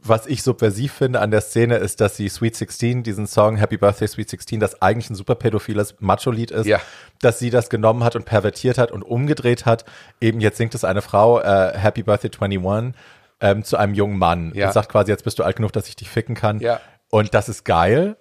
was 0.06 0.26
ich 0.26 0.42
subversiv 0.42 0.92
finde 0.92 1.20
an 1.20 1.30
der 1.30 1.40
Szene 1.40 1.76
ist, 1.76 2.00
dass 2.00 2.16
sie 2.16 2.28
Sweet 2.28 2.54
16, 2.56 3.02
diesen 3.02 3.26
Song 3.26 3.56
Happy 3.56 3.76
Birthday 3.78 4.06
Sweet 4.06 4.28
16, 4.30 4.60
das 4.60 4.80
eigentlich 4.82 5.08
ein 5.10 5.14
super 5.14 5.34
pädophiles 5.34 5.94
Macho-Lied 6.00 6.50
ist, 6.50 6.66
Ja. 6.66 6.78
dass 7.22 7.38
sie 7.38 7.50
das 7.50 7.70
genommen 7.70 8.04
hat 8.04 8.14
und 8.14 8.24
pervertiert 8.24 8.76
hat 8.78 8.92
und 8.92 9.02
umgedreht 9.02 9.64
hat. 9.66 9.84
Eben 10.20 10.40
jetzt 10.40 10.58
singt 10.58 10.74
es 10.74 10.84
eine 10.84 11.00
Frau, 11.02 11.40
äh, 11.40 11.72
Happy 11.76 12.02
Birthday 12.02 12.30
21, 12.38 12.94
ähm, 13.40 13.64
zu 13.64 13.76
einem 13.76 13.94
jungen 13.94 14.18
Mann 14.18 14.52
Ja. 14.54 14.66
und 14.68 14.72
sagt 14.74 14.90
quasi, 14.90 15.10
jetzt 15.10 15.24
bist 15.24 15.38
du 15.38 15.42
alt 15.42 15.56
genug, 15.56 15.72
dass 15.72 15.88
ich 15.88 15.96
dich 15.96 16.08
ficken 16.10 16.34
kann. 16.34 16.60
Ja. 16.60 16.80
Und 17.10 17.32
das 17.34 17.48
ist 17.48 17.64
geil. 17.64 18.16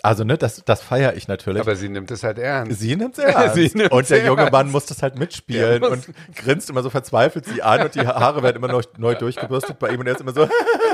Also, 0.00 0.22
ne, 0.22 0.38
das, 0.38 0.62
das 0.64 0.80
feiere 0.80 1.14
ich 1.16 1.26
natürlich. 1.26 1.60
Aber 1.60 1.74
sie 1.74 1.88
nimmt 1.88 2.08
es 2.12 2.22
halt 2.22 2.38
ernst. 2.38 2.78
Sie 2.78 2.94
nimmt 2.94 3.18
ernst. 3.18 3.56
Sie 3.56 3.68
nimmt's 3.74 3.90
und 3.92 4.08
der 4.10 4.24
junge 4.24 4.42
ernst. 4.42 4.52
Mann 4.52 4.70
muss 4.70 4.86
das 4.86 5.02
halt 5.02 5.18
mitspielen 5.18 5.82
und 5.82 6.06
grinst 6.36 6.70
immer 6.70 6.82
so 6.84 6.90
verzweifelt 6.90 7.46
sie 7.46 7.62
an 7.62 7.82
und 7.82 7.96
die 7.96 8.06
Haare 8.06 8.44
werden 8.44 8.58
immer 8.58 8.68
neu, 8.68 8.82
neu 8.96 9.16
durchgebürstet 9.16 9.80
bei 9.80 9.88
ihm 9.90 9.98
und 9.98 10.06
er 10.06 10.12
ist 10.14 10.20
immer 10.20 10.32
so, 10.32 10.42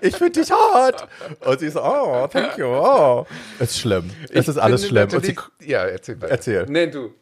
ich 0.00 0.16
finde 0.16 0.40
dich 0.40 0.50
hot. 0.50 1.06
Und 1.44 1.60
sie 1.60 1.68
so, 1.70 1.82
oh, 1.82 2.26
thank 2.26 2.58
you, 2.58 2.66
oh. 2.66 3.26
Es 3.58 3.70
ist 3.70 3.80
schlimm. 3.80 4.10
Es 4.30 4.48
ist 4.48 4.58
alles 4.58 4.86
schlimm. 4.86 5.08
Und 5.12 5.24
sie, 5.24 5.36
Ja, 5.64 5.84
erzähl 5.84 6.20
weiter. 6.20 6.32
Erzähl. 6.32 6.66
Nee, 6.68 6.86
du. 6.88 7.14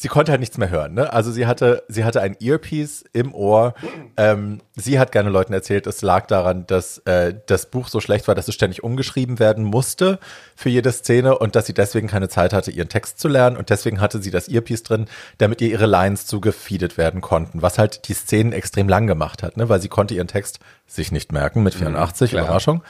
Sie 0.00 0.08
konnte 0.08 0.32
halt 0.32 0.40
nichts 0.40 0.56
mehr 0.56 0.70
hören. 0.70 0.94
Ne? 0.94 1.12
Also 1.12 1.30
sie 1.30 1.46
hatte, 1.46 1.82
sie 1.88 2.04
hatte 2.04 2.22
ein 2.22 2.34
Earpiece 2.40 3.04
im 3.12 3.34
Ohr. 3.34 3.74
Ähm, 4.16 4.62
sie 4.74 4.98
hat 4.98 5.12
gerne 5.12 5.28
Leuten 5.28 5.52
erzählt, 5.52 5.86
es 5.86 6.00
lag 6.00 6.26
daran, 6.26 6.66
dass 6.66 6.98
äh, 7.00 7.34
das 7.44 7.66
Buch 7.66 7.88
so 7.88 8.00
schlecht 8.00 8.26
war, 8.26 8.34
dass 8.34 8.48
es 8.48 8.54
ständig 8.54 8.82
umgeschrieben 8.82 9.38
werden 9.38 9.62
musste 9.62 10.18
für 10.56 10.70
jede 10.70 10.90
Szene 10.90 11.36
und 11.36 11.54
dass 11.54 11.66
sie 11.66 11.74
deswegen 11.74 12.08
keine 12.08 12.30
Zeit 12.30 12.54
hatte, 12.54 12.70
ihren 12.70 12.88
Text 12.88 13.20
zu 13.20 13.28
lernen. 13.28 13.58
Und 13.58 13.68
deswegen 13.68 14.00
hatte 14.00 14.22
sie 14.22 14.30
das 14.30 14.48
Earpiece 14.48 14.84
drin, 14.84 15.04
damit 15.36 15.60
ihr 15.60 15.68
ihre 15.68 15.86
Lines 15.86 16.24
zugefeedet 16.24 16.96
werden 16.96 17.20
konnten, 17.20 17.60
was 17.60 17.78
halt 17.78 18.08
die 18.08 18.14
Szenen 18.14 18.54
extrem 18.54 18.88
lang 18.88 19.06
gemacht 19.06 19.42
hat, 19.42 19.58
ne? 19.58 19.68
weil 19.68 19.82
sie 19.82 19.88
konnte 19.88 20.14
ihren 20.14 20.28
Text 20.28 20.60
sich 20.86 21.12
nicht 21.12 21.30
merken 21.30 21.62
mit 21.62 21.74
84, 21.74 22.30
klar. 22.30 22.44
Überraschung. 22.44 22.82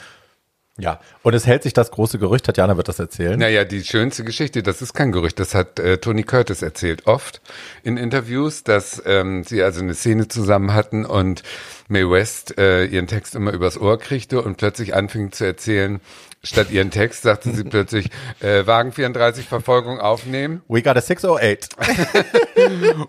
Ja, 0.80 0.98
und 1.22 1.34
es 1.34 1.46
hält 1.46 1.62
sich 1.62 1.74
das 1.74 1.90
große 1.90 2.18
Gerücht, 2.18 2.46
Tatjana 2.46 2.76
wird 2.76 2.88
das 2.88 2.98
erzählen. 2.98 3.38
Naja, 3.38 3.64
die 3.64 3.84
schönste 3.84 4.24
Geschichte, 4.24 4.62
das 4.62 4.80
ist 4.80 4.94
kein 4.94 5.12
Gerücht, 5.12 5.38
das 5.38 5.54
hat 5.54 5.78
äh, 5.78 5.98
Tony 5.98 6.22
Curtis 6.22 6.62
erzählt 6.62 7.06
oft 7.06 7.42
in 7.82 7.96
Interviews, 7.98 8.64
dass 8.64 9.02
ähm, 9.04 9.44
sie 9.44 9.62
also 9.62 9.80
eine 9.80 9.94
Szene 9.94 10.28
zusammen 10.28 10.72
hatten 10.72 11.04
und 11.04 11.42
Mae 11.90 12.08
West 12.10 12.56
äh, 12.58 12.84
ihren 12.86 13.06
Text 13.08 13.34
immer 13.34 13.52
übers 13.52 13.78
Ohr 13.78 13.98
kriegte 13.98 14.40
und 14.42 14.56
plötzlich 14.56 14.94
anfing 14.94 15.32
zu 15.32 15.44
erzählen, 15.44 16.00
statt 16.42 16.70
ihren 16.70 16.90
Text 16.90 17.22
sagte 17.22 17.50
sie 17.52 17.64
plötzlich, 17.64 18.10
äh, 18.40 18.66
Wagen 18.66 18.92
34 18.92 19.44
Verfolgung 19.46 19.98
aufnehmen 20.00 20.62
We 20.68 20.82
got 20.82 20.96
a 20.96 21.00
608. 21.00 21.68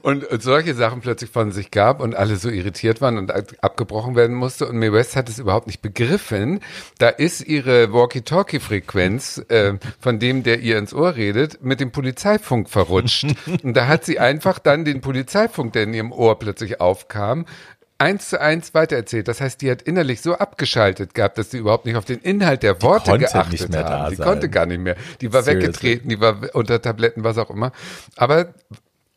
und, 0.02 0.26
und 0.32 0.42
solche 0.44 0.74
Sachen 0.74 1.02
plötzlich 1.02 1.30
von 1.30 1.52
sich 1.52 1.72
gab 1.72 2.02
und 2.02 2.16
alle 2.16 2.36
so 2.36 2.50
irritiert 2.50 3.02
waren 3.02 3.18
und 3.18 3.32
ab- 3.32 3.54
abgebrochen 3.62 4.16
werden 4.16 4.36
musste. 4.36 4.68
Und 4.68 4.78
Mae 4.80 4.92
West 4.92 5.16
hat 5.16 5.30
es 5.30 5.40
überhaupt 5.40 5.68
nicht 5.68 5.82
begriffen. 5.82 6.60
Da 6.98 7.10
ist 7.10 7.42
ihre 7.42 7.94
Walkie-Talkie-Frequenz 7.94 9.44
äh, 9.50 9.74
von 10.00 10.20
dem, 10.20 10.44
der 10.44 10.60
ihr 10.60 10.78
ins 10.78 10.94
Ohr 10.94 11.16
redet, 11.16 11.64
mit 11.64 11.80
dem 11.80 11.92
Polizeifunk 11.92 12.70
verrutscht. 12.70 13.28
und 13.64 13.76
da 13.78 13.88
hat 13.88 14.06
sie 14.06 14.20
einfach 14.20 14.60
dann 14.60 14.86
den 14.86 15.02
Polizeifunk, 15.02 15.74
der 15.74 15.84
in 15.84 15.94
ihrem 15.94 16.12
Ohr 16.12 16.40
plötzlich 16.40 16.82
aufkam, 16.82 17.46
eins 18.02 18.30
zu 18.30 18.42
eins 18.42 18.74
weitererzählt. 18.74 19.28
Das 19.28 19.40
heißt, 19.42 19.62
die 19.62 19.70
hat 19.70 19.84
innerlich 19.84 20.22
so 20.22 20.34
abgeschaltet 20.36 21.14
gehabt, 21.14 21.38
dass 21.38 21.52
sie 21.52 21.58
überhaupt 21.60 21.86
nicht 21.86 21.96
auf 21.96 22.06
den 22.06 22.20
Inhalt 22.20 22.64
der 22.64 22.82
Worte 22.82 23.18
geachtet 23.18 23.52
nicht 23.52 23.70
mehr 23.70 23.84
haben. 23.86 24.04
da 24.04 24.10
die 24.10 24.16
sein. 24.16 24.28
konnte 24.28 24.50
gar 24.50 24.66
nicht 24.66 24.80
mehr. 24.82 24.96
Die 25.22 25.32
war 25.32 25.44
Seriously. 25.44 25.68
weggetreten, 25.68 26.10
die 26.10 26.20
war 26.20 26.42
unter 26.54 26.82
Tabletten, 26.82 27.24
was 27.24 27.38
auch 27.38 27.50
immer. 27.52 27.72
Aber 28.16 28.54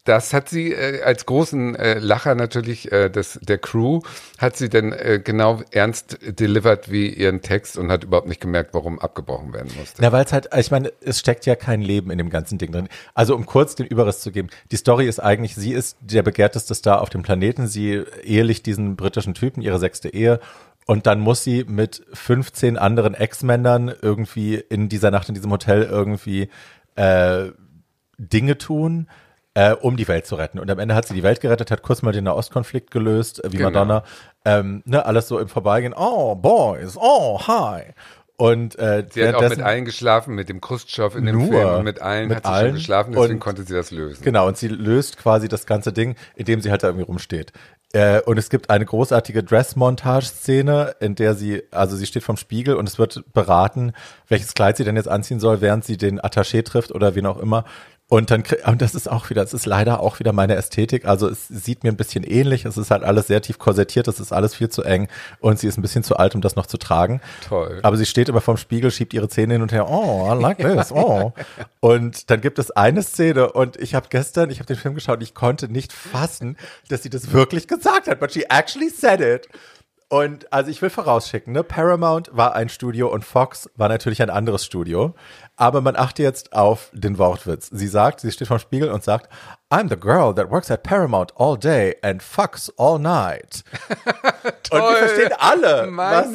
das 0.05 0.35
hat 0.35 0.51
sie 0.51 0.73
äh, 0.73 1.03
als 1.03 1.25
großen 1.25 1.75
äh, 1.77 1.99
Lacher 1.99 2.35
natürlich 2.35 2.93
äh, 2.93 3.09
des, 3.09 3.39
der 3.43 3.59
Crew, 3.59 4.01
hat 4.39 4.57
sie 4.57 4.69
dann 4.69 4.93
äh, 4.93 5.21
genau 5.23 5.63
ernst 5.71 6.19
delivered 6.39 6.91
wie 6.91 7.09
ihren 7.09 7.41
Text 7.41 7.79
und 7.79 7.91
hat 7.91 8.05
überhaupt 8.05 8.29
nicht 8.29 8.41
gemerkt, 8.41 8.75
warum 8.75 8.99
abgebrochen 8.99 9.55
werden 9.55 9.73
musste. 9.79 10.03
Na, 10.03 10.13
weil 10.13 10.25
es 10.25 10.33
halt, 10.33 10.51
ich 10.57 10.71
meine, 10.71 10.93
es 11.01 11.19
steckt 11.19 11.47
ja 11.47 11.57
kein 11.57 11.81
Leben 11.81 12.11
in 12.11 12.19
dem 12.19 12.29
ganzen 12.29 12.59
Ding 12.59 12.71
drin. 12.71 12.89
Also 13.15 13.35
um 13.35 13.47
kurz 13.47 13.75
den 13.75 13.87
Überriss 13.87 14.21
zu 14.21 14.31
geben, 14.31 14.49
die 14.71 14.77
Story 14.77 15.09
ist 15.09 15.21
eigentlich, 15.21 15.55
sie 15.55 15.73
ist 15.73 15.97
der 16.01 16.23
begehrteste 16.23 16.75
Star 16.75 17.01
auf 17.01 17.09
dem 17.09 17.23
Planeten, 17.23 17.67
sie 17.67 18.03
ehelicht 18.23 18.67
diesen 18.67 18.97
britischen 18.97 19.33
Typen, 19.33 19.63
ihre 19.63 19.79
sechste 19.79 20.11
Ehe. 20.11 20.39
Und 20.87 21.07
dann 21.07 21.21
muss 21.21 21.43
sie 21.43 21.65
mit 21.65 22.05
15 22.13 22.77
anderen 22.77 23.15
Ex-Männern 23.15 23.95
irgendwie 24.03 24.57
in 24.57 24.91
dieser 24.91 25.11
Nacht 25.11 25.31
in 25.31 25.35
diesem 25.35 25.51
Hotel 25.51 25.83
irgendwie 25.83 26.51
äh, 26.95 27.47
Dinge 28.19 28.59
tun, 28.59 29.09
äh, 29.55 29.73
um 29.73 29.97
die 29.97 30.09
Welt 30.09 30.27
zu 30.27 30.35
retten. 30.35 30.59
Und 30.59 30.71
am 30.71 30.79
Ende 30.79 30.95
hat 30.95 31.07
sie 31.07 31.15
die 31.15 31.23
Welt 31.23 31.41
gerettet, 31.41 31.71
hat 31.71 31.83
kurz 31.83 32.03
mal 32.03 32.13
den 32.13 32.25
Nahostkonflikt 32.25 32.91
gelöst, 32.91 33.43
äh, 33.45 33.53
wie 33.53 33.57
Genau. 33.59 33.71
Madonna. 33.71 34.05
Ähm, 34.45 34.83
ne, 34.85 35.07
alles 35.07 35.29
so 35.29 35.39
im 35.39 35.49
Vorbeigehen. 35.49 35.95
Oh, 35.97 36.35
Boys, 36.35 36.97
oh, 37.01 37.41
hi. 37.47 37.83
Und 38.37 38.77
äh, 38.81 39.07
Sie 39.11 39.27
hat 39.27 39.37
auch 39.37 39.49
mit 39.49 39.61
allen 39.63 39.85
geschlafen, 39.85 40.35
mit 40.35 40.49
dem 40.49 40.61
Khrushchev 40.61 41.17
in 41.17 41.25
dem 41.25 41.39
Nur 41.39 41.49
Film 41.53 41.69
und 41.77 41.85
mit 41.85 42.03
allen 42.03 42.27
mit 42.29 42.39
hat 42.39 42.45
sie 42.47 42.51
allen. 42.51 42.67
schon 42.71 42.75
geschlafen, 42.75 43.13
deswegen 43.13 43.35
Und- 43.35 43.39
konnte 43.41 43.63
sie 43.63 43.75
das 43.75 43.93
lösen. 43.93 44.25
Genau, 44.25 44.49
und 44.49 44.57
sie 44.59 44.67
löst 44.67 45.19
quasi 45.19 45.47
das 45.47 45.67
ganze 45.67 45.93
Ding, 45.93 46.17
indem 46.35 46.61
sie 46.61 46.73
halt 46.73 46.83
da 46.83 46.89
irgendwie 46.89 47.05
rumsteht. 47.07 47.53
Äh, 47.93 48.21
und 48.23 48.37
es 48.37 48.51
gibt 48.51 48.71
eine 48.71 48.85
großartige 48.85 49.45
Dress-Montage-Szene, 50.05 50.97
in 51.01 51.15
der 51.15 51.35
sie, 51.35 51.63
also 51.71 51.97
sie 51.97 52.07
steht 52.07 52.23
vorm 52.25 52.37
Spiegel 52.37 52.75
und 52.75 52.89
es 52.89 52.99
wird 52.99 53.23
beraten, 53.33 53.93
welches 54.29 54.55
Kleid 54.55 54.77
sie 54.77 54.85
denn 54.85 54.97
jetzt 54.97 55.09
anziehen 55.09 55.39
soll, 55.41 55.61
während 55.61 55.85
sie 55.85 55.97
den 55.97 56.21
Attaché 56.21 56.65
trifft 56.65 56.93
oder 56.93 57.15
wen 57.15 57.27
auch 57.27 57.39
immer. 57.39 57.65
Und 58.15 58.31
dann, 58.31 58.45
und 58.67 58.81
das 58.81 58.95
ist 58.95 59.11
auch 59.11 59.29
wieder, 59.29 59.43
das 59.43 59.53
ist 59.53 59.67
leider 59.67 59.99
auch 59.99 60.21
wieder 60.21 60.33
meine 60.33 60.55
Ästhetik. 60.55 61.05
Also 61.05 61.29
es 61.29 61.49
sieht 61.49 61.83
mir 61.83 61.91
ein 61.91 61.97
bisschen 61.97 62.23
ähnlich. 62.23 62.65
Es 62.65 62.77
ist 62.77 62.93
halt 62.93 63.03
alles 63.03 63.27
sehr 63.27 63.43
tief 63.43 63.59
korsettiert. 63.59 64.07
Es 64.07 64.21
ist 64.21 64.33
alles 64.33 64.55
viel 64.55 64.69
zu 64.69 64.85
eng. 64.85 65.09
Und 65.41 65.59
sie 65.59 65.67
ist 65.67 65.77
ein 65.77 65.83
bisschen 65.83 66.05
zu 66.05 66.17
alt, 66.17 66.37
um 66.37 66.41
das 66.41 66.55
noch 66.55 66.67
zu 66.67 66.79
tragen. 66.79 67.21
Toll. 67.49 67.81
Aber 67.83 67.97
sie 67.97 68.07
steht 68.07 68.29
immer 68.29 68.41
vorm 68.41 68.57
Spiegel, 68.57 68.93
schiebt 68.93 69.15
ihre 69.15 69.29
Zähne 69.29 69.55
hin 69.55 69.63
und 69.63 69.73
her. 69.73 69.91
Oh, 69.91 70.33
I 70.33 70.41
like 70.41 70.59
this. 70.59 70.93
Oh. 71.05 71.33
Und 71.81 72.31
dann 72.31 72.41
gibt 72.41 72.61
es 72.61 72.71
eine 72.71 73.03
Szene 73.03 73.51
und 73.51 73.77
ich 73.77 73.97
habe 73.97 74.07
gestern, 74.09 74.49
ich 74.49 74.59
habe 74.61 74.67
den 74.67 74.77
Film 74.77 74.95
geschaut, 74.95 75.21
ich 75.23 75.35
konnte 75.35 75.69
nicht 75.69 75.93
fassen, 75.93 76.57
dass 76.89 77.03
sie 77.03 77.11
das 77.11 77.33
wirklich 77.33 77.67
gesagt 77.67 78.07
hat. 78.07 78.21
But 78.21 78.33
she 78.33 78.45
actually 78.49 78.91
said 78.91 79.21
it. 79.21 79.49
Und 80.09 80.53
also 80.53 80.71
ich 80.71 80.81
will 80.83 80.91
vorausschicken, 80.91 81.53
ne? 81.53 81.65
Paramount 81.65 82.31
war 82.33 82.55
ein 82.55 82.69
Studio 82.69 83.13
und 83.13 83.25
Fox 83.25 83.69
war 83.75 83.89
natürlich 83.89 84.23
ein 84.23 84.31
anderes 84.31 84.65
Studio. 84.65 85.15
Aber 85.57 85.81
man 85.81 85.95
achte 85.95 86.23
jetzt 86.23 86.53
auf 86.53 86.91
den 86.93 87.17
Wortwitz. 87.17 87.69
Sie 87.73 87.87
sagt, 87.87 88.21
sie 88.21 88.33
steht 88.33 88.49
vorm 88.49 88.59
Spiegel 88.59 88.91
und 88.91 89.05
sagt, 89.05 89.29
I'm 89.71 89.89
the 89.89 89.97
girl 89.97 90.35
that 90.35 90.51
works 90.51 90.71
at 90.71 90.83
Paramount 90.83 91.33
all 91.37 91.57
day 91.57 91.97
and 92.03 92.23
fucks 92.23 92.73
all 92.77 92.99
night. 92.99 93.63
und 94.71 94.81
wir 94.81 94.97
verstehen 94.97 95.33
alle, 95.39 95.89
was, 95.97 96.27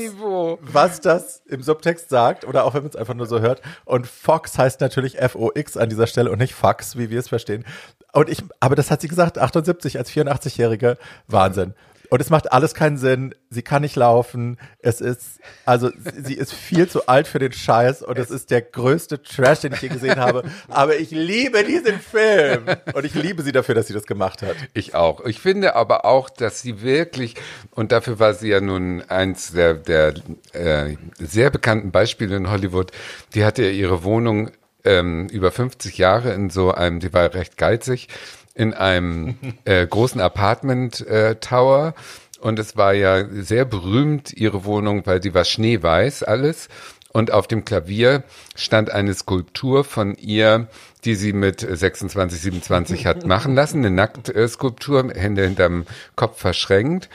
was 0.62 1.02
das 1.02 1.42
im 1.48 1.62
Subtext 1.62 2.10
sagt 2.10 2.46
oder 2.46 2.64
auch 2.64 2.74
wenn 2.74 2.84
man 2.84 2.92
es 2.92 2.96
einfach 2.96 3.14
nur 3.14 3.28
so 3.28 3.42
hört. 3.42 3.62
Und 3.84 4.08
Fox 4.08 4.58
heißt 4.58 4.80
natürlich 4.80 5.20
F-O-X 5.20 5.76
an 5.76 5.90
dieser 5.90 6.08
Stelle 6.08 6.32
und 6.32 6.40
nicht 6.40 6.54
Fox, 6.54 6.98
wie 6.98 7.10
wir 7.10 7.20
es 7.20 7.28
verstehen. 7.28 7.66
Und 8.14 8.30
ich, 8.30 8.42
aber 8.62 8.76
das 8.76 8.90
hat 8.90 9.02
sie 9.02 9.10
gesagt, 9.10 9.38
78 9.38 9.98
als 9.98 10.12
84-Jährige, 10.12 10.98
Wahnsinn. 11.28 11.74
Und 12.10 12.22
es 12.22 12.30
macht 12.30 12.52
alles 12.52 12.74
keinen 12.74 12.98
Sinn. 12.98 13.36
Sie 13.50 13.62
kann 13.62 13.84
nicht 13.84 13.96
laufen. 13.96 14.58
Es 14.80 15.00
ist, 15.00 15.40
also 15.66 15.92
sie 16.22 16.34
ist 16.34 16.54
viel 16.54 16.88
zu 16.90 17.08
alt 17.08 17.28
für 17.28 17.40
den 17.40 17.52
Scheiß 17.52 18.02
und 18.02 18.18
es 18.18 18.32
ist 18.32 18.50
der 18.52 18.62
größte 18.62 19.22
Trash, 19.22 19.60
den 19.62 19.74
ich 19.74 19.82
je 19.82 19.90
gesehen 19.90 20.20
habe. 20.20 20.44
Aber 20.68 20.98
ich 20.98 21.12
liebe 21.12 21.64
diesen 21.64 22.00
Film 22.00 22.66
und 22.94 23.06
ich 23.06 23.14
liebe 23.14 23.44
sie 23.44 23.52
dafür, 23.52 23.76
dass 23.76 23.88
sie 23.88 23.94
das 23.94 24.06
gemacht 24.06 24.42
hat. 24.42 24.56
Ich 24.74 24.96
auch. 24.96 25.24
Ich 25.26 25.40
finde 25.40 25.76
aber 25.76 26.06
auch, 26.06 26.30
dass 26.30 26.62
sie 26.62 26.82
wirklich, 26.82 27.36
und 27.72 27.92
dafür 27.92 28.20
war 28.20 28.34
sie 28.34 28.50
ja 28.50 28.60
nun 28.60 29.04
eins 29.08 29.54
der, 29.54 29.76
der 29.76 30.14
äh, 30.54 30.96
sehr 31.20 31.52
bekannten 31.52 31.92
Beispiele 31.92 32.36
in 32.36 32.50
Hollywood, 32.50 32.92
die 33.36 33.46
hatte 33.46 33.70
ihre 33.70 34.04
Wohnung 34.04 34.50
ähm, 34.84 35.28
über 35.28 35.52
50 35.52 35.98
Jahre 35.98 36.34
in 36.34 36.50
so 36.50 36.72
einem, 36.72 37.00
die 37.00 37.14
war 37.14 37.34
recht 37.34 37.58
geizig, 37.58 38.08
in 38.56 38.74
einem 38.74 39.36
äh, 39.66 39.86
großen 39.88 40.20
Apartment-Tower. 40.22 41.94
und 42.42 42.60
es 42.60 42.78
war 42.78 42.94
ja 42.94 43.26
sehr 43.30 43.66
berühmt, 43.66 44.34
ihre 44.34 44.66
Wohnung, 44.66 45.06
weil 45.06 45.22
sie 45.22 45.34
war 45.34 45.46
schneeweiß 45.46 46.24
alles. 46.24 46.70
Und 47.12 47.32
auf 47.32 47.48
dem 47.48 47.66
Klavier 47.66 48.24
stand 48.56 48.92
eine 48.92 49.16
Skulptur 49.16 49.84
von 49.84 50.14
ihr, 50.16 50.68
die 51.06 51.16
sie 51.16 51.34
mit 51.34 51.62
26, 51.62 52.40
27 52.40 53.06
hat 53.08 53.26
machen 53.26 53.56
lassen. 53.56 53.80
Eine 53.80 53.90
Nacktskulptur, 53.90 55.12
Hände 55.16 55.44
hinterm 55.44 55.86
Kopf 56.16 56.40
verschränkt. 56.40 57.10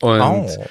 Und 0.00 0.20
Oh. 0.22 0.64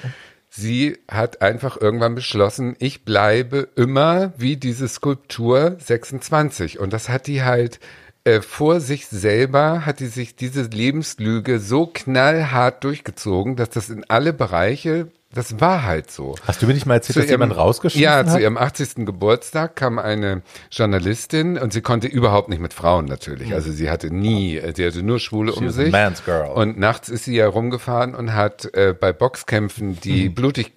sie 0.48 0.98
hat 1.10 1.42
einfach 1.42 1.78
irgendwann 1.78 2.14
beschlossen, 2.14 2.74
ich 2.78 3.04
bleibe 3.04 3.68
immer 3.76 4.32
wie 4.38 4.56
diese 4.56 4.88
Skulptur 4.88 5.76
26. 5.78 6.78
Und 6.78 6.94
das 6.94 7.10
hat 7.10 7.26
die 7.26 7.42
halt 7.42 7.78
äh, 8.24 8.40
vor 8.40 8.80
sich 8.80 9.06
selber, 9.08 9.84
hat 9.86 10.00
die 10.00 10.06
sich 10.06 10.36
diese 10.36 10.62
Lebenslüge 10.62 11.58
so 11.58 11.86
knallhart 11.86 12.84
durchgezogen, 12.84 13.56
dass 13.56 13.70
das 13.70 13.90
in 13.90 14.04
alle 14.08 14.32
Bereiche, 14.32 15.08
das 15.34 15.60
war 15.60 15.82
halt 15.82 16.10
so. 16.10 16.34
Hast 16.46 16.60
du 16.60 16.66
mir 16.66 16.74
nicht 16.74 16.84
mal 16.84 16.94
erzählt, 16.96 17.16
dass 17.16 17.24
Zu 17.24 17.30
ihrem- 17.32 17.40
jemand 17.40 17.56
rausgeschmissen 17.58 18.02
Ja, 18.04 18.16
hat? 18.18 18.30
zu 18.30 18.38
ihrem 18.38 18.58
80. 18.58 19.06
Geburtstag 19.06 19.76
kam 19.76 19.98
eine 19.98 20.42
Journalistin 20.70 21.56
und 21.56 21.72
sie 21.72 21.80
konnte 21.80 22.06
überhaupt 22.06 22.48
nicht 22.50 22.60
mit 22.60 22.74
Frauen 22.74 23.06
natürlich. 23.06 23.54
Also 23.54 23.72
sie 23.72 23.88
hatte 23.90 24.12
nie, 24.12 24.60
sie 24.74 24.86
hatte 24.86 25.02
nur 25.02 25.18
Schwule 25.18 25.52
um 25.54 25.64
was 25.66 25.78
a 25.78 25.84
sich. 25.84 25.92
man's 25.92 26.24
girl. 26.24 26.50
Und 26.50 26.78
nachts 26.78 27.08
ist 27.08 27.24
sie 27.24 27.36
ja 27.36 27.46
rumgefahren 27.48 28.14
und 28.14 28.34
hat 28.34 28.74
äh, 28.74 28.94
bei 28.98 29.12
Boxkämpfen 29.14 29.98
die 30.00 30.28
Mhm. 30.28 30.34
blutig 30.34 30.74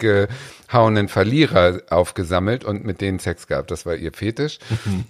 gehauenen 0.68 1.08
Verlierer 1.08 1.82
aufgesammelt 1.90 2.64
und 2.64 2.86
mit 2.86 3.02
denen 3.02 3.20
Sex 3.20 3.48
gehabt. 3.48 3.72
Das 3.72 3.86
war 3.86 3.96
ihr 3.96 4.12
Fetisch. 4.12 4.60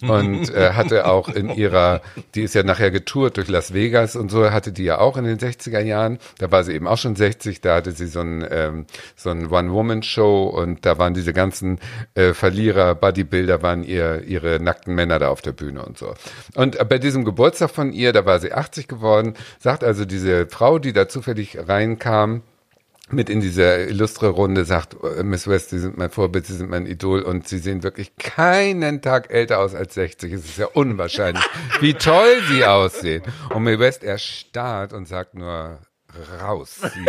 und 0.02 0.54
äh, 0.54 0.74
hatte 0.74 1.08
auch 1.08 1.30
in 1.30 1.50
ihrer, 1.50 2.02
die 2.36 2.44
ist 2.44 2.56
ja 2.56 2.64
nachher 2.64 2.92
getourt 2.92 3.38
durch 3.38 3.48
Las 3.48 3.74
Vegas 3.74 4.16
und 4.16 4.30
so, 4.30 4.52
hatte 4.52 4.72
die 4.72 4.84
ja 4.84 5.00
auch 5.00 5.18
in 5.18 5.26
den 5.26 5.38
60er 5.38 5.80
Jahren. 5.80 6.20
Da 6.40 6.52
war 6.52 6.64
sie 6.64 6.74
eben 6.74 6.88
auch 6.88 6.98
schon 6.98 7.16
60, 7.16 7.62
da 7.62 7.76
hatte 7.76 7.92
sie 7.92 8.08
so 8.08 8.22
ein, 8.22 8.46
ähm, 8.50 8.86
so 9.16 9.30
ein 9.30 9.48
One-Woman-Show 9.52 10.46
und 10.48 10.86
da 10.86 10.98
waren 10.98 11.14
diese 11.14 11.34
ganzen 11.34 11.80
äh, 12.14 12.34
Verlierer, 12.34 12.96
Bodybuilder 12.96 13.62
waren 13.62 13.84
ihr, 13.84 14.24
ihre 14.24 14.60
nackten 14.60 14.96
Männer 14.96 15.20
da 15.20 15.30
auf 15.30 15.42
der 15.42 15.54
Bühne 15.54 15.84
und 15.84 15.98
so. 15.98 16.14
Und 16.56 16.80
äh, 16.80 16.86
bei 16.86 16.98
diesem 16.98 17.26
Geburtstag 17.26 17.72
von 17.72 17.92
ihr, 17.92 18.14
da 18.14 18.26
war 18.26 18.40
sie 18.40 18.54
80 18.54 18.88
geworden, 18.88 19.34
sagt 19.60 19.84
also 19.84 20.06
diese 20.06 20.48
Frau, 20.48 20.80
die 20.80 20.94
da 20.94 21.08
zufällig 21.08 21.58
reinkam, 21.68 22.42
mit 23.10 23.30
in 23.30 23.40
diese 23.40 23.84
illustre 23.84 24.30
Runde 24.30 24.66
sagt, 24.66 24.96
äh, 25.04 25.24
Miss 25.24 25.48
West, 25.48 25.70
Sie 25.70 25.80
sind 25.80 25.98
mein 25.98 26.10
Vorbild, 26.10 26.48
Sie 26.48 26.56
sind 26.56 26.70
mein 26.70 26.86
Idol 26.86 27.22
und 27.22 27.48
Sie 27.48 27.60
sehen 27.60 27.84
wirklich 27.84 28.16
keinen 28.16 29.02
Tag 29.02 29.32
älter 29.32 29.60
aus 29.60 29.76
als 29.76 29.94
60. 29.94 30.34
Es 30.34 30.46
ist 30.46 30.58
ja 30.58 30.68
unwahrscheinlich, 30.68 31.44
wie 31.82 31.94
toll 31.94 32.42
Sie 32.50 32.66
aussehen. 32.66 33.24
Und 33.54 33.64
Miss 33.64 33.80
West 33.80 34.04
erstarrt 34.04 34.94
und 34.94 35.08
sagt 35.08 35.36
nur, 35.36 35.80
raus, 36.42 36.80
Sie, 36.82 37.06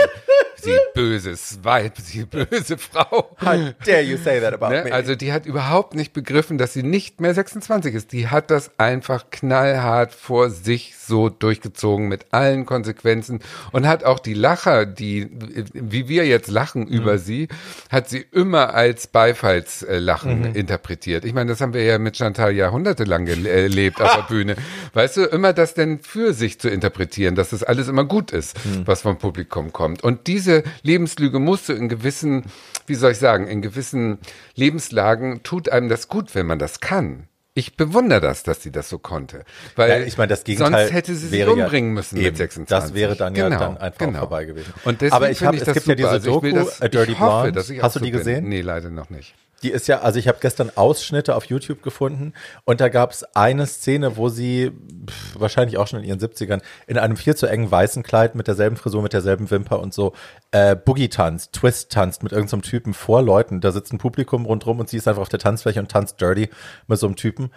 Sie 0.67 0.79
böses 0.95 1.61
Weib, 1.63 1.95
Sie 1.99 2.25
böse 2.25 2.77
Frau. 2.79 3.37
How 3.41 3.73
dare 3.85 4.03
you 4.03 4.17
say 4.17 4.41
that 4.41 4.53
about 4.55 4.71
Ne? 4.71 4.85
me? 4.85 4.93
Also 4.93 5.15
die 5.15 5.33
hat 5.33 5.47
überhaupt 5.47 5.95
nicht 5.95 6.13
begriffen, 6.13 6.59
dass 6.59 6.73
sie 6.73 6.83
nicht 6.83 7.21
mehr 7.21 7.35
26 7.35 7.95
ist. 7.95 8.13
Die 8.13 8.29
hat 8.29 8.51
das 8.51 8.71
einfach 8.79 9.31
knallhart 9.31 10.13
vor 10.13 10.51
sich 10.51 10.95
so 10.97 11.29
durchgezogen 11.29 12.09
mit 12.09 12.27
allen 12.33 12.67
Konsequenzen 12.67 13.41
und 13.73 13.87
hat 13.87 14.05
auch 14.05 14.19
die 14.19 14.35
Lacher, 14.35 14.87
die, 14.87 15.29
wie 15.73 16.09
wir 16.09 16.27
jetzt 16.27 16.49
lachen 16.51 16.87
über 16.89 17.19
sie, 17.19 17.49
hat 17.91 18.09
sie 18.09 18.25
immer 18.33 18.75
als 18.75 19.07
Beifallslachen 19.07 20.55
interpretiert. 20.55 21.25
Ich 21.25 21.33
meine, 21.35 21.51
das 21.51 21.61
haben 21.61 21.75
wir 21.75 21.83
ja 21.85 21.99
mit 21.99 22.17
Chantal 22.17 22.53
jahrhundertelang 22.55 23.25
gele- 23.27 23.49
erlebt 23.49 24.01
auf 24.03 24.15
der 24.15 24.23
Bühne. 24.29 24.57
Weißt 24.95 25.17
du, 25.17 25.25
immer 25.25 25.53
das 25.53 25.75
denn 25.75 26.01
für 26.01 26.33
sich 26.33 26.59
zu 26.61 26.69
interpretieren, 26.69 27.35
dass 27.35 27.51
das 27.51 27.63
alles 27.63 27.89
immer 27.89 28.05
gut 28.05 28.33
ist, 28.33 28.57
was 28.85 29.03
vom 29.03 29.19
Publikum 29.19 29.73
kommt. 29.73 30.03
Und 30.03 30.27
diese 30.27 30.56
Lebenslüge 30.83 31.39
musst 31.39 31.69
du 31.69 31.73
in 31.73 31.89
gewissen, 31.89 32.45
wie 32.87 32.95
soll 32.95 33.13
ich 33.13 33.19
sagen, 33.19 33.47
in 33.49 33.63
gewissen 33.63 34.19
Lebenslagen 34.55 35.43
tut 35.43 35.69
einem 35.69 35.89
das 35.89 36.09
gut, 36.09 36.35
wenn 36.35 36.47
man 36.47 36.59
das 36.59 36.81
kann. 36.81 37.29
Ich 37.59 37.75
bewundere 37.79 38.21
das, 38.21 38.43
dass 38.43 38.63
sie 38.63 38.71
das 38.71 38.91
so 38.91 38.99
konnte. 38.99 39.45
Weil 39.77 39.89
Ja, 40.03 40.07
ich 40.07 40.19
meine, 40.19 40.29
das 40.29 40.45
Gegenteil 40.45 40.73
sonst 40.89 40.93
hätte 40.93 41.15
sie 41.15 41.29
sich 41.29 41.41
ja 41.41 41.49
umbringen 41.49 41.95
müssen 41.95 42.17
eben, 42.19 42.27
mit 42.27 42.37
26. 42.37 42.69
Das 42.69 42.95
wäre 42.95 43.17
dann 43.17 43.35
ja 43.35 43.49
Genau, 43.49 43.59
dann 43.59 43.79
einfach 43.79 43.99
genau. 43.99 44.19
vorbei 44.21 44.45
gewesen. 44.45 44.75
Und 44.85 45.01
deswegen 45.01 45.15
Aber 45.15 45.31
ich 45.31 45.39
finde 45.39 45.47
habe, 45.47 45.57
ich 45.57 45.63
es 45.63 45.67
das 45.67 45.75
gibt 45.85 45.87
ja 45.87 45.93
super. 45.95 46.19
diese 46.19 46.31
Also 46.31 46.37
ich 46.37 46.43
will 46.43 46.53
Doku, 46.53 46.65
das, 46.67 46.83
A 46.83 46.89
Dirty 46.89 47.13
ich 47.13 47.19
hoffe, 47.21 47.53
Blonde. 47.53 47.73
ich 47.75 47.83
Hast 47.83 47.97
du 47.97 48.01
die 48.01 48.07
so 48.07 48.11
bin. 48.11 48.19
gesehen? 48.19 48.49
Nee, 48.51 48.61
leider 48.61 48.91
noch 48.91 49.09
nicht. 49.09 49.35
Die 49.63 49.71
ist 49.71 49.89
ja, 49.89 50.01
also 50.01 50.19
ich 50.19 50.29
habe 50.29 50.39
gestern 50.41 50.71
Ausschnitte 50.75 51.35
auf 51.35 51.47
YouTube 51.47 51.83
gefunden 51.83 52.35
und 52.65 52.81
da 52.81 52.89
gab 52.89 53.13
es 53.13 53.25
eine 53.35 53.67
Szene, 53.67 54.17
wo 54.17 54.29
sie 54.29 54.71
pff, 55.07 55.41
wahrscheinlich 55.41 55.79
auch 55.79 55.87
schon 55.87 56.01
in 56.01 56.05
ihren 56.05 56.21
70ern 56.21 56.61
in 56.87 56.99
einem 56.99 57.17
viel 57.17 57.35
zu 57.35 57.47
engen 57.47 57.71
weißen 57.71 58.03
Kleid 58.03 58.35
mit 58.35 58.49
derselben 58.49 58.77
Frisur, 58.77 59.03
mit 59.03 59.15
derselben 59.15 59.51
Wimper 59.51 59.81
und 59.81 59.95
so 59.95 60.13
äh, 60.51 60.77
Boogie 60.77 61.09
tanzt, 61.09 61.55
Twist 61.55 61.91
tanzt 61.91 62.23
mit 62.23 62.33
irgendeinem 62.33 62.63
Typen 62.63 62.93
vor 62.93 63.23
Leuten. 63.23 63.61
Da 63.61 63.73
sitzt 63.73 63.93
ein 63.93 63.99
Publikum 63.99 64.45
rundrum 64.45 64.79
und 64.79 64.89
sie 64.89 64.99
ist 64.99 65.09
einfach 65.09 65.23
auf 65.23 65.29
der 65.29 65.41
Tanzfläche 65.41 65.81
und 65.81 65.91
tanzt 65.91 66.21
dirty 66.21 66.51
mit 66.87 66.99
so 66.99 67.07
einem 67.07 67.17
Typen. 67.17 67.51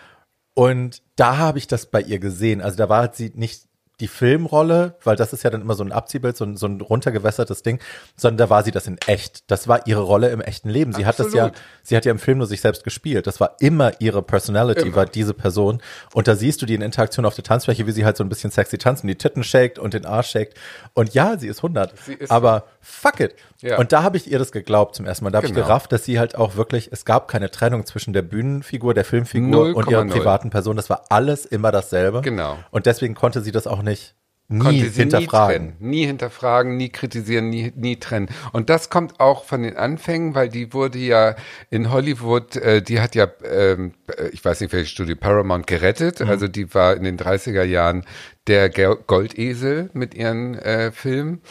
Und 0.53 1.01
da 1.15 1.37
habe 1.37 1.57
ich 1.57 1.67
das 1.67 1.85
bei 1.85 2.01
ihr 2.01 2.19
gesehen. 2.19 2.61
Also 2.61 2.77
da 2.77 2.89
war 2.89 3.13
sie 3.13 3.31
nicht 3.35 3.68
die 3.99 4.07
Filmrolle, 4.07 4.95
weil 5.03 5.15
das 5.15 5.33
ist 5.33 5.43
ja 5.43 5.49
dann 5.49 5.61
immer 5.61 5.75
so 5.75 5.83
ein 5.83 5.91
Abziehbild, 5.91 6.37
so 6.37 6.45
ein, 6.45 6.57
so 6.57 6.67
ein 6.67 6.81
runtergewässertes 6.81 7.63
Ding, 7.63 7.79
sondern 8.15 8.37
da 8.37 8.49
war 8.49 8.63
sie 8.63 8.71
das 8.71 8.87
in 8.87 8.97
echt. 9.07 9.49
Das 9.51 9.67
war 9.67 9.87
ihre 9.87 10.01
Rolle 10.01 10.29
im 10.29 10.41
echten 10.41 10.69
Leben. 10.69 10.93
Sie 10.93 11.05
hat 11.05 11.19
das 11.19 11.33
ja, 11.33 11.47
Absolut. 11.47 11.63
sie 11.83 11.97
hat 11.97 12.05
ja 12.05 12.11
im 12.11 12.19
Film 12.19 12.37
nur 12.37 12.47
sich 12.47 12.61
selbst 12.61 12.83
gespielt. 12.83 13.27
Das 13.27 13.39
war 13.39 13.55
immer 13.59 13.91
ihre 13.99 14.21
Personality, 14.21 14.87
Immer. 14.87 14.95
war 14.95 15.05
diese 15.05 15.33
Person. 15.33 15.81
Und 16.13 16.27
da 16.27 16.35
siehst 16.35 16.61
du 16.61 16.65
die 16.65 16.75
in 16.75 16.81
Interaktion 16.81 17.25
auf 17.25 17.35
der 17.35 17.43
Tanzfläche, 17.43 17.87
wie 17.87 17.91
sie 17.91 18.05
halt 18.05 18.17
so 18.17 18.23
ein 18.23 18.29
bisschen 18.29 18.51
sexy 18.51 18.77
tanzt 18.77 19.03
und 19.03 19.07
die 19.07 19.15
Titten 19.15 19.43
shakt 19.43 19.79
und 19.79 19.93
den 19.93 20.05
Arsch 20.05 20.31
shakt. 20.31 20.53
Und 20.93 21.13
ja, 21.13 21.37
sie 21.37 21.47
ist 21.47 21.59
100. 21.59 21.93
Sie 22.05 22.13
ist 22.13 22.31
aber 22.31 22.65
fuck 22.89 23.19
it. 23.19 23.35
Ja. 23.61 23.77
Und 23.77 23.91
da 23.91 24.03
habe 24.03 24.17
ich 24.17 24.29
ihr 24.31 24.39
das 24.39 24.51
geglaubt 24.51 24.95
zum 24.95 25.05
ersten 25.05 25.23
Mal. 25.23 25.31
Da 25.31 25.37
habe 25.37 25.47
ich 25.47 25.53
Genau. 25.53 25.65
gerafft, 25.65 25.91
dass 25.91 26.05
sie 26.05 26.19
halt 26.19 26.35
auch 26.35 26.55
wirklich, 26.55 26.89
es 26.91 27.05
gab 27.05 27.27
keine 27.27 27.51
Trennung 27.51 27.85
zwischen 27.85 28.13
der 28.13 28.21
Bühnenfigur, 28.21 28.93
der 28.93 29.05
Filmfigur 29.05 29.75
und 29.75 29.89
ihrer 29.89 30.01
0,0. 30.03 30.09
privaten 30.11 30.49
Person. 30.49 30.75
Das 30.75 30.89
war 30.89 31.05
alles 31.09 31.45
immer 31.45 31.71
dasselbe. 31.71 32.21
Genau. 32.21 32.57
Und 32.71 32.85
deswegen 32.85 33.15
konnte 33.15 33.41
sie 33.41 33.51
das 33.51 33.67
auch 33.67 33.81
nicht 33.81 34.15
nie 34.51 34.81
hinterfragen. 34.81 35.75
nie. 35.79 35.99
Nie 35.99 36.05
hinterfragen, 36.07 36.75
nie 36.75 36.89
kritisieren, 36.89 37.49
nie, 37.49 37.71
nie 37.75 37.97
trennen. 37.97 38.29
Und 38.51 38.71
das 38.71 38.89
kommt 38.89 39.19
auch 39.19 39.43
von 39.43 39.61
den 39.61 39.77
Anfängen, 39.77 40.33
weil 40.33 40.49
die 40.49 40.73
wurde 40.73 40.97
ja 40.97 41.35
in 41.69 41.91
Hollywood, 41.91 42.55
äh, 42.55 42.81
die 42.81 42.99
hat 42.99 43.13
ja, 43.13 43.27
ähm, 43.43 43.93
äh, 44.17 44.29
ich 44.29 44.43
weiß 44.43 44.61
nicht 44.61 44.73
welche 44.73 44.89
Studie, 44.89 45.13
Paramount 45.13 45.67
gerettet. 45.67 46.21
Mhm. 46.21 46.29
Also 46.29 46.47
die 46.47 46.73
war 46.73 46.95
in 46.95 47.03
den 47.03 47.17
30er 47.17 47.63
Jahren 47.63 48.05
der 48.47 48.69
Goldesel 48.69 49.91
mit 49.93 50.15
ihren 50.15 50.55
äh, 50.57 50.91
Filmen. 50.91 51.41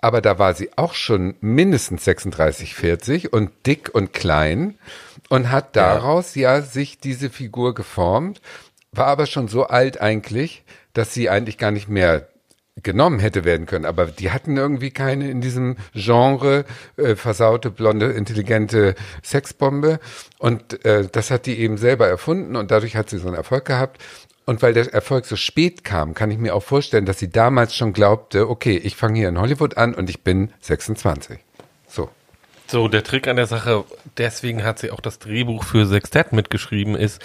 Aber 0.00 0.20
da 0.20 0.38
war 0.38 0.54
sie 0.54 0.70
auch 0.76 0.94
schon 0.94 1.34
mindestens 1.40 2.04
36, 2.04 2.74
40 2.74 3.32
und 3.32 3.50
dick 3.66 3.92
und 3.92 4.12
klein 4.12 4.78
und 5.28 5.50
hat 5.50 5.74
daraus 5.74 6.34
ja, 6.34 6.62
sich 6.62 7.00
diese 7.00 7.30
Figur 7.30 7.74
geformt, 7.74 8.40
war 8.92 9.06
aber 9.06 9.26
schon 9.26 9.48
so 9.48 9.66
alt 9.66 10.00
eigentlich, 10.00 10.62
dass 10.92 11.14
sie 11.14 11.28
eigentlich 11.28 11.58
gar 11.58 11.70
nicht 11.70 11.88
mehr 11.88 12.28
genommen 12.82 13.18
hätte 13.18 13.44
werden 13.44 13.66
können. 13.66 13.84
Aber 13.84 14.06
die 14.06 14.30
hatten 14.30 14.56
irgendwie 14.56 14.90
keine 14.90 15.30
in 15.30 15.40
diesem 15.40 15.76
Genre 15.94 16.64
äh, 16.96 17.16
versaute, 17.16 17.70
blonde, 17.70 18.06
intelligente 18.12 18.94
Sexbombe. 19.22 20.00
Und 20.38 20.84
äh, 20.84 21.08
das 21.10 21.30
hat 21.30 21.46
die 21.46 21.58
eben 21.58 21.76
selber 21.76 22.06
erfunden 22.06 22.56
und 22.56 22.70
dadurch 22.70 22.96
hat 22.96 23.10
sie 23.10 23.18
so 23.18 23.26
einen 23.26 23.36
Erfolg 23.36 23.64
gehabt. 23.64 24.00
Und 24.48 24.62
weil 24.62 24.72
der 24.72 24.94
Erfolg 24.94 25.26
so 25.26 25.36
spät 25.36 25.84
kam, 25.84 26.14
kann 26.14 26.30
ich 26.30 26.38
mir 26.38 26.54
auch 26.54 26.62
vorstellen, 26.62 27.04
dass 27.04 27.18
sie 27.18 27.30
damals 27.30 27.76
schon 27.76 27.92
glaubte, 27.92 28.48
okay, 28.48 28.78
ich 28.78 28.96
fange 28.96 29.18
hier 29.18 29.28
in 29.28 29.38
Hollywood 29.38 29.76
an 29.76 29.92
und 29.92 30.08
ich 30.08 30.22
bin 30.22 30.54
26. 30.62 31.38
So. 31.86 32.08
So, 32.66 32.88
der 32.88 33.04
Trick 33.04 33.28
an 33.28 33.36
der 33.36 33.44
Sache, 33.44 33.84
deswegen 34.16 34.64
hat 34.64 34.78
sie 34.78 34.90
auch 34.90 35.00
das 35.00 35.18
Drehbuch 35.18 35.64
für 35.64 35.84
Sextett 35.84 36.32
mitgeschrieben, 36.32 36.94
ist, 36.94 37.20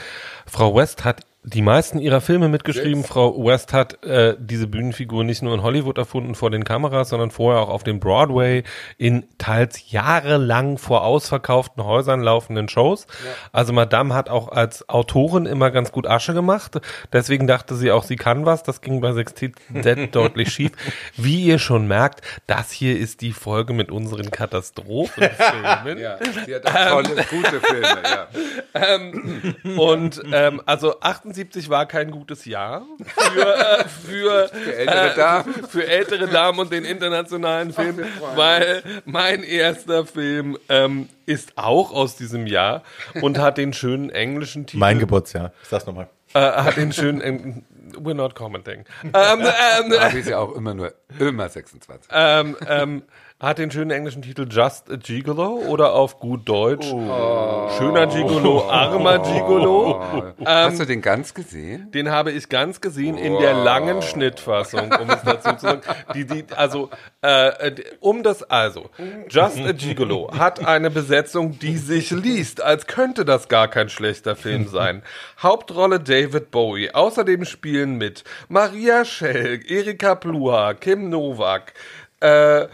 Frau 0.46 0.76
West 0.76 1.06
hat 1.06 1.26
die 1.46 1.62
meisten 1.62 2.00
ihrer 2.00 2.22
Filme 2.22 2.48
mitgeschrieben. 2.48 3.02
Yes. 3.02 3.08
Frau 3.08 3.44
West 3.44 3.74
hat 3.74 4.04
äh, 4.06 4.36
diese 4.40 4.68
Bühnenfigur 4.68 5.24
nicht 5.24 5.42
nur 5.42 5.54
in 5.54 5.62
Hollywood 5.62 5.98
erfunden 5.98 6.36
vor 6.36 6.50
den 6.50 6.64
Kameras, 6.64 7.10
sondern 7.10 7.32
vorher 7.32 7.62
auch 7.62 7.70
auf 7.70 7.84
dem 7.84 8.00
Broadway 8.00 8.64
in 8.98 9.26
teils 9.38 9.92
jahrelang 9.92 10.78
vor 10.78 11.04
ausverkauften 11.04 11.84
Häusern 11.84 12.22
laufenden 12.22 12.70
Shows. 12.70 13.08
Also 13.52 13.74
Madame 13.74 14.14
hat 14.14 14.30
auch 14.30 14.50
als 14.50 14.88
Autorin 14.88 15.46
immer 15.46 15.70
ganz 15.72 15.92
gut 15.92 16.08
Asche 16.08 16.34
gemacht. 16.34 16.80
Deswegen 17.12 17.46
dachte 17.46 17.76
sie 17.76 17.92
auch, 17.92 18.04
sie 18.04 18.16
kann 18.16 18.46
was. 18.46 18.64
Das 18.64 18.80
ging 18.80 19.02
bei 19.02 19.12
Sextet 19.12 19.56
deutlich 20.16 20.54
schief. 20.54 20.72
Wie 21.18 21.44
ihr 21.44 21.60
schon 21.60 21.88
merkt, 21.88 22.22
das 22.48 22.72
hier 22.72 22.98
ist 22.98 23.20
die 23.20 23.34
Folge 23.34 23.74
mit 23.74 23.92
unseren 23.92 24.32
Katastrophenfilmen. 24.32 25.98
Ja, 26.04 26.18
sie 26.46 26.56
hat 26.56 26.66
auch 26.66 27.04
tolle, 27.04 27.24
gute 27.30 27.62
Filme, 27.62 28.02
ja. 28.04 28.28
Und 29.78 30.22
ähm, 30.32 30.62
also 30.66 31.00
78 31.34 31.70
war 31.70 31.88
kein 31.88 32.12
gutes 32.12 32.46
Jahr 32.46 32.86
für, 33.34 33.56
äh, 33.56 33.84
für, 33.86 34.48
Für 34.54 34.76
ältere 34.76 35.12
äh, 35.12 35.16
Damen. 35.16 35.54
für 35.68 35.88
ältere 35.88 36.28
Damen 36.28 36.60
und 36.60 36.72
den 36.72 36.86
internationalen 36.86 37.74
Film, 37.74 38.00
weil 38.36 38.84
mein 39.06 39.44
erster 39.44 40.06
Film 40.06 40.58
ähm, 40.70 41.10
ist 41.26 41.54
auch 41.58 41.92
aus 41.92 42.16
diesem 42.16 42.46
Jahr 42.48 42.84
und 43.22 43.40
hat 43.40 43.58
den 43.58 43.74
schönen 43.74 44.10
englischen 44.12 44.66
Titel. 44.68 44.78
Mein 44.80 45.00
Geburtsjahr. 45.00 45.52
Ich 45.64 45.70
sag's 45.70 45.86
nochmal. 45.88 46.08
äh, 46.34 46.40
hat 46.40 46.78
den 46.78 46.92
schönen 46.94 47.66
We're 47.96 48.14
not 48.16 48.34
commenting. 48.36 48.86
Ähm, 49.04 49.12
ähm, 49.14 49.94
sie 50.12 50.20
ist 50.20 50.30
ja 50.30 50.40
auch 50.40 50.56
immer 50.56 50.74
nur, 50.74 50.94
immer 51.20 51.48
26. 51.50 52.10
ähm, 52.12 52.58
ähm, 52.68 53.04
hat 53.40 53.58
den 53.58 53.72
schönen 53.72 53.92
englischen 53.92 54.22
Titel 54.22 54.48
Just 54.50 54.92
a 54.92 54.96
Gigolo 54.96 55.64
oder 55.68 55.94
auf 55.94 56.20
gut 56.20 56.48
Deutsch 56.48 56.88
Schöner 56.88 58.08
Gigolo, 58.08 58.70
armer 58.70 59.20
Gigolo. 59.20 60.02
Hast 60.46 60.80
du 60.80 60.86
den 60.86 61.02
ganz 61.02 61.34
gesehen? 61.34 61.92
Den 61.92 62.12
habe 62.12 62.32
ich 62.32 62.50
ganz 62.50 62.82
gesehen 62.82 63.18
in 63.18 63.38
der 63.40 63.54
langen 63.54 64.02
Schnittfassung, 64.02 64.92
um 64.92 65.10
es 65.10 65.24
dazu 65.24 65.54
zu 65.54 65.60
sagen. 65.60 65.82
Die, 66.14 66.26
die, 66.26 66.46
also, 66.56 66.90
äh, 67.22 67.72
um 68.00 68.24
das, 68.24 68.44
also, 68.44 68.90
Just 69.30 69.60
a 69.60 69.72
Gigolo 69.72 70.32
hat 70.38 70.66
eine 70.66 70.90
Besetzung, 70.90 71.58
die 71.60 71.78
sich 71.78 72.12
liest, 72.12 72.62
als 72.62 72.88
könnte 72.88 73.26
das 73.26 73.50
gar 73.50 73.68
kein 73.68 73.90
schlechter 73.90 74.36
Film 74.36 74.68
sein. 74.68 75.04
Hauptrolle 75.42 76.00
David 76.00 76.52
Bowie. 76.52 76.92
Außerdem 76.92 77.46
spielen 77.46 77.98
mit 77.98 78.24
Maria 78.48 79.04
Schell, 79.06 79.60
Erika 79.68 80.16
Pluha, 80.16 80.74
Kim 80.74 81.10
Nowak, 81.10 81.74
äh, 82.20 82.68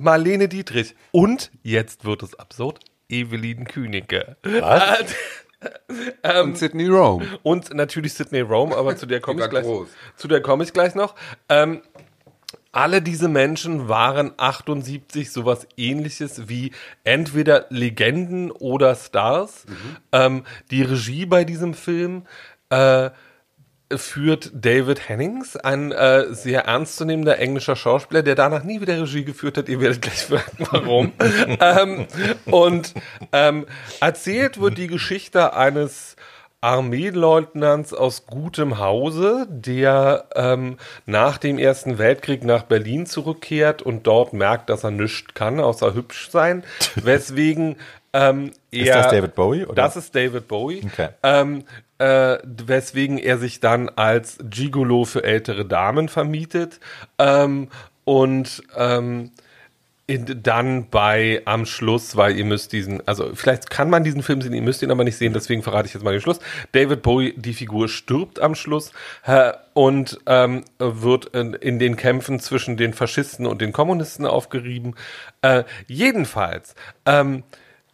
Marlene 0.00 0.48
Dietrich 0.48 0.94
und, 1.12 1.50
jetzt 1.62 2.04
wird 2.04 2.22
es 2.22 2.38
absurd, 2.38 2.80
Evelyn 3.08 3.64
Kühnecke. 3.64 4.36
Was? 4.42 5.14
Und 6.40 6.56
Sydney 6.56 6.86
Rome. 6.86 7.26
Und 7.42 7.74
natürlich 7.74 8.14
Sydney 8.14 8.42
Rome, 8.42 8.76
aber 8.76 8.96
zu 8.96 9.06
der 9.06 9.20
komme 9.20 9.42
ich 9.42 9.50
gleich. 9.50 9.66
Zu 10.14 10.28
der 10.28 10.40
komme 10.40 10.62
ich 10.62 10.72
gleich 10.72 10.94
noch. 10.94 11.16
Ähm, 11.48 11.82
alle 12.70 13.02
diese 13.02 13.28
Menschen 13.28 13.88
waren 13.88 14.32
78 14.36 15.32
sowas 15.32 15.66
ähnliches 15.76 16.48
wie 16.48 16.72
entweder 17.02 17.66
Legenden 17.70 18.50
oder 18.52 18.94
Stars. 18.94 19.64
Ähm, 20.12 20.44
die 20.70 20.82
Regie 20.82 21.26
bei 21.26 21.42
diesem 21.42 21.74
Film 21.74 22.26
äh, 22.70 23.10
führt 23.96 24.50
David 24.54 25.08
Hennings, 25.08 25.56
ein 25.56 25.92
äh, 25.92 26.32
sehr 26.34 26.64
ernstzunehmender 26.64 27.38
englischer 27.38 27.76
Schauspieler, 27.76 28.22
der 28.22 28.34
danach 28.34 28.62
nie 28.62 28.80
wieder 28.80 29.00
Regie 29.00 29.24
geführt 29.24 29.56
hat. 29.56 29.68
Ihr 29.68 29.80
werdet 29.80 30.02
gleich 30.02 30.24
fragen, 30.24 30.66
warum. 30.70 31.12
ähm, 31.60 32.06
und 32.46 32.94
ähm, 33.32 33.66
erzählt 34.00 34.60
wird 34.60 34.78
die 34.78 34.88
Geschichte 34.88 35.54
eines 35.54 36.16
Armeeleutnants 36.60 37.94
aus 37.94 38.26
gutem 38.26 38.78
Hause, 38.78 39.46
der 39.48 40.28
ähm, 40.34 40.76
nach 41.06 41.38
dem 41.38 41.56
Ersten 41.56 41.98
Weltkrieg 41.98 42.42
nach 42.42 42.64
Berlin 42.64 43.06
zurückkehrt 43.06 43.80
und 43.80 44.08
dort 44.08 44.32
merkt, 44.32 44.68
dass 44.68 44.82
er 44.82 44.90
nichts 44.90 45.34
kann, 45.34 45.60
außer 45.60 45.94
hübsch 45.94 46.30
sein, 46.30 46.64
weswegen 46.96 47.76
ähm, 48.18 48.52
er... 48.70 48.82
Ist 48.82 48.94
das 48.94 49.10
David 49.10 49.34
Bowie? 49.34 49.64
Oder? 49.64 49.74
Das 49.74 49.96
ist 49.96 50.14
David 50.14 50.48
Bowie. 50.48 50.82
Okay. 50.84 51.08
Ähm, 51.22 51.64
äh, 51.98 52.38
weswegen 52.44 53.18
er 53.18 53.38
sich 53.38 53.60
dann 53.60 53.88
als 53.88 54.38
Gigolo 54.42 55.04
für 55.04 55.24
ältere 55.24 55.64
Damen 55.64 56.08
vermietet 56.08 56.80
ähm, 57.18 57.68
und 58.04 58.62
ähm, 58.76 59.32
in, 60.06 60.42
dann 60.42 60.88
bei 60.88 61.42
am 61.44 61.66
Schluss, 61.66 62.16
weil 62.16 62.36
ihr 62.38 62.44
müsst 62.46 62.72
diesen, 62.72 63.06
also 63.06 63.34
vielleicht 63.34 63.68
kann 63.68 63.90
man 63.90 64.04
diesen 64.04 64.22
Film 64.22 64.40
sehen, 64.40 64.54
ihr 64.54 64.62
müsst 64.62 64.82
ihn 64.82 64.90
aber 64.90 65.04
nicht 65.04 65.18
sehen, 65.18 65.34
deswegen 65.34 65.62
verrate 65.62 65.86
ich 65.86 65.94
jetzt 65.94 66.02
mal 66.02 66.12
den 66.12 66.22
Schluss. 66.22 66.40
David 66.72 67.02
Bowie, 67.02 67.34
die 67.36 67.52
Figur 67.52 67.88
stirbt 67.88 68.40
am 68.40 68.54
Schluss 68.54 68.90
äh, 69.26 69.52
und 69.74 70.18
ähm, 70.24 70.64
wird 70.78 71.26
in, 71.26 71.52
in 71.52 71.78
den 71.78 71.96
Kämpfen 71.96 72.40
zwischen 72.40 72.78
den 72.78 72.94
Faschisten 72.94 73.44
und 73.44 73.60
den 73.60 73.72
Kommunisten 73.72 74.24
aufgerieben. 74.24 74.94
Äh, 75.42 75.64
jedenfalls, 75.86 76.74
ähm, 77.04 77.42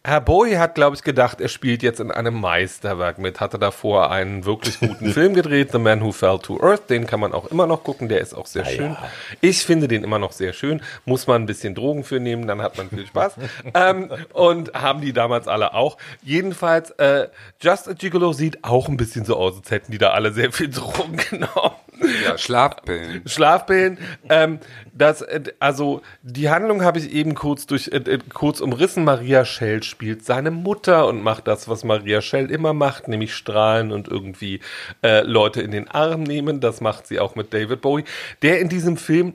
Herr 0.07 0.21
Bowie 0.21 0.57
hat, 0.57 0.75
glaube 0.75 0.95
ich, 0.95 1.01
gedacht, 1.01 1.41
er 1.41 1.47
spielt 1.47 1.81
jetzt 1.81 1.99
in 1.99 2.11
einem 2.11 2.39
Meisterwerk 2.39 3.17
mit. 3.17 3.39
Hatte 3.39 3.57
davor 3.57 4.11
einen 4.11 4.45
wirklich 4.45 4.79
guten 4.79 5.09
Film 5.13 5.33
gedreht, 5.33 5.71
The 5.71 5.79
Man 5.79 6.03
Who 6.03 6.11
Fell 6.11 6.37
to 6.37 6.61
Earth. 6.61 6.91
Den 6.91 7.07
kann 7.07 7.19
man 7.19 7.33
auch 7.33 7.47
immer 7.47 7.65
noch 7.65 7.83
gucken. 7.83 8.07
Der 8.07 8.21
ist 8.21 8.35
auch 8.35 8.45
sehr 8.45 8.65
schön. 8.65 8.95
Ich 9.41 9.65
finde 9.65 9.87
den 9.87 10.03
immer 10.03 10.19
noch 10.19 10.31
sehr 10.31 10.53
schön. 10.53 10.83
Muss 11.05 11.25
man 11.25 11.41
ein 11.41 11.45
bisschen 11.47 11.73
Drogen 11.73 12.03
für 12.03 12.19
nehmen, 12.19 12.45
dann 12.45 12.61
hat 12.61 12.77
man 12.77 12.87
viel 12.89 13.07
Spaß. 13.07 13.33
ähm, 13.73 14.11
und 14.31 14.75
haben 14.75 15.01
die 15.01 15.11
damals 15.11 15.47
alle 15.47 15.73
auch. 15.73 15.97
Jedenfalls, 16.21 16.91
äh, 16.91 17.29
Just 17.59 17.89
a 17.89 17.93
Gigolo 17.93 18.31
sieht 18.31 18.63
auch 18.63 18.87
ein 18.87 18.97
bisschen 18.97 19.25
so 19.25 19.35
aus, 19.35 19.57
als 19.57 19.71
hätten 19.71 19.91
die 19.91 19.97
da 19.97 20.11
alle 20.11 20.31
sehr 20.33 20.51
viel 20.51 20.69
Drogen 20.69 21.17
genommen. 21.31 21.77
Ja, 22.23 22.37
Schlafpillen. 22.37 23.21
Schlafpillen. 23.25 23.97
Ähm, 24.29 24.59
das, 24.93 25.21
äh, 25.21 25.43
also 25.59 26.01
die 26.23 26.49
Handlung 26.49 26.83
habe 26.83 26.99
ich 26.99 27.11
eben 27.11 27.35
kurz 27.35 27.67
durch 27.67 27.89
äh, 27.89 27.97
äh, 27.97 28.19
kurz 28.33 28.61
umrissen. 28.61 29.03
Maria 29.03 29.45
Schell 29.45 29.83
spielt 29.83 30.25
seine 30.25 30.51
Mutter 30.51 31.07
und 31.07 31.21
macht 31.21 31.47
das, 31.47 31.67
was 31.67 31.83
Maria 31.83 32.21
Schell 32.21 32.51
immer 32.51 32.73
macht, 32.73 33.07
nämlich 33.07 33.33
strahlen 33.33 33.91
und 33.91 34.07
irgendwie 34.07 34.59
äh, 35.03 35.21
Leute 35.21 35.61
in 35.61 35.71
den 35.71 35.87
Arm 35.89 36.23
nehmen. 36.23 36.59
Das 36.59 36.81
macht 36.81 37.07
sie 37.07 37.19
auch 37.19 37.35
mit 37.35 37.53
David 37.53 37.81
Bowie, 37.81 38.05
der 38.41 38.59
in 38.59 38.69
diesem 38.69 38.97
Film 38.97 39.33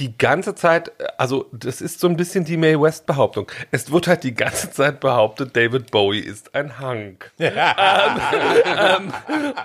die 0.00 0.16
ganze 0.16 0.54
Zeit, 0.54 0.92
also 1.18 1.46
das 1.52 1.82
ist 1.82 2.00
so 2.00 2.08
ein 2.08 2.16
bisschen 2.16 2.44
die 2.44 2.56
Mae 2.56 2.80
West 2.80 3.04
Behauptung. 3.04 3.46
Es 3.70 3.92
wird 3.92 4.08
halt 4.08 4.24
die 4.24 4.34
ganze 4.34 4.70
Zeit 4.70 4.98
behauptet, 4.98 5.54
David 5.54 5.90
Bowie 5.90 6.20
ist 6.20 6.54
ein 6.54 6.78
Hank. 6.78 7.30
Ähm, 7.38 9.12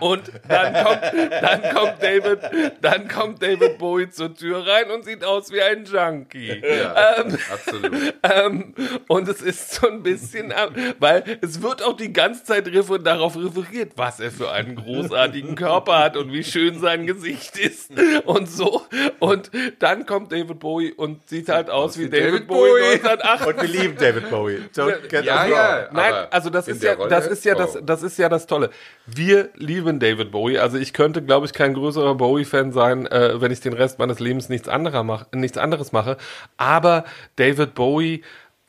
und 0.02 0.32
dann 0.48 0.74
kommt, 0.84 1.02
dann 1.42 1.62
kommt 1.74 2.04
David, 2.04 2.40
dann 2.82 3.08
kommt 3.08 3.42
David 3.42 3.78
Bowie 3.78 4.10
zur 4.10 4.36
Tür 4.36 4.68
rein 4.68 4.92
und 4.92 5.06
sieht 5.06 5.24
aus 5.24 5.52
wie 5.52 5.62
ein 5.62 5.86
Junkie. 5.86 6.62
Ja, 6.62 7.24
absolut. 7.54 8.14
Ähm, 8.24 8.76
und 9.08 9.30
es 9.30 9.42
ist 9.42 9.74
so 9.76 9.88
ein 9.88 10.04
bisschen, 10.04 10.54
weil 11.00 11.24
es 11.42 11.62
wird 11.62 11.82
auch 11.82 11.96
die 11.96 12.12
ganze 12.12 12.44
Zeit 12.44 12.70
darauf 13.06 13.38
referiert, 13.38 13.94
was 13.96 14.20
er 14.20 14.32
für 14.32 14.52
einen 14.52 14.76
großartigen 14.76 15.56
Körper 15.56 16.00
hat 16.00 16.18
und 16.18 16.34
wie 16.34 16.44
schön 16.44 16.80
sein 16.80 17.08
Gesicht 17.08 17.58
ist 17.58 17.92
und 18.26 18.50
so. 18.50 18.82
Und 19.20 19.50
dann 19.80 20.06
kommt 20.06 20.25
David 20.32 20.60
Bowie 20.60 20.92
und 20.94 21.28
sieht 21.30 21.50
halt 21.50 21.70
aus 21.70 21.98
wie 21.98 22.10
David, 22.10 22.26
David 22.26 22.48
Bowie, 22.48 22.70
Bowie. 22.70 22.94
1908. 22.94 23.48
Und 23.48 23.62
wir 23.62 23.82
lieben 23.82 23.98
David 23.98 24.30
Bowie. 24.30 24.60
Don't 24.76 25.08
get 25.08 25.26
Ja, 25.26 25.44
us 25.44 25.50
ja. 25.52 25.90
Nein, 25.92 26.14
also 26.32 26.50
das 26.50 26.68
ist 26.68 26.84
ja, 26.84 26.94
Rolle? 26.94 27.10
das 27.10 27.28
ist 27.28 27.46
ja 27.46 27.56
das, 27.56 27.78
das 27.84 28.04
ist 28.04 28.18
ja 28.18 28.30
das 28.30 28.48
Tolle. 28.48 28.70
Wir 29.06 29.50
lieben 29.56 30.00
David 30.00 30.32
Bowie. 30.32 30.58
Also 30.60 30.78
ich 30.78 30.94
könnte, 30.94 31.22
glaube 31.22 31.46
ich, 31.46 31.54
kein 31.54 31.74
größerer 31.74 32.16
Bowie-Fan 32.16 32.72
sein, 32.72 33.06
äh, 33.08 33.40
wenn 33.42 33.52
ich 33.52 33.60
den 33.62 33.74
Rest 33.74 34.00
meines 34.00 34.20
Lebens 34.20 34.50
nichts 34.50 34.68
anderer 34.68 35.04
mach, 35.04 35.26
nichts 35.34 35.58
anderes 35.58 35.92
mache. 35.92 36.18
Aber 36.58 37.06
David 37.36 37.76
Bowie 37.76 38.24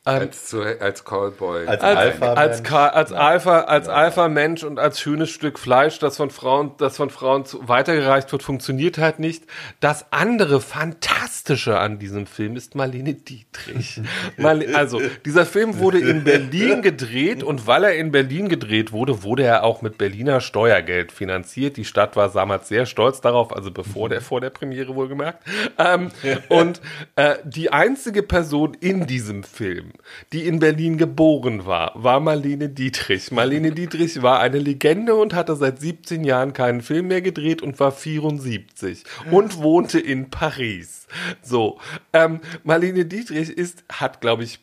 Als, 0.07 0.45
zu, 0.47 0.61
als 0.61 1.03
Callboy. 1.03 1.67
Als 1.67 1.81
als, 1.81 1.97
Alpha 1.97 2.33
als. 2.33 2.63
Ka- 2.63 2.87
als 2.87 3.11
Alpha, 3.11 3.59
als 3.61 3.89
Alpha 3.89 4.27
Mensch 4.29 4.63
und 4.63 4.79
als 4.79 4.99
schönes 5.01 5.29
Stück 5.29 5.59
Fleisch, 5.59 5.99
das 5.99 6.17
von 6.17 6.29
Frauen, 6.29 6.71
das 6.77 6.95
von 6.97 7.09
Frauen 7.09 7.43
zu, 7.45 7.67
weitergereicht 7.67 8.31
wird, 8.31 8.41
funktioniert 8.41 8.97
halt 8.97 9.19
nicht. 9.19 9.43
Das 9.79 10.05
andere 10.11 10.61
Fantastische 10.61 11.77
an 11.79 11.99
diesem 11.99 12.25
Film 12.25 12.55
ist 12.55 12.75
Marlene 12.75 13.13
Dietrich. 13.15 14.01
Marle 14.37 14.75
also, 14.75 15.01
dieser 15.25 15.45
Film 15.45 15.79
wurde 15.79 15.99
in 15.99 16.23
Berlin 16.23 16.81
gedreht 16.81 17.43
und 17.43 17.67
weil 17.67 17.83
er 17.83 17.95
in 17.95 18.11
Berlin 18.11 18.49
gedreht 18.49 18.91
wurde, 18.91 19.23
wurde 19.23 19.43
er 19.43 19.63
auch 19.63 19.81
mit 19.81 19.97
Berliner 19.97 20.39
Steuergeld 20.41 21.11
finanziert. 21.11 21.77
Die 21.77 21.85
Stadt 21.85 22.15
war 22.15 22.29
damals 22.31 22.67
sehr 22.67 22.85
stolz 22.85 23.21
darauf, 23.21 23.53
also 23.55 23.71
bevor 23.71 24.09
der, 24.09 24.21
vor 24.21 24.39
der 24.41 24.49
Premiere 24.51 24.95
wohlgemerkt. 24.95 25.43
Ähm, 25.77 26.09
und 26.49 26.81
äh, 27.15 27.35
die 27.43 27.71
einzige 27.71 28.23
Person 28.23 28.73
in 28.79 29.05
diesem 29.07 29.43
Film, 29.43 29.91
die 30.33 30.45
in 30.45 30.59
Berlin 30.59 30.97
geboren 30.97 31.65
war, 31.65 31.91
war 31.95 32.19
Marlene 32.19 32.69
Dietrich. 32.69 33.31
Marlene 33.31 33.71
Dietrich 33.71 34.21
war 34.21 34.39
eine 34.39 34.59
Legende 34.59 35.15
und 35.15 35.33
hatte 35.33 35.55
seit 35.55 35.79
17 35.79 36.23
Jahren 36.23 36.53
keinen 36.53 36.81
Film 36.81 37.07
mehr 37.07 37.21
gedreht 37.21 37.61
und 37.61 37.79
war 37.79 37.91
74 37.91 39.03
und 39.31 39.57
wohnte 39.57 39.99
in 39.99 40.29
Paris. 40.29 41.07
So, 41.41 41.79
ähm, 42.13 42.41
Marlene 42.63 43.05
Dietrich 43.05 43.49
ist, 43.49 43.83
hat, 43.89 44.21
glaube 44.21 44.43
ich, 44.43 44.59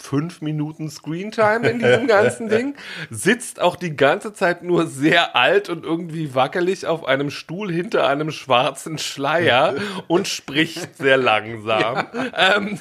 fünf 0.00 0.40
Minuten 0.40 0.90
Screentime 0.90 1.68
in 1.68 1.78
diesem 1.78 2.06
ganzen 2.06 2.48
Ding, 2.50 2.74
sitzt 3.10 3.60
auch 3.60 3.76
die 3.76 3.96
ganze 3.96 4.32
Zeit 4.32 4.62
nur 4.62 4.86
sehr 4.86 5.36
alt 5.36 5.68
und 5.68 5.84
irgendwie 5.84 6.34
wackelig 6.34 6.86
auf 6.86 7.04
einem 7.04 7.30
Stuhl 7.30 7.70
hinter 7.72 8.06
einem 8.06 8.30
schwarzen 8.30 8.98
Schleier 8.98 9.74
und 10.06 10.28
spricht 10.28 10.96
sehr 10.96 11.16
langsam. 11.16 12.06
Ähm, 12.36 12.78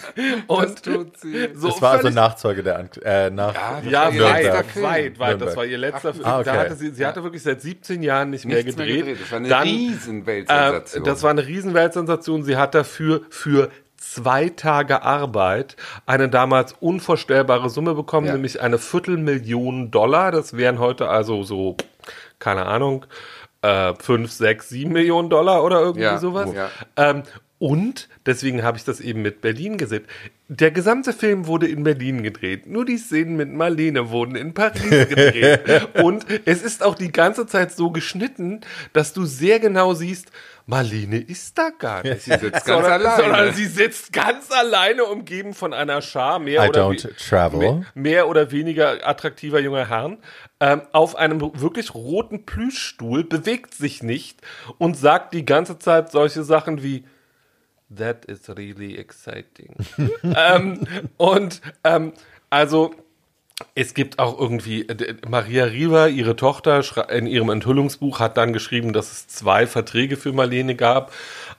und 0.48 0.84
tut 0.84 1.18
sie. 1.20 1.50
so 1.54 1.70
Das 1.70 1.82
war 1.82 1.92
also 1.94 2.10
Nachzeuge 2.10 2.64
der 2.64 2.80
An 2.80 2.90
äh, 3.04 3.30
nach 3.30 3.54
Ja, 3.54 3.82
das 3.82 3.92
ja, 3.92 4.02
war 4.04 4.12
ihr 4.14 4.24
weit, 4.24 4.44
letzter 4.44 4.58
weit, 4.58 4.76
weit, 4.84 5.20
weit. 5.20 5.42
Das 5.42 5.56
war 5.56 5.66
ihr 5.66 5.78
letzter 5.78 6.14
Film. 6.14 6.26
Ah, 6.26 6.40
okay. 6.40 6.46
Da 6.46 6.54
hatte 6.56 6.76
sie, 6.76 6.92
sie 6.92 7.06
hatte 7.06 7.24
wirklich 7.24 7.44
seit 7.44 7.62
17 7.62 8.04
Jahren 8.04 8.30
nicht 8.30 8.46
mehr 8.46 8.64
gedreht. 8.64 8.88
mehr 8.88 8.98
gedreht. 8.98 9.22
Das 9.22 9.32
war 9.32 9.38
eine 9.40 9.48
Dann, 9.50 9.64
riesen 9.64 10.28
äh, 10.28 10.82
das 11.04 11.24
war 11.24 11.32
eine 11.32 11.46
Riesenweltsensation. 11.46 12.44
Sie 12.44 12.58
hat 12.58 12.76
dafür 12.76 13.22
für 13.30 13.70
zwei 14.18 14.50
Tage 14.50 15.04
Arbeit 15.04 15.76
eine 16.06 16.28
damals 16.30 16.74
unvorstellbare 16.80 17.70
Summe 17.70 17.94
bekommen, 17.94 18.28
Ja. 18.28 18.34
nämlich 18.34 18.62
eine 18.62 18.78
Viertelmillion 18.78 19.92
Dollar. 19.92 20.32
Das 20.32 20.56
wären 20.58 20.80
heute 20.80 21.08
also 21.10 21.44
so, 21.44 21.78
keine 22.40 22.66
Ahnung, 22.66 23.06
äh, 23.62 23.94
fünf, 24.00 24.32
sechs, 24.32 24.70
sieben 24.70 24.94
Millionen 24.94 25.30
Dollar 25.30 25.64
oder 25.64 25.80
irgendwie 25.82 26.02
Ja, 26.02 26.18
sowas. 26.18 26.50
ja. 26.54 26.70
Ähm, 26.96 27.24
und 27.60 28.08
deswegen 28.28 28.62
habe 28.64 28.78
ich 28.78 28.84
das 28.84 29.00
eben 29.00 29.24
mit 29.24 29.42
Berlin 29.42 29.78
gesehen. 29.78 30.06
Der 30.48 30.70
gesamte 30.70 31.12
Film 31.12 31.48
wurde 31.48 31.68
in 31.68 31.84
Berlin 31.84 32.22
gedreht. 32.22 32.68
Nur 32.68 32.86
die 32.86 32.98
Szenen 32.98 33.36
mit 33.36 33.52
Marlene 33.52 34.12
wurden 34.12 34.36
in 34.36 34.54
Paris 34.54 34.82
gedreht. 35.10 35.62
und 36.04 36.26
es 36.46 36.62
ist 36.62 36.84
auch 36.84 36.94
die 36.96 37.12
ganze 37.12 37.48
Zeit 37.48 37.72
so 37.72 37.90
geschnitten, 37.90 38.62
dass 38.94 39.14
du 39.14 39.26
sehr 39.26 39.60
genau 39.60 39.94
siehst, 39.96 40.32
Marlene 40.68 41.18
ist 41.18 41.58
da 41.58 41.70
gar 41.70 42.04
nicht. 42.04 42.22
Sie 42.22 42.32
sitzt 42.38 42.52
ganz 42.52 42.66
sondern, 42.66 42.92
alleine. 42.92 43.24
sondern 43.24 43.54
sie 43.54 43.66
sitzt 43.66 44.14
ganz 44.14 44.52
alleine, 44.52 45.06
umgeben 45.06 45.54
von 45.54 45.74
einer 45.74 46.02
Schar 46.02 46.40
mehr 46.40 46.66
I 46.66 46.70
oder. 46.70 46.94
Mehr, 47.60 47.86
mehr 47.96 48.28
oder 48.28 48.52
weniger 48.52 49.08
attraktiver 49.08 49.60
junger 49.60 49.88
Herren 49.88 50.18
ähm, 50.60 50.82
auf 50.92 51.16
einem 51.16 51.42
wirklich 51.42 51.96
roten 51.96 52.46
Plüschstuhl, 52.46 53.24
bewegt 53.24 53.74
sich 53.74 54.04
nicht 54.04 54.42
und 54.78 54.98
sagt 54.98 55.34
die 55.34 55.46
ganze 55.46 55.80
Zeit 55.80 56.12
solche 56.12 56.44
Sachen 56.44 56.84
wie 56.84 57.06
That 57.96 58.26
is 58.26 58.50
really 58.50 58.98
exciting. 58.98 59.74
ähm, 60.24 60.86
und 61.16 61.62
ähm, 61.86 62.12
also 62.50 62.94
es 63.74 63.96
gibt 63.96 64.20
auch 64.20 64.40
irgendwie, 64.40 64.88
äh, 64.88 65.16
Maria 65.28 65.66
Riva, 65.66 66.08
ihre 66.08 66.36
Tochter, 66.36 66.84
in 67.10 67.26
ihrem 67.26 67.50
Enthüllungsbuch 67.50 68.20
hat 68.20 68.38
dann 68.38 68.54
geschrieben, 68.54 68.94
dass 68.94 69.12
es 69.12 69.28
zwei 69.28 69.66
Verträge 69.66 70.16
für 70.16 70.32
Marlene 70.32 70.76
gab. 70.76 71.12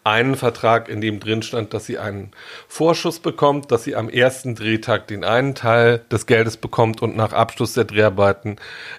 Einen 0.04 0.36
Vertrag, 0.36 0.88
in 0.88 1.00
dem 1.00 1.18
drin 1.18 1.42
stand, 1.42 1.74
dass 1.74 1.86
sie 1.86 1.98
einen 1.98 2.30
Vorschuss 2.68 3.18
bekommt, 3.18 3.72
dass 3.72 3.82
sie 3.82 3.96
am 3.96 4.08
ersten 4.08 4.54
Drehtag 4.54 5.08
den 5.08 5.24
einen 5.24 5.56
Teil 5.56 6.04
des 6.10 6.26
Geldes 6.26 6.56
bekommt 6.56 7.02
und 7.02 7.16
nach 7.16 7.32
Abschluss 7.32 7.72
der 7.74 7.84
Dreharbeiten 7.84 8.56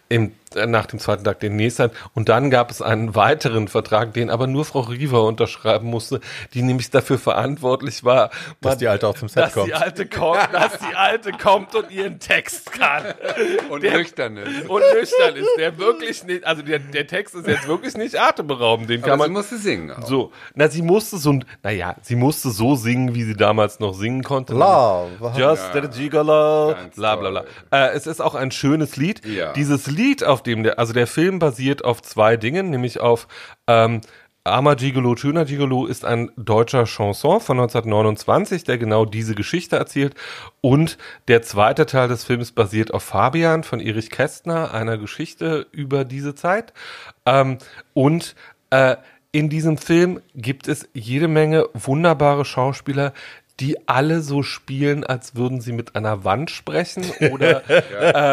im, 0.10 0.34
nach 0.68 0.86
dem 0.88 1.00
zweiten 1.00 1.24
Tag 1.24 1.40
den 1.40 1.56
nächsten. 1.56 1.92
Und 2.14 2.30
dann 2.30 2.50
gab 2.50 2.72
es 2.72 2.82
einen 2.82 3.16
weiteren 3.16 3.68
Vertrag, 3.68 4.14
den 4.14 4.30
aber 4.30 4.48
nur 4.48 4.66
Frau 4.66 4.82
Riva 4.82 5.20
unterschreiben 5.20 5.88
musste, 5.88 6.20
die 6.54 6.62
nämlich 6.62 6.90
dafür 6.90 7.18
verantwortlich 7.18 8.04
war, 8.04 8.30
Dass 8.62 8.78
die 8.78 8.88
Alte 8.88 9.08
auch 9.08 9.16
zum 9.16 9.30
Set 9.30 9.44
dass 9.44 9.54
kommt. 9.54 9.68
Die 9.68 9.74
alte 9.74 10.06
kommt, 10.08 10.50
dass 10.52 10.78
die 10.80 10.96
Alte 10.96 11.32
kommt 11.34 11.76
und 11.76 11.92
ihren 11.92 12.20
Text 12.20 12.72
kann. 12.72 13.04
und 13.70 13.84
der- 13.84 13.98
nüchtern 13.98 14.38
ist. 14.38 14.68
Und 14.70 14.82
nüchtern 14.94 15.36
ist. 15.36 15.48
Der 15.58 15.78
wirklich 15.78 16.24
nicht, 16.24 16.44
also 16.46 16.62
der, 16.62 16.80
der 16.80 17.08
Text 17.08 17.36
ist 17.36 17.48
jetzt 17.48 17.68
wirklich 17.68 17.96
nicht 17.98 18.20
atemberaubend. 18.20 18.90
Den 18.90 19.02
kann 19.02 19.12
Aber 19.14 19.24
sie 19.26 19.30
man. 19.32 19.42
musste 19.42 19.58
singen 19.58 19.92
auch. 19.92 20.06
So, 20.06 20.32
na, 20.56 20.68
sie 20.70 20.82
musste 20.82 21.18
so, 21.18 21.40
naja, 21.64 21.96
sie 22.02 22.16
musste 22.16 22.50
so 22.50 22.76
singen, 22.76 23.14
wie 23.16 23.24
sie 23.24 23.36
damals 23.36 23.80
noch 23.80 23.94
singen 23.94 24.24
konnte. 24.24 24.54
Love. 24.54 25.10
Just 25.38 25.76
a 25.76 25.80
Gigolo, 25.82 26.74
Ganz 26.76 26.96
bla 26.96 27.16
bla 27.16 27.30
bla. 27.30 27.44
Äh, 27.72 27.90
es 27.96 28.08
ist 28.08 28.22
auch 28.22 28.36
ein 28.36 28.52
schönes 28.52 28.98
Lied. 28.98 29.26
Ja. 29.26 29.54
Dieses 29.54 29.88
Lied, 29.88 30.24
auf 30.24 30.39
dem 30.42 30.64
der, 30.64 30.80
also 30.80 30.94
der 30.94 31.08
Film 31.08 31.40
basiert 31.40 31.84
auf 31.84 32.02
zwei 32.02 32.38
Dingen, 32.38 32.70
nämlich 32.70 33.00
auf 33.00 33.28
ähm, 33.68 34.02
Armer 34.46 34.76
Gigolo, 34.76 35.16
schöner 35.16 35.46
Gigolo 35.46 35.86
ist 35.86 36.06
ein 36.06 36.32
deutscher 36.38 36.86
Chanson 36.86 37.42
von 37.42 37.60
1929, 37.60 38.64
der 38.64 38.78
genau 38.78 39.06
diese 39.06 39.36
Geschichte 39.36 39.76
erzählt. 39.76 40.16
Und 40.62 40.98
der 41.28 41.42
zweite 41.42 41.86
Teil 41.86 42.08
des 42.08 42.24
Films 42.24 42.52
basiert 42.52 42.94
auf 42.94 43.04
Fabian 43.04 43.64
von 43.64 43.80
Erich 43.80 44.10
Kästner, 44.10 44.74
einer 44.74 44.98
Geschichte 44.98 45.68
über 45.72 46.06
diese 46.06 46.36
Zeit. 46.36 46.74
Ähm, 47.26 47.58
und 47.94 48.36
äh, 48.70 48.96
in 49.32 49.50
diesem 49.50 49.78
Film 49.78 50.22
gibt 50.34 50.68
es 50.68 50.88
jede 50.94 51.28
Menge 51.28 51.68
wunderbare 51.74 52.46
Schauspieler, 52.46 53.14
die 53.60 53.88
alle 53.88 54.22
so 54.22 54.44
spielen, 54.44 55.04
als 55.04 55.36
würden 55.36 55.62
sie 55.62 55.74
mit 55.74 55.96
einer 55.96 56.24
Wand 56.24 56.50
sprechen 56.52 57.06
oder 57.32 57.64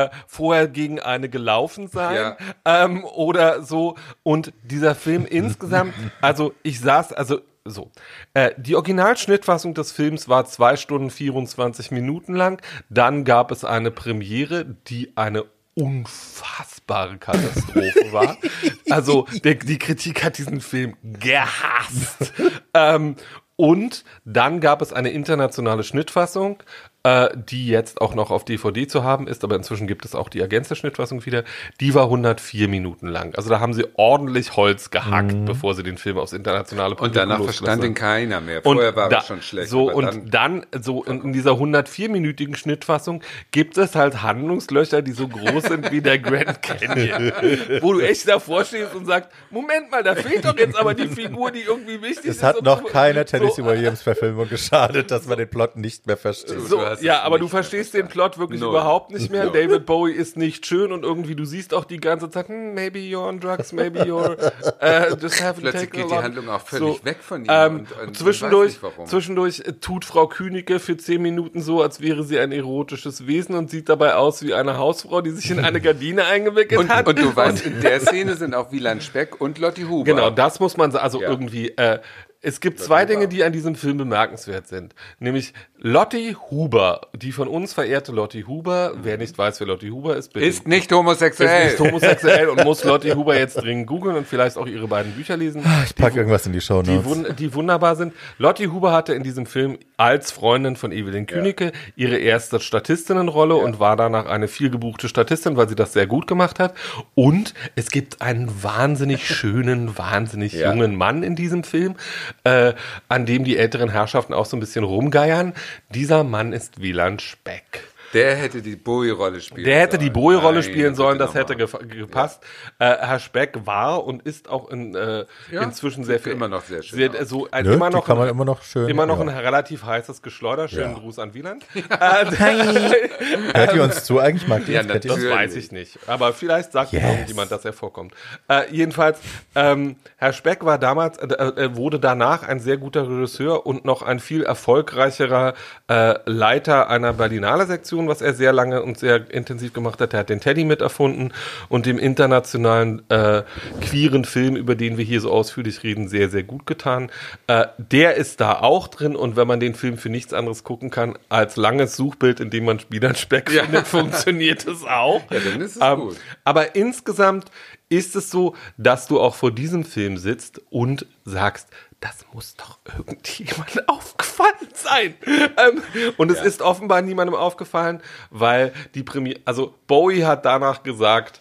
äh, 0.06 0.10
vorher 0.26 0.68
gegen 0.68 1.00
eine 1.00 1.28
gelaufen 1.28 1.88
sein 1.88 2.14
Ja. 2.16 2.36
ähm, 2.64 3.04
oder 3.04 3.62
so. 3.62 3.96
Und 4.22 4.52
dieser 4.62 4.94
Film 4.94 5.26
insgesamt, 5.30 5.94
also 6.20 6.54
ich 6.62 6.80
saß, 6.80 7.12
also 7.12 7.40
so. 7.64 7.90
Äh, 8.34 8.52
die 8.56 8.76
Originalschnittfassung 8.76 9.74
des 9.74 9.90
Films 9.90 10.28
war 10.28 10.46
zwei 10.46 10.76
Stunden 10.76 11.10
24 11.10 11.90
Minuten 11.90 12.34
lang. 12.34 12.62
Dann 12.90 13.24
gab 13.24 13.50
es 13.50 13.64
eine 13.64 13.90
Premiere, 13.90 14.64
die 14.86 15.12
eine 15.16 15.44
unfassbare 15.74 17.18
Katastrophe 17.18 18.12
war. 18.12 18.36
Also 18.88 19.26
der, 19.42 19.56
die 19.56 19.80
Kritik 19.80 20.22
hat 20.22 20.38
diesen 20.38 20.60
Film 20.60 20.96
gehasst. 21.02 22.32
ähm, 22.72 23.16
und 23.56 24.04
dann 24.24 24.60
gab 24.60 24.82
es 24.82 24.92
eine 24.92 25.10
internationale 25.10 25.82
Schnittfassung, 25.82 26.62
äh, 27.06 27.28
die 27.36 27.68
jetzt 27.68 28.00
auch 28.00 28.16
noch 28.16 28.32
auf 28.32 28.44
DVD 28.44 28.88
zu 28.88 29.04
haben 29.04 29.28
ist, 29.28 29.44
aber 29.44 29.54
inzwischen 29.54 29.86
gibt 29.86 30.04
es 30.04 30.16
auch 30.16 30.28
die 30.28 30.40
Ergänzer-Schnittfassung 30.40 31.24
wieder. 31.24 31.44
Die 31.78 31.94
war 31.94 32.04
104 32.04 32.66
Minuten 32.66 33.06
lang. 33.06 33.32
Also 33.36 33.48
da 33.48 33.60
haben 33.60 33.74
sie 33.74 33.86
ordentlich 33.94 34.56
Holz 34.56 34.90
gehackt, 34.90 35.44
bevor 35.44 35.74
sie 35.74 35.84
den 35.84 35.98
Film 35.98 36.18
aufs 36.18 36.32
internationale 36.32 36.96
Und 36.96 37.14
danach 37.14 37.40
verstand 37.40 37.84
ihn 37.84 37.94
keiner 37.94 38.40
mehr. 38.40 38.66
Und 38.66 38.74
Vorher 38.76 38.96
war 38.96 39.08
da, 39.08 39.18
er 39.18 39.22
schon 39.22 39.40
schlecht. 39.40 39.70
So, 39.70 39.92
und 39.92 40.34
dann, 40.34 40.66
so 40.80 41.04
in, 41.04 41.22
in 41.22 41.32
dieser 41.32 41.52
104-minütigen 41.52 42.56
Schnittfassung 42.56 43.22
gibt 43.52 43.78
es 43.78 43.94
halt 43.94 44.22
Handlungslöcher, 44.22 45.02
die 45.02 45.12
so 45.12 45.28
groß 45.28 45.64
sind 45.64 45.92
wie 45.92 46.00
der 46.00 46.18
Grand 46.18 46.60
Canyon. 46.62 47.32
wo 47.82 47.92
du 47.92 48.00
echt 48.00 48.26
davor 48.28 48.64
stehst 48.64 48.96
und 48.96 49.06
sagst, 49.06 49.30
Moment 49.50 49.92
mal, 49.92 50.02
da 50.02 50.16
fehlt 50.16 50.44
doch 50.44 50.58
jetzt 50.58 50.76
aber 50.76 50.94
die 50.94 51.06
Figur, 51.06 51.52
die 51.52 51.60
irgendwie 51.60 52.02
wichtig 52.02 52.24
ist. 52.24 52.38
Es 52.38 52.42
hat 52.42 52.56
und 52.56 52.64
noch 52.64 52.82
so- 52.82 52.88
keiner 52.88 53.24
Tennessee 53.24 53.62
so, 53.62 53.66
Williams 53.66 54.02
Verfilmung 54.02 54.48
geschadet, 54.48 55.12
dass 55.12 55.26
man 55.26 55.38
den 55.38 55.48
Plot 55.48 55.76
nicht 55.76 56.06
mehr 56.08 56.16
versteht. 56.16 56.60
so, 56.62 56.80
Du 56.96 57.00
hast 57.00 57.02
ja, 57.16 57.22
aber 57.22 57.38
du 57.38 57.48
verstehst 57.48 57.94
den 57.94 58.08
Plot 58.08 58.38
wirklich 58.38 58.60
Null. 58.60 58.70
überhaupt 58.70 59.10
nicht 59.12 59.30
mehr. 59.30 59.44
Null. 59.44 59.52
David 59.52 59.86
Bowie 59.86 60.12
ist 60.12 60.36
nicht 60.36 60.66
schön 60.66 60.92
und 60.92 61.02
irgendwie, 61.04 61.34
du 61.34 61.44
siehst 61.44 61.74
auch 61.74 61.84
die 61.84 61.98
ganze 61.98 62.30
Zeit, 62.30 62.48
hm, 62.48 62.74
maybe 62.74 62.98
you're 62.98 63.26
on 63.28 63.40
drugs, 63.40 63.72
maybe 63.72 64.00
you're 64.04 64.36
uh, 64.36 65.16
just 65.20 65.42
haven't 65.42 65.60
Plötzlich 65.60 65.90
geht 65.90 66.10
die. 66.10 66.14
Handlung 66.14 66.48
auch 66.48 66.60
völlig 66.60 67.04
weg 67.04 67.18
von 67.20 67.42
ihm 67.44 67.50
Ähm, 67.50 67.76
und- 68.00 68.08
und 68.08 68.16
zwischendurch, 68.16 68.78
zwischendurch 69.06 69.60
äh, 69.60 69.72
tut 69.74 70.04
Frau 70.04 70.26
Künigke 70.26 70.78
für 70.80 70.96
zehn 70.96 71.22
Minuten 71.22 71.60
so, 71.62 71.82
als 71.82 72.00
wäre 72.00 72.24
sie 72.24 72.38
ein 72.38 72.52
erotisches 72.52 73.26
Wesen 73.26 73.54
und 73.54 73.70
sieht 73.70 73.88
dabei 73.88 74.14
aus 74.14 74.42
wie 74.42 74.54
eine 74.54 74.78
Hausfrau, 74.78 75.20
die 75.20 75.30
sich 75.30 75.50
in 75.50 75.60
eine 75.60 75.80
Gardine 75.80 76.24
eingewickelt 76.26 76.80
und, 76.80 76.88
hat. 76.88 77.06
und 77.06 77.18
du 77.18 77.34
weißt, 77.34 77.64
in 77.66 77.80
der 77.80 78.00
Szene 78.00 78.36
sind 78.36 78.54
auch 78.54 78.72
Wieland 78.72 79.02
Speck 79.02 79.40
und 79.40 79.58
Lotti 79.58 79.82
Huber. 79.82 80.04
Genau, 80.04 80.30
das 80.30 80.60
muss 80.60 80.76
man 80.76 80.90
sagen. 80.90 81.04
Also 81.04 81.20
Ja. 81.20 81.28
irgendwie, 81.28 81.68
äh, 81.76 81.98
es 82.46 82.60
gibt 82.60 82.78
zwei 82.80 83.04
Dinge, 83.04 83.26
die 83.28 83.42
an 83.42 83.52
diesem 83.52 83.74
Film 83.74 83.96
bemerkenswert 83.98 84.68
sind. 84.68 84.94
Nämlich 85.18 85.52
Lotti 85.78 86.36
Huber, 86.50 87.02
die 87.14 87.32
von 87.32 87.48
uns 87.48 87.72
verehrte 87.74 88.12
Lotti 88.12 88.42
Huber. 88.42 88.92
Wer 89.02 89.18
nicht 89.18 89.36
weiß, 89.36 89.60
wer 89.60 89.66
Lotti 89.66 89.88
Huber 89.88 90.16
ist, 90.16 90.32
bitte. 90.32 90.46
Ist 90.46 90.66
nicht 90.66 90.90
ist 90.90 90.96
homosexuell. 90.96 91.66
nicht 91.66 91.80
homosexuell 91.80 92.48
und 92.48 92.64
muss 92.64 92.82
Lotti 92.84 93.10
Huber 93.10 93.38
jetzt 93.38 93.54
dringend 93.56 93.86
googeln 93.86 94.16
und 94.16 94.26
vielleicht 94.26 94.56
auch 94.56 94.66
ihre 94.66 94.86
beiden 94.88 95.12
Bücher 95.12 95.36
lesen. 95.36 95.62
Ich 95.84 95.94
packe 95.96 96.16
irgendwas 96.18 96.46
in 96.46 96.52
die 96.52 96.60
Show 96.60 96.82
Die, 96.82 96.92
Notes. 96.92 97.04
wun 97.06 97.26
die 97.38 97.52
wunderbar 97.54 97.96
sind. 97.96 98.14
Lotti 98.38 98.66
Huber 98.66 98.92
hatte 98.92 99.12
in 99.12 99.22
diesem 99.22 99.46
Film 99.46 99.78
als 99.96 100.30
Freundin 100.32 100.76
von 100.76 100.92
Evelyn 100.92 101.26
Künicke 101.26 101.72
ihre 101.96 102.16
erste 102.16 102.60
Statistinnenrolle 102.60 103.56
und 103.56 103.80
war 103.80 103.96
danach 103.96 104.26
eine 104.26 104.48
vielgebuchte 104.48 105.08
Statistin, 105.08 105.56
weil 105.56 105.68
sie 105.68 105.74
das 105.74 105.92
sehr 105.92 106.06
gut 106.06 106.26
gemacht 106.26 106.58
hat. 106.60 106.74
Und 107.14 107.54
es 107.74 107.90
gibt 107.90 108.22
einen 108.22 108.62
wahnsinnig 108.62 109.26
schönen, 109.26 109.98
wahnsinnig 109.98 110.52
Ja. 110.54 110.70
jungen 110.70 110.96
Mann 110.96 111.22
in 111.22 111.36
diesem 111.36 111.64
Film, 111.64 111.96
äh, 112.44 112.74
an 113.08 113.26
dem 113.26 113.44
die 113.44 113.56
älteren 113.56 113.90
Herrschaften 113.90 114.34
auch 114.34 114.46
so 114.46 114.56
ein 114.56 114.60
bisschen 114.60 114.84
rumgeiern. 114.84 115.54
Dieser 115.90 116.24
Mann 116.24 116.52
ist 116.52 116.80
Wieland 116.80 117.22
Speck. 117.22 117.88
Der 118.14 118.36
hätte 118.36 118.62
die 118.62 118.76
Bowie-Rolle 118.76 119.40
spielen 119.40 119.64
Der 119.64 119.80
hätte 119.80 119.98
die 119.98 120.06
sollen. 120.06 120.12
Bowie-Rolle 120.14 120.60
Meine 120.60 120.62
spielen 120.62 120.94
sollen, 120.94 121.18
das 121.18 121.34
hätte 121.34 121.56
gepasst. 121.56 122.42
Äh, 122.78 122.96
Herr 122.98 123.18
Speck 123.18 123.66
war 123.66 124.04
und 124.04 124.22
ist 124.22 124.48
auch 124.48 124.68
in, 124.70 124.94
äh, 124.94 125.24
Ja, 125.50 125.62
inzwischen 125.62 126.04
sehr 126.04 126.18
viel, 126.20 126.32
immer 126.32 126.48
noch 126.48 126.62
sehr 126.64 126.82
schön 126.82 126.98
sehr, 127.12 127.26
so 127.26 127.48
ein, 127.50 127.64
Nö, 127.64 127.74
immer 127.74 127.90
die 127.90 127.96
noch 127.96 128.06
kann 128.06 128.16
man 128.18 128.28
ein, 128.28 128.34
immer 128.34 128.44
noch 128.44 128.62
schön- 128.62 128.88
immer 128.88 129.06
noch 129.06 129.16
ja. 129.18 129.22
ein 129.24 129.28
relativ 129.30 129.84
heißes 129.84 130.22
Geschleuder. 130.22 130.68
Schönen 130.68 130.92
Ja. 130.94 130.98
Gruß 130.98 131.18
an 131.18 131.34
Wieland. 131.34 131.64
Äh, 131.74 132.26
Hört 133.54 133.74
ihr 133.74 133.82
uns 133.82 134.04
zu 134.04 134.18
eigentlich? 134.20 134.46
Mag 134.48 134.64
die 134.66 134.72
Ja, 134.72 134.82
das 134.82 135.04
weiß 135.06 135.56
ich 135.56 135.72
nicht. 135.72 135.98
Aber 136.06 136.32
vielleicht 136.32 136.72
sagt 136.72 136.92
Yes. 136.92 137.02
irgendjemand, 137.02 137.50
dass 137.50 137.64
er 137.64 137.72
vorkommt. 137.72 138.12
Äh, 138.48 138.62
jedenfalls, 138.70 139.18
ähm, 139.54 139.96
Herr 140.16 140.32
Speck 140.32 140.64
war 140.64 140.78
damals, 140.78 141.18
äh, 141.18 141.26
äh, 141.26 141.76
wurde 141.76 141.98
danach 141.98 142.42
ein 142.42 142.60
sehr 142.60 142.76
guter 142.76 143.08
Regisseur 143.08 143.66
und 143.66 143.84
noch 143.84 144.02
ein 144.02 144.20
viel 144.20 144.42
erfolgreicherer 144.44 145.54
äh, 145.88 146.14
Leiter 146.26 146.88
einer 146.90 147.12
Berlinale 147.12 147.66
Sektion 147.66 147.95
Animation, 147.96 148.08
was 148.08 148.20
er 148.20 148.34
sehr 148.34 148.52
lange 148.52 148.82
und 148.82 148.98
sehr 148.98 149.30
intensiv 149.30 149.72
gemacht 149.72 150.00
hat. 150.00 150.12
Er 150.12 150.20
hat 150.20 150.28
den 150.28 150.40
Teddy 150.40 150.64
mit 150.64 150.80
erfunden 150.80 151.32
und 151.68 151.86
dem 151.86 151.98
internationalen 151.98 153.02
äh, 153.10 153.42
queeren 153.80 154.24
Film, 154.24 154.56
über 154.56 154.74
den 154.74 154.98
wir 154.98 155.04
hier 155.04 155.20
so 155.20 155.30
ausführlich 155.30 155.82
reden, 155.82 156.08
sehr, 156.08 156.28
sehr 156.28 156.42
gut 156.42 156.66
getan. 156.66 157.10
Äh, 157.46 157.66
der 157.78 158.14
ist 158.16 158.40
da 158.40 158.60
auch 158.60 158.88
drin 158.88 159.16
und 159.16 159.36
wenn 159.36 159.46
man 159.46 159.60
den 159.60 159.74
Film 159.74 159.98
für 159.98 160.10
nichts 160.10 160.32
anderes 160.32 160.64
gucken 160.64 160.90
kann 160.90 161.18
als 161.28 161.56
langes 161.56 161.96
Suchbild, 161.96 162.40
in 162.40 162.50
dem 162.50 162.64
man 162.64 162.78
Spielerspeck 162.78 163.50
ja. 163.52 163.64
findet, 163.64 163.86
funktioniert 163.86 164.66
es 164.66 164.84
auch. 164.84 165.22
Ja, 165.30 165.40
dann 165.40 165.60
ist 165.60 165.76
es 165.76 165.82
ähm, 165.82 166.00
gut. 166.00 166.16
Aber 166.44 166.74
insgesamt 166.74 167.50
ist 167.88 168.16
es 168.16 168.30
so, 168.30 168.54
dass 168.76 169.06
du 169.06 169.20
auch 169.20 169.34
vor 169.34 169.52
diesem 169.52 169.84
Film 169.84 170.16
sitzt 170.16 170.60
und 170.70 171.06
sagst, 171.24 171.68
das 172.00 172.24
muss 172.32 172.54
doch 172.56 172.78
irgendjemandem 172.96 173.84
aufgefallen 173.86 174.68
sein. 174.74 175.14
Ähm, 175.26 175.82
und 176.16 176.30
es 176.30 176.38
ja. 176.38 176.44
ist 176.44 176.62
offenbar 176.62 177.02
niemandem 177.02 177.34
aufgefallen, 177.34 178.00
weil 178.30 178.72
die 178.94 179.02
Premiere, 179.02 179.40
also 179.44 179.74
Bowie 179.86 180.24
hat 180.24 180.44
danach 180.44 180.82
gesagt, 180.82 181.40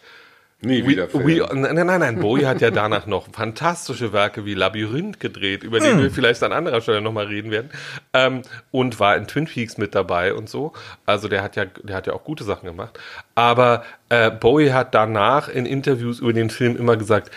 Nie 0.61 0.87
wieder 0.87 1.13
we, 1.13 1.41
we, 1.41 1.55
nein, 1.55 1.85
nein, 1.85 1.99
nein, 1.99 2.19
Bowie 2.19 2.45
hat 2.45 2.61
ja 2.61 2.71
danach 2.71 3.05
noch 3.05 3.27
fantastische 3.31 4.13
Werke 4.13 4.45
wie 4.45 4.53
Labyrinth 4.53 5.19
gedreht, 5.19 5.63
über 5.63 5.79
die 5.79 5.87
hm. 5.87 6.01
wir 6.01 6.11
vielleicht 6.11 6.41
an 6.43 6.53
anderer 6.53 6.81
Stelle 6.81 7.01
nochmal 7.01 7.27
reden 7.27 7.51
werden. 7.51 7.69
Ähm, 8.13 8.41
und 8.71 8.99
war 8.99 9.15
in 9.17 9.27
Twin 9.27 9.45
Peaks 9.45 9.77
mit 9.77 9.93
dabei 9.93 10.33
und 10.33 10.49
so. 10.49 10.73
Also 11.05 11.27
der 11.27 11.43
hat 11.43 11.55
ja, 11.55 11.65
der 11.65 11.95
hat 11.95 12.07
ja 12.07 12.13
auch 12.13 12.23
gute 12.23 12.43
Sachen 12.43 12.65
gemacht. 12.65 12.97
Aber 13.35 13.83
äh, 14.09 14.31
Bowie 14.31 14.71
hat 14.71 14.95
danach 14.95 15.49
in 15.49 15.65
Interviews 15.65 16.19
über 16.19 16.33
den 16.33 16.49
Film 16.49 16.75
immer 16.77 16.97
gesagt, 16.97 17.31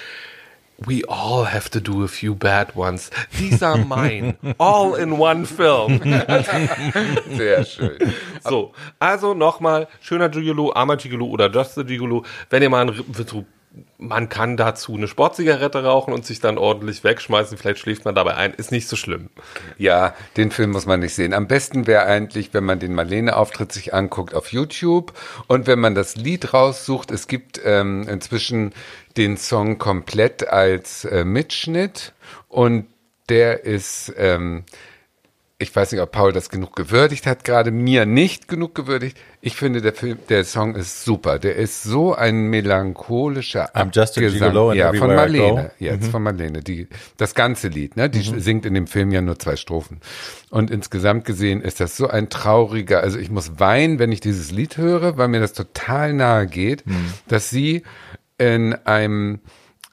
We 0.86 1.02
all 1.08 1.44
have 1.44 1.70
to 1.70 1.80
do 1.80 2.04
a 2.04 2.08
few 2.08 2.34
bad 2.34 2.76
ones. 2.76 3.10
These 3.36 3.64
are 3.64 3.84
mine. 3.84 4.36
all 4.58 4.94
in 4.94 5.18
one 5.18 5.44
film. 5.44 5.98
Sehr 7.36 7.64
schön. 7.64 7.98
So, 8.44 8.72
also 9.00 9.34
nochmal, 9.34 9.88
schöner 10.00 10.28
Gigolo, 10.28 10.72
armer 10.72 10.96
Gigolo 10.96 11.26
oder 11.26 11.50
Just 11.50 11.74
the 11.74 11.84
Gigolo. 11.84 12.24
Wenn 12.48 12.62
ihr 12.62 12.70
mal 12.70 12.88
ein 12.88 12.94
man 13.98 14.28
kann 14.28 14.56
dazu 14.56 14.94
eine 14.94 15.08
Sportzigarette 15.08 15.84
rauchen 15.84 16.12
und 16.12 16.24
sich 16.24 16.40
dann 16.40 16.58
ordentlich 16.58 17.04
wegschmeißen. 17.04 17.58
Vielleicht 17.58 17.80
schläft 17.80 18.04
man 18.04 18.14
dabei 18.14 18.34
ein. 18.34 18.54
Ist 18.54 18.72
nicht 18.72 18.88
so 18.88 18.96
schlimm. 18.96 19.28
Ja, 19.76 20.14
den 20.36 20.50
Film 20.50 20.70
muss 20.70 20.86
man 20.86 21.00
nicht 21.00 21.14
sehen. 21.14 21.34
Am 21.34 21.46
besten 21.46 21.86
wäre 21.86 22.04
eigentlich, 22.04 22.54
wenn 22.54 22.64
man 22.64 22.78
den 22.78 22.94
Marlene-Auftritt 22.94 23.72
sich 23.72 23.94
anguckt 23.94 24.34
auf 24.34 24.52
YouTube 24.52 25.12
und 25.46 25.66
wenn 25.66 25.80
man 25.80 25.94
das 25.94 26.16
Lied 26.16 26.54
raussucht. 26.54 27.10
Es 27.10 27.28
gibt 27.28 27.60
ähm, 27.64 28.06
inzwischen 28.08 28.72
den 29.18 29.36
Song 29.36 29.78
komplett 29.78 30.48
als 30.48 31.04
äh, 31.04 31.24
Mitschnitt 31.24 32.12
und 32.48 32.86
der 33.28 33.64
ist 33.64 34.14
ähm, 34.16 34.64
ich 35.60 35.74
weiß 35.74 35.90
nicht, 35.90 36.00
ob 36.00 36.12
Paul 36.12 36.32
das 36.32 36.50
genug 36.50 36.76
gewürdigt 36.76 37.26
hat, 37.26 37.42
gerade 37.42 37.72
mir 37.72 38.06
nicht 38.06 38.46
genug 38.46 38.76
gewürdigt. 38.76 39.16
Ich 39.40 39.56
finde, 39.56 39.82
der 39.82 39.92
Film, 39.92 40.18
der 40.28 40.44
Song 40.44 40.76
ist 40.76 41.04
super. 41.04 41.40
Der 41.40 41.56
ist 41.56 41.82
so 41.82 42.14
ein 42.14 42.46
melancholischer 42.46 43.74
I'm 43.74 43.90
just 43.92 44.16
a 44.18 44.20
Gigolo 44.20 44.72
ja, 44.72 44.92
von 44.92 45.12
Marlene, 45.12 45.72
jetzt 45.80 46.06
mhm. 46.06 46.10
von 46.10 46.22
Marlene, 46.22 46.62
die, 46.62 46.86
das 47.16 47.34
ganze 47.34 47.68
Lied, 47.68 47.96
ne, 47.96 48.08
die 48.08 48.30
mhm. 48.30 48.38
singt 48.38 48.66
in 48.66 48.74
dem 48.74 48.86
Film 48.86 49.10
ja 49.10 49.20
nur 49.20 49.36
zwei 49.40 49.56
Strophen. 49.56 50.00
Und 50.48 50.70
insgesamt 50.70 51.24
gesehen 51.24 51.60
ist 51.60 51.80
das 51.80 51.96
so 51.96 52.06
ein 52.06 52.30
trauriger, 52.30 53.00
also 53.00 53.18
ich 53.18 53.30
muss 53.30 53.58
weinen, 53.58 53.98
wenn 53.98 54.12
ich 54.12 54.20
dieses 54.20 54.52
Lied 54.52 54.76
höre, 54.76 55.18
weil 55.18 55.26
mir 55.26 55.40
das 55.40 55.54
total 55.54 56.12
nahe 56.12 56.46
geht, 56.46 56.86
mhm. 56.86 57.12
dass 57.26 57.50
sie 57.50 57.82
in 58.38 58.74
einem, 58.86 59.40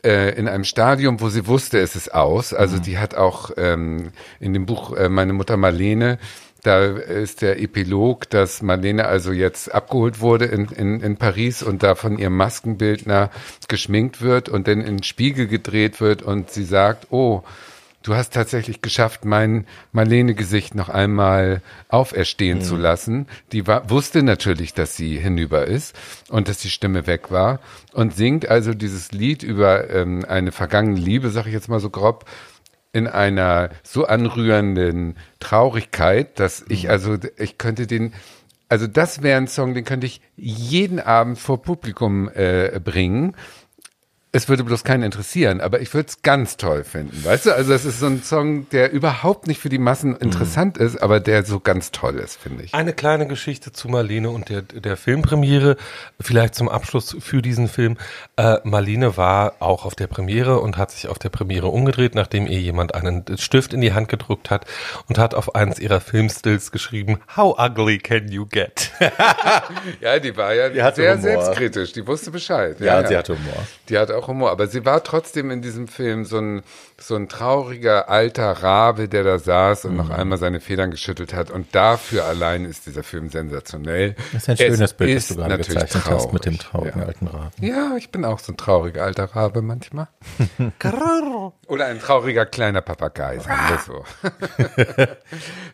äh, 0.04 0.38
in 0.38 0.48
einem 0.48 0.64
Stadium, 0.64 1.20
wo 1.20 1.30
sie 1.30 1.48
wusste, 1.48 1.80
es 1.80 1.96
ist 1.96 2.14
aus. 2.14 2.54
Also 2.54 2.78
mhm. 2.78 2.82
die 2.84 2.98
hat 2.98 3.16
auch 3.16 3.52
ähm, 3.58 4.12
in 4.40 4.54
dem 4.54 4.66
Buch 4.66 4.96
äh, 4.96 5.10
Meine 5.10 5.34
Mutter 5.34 5.58
Marlene, 5.58 6.20
da 6.66 6.84
ist 6.84 7.44
der 7.44 7.62
Epilog, 7.62 8.28
dass 8.32 8.64
Marlene 8.64 9.06
also 9.06 9.32
jetzt 9.32 9.72
abgeholt 9.72 10.20
wurde 10.20 10.46
in, 10.46 10.66
in, 10.66 11.00
in 11.00 11.18
Paris 11.18 11.62
und 11.62 11.84
da 11.84 11.94
von 11.94 12.18
ihrem 12.18 12.36
Maskenbildner 12.36 13.30
geschminkt 13.68 14.22
wird 14.22 14.50
und 14.50 14.68
dann 14.68 14.80
in 14.80 14.98
den 14.98 15.04
Spiegel 15.04 15.46
gedreht 15.46 16.02
wird 16.02 16.24
und 16.24 16.50
sie 16.50 16.64
sagt, 16.64 17.12
oh, 17.12 17.44
du 18.06 18.16
hast 18.16 18.34
tatsächlich 18.34 18.82
geschafft, 18.82 19.26
mein 19.26 19.66
Marlene-Gesicht 19.92 20.76
noch 20.76 20.90
einmal 20.90 21.62
auferstehen 21.90 22.60
mhm. 22.60 22.64
zu 22.64 22.76
lassen. 22.78 23.26
Die 23.52 23.66
war, 23.66 23.90
wusste 23.90 24.22
natürlich, 24.22 24.76
dass 24.76 24.96
sie 24.96 25.18
hinüber 25.18 25.66
ist 25.66 25.98
und 26.30 26.48
dass 26.48 26.60
die 26.60 26.70
Stimme 26.70 27.08
weg 27.08 27.32
war 27.32 27.60
und 27.94 28.16
singt 28.16 28.48
also 28.48 28.76
dieses 28.76 29.12
Lied 29.12 29.42
über 29.42 29.90
ähm, 29.90 30.24
eine 30.28 30.52
vergangene 30.52 31.00
Liebe, 31.00 31.32
sag 31.32 31.48
ich 31.48 31.54
jetzt 31.54 31.68
mal 31.68 31.80
so 31.80 31.90
grob, 31.90 32.26
in 32.94 33.08
einer 33.08 33.72
so 33.82 34.06
anrührenden 34.06 35.18
Traurigkeit, 35.40 36.40
dass 36.40 36.64
ich 36.70 36.84
mhm. 36.84 36.90
also, 36.92 37.18
ich 37.38 37.58
könnte 37.58 37.88
den, 37.88 38.14
also 38.70 38.86
das 38.86 39.24
wäre 39.24 39.38
ein 39.38 39.48
Song, 39.48 39.74
den 39.74 39.84
könnte 39.84 40.06
ich 40.06 40.22
jeden 40.38 41.00
Abend 41.00 41.40
vor 41.40 41.64
Publikum 41.64 42.30
äh, 42.30 42.80
bringen 42.80 43.36
es 44.36 44.50
würde 44.50 44.66
bloß 44.66 44.84
keinen 44.84 45.04
interessieren, 45.04 45.62
aber 45.62 45.80
ich 45.80 45.94
würde 45.94 46.10
es 46.10 46.22
ganz 46.22 46.58
toll 46.58 46.84
finden. 46.84 47.24
Weißt 47.24 47.46
du, 47.46 47.56
also 47.56 47.72
es 47.72 47.86
ist 47.86 48.02
so 48.02 48.08
ein 48.08 48.22
Song, 48.22 48.70
der 48.70 48.92
überhaupt 48.92 49.48
nicht 49.48 49.62
für 49.62 49.70
die 49.70 49.78
Massen 49.78 50.10
mhm. 50.10 50.18
interessant 50.20 50.78
mhm. 50.78 50.86
ist, 50.86 51.02
aber 51.02 51.22
der 51.22 51.46
so 51.46 51.62
ganz 51.62 51.92
toll 51.92 52.16
ist, 52.16 52.42
finde 52.42 52.66
ich. 52.66 52.74
Eine 52.74 52.92
kleine 52.92 53.28
Geschichte 53.28 53.72
zu 53.72 53.88
Marlene 53.88 54.30
und 54.30 54.50
der, 54.50 54.62
der 54.62 54.98
Filmpremiere, 54.98 55.78
vielleicht 56.20 56.54
zum 56.54 56.68
Abschluss 56.68 57.16
für 57.18 57.42
diesen 57.42 57.70
Film. 57.70 57.96
Äh, 58.36 58.58
Marlene 58.66 59.16
war 59.16 59.54
auch 59.60 59.86
auf 59.86 59.96
der 59.96 60.08
Premiere 60.08 60.60
und 60.60 60.76
hat 60.76 60.92
sich 60.92 61.08
auf 61.08 61.18
der 61.18 61.30
Premiere 61.30 61.68
umgedreht, 61.68 62.14
nachdem 62.14 62.46
ihr 62.46 62.60
jemand 62.60 62.94
einen 62.94 63.24
Stift 63.38 63.74
in 63.74 63.80
die 63.80 63.94
Hand 63.94 64.10
gedruckt 64.10 64.50
hat 64.50 64.66
und 65.08 65.18
hat 65.18 65.34
auf 65.34 65.56
eines 65.56 65.80
ihrer 65.80 66.02
Filmstills 66.02 66.74
geschrieben, 66.74 67.20
How 67.38 67.58
ugly 67.58 68.00
can 68.00 68.28
you 68.28 68.46
get? 68.46 68.92
ja, 70.02 70.20
die 70.20 70.36
war 70.36 70.54
ja 70.54 70.68
die 70.68 70.76
sehr 70.94 71.14
Humor. 71.14 71.22
selbstkritisch, 71.22 71.94
die 71.94 72.06
wusste 72.06 72.32
Bescheid. 72.32 72.82
Ja, 72.82 73.00
ja, 73.00 73.08
sie 73.08 73.16
hatte 73.16 73.38
Humor. 73.38 73.66
Die 73.88 73.98
hat 73.98 74.12
auch 74.12 74.25
auch 74.26 74.28
Humor, 74.28 74.52
aber 74.52 74.68
sie 74.68 74.86
war 74.86 75.04
trotzdem 75.04 75.52
in 75.52 75.62
diesem 75.62 75.88
Film 75.88 76.26
so 76.26 76.40
ein, 76.40 76.64
so 77.00 77.16
ein 77.16 77.30
trauriger 77.30 78.10
alter 78.10 78.52
Rabe, 78.52 79.08
der 79.08 79.24
da 79.24 79.40
saß 79.40 79.86
und 79.86 79.92
mhm. 79.92 79.98
noch 79.98 80.10
einmal 80.10 80.38
seine 80.38 80.60
Federn 80.60 80.92
geschüttelt 80.92 81.34
hat. 81.34 81.52
Und 81.52 81.74
dafür 81.74 82.26
allein 82.26 82.66
ist 82.66 82.86
dieser 82.86 83.04
Film 83.04 83.30
sensationell. 83.30 84.16
Das 84.34 84.44
ist 84.44 84.50
ein 84.50 84.58
schönes 84.58 84.82
es 84.82 84.94
Bild, 84.94 85.18
das 85.18 85.28
du 85.28 85.36
gerade 85.36 85.58
gezeichnet 85.58 86.04
traurig. 86.04 86.24
hast 86.24 86.34
mit 86.34 86.46
dem 86.46 86.58
traurigen 86.58 87.02
ja. 87.02 87.08
alten 87.08 87.28
Raben. 87.28 87.52
Ja, 87.66 87.96
ich 87.98 88.10
bin 88.10 88.26
auch 88.26 88.40
so 88.40 88.54
ein 88.54 88.58
trauriger 88.58 89.04
alter 89.04 89.26
Rabe 89.26 89.62
manchmal. 89.62 90.08
Oder 91.68 91.88
ein 91.88 92.00
trauriger 92.00 92.46
kleiner 92.46 92.82
Papagei, 92.82 93.40
sagen 93.40 93.62
wir 93.70 93.80
so. 93.80 94.06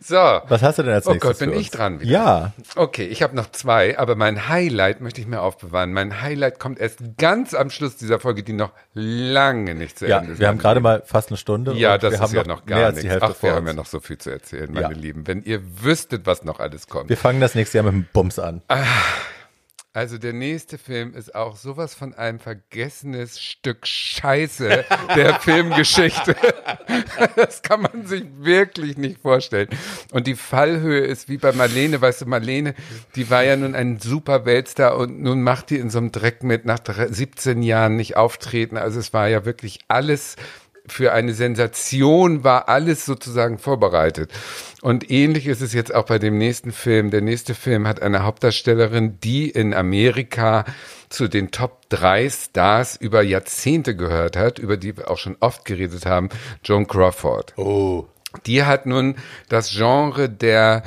so. 0.00 0.16
Was 0.48 0.62
hast 0.62 0.78
du 0.78 0.84
denn 0.84 0.94
als 0.94 1.06
nächstes? 1.06 1.24
Oh 1.24 1.28
Gott, 1.28 1.38
bin 1.38 1.52
ich 1.52 1.70
dran 1.70 2.00
wieder. 2.00 2.10
Ja. 2.10 2.52
Okay, 2.76 3.04
ich 3.04 3.22
habe 3.22 3.36
noch 3.36 3.50
zwei, 3.50 3.98
aber 3.98 4.14
mein 4.14 4.48
Highlight 4.48 5.02
möchte 5.02 5.20
ich 5.20 5.26
mir 5.26 5.42
aufbewahren. 5.42 5.92
Mein 5.92 6.22
Highlight 6.22 6.58
kommt 6.58 6.78
erst 6.78 7.00
ganz 7.18 7.52
am 7.52 7.68
Schluss 7.68 7.96
dieser 7.96 8.18
Folge, 8.20 8.42
die 8.42 8.54
noch 8.54 8.72
lange 8.94 9.74
nicht 9.74 9.98
zu 9.98 10.06
ja, 10.06 10.18
Ende 10.18 10.32
ist. 10.32 10.40
Wir 10.40 10.48
haben 10.48 10.58
gerade 10.58 10.80
mal 10.80 11.02
fast 11.04 11.28
eine 11.28 11.36
Stunde. 11.36 11.74
Ja, 11.74 11.98
das 11.98 12.14
ist 12.14 12.32
ja 12.32 12.44
noch 12.44 12.64
gar 12.64 12.92
nichts. 12.92 13.10
Ach, 13.20 13.34
wir 13.42 13.54
haben 13.54 13.66
ja 13.66 13.74
noch 13.74 13.86
so 13.86 14.00
viel 14.00 14.18
zu 14.18 14.30
erzählen, 14.30 14.72
meine 14.72 14.94
ja. 14.94 14.98
Lieben. 14.98 15.26
Wenn 15.26 15.42
ihr 15.42 15.60
wüsstet, 15.82 16.26
was 16.26 16.42
noch 16.42 16.58
alles 16.58 16.86
kommt. 16.86 17.10
Wir 17.10 17.18
fangen 17.18 17.40
das 17.40 17.54
nächste 17.54 17.78
Jahr 17.78 17.84
mit 17.84 17.92
dem 17.92 18.06
Bums 18.12 18.38
an. 18.38 18.62
Ah, 18.68 18.84
also 19.94 20.16
der 20.16 20.32
nächste 20.32 20.78
Film 20.78 21.14
ist 21.14 21.34
auch 21.34 21.56
sowas 21.56 21.94
von 21.94 22.14
einem 22.14 22.40
vergessenes 22.40 23.38
Stück 23.38 23.86
Scheiße 23.86 24.86
der 25.14 25.38
Filmgeschichte. 25.40 26.34
das 27.36 27.60
kann 27.60 27.82
man 27.82 28.06
sich 28.06 28.24
wirklich 28.38 28.96
nicht 28.96 29.20
vorstellen. 29.20 29.68
Und 30.10 30.26
die 30.26 30.34
Fallhöhe 30.34 31.00
ist 31.00 31.28
wie 31.28 31.36
bei 31.36 31.52
Marlene, 31.52 32.00
weißt 32.00 32.22
du, 32.22 32.26
Marlene, 32.26 32.74
die 33.16 33.28
war 33.28 33.44
ja 33.44 33.54
nun 33.54 33.74
ein 33.74 33.98
super 33.98 34.46
Weltstar 34.46 34.96
und 34.96 35.20
nun 35.20 35.42
macht 35.42 35.68
die 35.68 35.76
in 35.76 35.90
so 35.90 35.98
einem 35.98 36.10
Dreck 36.10 36.42
mit 36.42 36.64
nach 36.64 36.80
17 36.86 37.62
Jahren 37.62 37.96
nicht 37.96 38.16
auftreten. 38.16 38.78
Also 38.78 38.98
es 38.98 39.12
war 39.12 39.28
ja 39.28 39.44
wirklich 39.44 39.80
alles 39.88 40.36
für 40.86 41.12
eine 41.12 41.32
Sensation 41.34 42.44
war 42.44 42.68
alles 42.68 43.06
sozusagen 43.06 43.58
vorbereitet. 43.58 44.32
Und 44.80 45.10
ähnlich 45.10 45.46
ist 45.46 45.60
es 45.60 45.72
jetzt 45.72 45.94
auch 45.94 46.06
bei 46.06 46.18
dem 46.18 46.38
nächsten 46.38 46.72
Film. 46.72 47.10
Der 47.10 47.20
nächste 47.20 47.54
Film 47.54 47.86
hat 47.86 48.02
eine 48.02 48.24
Hauptdarstellerin, 48.24 49.18
die 49.20 49.48
in 49.48 49.74
Amerika 49.74 50.64
zu 51.08 51.28
den 51.28 51.50
Top 51.50 51.88
3 51.90 52.28
Stars 52.30 52.96
über 52.96 53.22
Jahrzehnte 53.22 53.94
gehört 53.94 54.36
hat, 54.36 54.58
über 54.58 54.76
die 54.76 54.96
wir 54.96 55.10
auch 55.10 55.18
schon 55.18 55.36
oft 55.40 55.64
geredet 55.64 56.06
haben, 56.06 56.30
Joan 56.64 56.86
Crawford. 56.86 57.56
Oh. 57.56 58.06
Die 58.46 58.64
hat 58.64 58.86
nun 58.86 59.16
das 59.48 59.70
Genre 59.70 60.28
der 60.28 60.82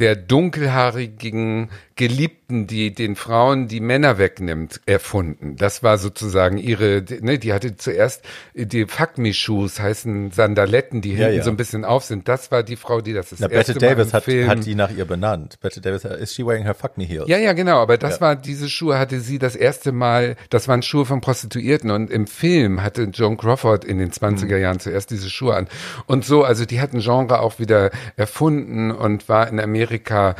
der 0.00 0.16
dunkelhaarigen 0.16 1.70
Geliebten, 2.00 2.66
die 2.66 2.94
den 2.94 3.14
Frauen 3.14 3.68
die 3.68 3.80
Männer 3.80 4.16
wegnimmt, 4.16 4.80
erfunden. 4.86 5.56
Das 5.56 5.82
war 5.82 5.98
sozusagen 5.98 6.56
ihre, 6.56 7.04
ne, 7.20 7.38
die 7.38 7.52
hatte 7.52 7.76
zuerst 7.76 8.24
die 8.54 8.86
Fuck 8.86 9.18
Me 9.18 9.34
Shoes, 9.34 9.78
heißen 9.78 10.30
Sandaletten, 10.30 11.02
die 11.02 11.10
hinten 11.10 11.34
ja. 11.34 11.42
so 11.42 11.50
ein 11.50 11.58
bisschen 11.58 11.84
auf 11.84 12.04
sind. 12.04 12.26
Das 12.26 12.50
war 12.50 12.62
die 12.62 12.76
Frau, 12.76 13.02
die 13.02 13.12
das 13.12 13.28
das 13.28 13.40
Na, 13.40 13.50
erste 13.50 13.74
Bette 13.74 13.84
Mal 13.84 13.94
Davis 13.96 14.14
hat, 14.14 14.26
hat 14.26 14.64
die 14.64 14.74
nach 14.74 14.90
ihr 14.90 15.04
benannt. 15.04 15.60
Bette 15.60 15.82
Davis, 15.82 16.04
is 16.04 16.34
she 16.34 16.42
wearing 16.42 16.62
her 16.62 16.72
Fuck 16.74 16.96
Me 16.96 17.04
Heels? 17.04 17.28
Ja, 17.28 17.36
ja, 17.36 17.52
genau, 17.52 17.82
aber 17.82 17.98
das 17.98 18.14
ja. 18.14 18.20
war, 18.22 18.36
diese 18.36 18.70
Schuhe 18.70 18.98
hatte 18.98 19.20
sie 19.20 19.38
das 19.38 19.54
erste 19.54 19.92
Mal, 19.92 20.36
das 20.48 20.68
waren 20.68 20.80
Schuhe 20.80 21.04
von 21.04 21.20
Prostituierten 21.20 21.90
und 21.90 22.10
im 22.10 22.26
Film 22.26 22.82
hatte 22.82 23.10
Joan 23.12 23.36
Crawford 23.36 23.84
in 23.84 23.98
den 23.98 24.10
20er 24.10 24.54
mhm. 24.54 24.62
Jahren 24.62 24.80
zuerst 24.80 25.10
diese 25.10 25.28
Schuhe 25.28 25.54
an. 25.54 25.68
Und 26.06 26.24
so, 26.24 26.44
also 26.44 26.64
die 26.64 26.80
hat 26.80 26.94
ein 26.94 27.00
Genre 27.00 27.40
auch 27.40 27.58
wieder 27.58 27.90
erfunden 28.16 28.90
und 28.90 29.28
war 29.28 29.48
in 29.48 29.60
Amerika 29.60 30.34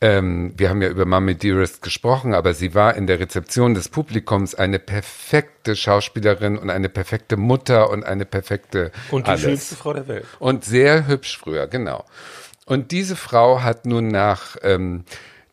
ähm, 0.00 0.54
wir 0.56 0.70
haben 0.70 0.80
ja 0.80 0.88
über 0.88 1.04
Mommy 1.04 1.34
Dearest 1.34 1.82
gesprochen, 1.82 2.32
aber 2.32 2.54
sie 2.54 2.74
war 2.74 2.94
in 2.94 3.06
der 3.06 3.20
Rezeption 3.20 3.74
des 3.74 3.90
Publikums 3.90 4.54
eine 4.54 4.78
perfekte 4.78 5.76
Schauspielerin 5.76 6.56
und 6.56 6.70
eine 6.70 6.88
perfekte 6.88 7.36
Mutter 7.36 7.90
und 7.90 8.04
eine 8.04 8.24
perfekte 8.24 8.92
Und 9.10 9.26
die 9.26 9.32
alles. 9.32 9.42
schönste 9.42 9.76
Frau 9.76 9.92
der 9.92 10.08
Welt. 10.08 10.26
Und 10.38 10.64
sehr 10.64 11.06
hübsch 11.06 11.38
früher, 11.38 11.66
genau. 11.66 12.04
Und 12.64 12.92
diese 12.92 13.16
Frau 13.16 13.62
hat 13.62 13.84
nun 13.84 14.08
nach 14.08 14.56
ähm, 14.62 15.04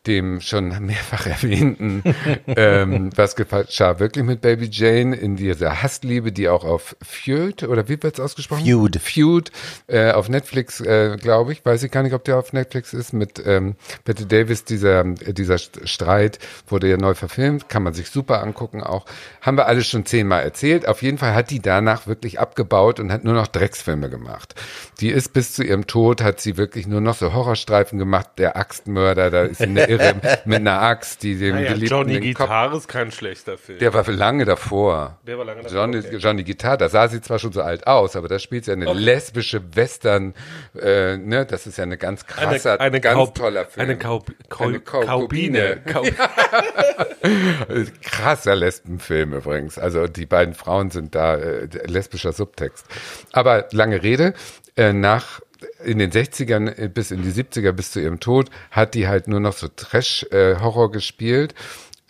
dem 0.08 0.40
schon 0.40 0.68
mehrfach 0.84 1.26
erwähnten, 1.42 2.02
ähm, 2.48 3.10
was 3.14 3.36
geschah 3.36 4.00
wirklich 4.00 4.24
mit 4.24 4.40
Baby 4.40 4.68
Jane 4.70 5.14
in 5.14 5.36
dieser 5.36 5.82
Hassliebe, 5.82 6.32
die 6.32 6.48
auch 6.48 6.64
auf 6.64 6.96
Feud, 7.02 7.62
oder 7.62 7.88
wie 7.88 8.02
wird 8.02 8.14
es 8.14 8.20
ausgesprochen? 8.20 8.64
Feud. 8.64 8.96
Feud, 8.96 9.52
äh, 9.86 10.10
auf 10.12 10.28
Netflix, 10.28 10.80
äh, 10.80 11.16
glaube 11.20 11.52
ich, 11.52 11.64
weiß 11.64 11.82
ich 11.82 11.92
gar 11.92 12.02
nicht, 12.02 12.14
ob 12.14 12.24
der 12.24 12.38
auf 12.38 12.52
Netflix 12.52 12.94
ist, 12.94 13.12
mit 13.12 13.42
ähm, 13.46 13.76
Bette 14.04 14.26
Davis, 14.26 14.64
dieser, 14.64 15.00
äh, 15.00 15.34
dieser 15.34 15.58
Streit 15.58 16.38
wurde 16.66 16.88
ja 16.88 16.96
neu 16.96 17.14
verfilmt, 17.14 17.68
kann 17.68 17.82
man 17.82 17.92
sich 17.92 18.10
super 18.10 18.42
angucken 18.42 18.82
auch. 18.82 19.04
Haben 19.42 19.58
wir 19.58 19.66
alles 19.66 19.86
schon 19.86 20.06
zehnmal 20.06 20.42
erzählt. 20.42 20.88
Auf 20.88 21.02
jeden 21.02 21.18
Fall 21.18 21.34
hat 21.34 21.50
die 21.50 21.60
danach 21.60 22.06
wirklich 22.06 22.40
abgebaut 22.40 22.98
und 22.98 23.12
hat 23.12 23.24
nur 23.24 23.34
noch 23.34 23.46
Drecksfilme 23.46 24.08
gemacht. 24.08 24.54
Die 25.00 25.10
ist 25.10 25.32
bis 25.32 25.52
zu 25.52 25.62
ihrem 25.62 25.86
Tod, 25.86 26.22
hat 26.22 26.40
sie 26.40 26.56
wirklich 26.56 26.86
nur 26.86 27.00
noch 27.00 27.14
so 27.14 27.34
Horrorstreifen 27.34 27.98
gemacht, 27.98 28.30
der 28.38 28.56
Axtmörder, 28.56 29.30
da 29.30 29.42
ist 29.42 29.60
eine 29.60 29.88
Irre 29.98 30.38
mit 30.44 30.56
einer 30.58 30.80
Axt, 30.82 31.22
die 31.22 31.36
dem 31.38 31.54
Naja, 31.56 31.68
Geliebten 31.72 31.96
Johnny 31.96 32.20
Gitarre 32.20 32.76
ist 32.76 32.88
kein 32.88 33.12
schlechter 33.12 33.58
Film. 33.58 33.78
der 33.78 33.94
war 33.94 34.06
lange 34.10 34.44
davor. 34.44 35.18
Der 35.26 35.38
war 35.38 35.44
lange 35.44 35.62
davor, 35.62 35.76
Johnny, 35.78 35.98
okay. 35.98 36.16
Johnny 36.16 36.44
Guitar, 36.44 36.76
da 36.76 36.88
sah 36.88 37.08
sie 37.08 37.20
zwar 37.20 37.38
schon 37.38 37.52
so 37.52 37.62
alt 37.62 37.86
aus, 37.86 38.16
aber 38.16 38.28
da 38.28 38.38
spielt 38.38 38.64
sie 38.64 38.72
eine 38.72 38.92
lesbische 38.92 39.62
Western, 39.76 40.34
äh, 40.80 41.16
ne, 41.16 41.46
das 41.46 41.66
ist 41.66 41.78
ja 41.78 41.84
eine 41.84 41.98
ganz 41.98 42.26
krasser, 42.26 42.72
eine, 42.72 42.80
eine 42.80 43.00
ganz 43.00 43.16
Kau- 43.16 43.26
toller 43.26 43.64
Film. 43.66 43.84
Eine, 43.84 43.98
Kau 43.98 44.24
Kau 44.48 44.64
Eine 44.64 44.80
Kau- 44.80 45.00
Kaubine. 45.04 45.80
Kau 45.86 46.02
Krasser 48.02 48.56
Lesbenfilm 48.56 49.32
übrigens. 49.34 49.78
Also 49.78 50.06
die 50.06 50.26
beiden 50.26 50.54
Frauen 50.54 50.90
sind 50.90 51.14
da 51.14 51.36
äh, 51.36 51.68
lesbischer 51.86 52.32
Subtext. 52.32 52.86
Aber 53.32 53.66
lange 53.72 54.02
Rede, 54.02 54.34
äh, 54.76 54.92
nach 54.92 55.40
in 55.84 55.98
den 55.98 56.10
60ern 56.10 56.78
äh, 56.78 56.88
bis 56.88 57.10
in 57.10 57.22
die 57.22 57.32
70er 57.32 57.72
bis 57.72 57.92
zu 57.92 58.00
ihrem 58.00 58.20
Tod 58.20 58.50
hat 58.70 58.94
die 58.94 59.08
halt 59.08 59.28
nur 59.28 59.40
noch 59.40 59.52
so 59.52 59.68
Trash-Horror 59.68 60.90
gespielt. 60.92 61.54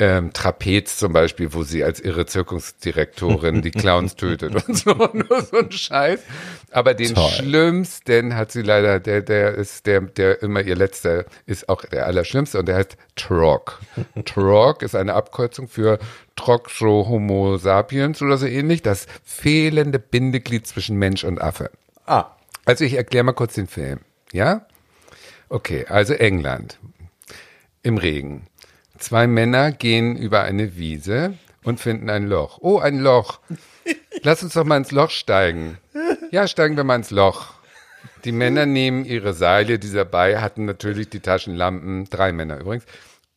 Ähm, 0.01 0.32
Trapez 0.32 0.96
zum 0.96 1.12
Beispiel, 1.12 1.53
wo 1.55 1.64
sie 1.64 1.82
als 1.82 1.99
irre 1.99 2.24
Zirkusdirektorin 2.24 3.62
die 3.62 3.72
Clowns 3.72 4.14
tötet 4.16 4.55
und 4.55 4.78
so, 4.78 4.94
nur 5.12 5.42
so 5.42 5.59
ein 5.59 5.72
Scheiß. 5.72 6.20
Aber 6.70 6.94
den 6.94 7.16
Toll. 7.16 7.28
schlimmsten 7.30 8.36
hat 8.36 8.53
sie 8.53 8.62
leider, 8.62 9.01
der, 9.01 9.22
der 9.22 9.57
ist, 9.57 9.86
der, 9.86 10.03
der 10.03 10.40
immer 10.40 10.61
ihr 10.61 10.76
letzter 10.76 11.24
ist 11.46 11.68
auch 11.68 11.84
der 11.84 12.07
allerschlimmste 12.07 12.61
und 12.61 12.68
der 12.68 12.76
heißt 12.76 12.96
Trog. 13.16 13.80
Trog 14.24 14.82
ist 14.82 14.94
eine 14.94 15.14
Abkürzung 15.14 15.66
für 15.66 15.99
Troxo 16.36 17.07
Homo 17.09 17.57
sapiens 17.57 18.22
oder 18.22 18.38
so 18.38 18.46
ähnlich, 18.46 18.82
das 18.82 19.09
fehlende 19.24 19.99
Bindeglied 19.99 20.64
zwischen 20.64 20.96
Mensch 20.96 21.24
und 21.24 21.42
Affe. 21.42 21.72
Ah. 22.07 22.38
Also 22.69 22.85
ich 22.85 22.93
erkläre 22.93 23.25
mal 23.25 23.33
kurz 23.33 23.55
den 23.55 23.66
Film, 23.66 24.01
ja? 24.31 24.66
Okay, 25.49 25.87
also 25.89 26.12
England. 26.12 26.79
Im 27.83 27.97
Regen. 27.97 28.47
Zwei 28.99 29.27
Männer 29.27 29.73
gehen 29.73 30.16
über 30.19 30.43
eine 30.43 30.77
Wiese 30.77 31.39
und 31.64 31.81
finden 31.81 32.11
ein 32.11 32.27
Loch. 32.27 32.59
Oh, 32.61 32.79
ein 32.79 32.99
Loch. 32.99 33.41
Lass 34.21 34.43
uns 34.43 34.53
doch 34.53 34.64
mal 34.64 34.77
ins 34.77 34.91
Loch 34.91 35.09
steigen. 35.09 35.79
Ja, 36.31 36.47
steigen 36.47 36.77
wir 36.77 36.85
mal 36.85 36.97
ins 36.97 37.11
Loch. 37.11 37.55
Die 38.25 38.33
Männer 38.33 38.66
nehmen 38.66 39.07
ihre 39.07 39.33
Seile, 39.33 39.79
die 39.79 39.91
dabei 39.91 40.43
hatten 40.43 40.66
natürlich 40.66 41.09
die 41.09 41.21
Taschenlampen, 41.21 42.11
drei 42.11 42.33
Männer 42.33 42.61
übrigens, 42.61 42.85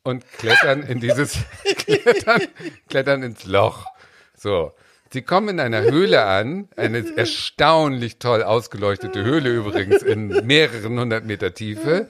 und 0.03 0.29
klettern 0.39 0.83
in 0.83 0.99
dieses, 0.99 1.37
klettern, 1.77 2.41
klettern 2.89 3.23
ins 3.23 3.45
Loch. 3.45 3.85
So. 4.35 4.73
Sie 5.13 5.21
kommen 5.21 5.49
in 5.49 5.59
einer 5.59 5.81
Höhle 5.81 6.23
an, 6.23 6.69
eine 6.77 7.03
erstaunlich 7.17 8.17
toll 8.17 8.43
ausgeleuchtete 8.43 9.23
Höhle 9.23 9.49
übrigens 9.49 10.03
in 10.03 10.29
mehreren 10.45 10.97
hundert 10.97 11.25
Meter 11.25 11.53
Tiefe, 11.53 12.07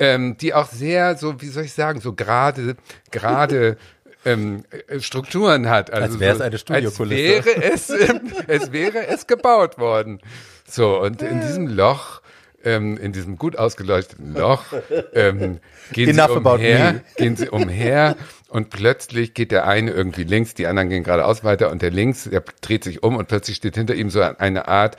ähm, 0.00 0.36
die 0.38 0.52
auch 0.52 0.68
sehr 0.68 1.16
so, 1.16 1.40
wie 1.40 1.46
soll 1.46 1.62
ich 1.62 1.72
sagen, 1.74 2.00
so 2.00 2.12
gerade, 2.12 2.74
gerade 3.12 3.76
ähm, 4.24 4.64
äh, 4.88 4.98
Strukturen 4.98 5.68
hat. 5.68 5.92
Also 5.92 6.14
Als 6.14 6.20
wäre 6.20 6.34
es 6.34 6.40
eine 6.40 6.58
Studiokulisse. 6.58 7.36
Als 7.36 7.46
wäre 7.46 7.72
es, 7.72 7.90
ähm, 7.90 8.20
es 8.48 8.72
wäre 8.72 9.06
es 9.06 9.28
gebaut 9.28 9.78
worden. 9.78 10.20
So, 10.68 11.00
und 11.00 11.22
in 11.22 11.40
diesem 11.40 11.68
Loch, 11.68 12.20
ähm, 12.64 12.96
in 12.96 13.12
diesem 13.12 13.38
gut 13.38 13.56
ausgeleuchteten 13.56 14.34
Loch, 14.34 14.64
ähm, 15.12 15.60
gehen 15.92 16.08
Enough 16.08 16.30
sie 16.32 16.38
umher, 16.38 17.00
gehen 17.16 17.36
sie 17.36 17.48
umher 17.48 18.16
und 18.54 18.70
plötzlich 18.70 19.34
geht 19.34 19.50
der 19.50 19.66
eine 19.66 19.90
irgendwie 19.90 20.22
links, 20.22 20.54
die 20.54 20.68
anderen 20.68 20.88
gehen 20.88 21.02
geradeaus 21.02 21.42
weiter 21.42 21.72
und 21.72 21.82
der 21.82 21.90
links, 21.90 22.28
der 22.30 22.44
dreht 22.60 22.84
sich 22.84 23.02
um 23.02 23.16
und 23.16 23.26
plötzlich 23.26 23.56
steht 23.56 23.74
hinter 23.74 23.96
ihm 23.96 24.10
so 24.10 24.20
eine 24.20 24.68
Art, 24.68 24.96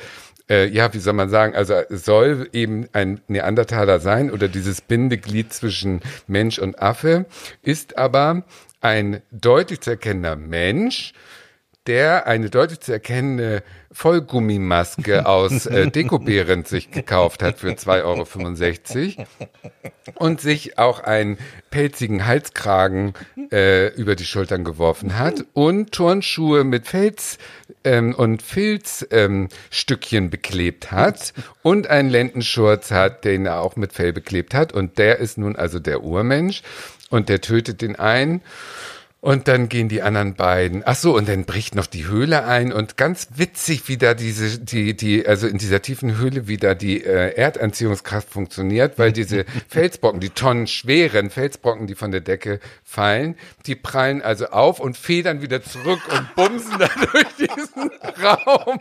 äh, 0.50 0.68
ja, 0.68 0.94
wie 0.94 1.00
soll 1.00 1.14
man 1.14 1.30
sagen, 1.30 1.56
also 1.56 1.76
soll 1.90 2.50
eben 2.52 2.90
ein 2.92 3.22
Neandertaler 3.30 4.02
sein 4.02 4.30
oder 4.30 4.50
dieses 4.50 4.82
Bindeglied 4.82 5.54
zwischen 5.54 6.02
Mensch 6.28 6.60
und 6.60 6.82
Affe, 6.82 7.28
ist 7.62 7.98
aber 7.98 8.44
ein 8.82 9.22
deutlich 9.32 9.80
zu 9.80 9.92
erkennender 9.92 10.36
Mensch, 10.36 11.14
der 11.88 12.28
eine 12.28 12.50
deutlich 12.50 12.80
zu 12.80 12.92
erkennende 12.92 13.64
Vollgummimaske 13.92 15.26
aus 15.26 15.66
äh, 15.66 15.88
Dekobehrend 15.92 16.68
sich 16.68 16.92
gekauft 16.92 17.44
hat 17.44 17.60
für 17.60 17.70
2,65 17.70 19.18
Euro 19.18 19.28
und 20.16 20.42
sich 20.42 20.78
auch 20.78 21.00
einen 21.00 21.38
pelzigen 21.70 22.26
Halskragen 22.26 23.14
äh, 23.52 23.94
über 23.96 24.16
die 24.16 24.26
Schultern 24.26 24.64
geworfen 24.64 25.18
hat 25.18 25.46
und 25.54 25.92
Turnschuhe 25.92 26.64
mit 26.64 26.88
Fels 26.88 27.38
ähm, 27.84 28.14
und 28.16 28.42
Filzstückchen 28.42 29.50
ähm, 30.24 30.30
beklebt 30.30 30.92
hat 30.92 31.34
und 31.62 31.88
einen 31.88 32.10
Lendenschurz 32.10 32.92
hat, 32.92 33.24
den 33.24 33.46
er 33.46 33.62
auch 33.62 33.76
mit 33.76 33.94
Fell 33.94 34.12
beklebt 34.12 34.54
hat. 34.54 34.74
Und 34.74 34.98
der 34.98 35.20
ist 35.20 35.38
nun 35.38 35.56
also 35.56 35.80
der 35.80 36.04
Urmensch. 36.04 36.64
Und 37.10 37.30
der 37.30 37.40
tötet 37.40 37.82
den 37.82 37.96
ein 37.96 38.42
und 39.26 39.48
dann 39.48 39.70
gehen 39.70 39.90
die 39.90 40.04
anderen 40.04 40.36
beiden. 40.36 40.84
Ach 40.86 40.96
so, 40.96 41.16
und 41.16 41.28
dann 41.28 41.46
bricht 41.46 41.74
noch 41.74 41.88
die 41.88 42.06
Höhle 42.06 42.46
ein 42.46 42.72
und 42.72 42.96
ganz 42.96 43.30
witzig, 43.34 43.88
wie 43.88 43.98
da 43.98 44.14
diese, 44.14 44.60
die, 44.60 44.96
die, 44.96 45.26
also 45.26 45.48
in 45.48 45.58
dieser 45.58 45.82
tiefen 45.82 46.20
Höhle, 46.20 46.48
wie 46.48 46.58
da 46.58 46.76
die 46.76 47.04
äh, 47.04 47.34
Erdanziehungskraft 47.34 48.30
funktioniert, 48.30 49.00
weil 49.00 49.12
diese 49.12 49.46
Felsbrocken, 49.68 50.20
die 50.20 50.30
tonnenschweren 50.30 51.32
Felsbrocken, 51.32 51.88
die 51.88 51.96
von 51.96 52.12
der 52.12 52.22
Decke 52.22 52.60
fallen, 52.84 53.36
die 53.66 53.74
prallen 53.74 54.22
also 54.22 54.50
auf 54.50 54.80
und 54.80 54.96
federn 54.96 55.42
wieder 55.42 55.64
zurück 55.64 56.02
und 56.12 56.36
bumsen 56.36 56.78
da 56.78 56.88
durch 57.12 57.50
diesen 57.50 57.90
Raum. 58.24 58.80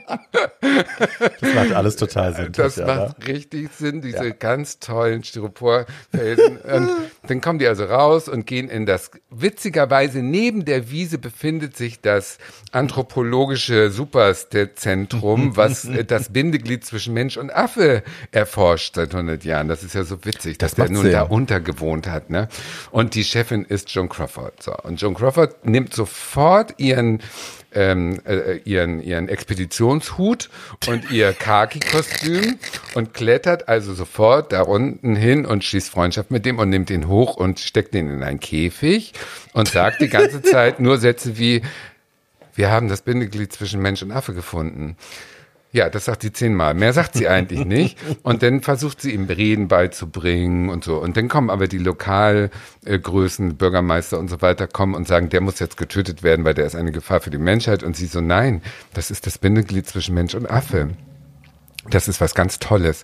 Das 1.40 1.54
macht 1.54 1.72
alles 1.72 1.96
total 1.96 2.34
Sinn. 2.34 2.52
Das 2.52 2.74
Tatjana. 2.74 3.06
macht 3.06 3.26
richtig 3.26 3.70
Sinn, 3.78 4.02
diese 4.02 4.34
ganz 4.34 4.78
tollen 4.78 5.24
Styroporfelsen. 5.24 6.58
und 6.58 6.90
dann 7.28 7.40
kommen 7.40 7.58
die 7.58 7.66
also 7.66 7.84
raus 7.86 8.28
und 8.28 8.46
gehen 8.46 8.68
in 8.68 8.84
das, 8.84 9.10
witzigerweise 9.30 10.22
neben 10.34 10.64
der 10.64 10.90
Wiese 10.90 11.18
befindet 11.18 11.76
sich 11.76 12.00
das 12.00 12.38
anthropologische 12.72 13.92
Superzentrum, 13.92 15.56
was 15.56 15.84
äh, 15.84 16.04
das 16.04 16.32
Bindeglied 16.32 16.84
zwischen 16.84 17.14
Mensch 17.14 17.36
und 17.36 17.54
Affe 17.54 18.02
erforscht 18.32 18.96
seit 18.96 19.14
100 19.14 19.44
Jahren. 19.44 19.68
Das 19.68 19.84
ist 19.84 19.94
ja 19.94 20.02
so 20.02 20.24
witzig, 20.24 20.58
dass 20.58 20.72
Das 20.72 20.74
der 20.74 20.84
macht 20.86 20.92
nun 20.92 21.02
Sinn. 21.04 21.12
da 21.12 21.22
untergewohnt 21.22 22.08
hat. 22.08 22.30
Ne? 22.30 22.48
Und 22.90 23.14
die 23.14 23.22
Chefin 23.22 23.64
ist 23.64 23.90
Joan 23.90 24.08
Crawford. 24.08 24.60
So. 24.60 24.74
Und 24.76 25.00
Joan 25.00 25.14
Crawford 25.14 25.64
nimmt 25.64 25.94
sofort 25.94 26.74
ihren 26.78 27.20
ähm, 27.74 28.20
äh, 28.24 28.56
ihren, 28.64 29.02
ihren 29.02 29.28
Expeditionshut 29.28 30.50
und 30.86 31.10
ihr 31.10 31.32
Khaki-Kostüm 31.32 32.58
und 32.94 33.14
klettert 33.14 33.68
also 33.68 33.94
sofort 33.94 34.52
da 34.52 34.62
unten 34.62 35.16
hin 35.16 35.46
und 35.46 35.64
schließt 35.64 35.90
Freundschaft 35.90 36.30
mit 36.30 36.46
dem 36.46 36.58
und 36.58 36.70
nimmt 36.70 36.90
ihn 36.90 37.08
hoch 37.08 37.36
und 37.36 37.60
steckt 37.60 37.94
ihn 37.94 38.10
in 38.10 38.22
einen 38.22 38.40
Käfig 38.40 39.12
und 39.52 39.68
sagt 39.68 40.00
die 40.00 40.08
ganze 40.08 40.42
Zeit 40.42 40.80
nur 40.80 40.98
Sätze 40.98 41.38
wie, 41.38 41.62
wir 42.54 42.70
haben 42.70 42.88
das 42.88 43.02
Bindeglied 43.02 43.52
zwischen 43.52 43.80
Mensch 43.82 44.02
und 44.02 44.12
Affe 44.12 44.34
gefunden. 44.34 44.96
Ja, 45.74 45.90
das 45.90 46.04
sagt 46.04 46.22
sie 46.22 46.32
zehnmal. 46.32 46.72
Mehr 46.74 46.92
sagt 46.92 47.14
sie 47.14 47.26
eigentlich 47.26 47.64
nicht. 47.64 47.98
Und 48.22 48.44
dann 48.44 48.60
versucht 48.60 49.00
sie 49.00 49.12
ihm 49.12 49.24
Reden 49.24 49.66
beizubringen 49.66 50.68
und 50.68 50.84
so. 50.84 50.98
Und 50.98 51.16
dann 51.16 51.28
kommen 51.28 51.50
aber 51.50 51.66
die 51.66 51.78
Lokalgrößen, 51.78 53.56
Bürgermeister 53.56 54.20
und 54.20 54.30
so 54.30 54.40
weiter, 54.40 54.68
kommen 54.68 54.94
und 54.94 55.08
sagen, 55.08 55.30
der 55.30 55.40
muss 55.40 55.58
jetzt 55.58 55.76
getötet 55.76 56.22
werden, 56.22 56.44
weil 56.44 56.54
der 56.54 56.64
ist 56.64 56.76
eine 56.76 56.92
Gefahr 56.92 57.20
für 57.20 57.30
die 57.30 57.38
Menschheit. 57.38 57.82
Und 57.82 57.96
sie 57.96 58.06
so, 58.06 58.20
nein, 58.20 58.62
das 58.92 59.10
ist 59.10 59.26
das 59.26 59.38
Bindeglied 59.38 59.88
zwischen 59.88 60.14
Mensch 60.14 60.36
und 60.36 60.48
Affe. 60.48 60.90
Das 61.90 62.06
ist 62.06 62.20
was 62.20 62.36
ganz 62.36 62.60
Tolles. 62.60 63.02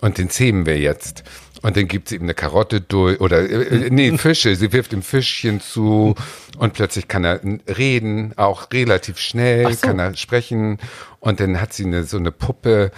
Und 0.00 0.16
den 0.16 0.30
zähmen 0.30 0.66
wir 0.66 0.78
jetzt. 0.78 1.24
Und 1.64 1.78
dann 1.78 1.88
gibt 1.88 2.10
sie 2.10 2.16
ihm 2.16 2.24
eine 2.24 2.34
Karotte 2.34 2.82
durch, 2.82 3.22
oder, 3.22 3.40
äh, 3.40 3.86
äh, 3.86 3.90
nee, 3.90 4.12
Fische. 4.18 4.54
Sie 4.54 4.74
wirft 4.74 4.92
ihm 4.92 5.00
Fischchen 5.00 5.62
zu 5.62 6.14
und 6.58 6.74
plötzlich 6.74 7.08
kann 7.08 7.24
er 7.24 7.40
reden, 7.42 8.34
auch 8.36 8.70
relativ 8.70 9.18
schnell, 9.18 9.72
so. 9.72 9.86
kann 9.86 9.98
er 9.98 10.14
sprechen. 10.14 10.76
Und 11.20 11.40
dann 11.40 11.62
hat 11.62 11.72
sie 11.72 11.86
eine, 11.86 12.04
so 12.04 12.18
eine 12.18 12.32
Puppe, 12.32 12.90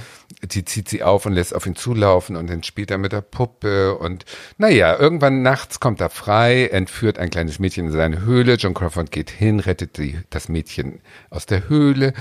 die 0.42 0.64
zieht 0.64 0.88
sie 0.88 1.04
auf 1.04 1.26
und 1.26 1.34
lässt 1.34 1.54
auf 1.54 1.64
ihn 1.64 1.76
zulaufen 1.76 2.34
und 2.34 2.50
dann 2.50 2.64
spielt 2.64 2.90
er 2.90 2.98
mit 2.98 3.12
der 3.12 3.20
Puppe. 3.20 3.96
Und 3.96 4.24
naja, 4.58 4.98
irgendwann 4.98 5.42
nachts 5.42 5.78
kommt 5.78 6.00
er 6.00 6.10
frei, 6.10 6.66
entführt 6.66 7.20
ein 7.20 7.30
kleines 7.30 7.60
Mädchen 7.60 7.86
in 7.86 7.92
seine 7.92 8.22
Höhle. 8.22 8.54
John 8.54 8.74
Crawford 8.74 9.12
geht 9.12 9.30
hin, 9.30 9.60
rettet 9.60 9.96
die, 9.96 10.18
das 10.30 10.48
Mädchen 10.48 11.02
aus 11.30 11.46
der 11.46 11.68
Höhle. 11.68 12.14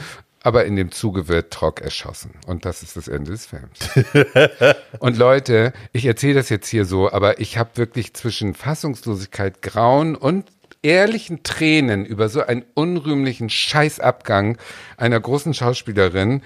Aber 0.46 0.66
in 0.66 0.76
dem 0.76 0.91
Zuge 0.91 1.28
wird 1.28 1.52
Trock 1.52 1.82
erschossen. 1.82 2.36
Und 2.46 2.66
das 2.66 2.84
ist 2.84 2.96
das 2.96 3.08
Ende 3.08 3.32
des 3.32 3.48
Films. 3.48 3.89
und 5.00 5.18
Leute, 5.18 5.74
ich 5.91 6.06
erzähle 6.06 6.36
das 6.36 6.50
jetzt 6.50 6.68
hier 6.68 6.86
so, 6.86 7.12
aber 7.12 7.39
ich 7.39 7.58
habe 7.58 7.72
wirklich 7.78 8.14
zwischen 8.14 8.54
Fassungslosigkeit, 8.54 9.64
Grauen 9.64 10.16
und 10.16 10.46
ehrlichen 10.84 11.41
Tränen 11.41 12.06
über 12.06 12.30
so 12.30 12.46
einen 12.46 12.64
unrühmlichen 12.76 13.50
Scheißabgang 13.50 14.60
einer 14.98 15.20
großen 15.20 15.56
Schauspielerin 15.56 16.43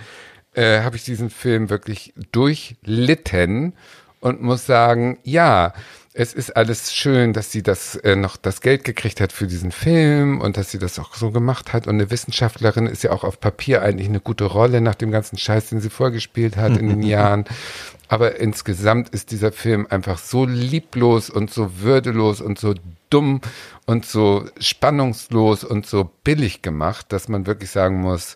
äh, 0.53 0.79
habe 0.79 0.95
ich 0.95 1.03
diesen 1.03 1.29
Film 1.29 1.69
wirklich 1.69 2.13
durchlitten 2.31 3.73
und 4.21 4.41
muss 4.41 4.65
sagen, 4.65 5.19
ja, 5.23 5.73
es 6.13 6.33
ist 6.33 6.55
alles 6.55 6.93
schön, 6.93 7.33
dass 7.33 7.51
sie 7.51 7.61
das 7.61 7.95
äh, 7.95 8.15
noch 8.15 8.35
das 8.35 8.61
Geld 8.61 8.83
gekriegt 8.83 9.21
hat 9.21 9.31
für 9.31 9.45
diesen 9.45 9.71
Film 9.71 10.41
und 10.41 10.57
dass 10.57 10.71
sie 10.71 10.79
das 10.79 10.97
auch 10.97 11.13
so 11.13 11.29
gemacht 11.31 11.71
hat. 11.71 11.87
Und 11.87 11.95
eine 11.95 12.09
Wissenschaftlerin 12.09 12.87
ist 12.87 13.03
ja 13.03 13.11
auch 13.11 13.23
auf 13.23 13.39
Papier 13.39 13.83
eigentlich 13.83 14.09
eine 14.09 14.19
gute 14.19 14.45
Rolle 14.45 14.81
nach 14.81 14.95
dem 14.95 15.11
ganzen 15.11 15.37
Scheiß, 15.37 15.69
den 15.69 15.81
sie 15.81 15.91
vorgespielt 15.91 16.57
hat 16.57 16.77
in 16.77 16.89
den 16.89 17.03
Jahren. 17.03 17.45
Aber 18.07 18.37
insgesamt 18.37 19.09
ist 19.09 19.29
dieser 19.29 19.51
Film 19.51 19.85
einfach 19.87 20.17
so 20.17 20.45
lieblos 20.45 21.29
und 21.29 21.51
so 21.51 21.79
würdelos 21.81 22.41
und 22.41 22.57
so 22.57 22.73
dumm 23.11 23.41
und 23.85 24.05
so 24.05 24.45
spannungslos 24.59 25.63
und 25.63 25.85
so 25.85 26.09
billig 26.23 26.63
gemacht, 26.63 27.07
dass 27.13 27.27
man 27.27 27.45
wirklich 27.45 27.69
sagen 27.69 28.01
muss, 28.01 28.35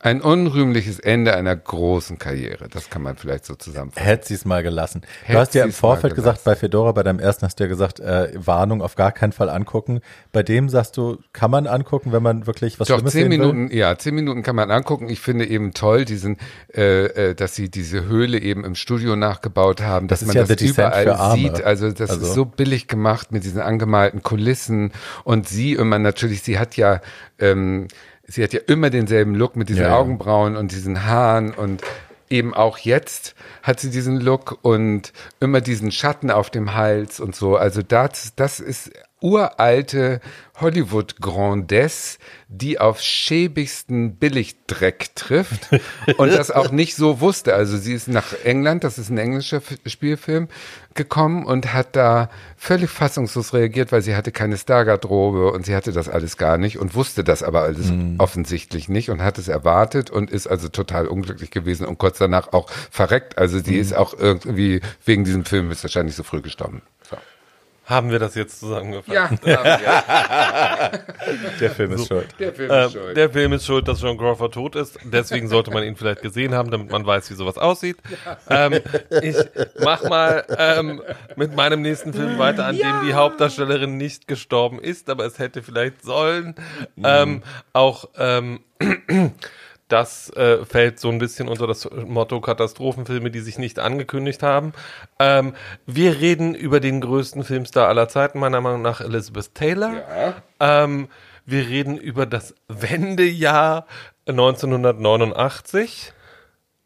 ein 0.00 0.20
unrühmliches 0.20 1.00
Ende 1.00 1.34
einer 1.34 1.56
großen 1.56 2.18
Karriere. 2.18 2.68
Das 2.68 2.88
kann 2.88 3.02
man 3.02 3.16
vielleicht 3.16 3.44
so 3.44 3.54
zusammenfassen. 3.56 4.06
Hätte 4.06 4.28
sie 4.28 4.34
es 4.34 4.44
mal 4.44 4.62
gelassen. 4.62 5.02
Hätte 5.22 5.32
du 5.32 5.38
hast 5.40 5.54
ja 5.54 5.64
im 5.64 5.72
Vorfeld 5.72 6.14
gesagt, 6.14 6.44
bei 6.44 6.54
Fedora, 6.54 6.92
bei 6.92 7.02
deinem 7.02 7.18
ersten 7.18 7.44
hast 7.46 7.58
du 7.58 7.64
ja 7.64 7.68
gesagt, 7.68 7.98
äh, 7.98 8.30
Warnung 8.34 8.80
auf 8.80 8.94
gar 8.94 9.10
keinen 9.10 9.32
Fall 9.32 9.48
angucken. 9.50 10.00
Bei 10.30 10.44
dem 10.44 10.68
sagst 10.68 10.96
du, 10.96 11.18
kann 11.32 11.50
man 11.50 11.66
angucken, 11.66 12.12
wenn 12.12 12.22
man 12.22 12.46
wirklich 12.46 12.78
was 12.78 12.86
Doch, 12.86 12.96
Schlimmes 12.96 13.12
zehn 13.12 13.28
Minuten, 13.28 13.70
ja, 13.72 13.98
zehn 13.98 14.14
Minuten 14.14 14.42
kann 14.44 14.54
man 14.54 14.70
angucken. 14.70 15.08
Ich 15.08 15.20
finde 15.20 15.46
eben 15.46 15.74
toll, 15.74 16.04
diesen, 16.04 16.36
äh, 16.72 17.30
äh, 17.30 17.34
dass 17.34 17.56
sie 17.56 17.68
diese 17.68 18.04
Höhle 18.06 18.38
eben 18.38 18.64
im 18.64 18.76
Studio 18.76 19.16
nachgebaut 19.16 19.80
haben, 19.82 20.06
dass 20.06 20.22
ist 20.22 20.28
man 20.28 20.36
ja 20.36 20.44
das 20.44 20.60
überall 20.60 21.34
sieht. 21.34 21.62
Also 21.64 21.90
das 21.90 22.10
Also- 22.10 22.26
ist 22.26 22.34
so 22.34 22.44
billig 22.44 22.86
gemacht 22.86 23.32
mit 23.32 23.42
diesen 23.42 23.60
angemalten 23.60 24.22
Kulissen. 24.22 24.92
Und 25.24 25.48
sie 25.48 25.72
immer 25.72 25.98
natürlich, 25.98 26.42
sie 26.42 26.58
hat 26.60 26.76
ja, 26.76 27.00
ähm, 27.40 27.88
sie 28.28 28.44
hat 28.44 28.52
ja 28.52 28.60
immer 28.66 28.90
denselben 28.90 29.34
Look 29.34 29.56
mit 29.56 29.68
diesen 29.68 29.82
Ja. 29.82 29.96
Augenbrauen 29.96 30.56
und 30.56 30.70
diesen 30.70 31.04
Haaren 31.04 31.52
und 31.52 31.82
eben 32.30 32.54
auch 32.54 32.78
jetzt 32.78 33.34
hat 33.62 33.80
sie 33.80 33.90
diesen 33.90 34.20
Look 34.20 34.58
und 34.62 35.12
immer 35.40 35.60
diesen 35.60 35.90
Schatten 35.90 36.30
auf 36.30 36.50
dem 36.50 36.74
Hals 36.74 37.20
und 37.20 37.34
so. 37.34 37.56
Also 37.56 37.82
das, 37.82 38.34
das 38.36 38.60
ist 38.60 38.92
uralte 39.20 40.20
Hollywood-Grandesse, 40.60 42.18
die 42.48 42.78
auf 42.78 43.00
schäbigsten 43.00 44.16
Billigdreck 44.16 45.14
trifft 45.14 45.68
und 46.16 46.32
das 46.32 46.50
auch 46.50 46.70
nicht 46.70 46.96
so 46.96 47.20
wusste. 47.20 47.54
Also 47.54 47.76
sie 47.76 47.94
ist 47.94 48.08
nach 48.08 48.32
England, 48.44 48.84
das 48.84 48.98
ist 48.98 49.10
ein 49.10 49.18
englischer 49.18 49.60
Spielfilm, 49.86 50.48
gekommen 50.94 51.46
und 51.46 51.72
hat 51.72 51.94
da 51.94 52.28
völlig 52.56 52.90
fassungslos 52.90 53.54
reagiert, 53.54 53.92
weil 53.92 54.02
sie 54.02 54.16
hatte 54.16 54.32
keine 54.32 54.56
Stargarderobe 54.56 55.52
und 55.52 55.64
sie 55.64 55.76
hatte 55.76 55.92
das 55.92 56.08
alles 56.08 56.36
gar 56.36 56.58
nicht 56.58 56.78
und 56.78 56.94
wusste 56.94 57.22
das 57.22 57.42
aber 57.42 57.62
alles 57.62 57.92
offensichtlich 58.18 58.88
nicht 58.88 59.10
und 59.10 59.22
hat 59.22 59.38
es 59.38 59.48
erwartet 59.48 60.10
und 60.10 60.30
ist 60.30 60.48
also 60.48 60.68
total 60.68 61.06
unglücklich 61.06 61.50
gewesen 61.50 61.86
und 61.86 61.98
kurz 61.98 62.18
danach 62.18 62.52
auch 62.52 62.68
verreckt. 62.90 63.38
Also 63.38 63.60
sie 63.60 63.76
ist 63.76 63.94
auch 63.94 64.14
irgendwie 64.18 64.80
wegen 65.04 65.24
diesem 65.24 65.44
Film 65.44 65.70
ist 65.70 65.84
wahrscheinlich 65.84 66.16
so 66.16 66.24
früh 66.24 66.40
gestorben. 66.40 66.82
So. 67.08 67.16
Haben 67.88 68.10
wir 68.10 68.18
das 68.18 68.34
jetzt 68.34 68.60
zusammengefasst? 68.60 69.42
Ja, 69.46 69.64
ja, 69.78 70.90
Der 71.60 71.70
Film 71.70 71.92
ist 71.92 72.06
schuld. 72.06 72.26
der 72.38 72.52
Film 72.52 72.70
ist 72.70 72.92
schuld. 72.92 73.16
der 73.16 73.30
Film 73.30 73.52
ist 73.54 73.64
schuld, 73.64 73.88
dass 73.88 74.02
John 74.02 74.18
Crawford 74.18 74.52
tot 74.52 74.76
ist. 74.76 74.98
Deswegen 75.04 75.48
sollte 75.48 75.70
man 75.70 75.82
ihn 75.84 75.96
vielleicht 75.96 76.20
gesehen 76.20 76.54
haben, 76.54 76.70
damit 76.70 76.90
man 76.92 77.06
weiß, 77.06 77.30
wie 77.30 77.34
sowas 77.34 77.56
aussieht. 77.56 77.96
Ähm, 78.50 78.80
ich 79.22 79.36
mach 79.82 80.02
mal 80.04 80.44
ähm, 80.58 81.00
mit 81.36 81.56
meinem 81.56 81.80
nächsten 81.80 82.12
Film 82.12 82.38
weiter, 82.38 82.66
an 82.66 82.76
dem 82.76 83.06
die 83.06 83.14
Hauptdarstellerin 83.14 83.96
nicht 83.96 84.28
gestorben 84.28 84.78
ist, 84.80 85.08
aber 85.08 85.24
es 85.24 85.38
hätte 85.38 85.62
vielleicht 85.62 86.02
sollen. 86.04 86.56
Ähm, 87.02 87.42
auch 87.72 88.04
ähm, 88.18 88.60
das 89.88 90.30
äh, 90.30 90.64
fällt 90.64 91.00
so 91.00 91.08
ein 91.08 91.18
bisschen 91.18 91.48
unter 91.48 91.66
das 91.66 91.88
Motto 91.90 92.40
Katastrophenfilme, 92.40 93.30
die 93.30 93.40
sich 93.40 93.58
nicht 93.58 93.78
angekündigt 93.78 94.42
haben. 94.42 94.72
Ähm, 95.18 95.54
wir 95.86 96.20
reden 96.20 96.54
über 96.54 96.80
den 96.80 97.00
größten 97.00 97.42
Filmstar 97.44 97.88
aller 97.88 98.08
Zeiten, 98.08 98.38
meiner 98.38 98.60
Meinung 98.60 98.82
nach 98.82 99.00
Elizabeth 99.00 99.54
Taylor. 99.54 99.92
Ähm, 100.60 101.08
wir 101.46 101.66
reden 101.66 101.96
über 101.96 102.26
das 102.26 102.54
Wendejahr 102.68 103.86
1989. 104.26 106.12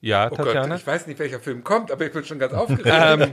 Ja, 0.04 0.26
Oh 0.26 0.34
Gott, 0.34 0.46
Tatjana. 0.46 0.74
ich 0.74 0.84
weiß 0.84 1.06
nicht, 1.06 1.20
welcher 1.20 1.38
Film 1.38 1.62
kommt, 1.62 1.92
aber 1.92 2.04
ich 2.04 2.10
bin 2.12 2.24
schon 2.24 2.40
ganz 2.40 2.52
aufgeregt. 2.54 2.88
ähm, 2.92 3.32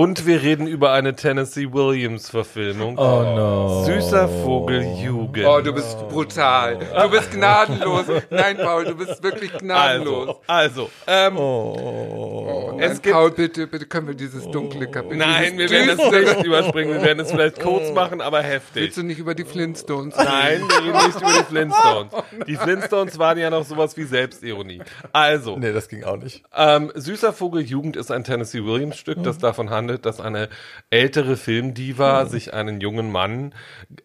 und 0.00 0.24
wir 0.26 0.40
reden 0.42 0.66
über 0.66 0.92
eine 0.92 1.14
Tennessee 1.14 1.70
Williams 1.70 2.30
Verfilmung. 2.30 2.96
Oh 2.96 3.22
no. 3.36 3.84
Süßer 3.84 4.26
Vogel 4.26 4.82
Jugend. 4.96 5.44
Oh, 5.46 5.60
du 5.60 5.74
bist 5.74 5.98
brutal. 6.08 6.78
Du 6.78 7.10
bist 7.10 7.32
gnadenlos. 7.32 8.06
Nein, 8.30 8.56
Paul, 8.56 8.86
du 8.86 8.94
bist 8.96 9.22
wirklich 9.22 9.52
gnadenlos. 9.58 10.36
also, 10.46 10.84
also 10.84 10.90
ähm, 11.06 11.36
Oh, 11.36 12.78
Es 12.80 12.88
nein, 12.92 13.02
gibt- 13.02 13.14
Paul, 13.14 13.30
bitte, 13.32 13.66
bitte 13.66 13.84
können 13.84 14.06
wir 14.08 14.14
dieses 14.14 14.50
dunkle 14.50 14.86
Kapitel. 14.90 15.18
nein, 15.18 15.58
wir 15.58 15.68
werden 15.68 15.98
es 16.00 16.10
nicht 16.36 16.46
überspringen. 16.46 16.94
Wir 16.94 17.02
werden 17.02 17.20
es 17.20 17.30
vielleicht 17.30 17.60
kurz 17.60 17.92
machen, 17.92 18.22
aber 18.22 18.40
heftig. 18.40 18.84
Willst 18.84 18.96
du 18.96 19.02
nicht 19.02 19.18
über 19.18 19.34
die 19.34 19.44
Flintstones 19.44 20.16
Nein, 20.16 20.62
wir 20.66 20.78
reden 20.94 21.06
nicht 21.08 21.20
über 21.20 21.32
die 21.40 21.44
Flintstones. 21.44 22.12
Die 22.46 22.56
Flintstones 22.56 23.18
waren 23.18 23.36
ja 23.36 23.50
noch 23.50 23.66
sowas 23.66 23.94
wie 23.98 24.04
Selbstironie. 24.04 24.80
Also, 25.12 25.58
Nee, 25.58 25.74
das 25.74 25.86
ging 25.90 26.04
auch 26.06 26.16
nicht. 26.16 26.42
Ähm, 26.54 26.90
Süßer 26.94 27.32
Vogel 27.32 27.62
Jugend 27.62 27.96
ist 27.96 28.10
ein 28.10 28.24
Tennessee 28.24 28.64
Williams 28.64 28.96
Stück, 28.96 29.22
das 29.22 29.38
davon 29.38 29.70
handelt, 29.70 30.06
dass 30.06 30.20
eine 30.20 30.48
ältere 30.90 31.36
Filmdiva 31.36 32.26
sich 32.26 32.54
einen 32.54 32.80
jungen 32.80 33.10
Mann 33.12 33.54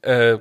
äh, 0.01 0.37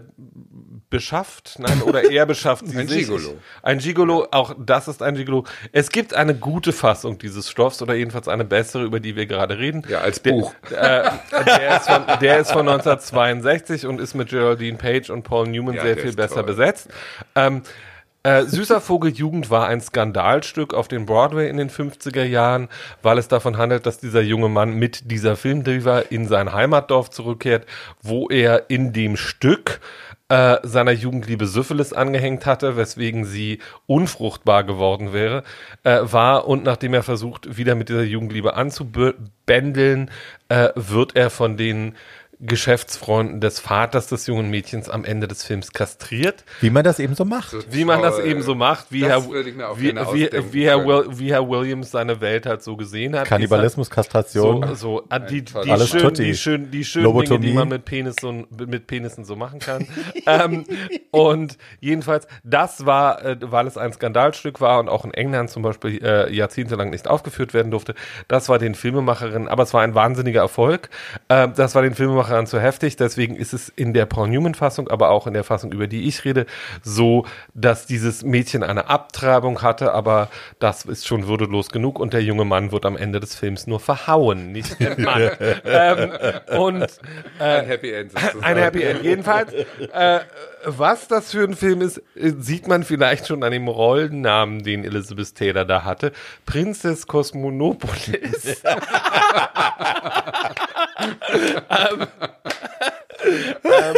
beschafft, 0.90 1.56
nein, 1.58 1.82
oder 1.82 2.11
er 2.11 2.26
beschafft 2.26 2.66
sie 2.66 2.76
Ein 2.78 2.88
sich. 2.88 3.00
Gigolo. 3.06 3.36
Ein 3.62 3.78
Gigolo, 3.78 4.26
auch 4.32 4.54
das 4.58 4.88
ist 4.88 5.02
ein 5.02 5.14
Gigolo. 5.14 5.44
Es 5.72 5.90
gibt 5.90 6.14
eine 6.14 6.34
gute 6.34 6.72
Fassung 6.72 7.18
dieses 7.18 7.48
Stoffs 7.48 7.80
oder 7.82 7.94
jedenfalls 7.94 8.28
eine 8.28 8.44
bessere, 8.44 8.84
über 8.84 9.00
die 9.00 9.16
wir 9.16 9.26
gerade 9.26 9.58
reden. 9.58 9.84
Ja, 9.88 10.00
als 10.00 10.22
Der- 10.22 10.30
Buch. 10.32 10.54
Äh, 10.70 11.11
der, 11.46 11.76
ist 11.76 11.88
von, 11.88 12.02
der 12.20 12.38
ist 12.38 12.50
von 12.52 12.68
1962 12.68 13.86
und 13.86 14.00
ist 14.00 14.14
mit 14.14 14.30
Geraldine 14.30 14.78
Page 14.78 15.11
und 15.11 15.22
Paul 15.22 15.48
Newman 15.48 15.74
Ja, 15.74 15.82
sehr 15.82 15.96
viel 15.96 16.14
besser 16.14 16.36
toll. 16.36 16.44
besetzt. 16.44 16.88
Ähm, 17.34 17.62
äh, 18.22 18.44
Süßer 18.44 18.80
Vogel 18.80 19.12
Jugend 19.12 19.50
war 19.50 19.66
ein 19.66 19.80
Skandalstück 19.80 20.74
auf 20.74 20.88
den 20.88 21.06
Broadway 21.06 21.48
in 21.48 21.56
den 21.56 21.70
50er 21.70 22.24
Jahren, 22.24 22.68
weil 23.02 23.18
es 23.18 23.28
davon 23.28 23.56
handelt, 23.56 23.86
dass 23.86 23.98
dieser 23.98 24.20
junge 24.20 24.48
Mann 24.48 24.74
mit 24.74 25.10
dieser 25.10 25.36
Filmdiva 25.36 26.00
in 26.00 26.28
sein 26.28 26.52
Heimatdorf 26.52 27.10
zurückkehrt, 27.10 27.66
wo 28.02 28.28
er 28.28 28.68
in 28.68 28.92
dem 28.92 29.16
Stück 29.16 29.80
äh, 30.30 30.58
seiner 30.62 30.92
Jugendliebe 30.92 31.46
Syphilis 31.46 31.92
angehängt 31.92 32.46
hatte, 32.46 32.76
weswegen 32.76 33.24
sie 33.24 33.58
unfruchtbar 33.86 34.64
geworden 34.64 35.12
wäre, 35.12 35.42
äh, 35.82 36.00
war 36.02 36.46
und 36.46 36.62
nachdem 36.62 36.94
er 36.94 37.02
versucht, 37.02 37.56
wieder 37.56 37.74
mit 37.74 37.88
dieser 37.88 38.04
Jugendliebe 38.04 38.54
anzubändeln, 38.54 40.10
äh, 40.48 40.68
wird 40.76 41.16
er 41.16 41.30
von 41.30 41.56
den 41.56 41.96
Geschäftsfreunden 42.43 43.41
des 43.41 43.61
Vaters 43.61 44.07
des 44.07 44.26
jungen 44.26 44.49
Mädchens 44.49 44.88
am 44.88 45.05
Ende 45.05 45.28
des 45.28 45.45
Films 45.45 45.72
kastriert. 45.72 46.45
Wie 46.61 46.70
man 46.70 46.84
das 46.84 46.99
eben 46.99 47.14
so 47.14 47.26
macht. 47.26 47.55
Wie 47.70 47.84
man 47.84 48.01
das 48.01 48.18
eben 48.18 48.43
so 48.43 48.55
macht, 48.55 48.86
wie, 48.88 49.05
Herr, 49.05 49.28
wie, 49.28 49.55
wie, 49.55 50.30
wie, 50.53 50.64
Herr. 50.64 50.86
Will, 50.86 51.05
wie 51.11 51.30
Herr 51.30 51.47
Williams 51.47 51.91
seine 51.91 52.22
Welt 52.22 52.47
halt 52.47 52.62
so 52.62 52.76
gesehen 52.76 53.14
hat. 53.14 53.26
Kannibalismus, 53.26 53.91
Kastration. 53.91 54.66
So, 54.68 54.74
so 54.74 55.07
ah, 55.11 55.18
die, 55.18 55.43
die, 55.43 55.55
Alles 55.70 55.91
schön, 55.91 56.01
Tutti. 56.01 56.24
die, 56.24 56.34
schön, 56.34 56.70
die 56.70 56.82
schönen 56.82 57.05
Dinge, 57.05 57.14
Lobotomie. 57.18 57.47
die 57.49 57.53
man 57.53 57.68
mit, 57.68 57.84
Penis 57.84 58.16
so, 58.18 58.32
mit 58.32 58.86
Penissen 58.86 59.26
so 59.26 59.36
machen 59.36 59.59
kann. 59.59 59.86
ähm, 60.26 60.64
und 61.11 61.59
jedenfalls, 61.80 62.26
das 62.43 62.86
war, 62.86 63.22
äh, 63.22 63.36
weil 63.43 63.66
es 63.66 63.76
ein 63.76 63.93
Skandalstück 63.93 64.62
war 64.62 64.80
und 64.80 64.88
auch 64.88 65.05
in 65.05 65.12
England 65.12 65.51
zum 65.51 65.62
Beispiel 65.62 66.03
äh, 66.03 66.32
jahrzehntelang 66.34 66.88
nicht 66.88 67.07
aufgeführt 67.07 67.53
werden 67.53 67.70
durfte, 67.70 67.95
das 68.28 68.49
war 68.49 68.59
den 68.59 68.74
Filmemacherinnen, 68.74 69.47
aber 69.47 69.64
es 69.64 69.74
war 69.74 69.82
ein 69.82 69.95
wahnsinniger 69.95 70.41
Erfolg, 70.41 70.88
äh, 71.28 71.47
das 71.55 71.74
war 71.74 71.82
den 71.82 71.95
Filmemacherinnen 71.95 72.30
Filmemachern 72.31 72.47
zu 72.47 72.61
heftig. 72.61 72.97
Deswegen 72.97 73.37
ist 73.37 73.53
es 73.53 73.68
in 73.68 73.93
der 73.93 74.07
Paul 74.07 74.28
Newman-Fassung, 74.28 74.89
aber 74.89 75.11
auch 75.11 75.26
in 75.26 75.35
der 75.35 75.45
Fassung, 75.45 75.72
über 75.72 75.87
die 75.89 76.07
ich 76.09 76.24
rede, 76.24 76.47
so, 76.83 77.26
dass 77.55 77.87
dieses 77.87 78.22
Mädchen 78.22 78.62
eine 78.62 78.89
Abtreibung 78.89 79.62
hatte, 79.62 79.93
aber 79.93 80.28
das 80.59 80.85
ist 80.85 81.07
schon 81.07 81.26
würdelos 81.26 81.70
genug 81.70 81.99
und 81.99 82.12
der 82.12 82.22
junge 82.22 82.45
Mann 82.45 82.72
wird 82.72 82.87
am 82.87 82.97
Ende 82.97 83.20
des 83.20 83.35
Films 83.35 83.66
nur 83.66 83.81
verhauen, 83.81 84.53
nicht 84.53 84.78
der 84.81 84.99
Mann. 85.01 85.31
ähm, 85.64 86.11
und 86.59 86.83
äh, 87.39 87.43
Ein 87.61 87.66
Happy 87.66 87.91
End. 87.93 88.12
sozusagen. 88.12 88.45
ein 88.45 88.57
Happy 88.57 88.83
End. 88.83 89.03
Jedenfalls, 89.03 89.53
äh, 89.53 90.20
was 90.64 91.09
das 91.09 91.31
für 91.33 91.43
ein 91.45 91.55
Film 91.57 91.81
ist, 91.81 91.99
äh, 92.14 92.33
sieht 92.39 92.68
man 92.68 92.85
vielleicht 92.85 93.26
schon 93.26 93.43
an 93.43 93.51
dem 93.53 93.66
Rollennamen, 93.68 94.62
den 94.62 94.85
Elizabeth 94.85 95.35
Taylor 95.35 95.64
da 95.64 95.85
hatte. 95.85 96.12
Princess 96.47 97.07
Cosmonopolis. 97.07 98.62
ähm, 101.01 102.07
ähm, 103.64 103.94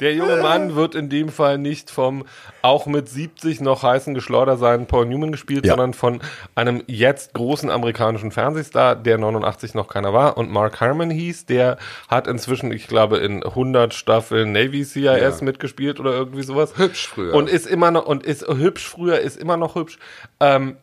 der 0.00 0.14
junge 0.14 0.36
Mann 0.36 0.76
wird 0.76 0.94
in 0.94 1.08
dem 1.08 1.28
Fall 1.28 1.58
nicht 1.58 1.90
vom 1.90 2.24
auch 2.62 2.86
mit 2.86 3.08
70 3.08 3.60
noch 3.60 3.82
heißen 3.82 4.14
Geschleuder 4.14 4.56
sein 4.56 4.86
Paul 4.86 5.06
Newman 5.06 5.32
gespielt, 5.32 5.66
Ja. 5.66 5.72
sondern 5.72 5.92
von 5.94 6.20
einem 6.54 6.82
jetzt 6.86 7.34
großen 7.34 7.70
amerikanischen 7.70 8.30
Fernsehstar, 8.30 8.94
der 8.96 9.18
89 9.18 9.74
noch 9.74 9.88
keiner 9.88 10.12
war 10.12 10.36
und 10.36 10.50
Mark 10.50 10.80
Harmon 10.80 11.10
hieß. 11.10 11.46
Der 11.46 11.78
hat 12.08 12.26
inzwischen, 12.28 12.72
ich 12.72 12.86
glaube, 12.86 13.18
in 13.18 13.42
100 13.44 13.92
Staffeln 13.92 14.52
Navy 14.52 14.84
CIS 14.84 15.04
Ja. 15.04 15.32
mitgespielt 15.42 15.98
oder 16.00 16.12
irgendwie 16.12 16.42
sowas. 16.44 16.74
Hübsch 16.78 17.08
früher. 17.08 17.34
Und 17.34 17.48
ist 17.50 17.66
immer 17.66 17.90
noch, 17.90 18.06
und 18.06 18.24
ist 18.24 18.46
hübsch 18.46 18.88
früher, 18.88 19.18
ist 19.18 19.36
immer 19.36 19.56
noch 19.56 19.74
hübsch. 19.74 19.98
Ähm, 20.38 20.76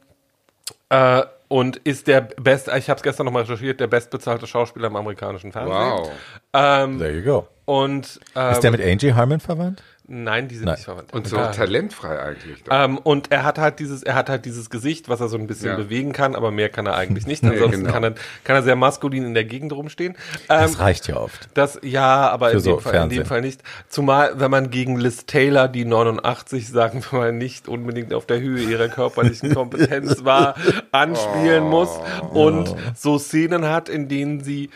äh, 0.89 1.24
und 1.48 1.78
ist 1.78 2.08
der 2.08 2.22
best, 2.22 2.68
ich 2.68 2.89
habe 2.89 2.98
es 2.98 3.04
gestern 3.04 3.26
nochmal 3.26 3.43
recherchiert, 3.43 3.80
der 3.80 3.88
bestbezahlte 3.88 4.48
Schauspieler 4.48 4.88
im 4.88 4.95
amerikanischen 4.95 5.52
Fernsehen. 5.52 5.76
Wow. 5.78 6.12
Ähm, 6.54 7.00
There 7.00 7.12
you 7.12 7.24
go. 7.24 7.48
und 7.66 8.20
ähm, 8.36 8.52
Ist 8.52 8.62
der 8.64 8.72
mit 8.72 8.82
Angie 8.82 9.14
Harmon 9.14 9.39
verwandt? 9.39 9.84
Nein, 10.08 10.47
die 10.47 10.55
sind 10.55 10.66
Nein. 10.66 10.76
nicht 10.76 10.86
verwandt. 10.86 11.14
Und 11.14 11.28
so 11.28 11.36
Ja. 11.36 11.47
talentfrei 11.51 12.20
eigentlich. 12.20 12.64
doch. 12.64 12.72
Ähm, 12.74 12.97
und 12.97 13.32
er 13.32 13.43
hat 13.43 13.58
halt 13.58 13.80
dieses, 13.80 14.03
er 14.03 14.16
hat 14.16 14.30
halt 14.30 14.45
dieses 14.45 14.70
Gesicht, 14.70 15.10
was 15.10 15.20
er 15.22 15.28
so 15.28 15.38
ein 15.38 15.47
bisschen 15.47 15.70
Ja. 15.70 15.76
bewegen 15.76 16.14
kann, 16.14 16.36
aber 16.36 16.49
mehr 16.51 16.70
kann 16.70 16.86
er 16.86 16.95
eigentlich 16.95 17.28
nicht. 17.28 17.43
Nee, 17.47 17.51
Ansonsten 17.51 17.82
genau. 17.82 17.93
kann, 17.93 18.03
er, 18.03 18.12
kann 18.43 18.55
er 18.55 18.64
sehr 18.64 18.76
maskulin 18.76 19.26
in 19.26 19.34
der 19.34 19.43
Gegend 19.45 19.74
rumstehen. 19.74 20.14
Ähm, 20.49 20.62
Das 20.62 20.80
reicht 20.80 21.08
ja 21.08 21.18
oft. 21.18 21.49
das, 21.53 21.80
ja, 21.84 22.30
aber 22.30 22.51
in 22.51 22.60
so 22.60 22.76
dem, 22.78 22.80
Fall, 22.82 23.03
in 23.03 23.10
dem. 23.10 23.26
Fall 23.26 23.41
nicht. 23.41 23.62
Zumal, 23.89 24.39
wenn 24.39 24.49
man 24.51 24.70
gegen 24.70 24.97
Liz 24.97 25.26
Taylor, 25.26 25.68
die 25.68 25.86
89, 25.86 26.70
sagen 26.70 27.03
wir 27.10 27.20
mal, 27.20 27.32
nicht 27.34 27.68
unbedingt 27.68 28.14
auf 28.14 28.26
der 28.26 28.39
Höhe 28.39 28.62
ihrer 28.64 28.88
körperlichen 28.88 29.53
Kompetenz 29.53 30.24
war, 30.24 30.55
anspielen 30.91 31.64
muss 31.66 31.89
und 32.32 32.74
so 32.95 33.18
Szenen 33.20 33.66
hat, 33.68 33.89
in 33.89 34.08
denen 34.08 34.41
sie, 34.41 34.70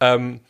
ähm, 0.00 0.34
äh, 0.34 0.47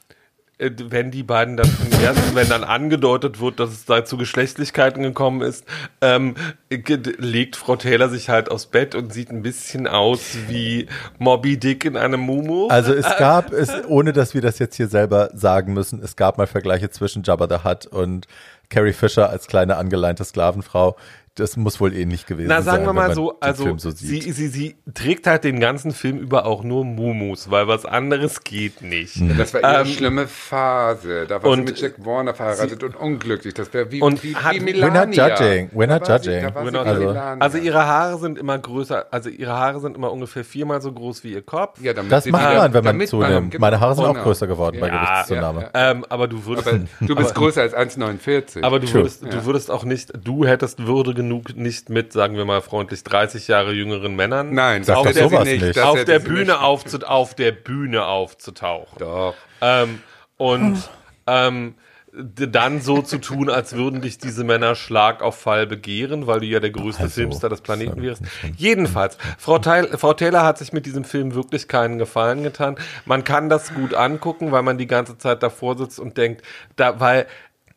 wenn 0.58 1.12
die 1.12 1.22
beiden 1.22 1.56
dann 1.56 1.70
im 1.90 2.00
ersten, 2.00 2.34
wenn 2.34 2.48
dann 2.48 2.64
angedeutet 2.64 3.40
wird, 3.40 3.60
dass 3.60 3.70
es 3.70 3.84
da 3.84 4.04
zu 4.04 4.16
Geschlechtlichkeiten 4.16 5.04
gekommen 5.04 5.42
ist, 5.42 5.64
ähm, 6.00 6.34
legt 6.68 7.54
Frau 7.54 7.76
Taylor 7.76 8.08
sich 8.08 8.28
halt 8.28 8.50
aufs 8.50 8.66
Bett 8.66 8.96
und 8.96 9.12
sieht 9.12 9.30
ein 9.30 9.42
bisschen 9.42 9.86
aus 9.86 10.36
wie 10.48 10.88
Moby 11.18 11.58
Dick 11.58 11.84
in 11.84 11.96
einem 11.96 12.20
Mumu. 12.20 12.66
Also 12.68 12.92
es 12.92 13.06
gab 13.18 13.52
es, 13.52 13.70
ohne 13.86 14.12
dass 14.12 14.34
wir 14.34 14.40
das 14.40 14.58
jetzt 14.58 14.74
hier 14.74 14.88
selber 14.88 15.30
sagen 15.32 15.74
müssen, 15.74 16.02
es 16.02 16.16
gab 16.16 16.38
mal 16.38 16.48
Vergleiche 16.48 16.90
zwischen 16.90 17.22
Jabba 17.22 17.46
the 17.48 17.64
Hutt 17.64 17.86
und 17.86 18.26
Carrie 18.68 18.92
Fisher 18.92 19.30
als 19.30 19.46
kleine 19.46 19.76
angeleinte 19.76 20.24
Sklavenfrau. 20.24 20.96
Das 21.38 21.56
muss 21.56 21.80
wohl 21.80 21.94
ähnlich 21.94 22.26
gewesen 22.26 22.48
Na, 22.48 22.56
sein. 22.62 22.64
sagen 22.64 22.82
wir 22.84 22.88
wenn 22.88 22.94
mal 22.96 23.14
so, 23.14 23.38
also 23.40 23.76
so 23.78 23.90
sie, 23.90 24.20
sie, 24.20 24.48
sie 24.48 24.76
trägt 24.94 25.26
halt 25.26 25.44
den 25.44 25.60
ganzen 25.60 25.92
Film 25.92 26.18
über 26.18 26.46
auch 26.46 26.62
nur 26.64 26.84
Mumus, 26.84 27.50
weil 27.50 27.68
was 27.68 27.84
anderes 27.84 28.42
geht 28.42 28.82
nicht. 28.82 29.20
Das 29.38 29.54
war 29.54 29.60
ihre 29.62 29.80
Ähm, 29.82 29.86
schlimme 29.86 30.26
Phase. 30.26 31.26
Da 31.28 31.42
war 31.42 31.50
und 31.50 31.58
sie 31.58 31.64
mit 31.64 31.80
Jack 31.80 31.94
Warner 32.04 32.34
verheiratet 32.34 32.82
und 32.82 32.96
unglücklich. 32.96 33.54
Das 33.54 33.72
wäre 33.72 33.90
wie, 33.92 34.00
Und 34.02 34.22
wie, 34.24 34.34
hat- 34.34 34.54
wie 34.54 34.58
We're 34.60 34.90
not 34.90 35.08
Melania. 35.14 35.28
judging. 35.28 35.70
We're 35.74 35.86
not 35.86 36.06
sie- 36.06 36.12
judging. 36.12 36.40
sie 36.48 36.70
not. 36.72 36.84
Melania. 36.86 37.36
Also 37.38 37.58
ihre 37.58 37.86
Haare 37.86 38.18
sind 38.18 38.38
immer 38.38 38.58
größer, 38.58 39.06
also 39.10 39.28
ihre 39.28 39.52
Haare 39.52 39.80
sind 39.80 39.96
immer 39.96 40.12
ungefähr 40.12 40.44
viermal 40.44 40.80
so 40.82 40.92
groß 40.92 41.24
wie 41.24 41.32
ihr 41.34 41.42
Kopf. 41.42 41.80
ja, 41.80 41.92
damit 41.92 42.10
Das 42.12 42.24
sie 42.24 42.30
macht 42.32 42.50
wieder- 42.50 42.58
man, 42.62 42.72
wenn 42.74 42.84
man 42.84 43.06
zunimmt. 43.06 43.50
genau, 43.52 43.60
Meine 43.60 43.80
Haare 43.80 43.94
sind 43.94 44.04
auch 44.04 44.18
größer 44.22 44.46
geworden 44.46 44.78
bei 44.80 44.88
Ja, 44.88 44.94
Gewichtszunahme. 44.96 45.70
ja, 45.74 45.90
Ähm, 45.92 46.04
aber 46.08 46.26
du 46.28 46.44
würdest, 46.44 46.68
Aber 46.68 46.80
du 47.00 47.14
bist 47.14 47.34
größer 47.34 47.62
als 47.62 47.74
1,49. 47.74 48.62
aber 48.64 48.80
du 48.80 48.92
würdest, 48.92 49.22
du 49.22 49.44
würdest 49.44 49.70
auch 49.70 49.84
nicht, 49.84 50.12
du 50.24 50.44
hättest 50.46 50.86
Würde 50.86 51.14
genug 51.28 51.56
nicht 51.56 51.90
mit, 51.90 52.12
sagen 52.12 52.36
wir 52.36 52.44
mal 52.44 52.62
freundlich, 52.62 53.04
30 53.04 53.48
Jahre 53.48 53.72
jüngeren 53.72 54.16
Männern 54.16 54.54
Nein, 54.54 54.84
Sag 54.84 54.96
auf 54.96 55.12
der, 55.12 55.28
sowas 55.28 55.44
nicht. 55.44 55.76
Das 55.76 55.78
auf 55.78 56.04
der 56.04 56.18
Bühne 56.18 56.44
nicht. 56.44 56.60
aufzu, 56.60 56.98
auf 57.06 57.34
der 57.34 57.52
Bühne 57.52 58.06
aufzutauchen. 58.06 58.98
Doch. 58.98 59.34
Ähm, 59.60 60.00
und 60.36 60.88
ähm, 61.26 61.74
dann 62.12 62.80
so 62.80 63.02
zu 63.02 63.18
tun, 63.18 63.50
als 63.50 63.74
würden 63.74 64.00
dich 64.00 64.18
diese 64.18 64.42
Männer 64.42 64.74
Schlag 64.74 65.22
auf 65.22 65.38
Fall 65.38 65.66
begehren, 65.66 66.26
weil 66.26 66.40
du 66.40 66.46
ja 66.46 66.58
der 66.58 66.70
größte 66.70 67.02
Also, 67.02 67.14
Filmstar 67.14 67.50
des 67.50 67.60
Planeten 67.60 68.02
wärst. 68.02 68.22
Jedenfalls, 68.56 69.18
Frau, 69.36 69.58
Teil, 69.58 69.86
Frau 69.98 70.14
Taylor 70.14 70.44
hat 70.44 70.58
sich 70.58 70.72
mit 70.72 70.86
diesem 70.86 71.04
Film 71.04 71.34
wirklich 71.34 71.68
keinen 71.68 71.98
Gefallen 71.98 72.42
getan. 72.42 72.76
Man 73.04 73.24
kann 73.24 73.48
das 73.48 73.74
gut 73.74 73.94
angucken, 73.94 74.52
weil 74.52 74.62
man 74.62 74.78
die 74.78 74.86
ganze 74.86 75.18
Zeit 75.18 75.42
davor 75.42 75.76
sitzt 75.76 76.00
und 76.00 76.16
denkt, 76.16 76.42
da, 76.76 76.98
weil 76.98 77.26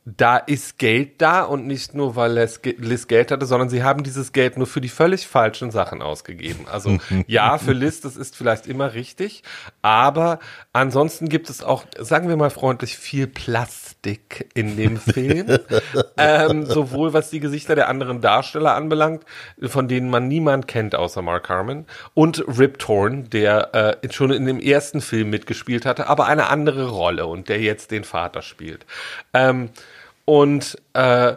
da 0.04 0.38
ist 0.38 0.80
Geld 0.80 1.22
da 1.22 1.44
und 1.44 1.68
nicht 1.68 1.94
nur, 1.94 2.16
weil 2.16 2.34
Liz 2.34 2.64
Ge- 2.64 2.76
Liz 2.80 3.08
Geld 3.08 3.30
hatte, 3.30 3.46
sondern 3.46 3.70
sie 3.70 3.84
haben 3.84 4.04
dieses 4.04 4.32
Geld 4.34 4.58
nur 4.58 4.66
für 4.66 4.82
die 4.82 4.90
völlig 4.90 5.28
falschen 5.28 5.70
Sachen 5.70 6.02
ausgegeben. 6.02 6.66
Also 6.72 6.98
ja, 7.28 7.60
für 7.60 7.74
Liz, 7.74 8.02
das 8.02 8.18
ist 8.18 8.36
vielleicht 8.36 8.66
immer 8.66 8.96
richtig, 8.96 9.44
aber 9.84 10.40
ansonsten 10.74 11.30
gibt 11.30 11.52
es 11.52 11.62
auch, 11.62 11.86
sagen 12.00 12.30
wir 12.30 12.36
mal 12.36 12.50
freundlich, 12.50 12.98
viel 12.98 13.28
Plastik 13.28 14.50
in 14.56 14.76
dem 14.76 14.98
Film. 14.98 15.60
ähm, 16.18 16.66
sowohl 16.66 17.14
was 17.14 17.30
die 17.30 17.40
Gesichter 17.40 17.76
der 17.76 17.88
anderen 17.88 18.22
Darsteller 18.22 18.74
anbelangt, 18.74 19.24
von 19.62 19.88
denen 19.88 20.10
man 20.10 20.28
niemand 20.28 20.68
kennt 20.68 20.96
außer 20.96 21.22
Mark 21.22 21.48
Harmon, 21.48 21.86
und 22.16 22.44
Rip 22.48 22.80
Torn, 22.80 23.30
der 23.30 24.00
äh, 24.02 24.12
schon 24.12 24.32
in 24.32 24.48
dem 24.48 24.60
ersten 24.60 25.00
Film 25.00 25.30
mitgespielt 25.30 25.86
hatte, 25.86 26.08
aber 26.08 26.26
eine 26.26 26.50
andere 26.50 26.90
Rolle 26.90 27.28
und 27.28 27.50
der 27.50 27.62
jetzt 27.62 27.92
den 27.92 28.04
Vater 28.04 28.42
spielt. 28.42 28.88
Ähm, 29.36 29.70
und 30.26 30.78
äh, 30.94 31.36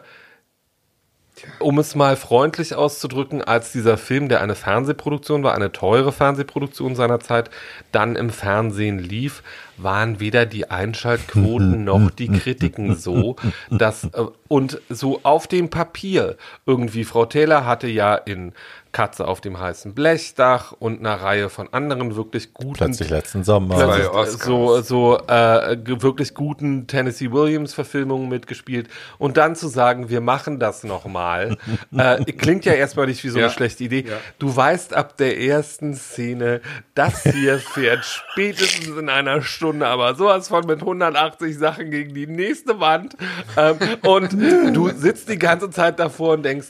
um 1.59 1.79
es 1.79 1.95
mal 1.95 2.17
freundlich 2.17 2.75
auszudrücken, 2.75 3.43
als 3.43 3.73
dieser 3.73 3.99
Film, 3.99 4.29
der 4.29 4.41
eine 4.41 4.55
Fernsehproduktion 4.55 5.43
war, 5.43 5.55
eine 5.55 5.73
teure 5.73 6.13
Fernsehproduktion 6.13 6.95
seiner 6.95 7.21
Zeit, 7.21 7.51
dann 7.93 8.17
im 8.17 8.31
Fernsehen 8.31 8.99
lief, 8.99 9.43
waren 9.77 10.21
weder 10.21 10.47
die 10.47 10.71
Einschaltquoten 10.71 11.85
noch 11.85 12.11
die 12.11 12.29
Kritiken 12.29 12.97
so, 12.97 13.37
dass 13.71 14.05
äh, 14.05 14.09
und 14.49 14.81
so 14.89 15.21
auf 15.23 15.47
dem 15.47 15.71
Papier 15.71 16.37
irgendwie 16.67 17.05
Frau 17.05 17.27
Taylor 17.27 17.67
hatte 17.67 17.87
ja 17.89 18.15
in 18.15 18.53
Katze 18.93 19.27
auf 19.27 19.41
dem 19.41 19.59
heißen 19.59 19.93
Blechdach 19.93 20.71
und 20.79 21.01
einer 21.01 21.21
Reihe 21.21 21.49
von 21.49 21.69
anderen 21.73 22.15
wirklich 22.15 22.55
guten 22.55 22.75
Plötzlich 22.75 23.11
letzten 23.11 23.43
Sommer. 23.43 23.75
Plötzlich, 23.75 24.41
so 24.41 24.81
so 24.83 25.19
äh, 25.27 25.77
wirklich 26.01 26.33
guten 26.35 26.87
Tennessee 26.87 27.33
Williams 27.33 27.75
Verfilmungen 27.75 28.29
mitgespielt 28.29 28.89
und 29.19 29.37
dann 29.37 29.57
zu 29.57 29.67
sagen, 29.67 30.11
wir 30.11 30.21
machen 30.21 30.61
das 30.61 30.85
noch 30.85 31.07
mal, 31.07 31.57
äh, 31.97 32.25
klingt 32.25 32.65
ja 32.67 32.75
erstmal 32.75 33.07
nicht 33.09 33.25
wie 33.25 33.31
so 33.31 33.41
Ja. 33.41 33.47
eine 33.47 33.53
schlechte 33.55 33.83
Idee. 33.83 34.05
Ja. 34.09 34.17
Du 34.39 34.55
weißt 34.55 34.95
ab 34.95 35.17
der 35.17 35.41
ersten 35.41 35.95
Szene, 35.95 36.61
das 36.95 37.25
hier 37.25 37.59
fährt 37.59 38.05
spätestens 38.33 38.97
in 38.97 39.09
einer 39.09 39.43
Stunde, 39.43 39.64
aber 39.83 40.15
sowas 40.15 40.49
von 40.49 40.67
mit 40.67 40.81
180 40.81 41.57
Sachen 41.57 41.91
gegen 41.91 42.15
die 42.15 42.27
nächste 42.27 42.81
Wand 42.81 43.17
ähm, 43.57 43.77
und 44.03 44.33
du 44.75 44.89
sitzt 44.91 45.29
die 45.29 45.39
ganze 45.39 45.71
Zeit 45.71 45.99
davor 45.99 46.35
und 46.35 46.43
denkst, 46.43 46.69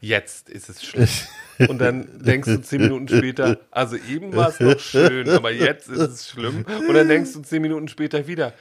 jetzt 0.00 0.50
ist 0.50 0.68
es 0.68 0.84
schlimm. 0.84 1.08
Und 1.68 1.78
dann 1.78 2.22
denkst 2.22 2.48
du 2.48 2.60
zehn 2.62 2.82
Minuten 2.82 3.08
später, 3.08 3.58
also 3.70 3.96
eben 3.96 4.34
war 4.34 4.48
es 4.48 4.60
noch 4.60 4.78
schön, 4.78 5.28
aber 5.28 5.52
jetzt 5.52 5.88
ist 5.88 6.00
es 6.00 6.28
schlimm. 6.28 6.64
Und 6.88 6.94
dann 6.94 7.08
denkst 7.08 7.32
du 7.32 7.42
zehn 7.42 7.62
Minuten 7.62 7.88
später 7.88 8.26
wieder, 8.26 8.54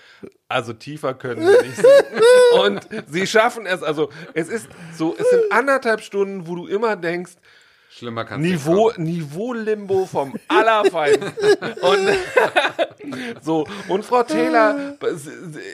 also 0.48 0.74
tiefer 0.74 1.14
können 1.16 1.42
wir 1.42 1.62
nicht. 1.64 1.84
Und 2.64 2.88
sie 3.10 3.26
schaffen 3.26 3.66
es, 3.66 3.82
also 3.82 4.10
es 4.34 4.48
ist 4.48 4.68
so, 4.96 5.16
es 5.18 5.30
sind 5.30 5.52
anderthalb 5.52 6.02
Stunden, 6.02 6.48
wo 6.48 6.56
du 6.56 6.68
immer 6.68 6.96
denkst, 6.96 7.34
Schlimmer 7.96 8.26
kann 8.26 8.42
Niveau, 8.42 8.92
Niveau-Limbo 8.98 10.08
vom 10.08 10.34
Allerfeinsten. 10.48 11.32
und, 11.82 12.10
so, 13.42 13.68
und 13.88 14.04
Frau 14.04 14.24
Taylor 14.24 14.96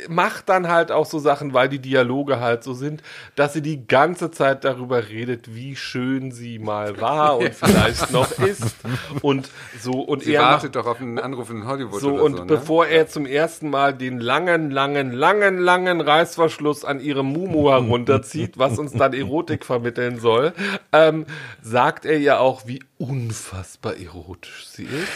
macht 0.09 0.49
dann 0.49 0.67
halt 0.67 0.91
auch 0.91 1.05
so 1.05 1.19
Sachen, 1.19 1.53
weil 1.53 1.69
die 1.69 1.79
Dialoge 1.79 2.41
halt 2.41 2.65
so 2.65 2.73
sind, 2.73 3.03
dass 3.37 3.53
sie 3.53 3.61
die 3.61 3.87
ganze 3.87 4.31
Zeit 4.31 4.65
darüber 4.65 5.07
redet, 5.07 5.55
wie 5.55 5.77
schön 5.77 6.33
sie 6.33 6.59
mal 6.59 6.99
war 6.99 7.37
und 7.39 7.55
vielleicht 7.55 8.11
noch 8.11 8.31
ist. 8.39 8.75
Und 9.21 9.49
so, 9.79 10.01
und 10.01 10.23
Sie 10.23 10.33
er 10.33 10.41
macht 10.41 10.51
wartet 10.51 10.75
doch 10.75 10.87
auf 10.87 10.99
einen 10.99 11.19
Anruf 11.19 11.49
in 11.49 11.65
Hollywood 11.65 12.01
so, 12.01 12.15
und 12.15 12.35
so. 12.35 12.43
Ne? 12.43 12.45
bevor 12.47 12.85
er 12.87 13.07
zum 13.07 13.25
ersten 13.25 13.69
Mal 13.69 13.93
den 13.93 14.19
langen, 14.19 14.71
langen, 14.71 15.13
langen, 15.13 15.57
langen 15.57 16.01
Reißverschluss 16.01 16.83
an 16.83 16.99
ihrem 16.99 17.27
Mumu 17.27 17.69
herunterzieht, 17.69 18.57
was 18.57 18.77
uns 18.77 18.91
dann 18.91 19.13
Erotik 19.13 19.65
vermitteln 19.65 20.19
soll, 20.19 20.51
ähm, 20.91 21.25
sagt 21.61 22.05
er 22.08 22.08
ja 22.17 22.39
auch, 22.39 22.67
wie 22.67 22.81
unfassbar 22.97 23.97
erotisch 23.97 24.67
sie 24.67 24.83
ist. 24.83 25.07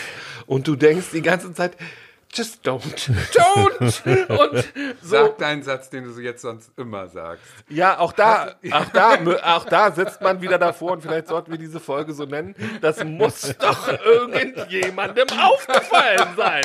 Und 0.46 0.68
du 0.68 0.76
denkst 0.76 1.08
die 1.14 1.22
ganze 1.22 1.54
Zeit, 1.54 1.76
just 2.34 2.66
don't, 2.68 2.82
don't. 3.34 4.28
Und 4.30 4.64
so. 5.02 5.16
Sag 5.18 5.38
deinen 5.38 5.64
Satz, 5.64 5.90
den 5.90 6.04
du 6.04 6.20
jetzt 6.20 6.42
sonst 6.42 6.72
immer 6.78 7.08
sagst. 7.08 7.44
Ja, 7.70 8.00
auch 8.00 8.12
da, 8.14 8.56
auch 8.72 8.86
da, 8.94 9.18
auch 9.56 9.66
da 9.66 9.92
sitzt 9.92 10.22
man 10.22 10.42
wieder 10.42 10.58
davor 10.58 10.94
und 10.94 11.02
vielleicht 11.02 11.28
sollten 11.28 11.52
wir 11.52 11.58
diese 11.60 11.80
Folge 11.80 12.14
so 12.14 12.26
nennen. 12.26 12.56
Das 12.82 13.04
muss 13.04 13.54
doch 13.60 13.88
irgendjemandem 14.06 15.28
aufgefallen 15.40 16.28
sein. 16.38 16.64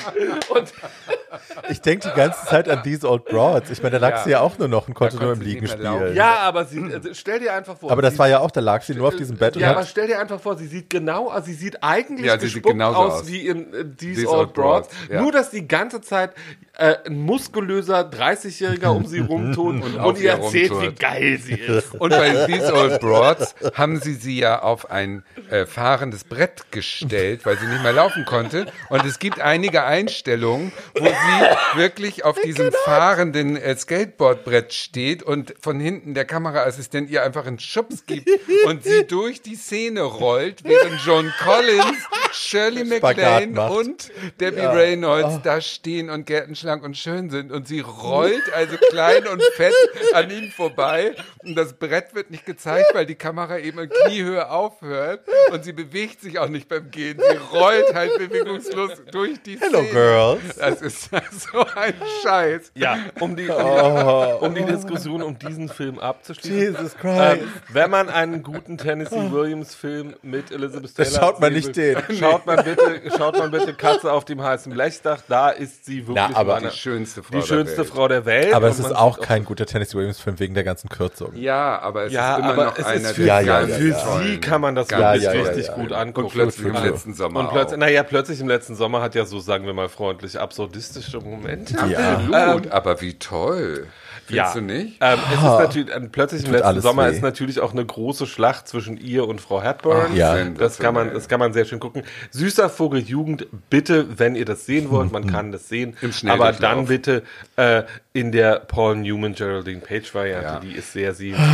Und 0.49 0.73
Ich 1.71 1.81
denke 1.81 2.09
die 2.09 2.15
ganze 2.17 2.47
Zeit 2.47 2.69
an 2.69 2.83
These 2.83 3.09
Old 3.09 3.25
Broads. 3.27 3.71
Ich 3.71 3.83
meine, 3.83 3.99
da 3.99 4.07
lag 4.07 4.19
Ja. 4.19 4.25
sie 4.25 4.31
ja 4.31 4.41
auch 4.41 4.57
nur 4.59 4.69
noch 4.69 4.89
und 4.89 4.95
konnte 4.95 5.17
nur 5.19 5.33
im 5.33 5.41
Liegen 5.41 5.67
spielen. 5.67 6.15
ja, 6.15 6.37
aber 6.39 6.65
sie, 6.65 6.83
also 6.93 7.11
stell 7.13 7.41
dir 7.41 7.53
einfach 7.53 7.77
vor. 7.77 7.91
Aber 7.91 8.03
das 8.03 8.19
war 8.19 8.29
ja 8.29 8.41
auch, 8.41 8.51
da 8.51 8.61
lag 8.61 8.83
sie 8.83 8.95
nur 8.95 9.09
auf 9.09 9.17
diesem 9.17 9.37
Bett 9.37 9.57
und 9.57 9.63
Ja, 9.63 9.73
aber 9.73 9.85
stell 9.85 10.07
dir 10.07 10.19
einfach 10.19 10.41
vor, 10.41 10.57
sie 10.57 10.67
sieht 10.67 10.91
genau, 10.91 11.29
also 11.29 11.47
sie 11.47 11.55
sieht 11.55 11.83
eigentlich 11.83 12.27
Ja, 12.27 12.39
sie 12.39 12.49
sieht 12.49 12.67
aus, 12.67 12.97
aus. 12.97 13.27
wie 13.29 13.47
in 13.47 13.73
äh, 13.75 13.85
These, 13.85 13.97
These 14.23 14.29
Old 14.29 14.39
Old 14.39 14.53
Broads. 14.55 14.89
Broads, 14.89 15.11
ja. 15.11 15.21
Nur, 15.23 15.33
dass 15.33 15.51
die 15.51 15.58
ganze 15.67 16.01
Zeit 16.01 16.35
äh, 16.79 16.97
ein 17.07 17.19
muskulöser 17.19 18.09
30-Jähriger 18.09 18.89
um 18.89 19.05
sie 19.05 19.19
rumtun 19.19 19.83
und, 19.83 19.99
auf 19.99 20.21
ihr 20.21 20.31
erzählt, 20.31 20.71
wie 20.71 20.75
rumtut. 20.75 21.01
geil 21.01 21.39
sie 21.43 21.55
ist. 21.55 21.95
Und 21.95 22.11
bei 22.11 22.47
These 22.47 22.73
Old 22.73 23.01
Broads 23.01 23.55
haben 23.75 24.01
sie 24.01 24.15
sie 24.15 24.39
ja 24.39 24.63
auf 24.63 24.91
ein 24.91 25.25
äh, 25.51 25.67
fahrendes 25.67 26.23
Brett 26.25 26.71
gestellt, 26.71 27.45
weil 27.45 27.59
sie 27.59 27.67
nicht 27.67 27.83
mehr 27.83 27.93
laufen 27.93 28.25
konnte. 28.25 28.67
Und 28.91 29.05
es 29.05 29.19
gibt 29.19 29.41
einige 29.41 29.85
Einstellungen, 29.85 30.73
wo 30.95 31.05
sie 31.05 31.79
wirklich 31.79 32.25
auf 32.25 32.41
diesem 32.41 32.71
fahrenden 32.85 33.57
äh, 33.57 33.77
Skateboardbrett 33.77 34.73
steht 34.73 35.25
und 35.25 35.55
von 35.61 35.81
hinten 35.81 36.15
der 36.15 36.27
Kameraassistent 36.27 37.11
ihr 37.11 37.25
einfach 37.25 37.47
einen 37.47 37.59
Schubs 37.59 38.07
gibt 38.07 38.29
und 38.67 38.85
sie 38.85 39.05
durch 39.05 39.43
die 39.43 39.57
Szene 39.57 40.03
rollt, 40.03 40.63
während 40.63 41.01
John 41.05 41.33
Collins, 41.43 41.99
Shirley 42.33 42.85
MacLaine 42.85 43.61
und 43.69 44.13
Debbie 44.39 44.61
Reynolds 44.61 45.41
da 45.43 45.61
stehen 45.61 46.09
und 46.09 46.27
gärtenschlank 46.69 46.85
und 46.85 46.97
schön 46.97 47.31
sind 47.31 47.51
und 47.53 47.67
sie 47.67 47.81
rollt 47.81 48.53
also 48.55 48.77
klein 48.91 49.27
und 49.27 49.43
fett 49.55 49.73
an 50.13 50.31
ihnen 50.31 50.51
vorbei 50.51 51.15
und 51.45 51.55
das 51.57 51.73
Brett 51.75 52.15
wird 52.15 52.31
nicht 52.31 52.45
gezeigt, 52.47 52.87
weil 52.95 53.07
die 53.07 53.15
Kamera 53.15 53.59
eben 53.59 53.79
in 53.79 53.89
Kniehöhe 53.89 54.51
aufhört 54.51 55.21
und 55.51 55.65
sie 55.65 55.73
bewegt 55.73 56.21
sich 56.21 56.39
auch 56.39 56.49
nicht 56.49 56.69
beim 56.69 56.91
Gehen. 56.91 57.19
Sie 57.19 57.57
rollt 57.57 57.95
halt 57.95 58.17
bewegungslos 58.19 58.91
durch 59.11 59.41
die 59.43 59.59
Hello, 59.59 59.79
Szene. 59.81 59.93
girls. 59.93 60.57
Das 60.59 60.83
ist 60.83 61.11
so 61.53 61.65
ein 61.75 61.95
Scheiß. 62.23 62.73
Ja, 62.75 62.99
um 63.21 63.35
die, 63.37 63.49
um 63.49 64.55
die 64.55 64.65
Diskussion 64.65 65.23
um 65.23 65.39
diesen 65.39 65.69
Film 65.69 65.99
abzuschließen. 65.99 66.59
Jesus 66.59 66.95
Ähm, 67.03 67.39
Christ. 67.39 67.43
wenn 67.73 67.91
man 67.91 68.09
einen 68.09 68.43
guten 68.43 68.77
Tennessee 68.79 69.31
Williams 69.31 69.75
Film 69.75 70.15
mit 70.23 70.51
Elizabeth 70.51 70.95
Taylor 70.95 71.11
schaut 71.11 71.41
man 71.41 71.53
nicht 71.53 71.77
den. 71.77 71.97
Schaut 72.19 72.47
man 72.47 72.63
bitte, 72.65 73.01
schaut 73.17 73.39
man 73.39 73.51
bitte 73.51 73.75
Katze 73.75 74.13
auf 74.13 74.25
dem 74.25 74.43
heißen 74.43 74.73
Blechdach. 74.73 75.23
Da 75.29 75.51
ist 75.51 75.85
sie 75.85 76.07
wirklich 76.07 76.27
Na, 76.31 76.37
aber 76.37 76.58
meine, 76.61 76.71
Die 76.73 76.77
schönste 76.79 77.23
Frau 77.23 77.31
die 77.33 77.39
der 77.41 77.47
schönste 77.47 77.79
Welt. 77.79 77.89
Frau 77.89 78.09
der 78.09 78.25
Welt. 78.27 78.53
Aber 78.55 78.69
es 78.69 78.79
ist 78.79 78.95
auch 78.95 79.21
kein 79.21 79.45
guter 79.45 79.67
Tennessee 79.67 79.97
Williams-Film 79.97 80.39
wegen 80.39 80.55
der 80.55 80.65
ganzen 80.65 80.89
Kürzung. 80.89 81.35
Ja, 81.35 81.79
aber 81.81 82.05
es 82.07 82.13
Ja, 82.13 82.37
ist 82.37 82.39
immer 82.53 82.65
noch 82.67 82.79
es 82.79 82.85
einer 82.85 83.09
ist 83.11 83.17
für, 83.17 83.25
Ja, 83.25 83.43
der 83.43 83.69
ja, 83.69 83.75
für 83.77 83.89
ja. 83.89 84.19
sie 84.23 84.39
kann 84.41 84.61
man 84.61 84.75
das 84.75 84.89
Ganz 84.89 85.23
wirklich 85.23 85.47
richtig 85.49 85.67
ja. 85.69 85.75
gut 85.75 85.93
angucken. 85.93 86.27
Und 86.27 86.33
plötzlich 86.33 86.67
im 86.67 86.75
letzten 86.75 87.15
Sommer 87.15 87.41
Und 87.41 87.51
plötzlich, 87.51 87.75
auch. 87.75 87.79
naja, 87.81 88.03
plötzlich 88.03 88.41
im 88.41 88.49
letzten 88.49 88.75
Sommer 88.75 89.01
hat 89.03 89.15
ja 89.15 89.25
so, 89.25 89.41
sagen 89.41 89.67
wir 89.67 89.75
mal 89.75 89.89
freundlich, 89.89 90.39
absurdistische 90.39 91.19
Momente. 91.21 91.75
Ja. 91.89 92.17
Absolut, 92.17 92.71
aber 92.71 93.01
wie 93.01 93.19
toll. 93.19 93.87
Findest 94.29 94.55
du 94.57 94.61
nicht? 94.61 94.97
Ähm, 95.01 95.19
es 95.31 95.37
ist 95.37 95.43
natürlich, 95.43 95.97
ähm, 95.97 96.11
plötzlich 96.11 96.45
im 96.47 96.53
letzten 96.53 96.81
Sommer 96.81 97.07
weh. 97.09 97.13
ist 97.13 97.23
natürlich 97.23 97.61
auch 97.61 97.73
eine 97.73 97.85
große 97.85 98.27
Schlacht 98.27 98.69
zwischen 98.69 98.97
ihr 98.97 99.27
und 99.27 99.41
Frau 99.41 99.63
Hepburn. 99.63 100.07
Ach, 100.11 100.15
Ja. 100.15 100.45
Das 100.45 100.79
kann 100.79 100.95
man, 100.95 101.13
das 101.13 101.29
kann 101.29 101.41
man 101.41 101.53
sehr 101.53 101.65
schön 101.65 101.81
gucken. 101.81 102.03
Süßer 102.31 102.69
Vogel 102.71 103.01
Jugend, 103.01 103.47
bitte, 103.71 104.19
wenn 104.19 104.35
ihr 104.37 104.45
das 104.45 104.67
sehen 104.67 104.91
wollt, 104.91 105.11
man 105.13 105.27
kann 105.33 105.51
das 105.53 105.69
sehen. 105.69 105.97
Im 106.01 106.13
aber 106.31 106.53
dann 106.53 106.87
bitte 106.87 107.23
äh, 107.57 107.83
in 108.13 108.33
der 108.33 108.61
Paul 108.61 108.97
Newman 108.97 109.35
Geraldine 109.35 109.81
Page 109.81 110.15
Variante, 110.15 110.45
Ja. 110.47 110.61
die 110.61 110.73
ist 110.73 110.93
sehr 110.93 111.15
sehenswert. 111.15 111.49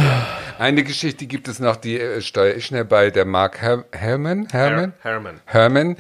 Eine 0.59 0.83
Geschichte 0.85 1.27
gibt 1.27 1.49
es 1.49 1.59
noch, 1.59 1.77
die 1.77 1.99
äh, 2.01 2.21
steuere 2.21 2.57
ich 2.57 2.67
schnell 2.67 2.85
bei, 2.85 3.11
der 3.11 3.25
Mark 3.25 3.61
Her 3.61 3.85
Herman. 3.93 4.49
Herman? 4.51 4.93
Herman. 5.03 5.41
Herman, 5.47 5.97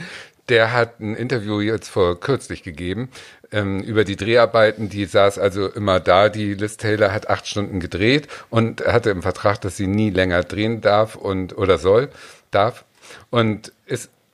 der 0.48 0.72
hat 0.72 1.00
ein 1.00 1.14
Interview 1.14 1.60
jetzt 1.60 1.88
vor 1.88 2.20
kürzlich 2.20 2.62
gegeben 2.62 3.10
ähm, 3.52 3.80
über 3.80 4.04
die 4.04 4.16
Dreharbeiten. 4.16 4.88
Die 4.88 5.04
saß 5.04 5.38
also 5.38 5.68
immer 5.68 6.00
da. 6.00 6.28
Die 6.28 6.54
Liz 6.54 6.76
Taylor 6.76 7.12
hat 7.12 7.28
acht 7.28 7.46
Stunden 7.46 7.80
gedreht 7.80 8.28
und 8.50 8.84
hatte 8.84 9.10
im 9.10 9.22
Vertrag, 9.22 9.60
dass 9.60 9.76
sie 9.76 9.86
nie 9.86 10.10
länger 10.10 10.42
drehen 10.42 10.80
darf 10.80 11.14
und 11.14 11.56
oder 11.56 11.78
soll, 11.78 12.08
darf 12.50 12.84
und 13.30 13.72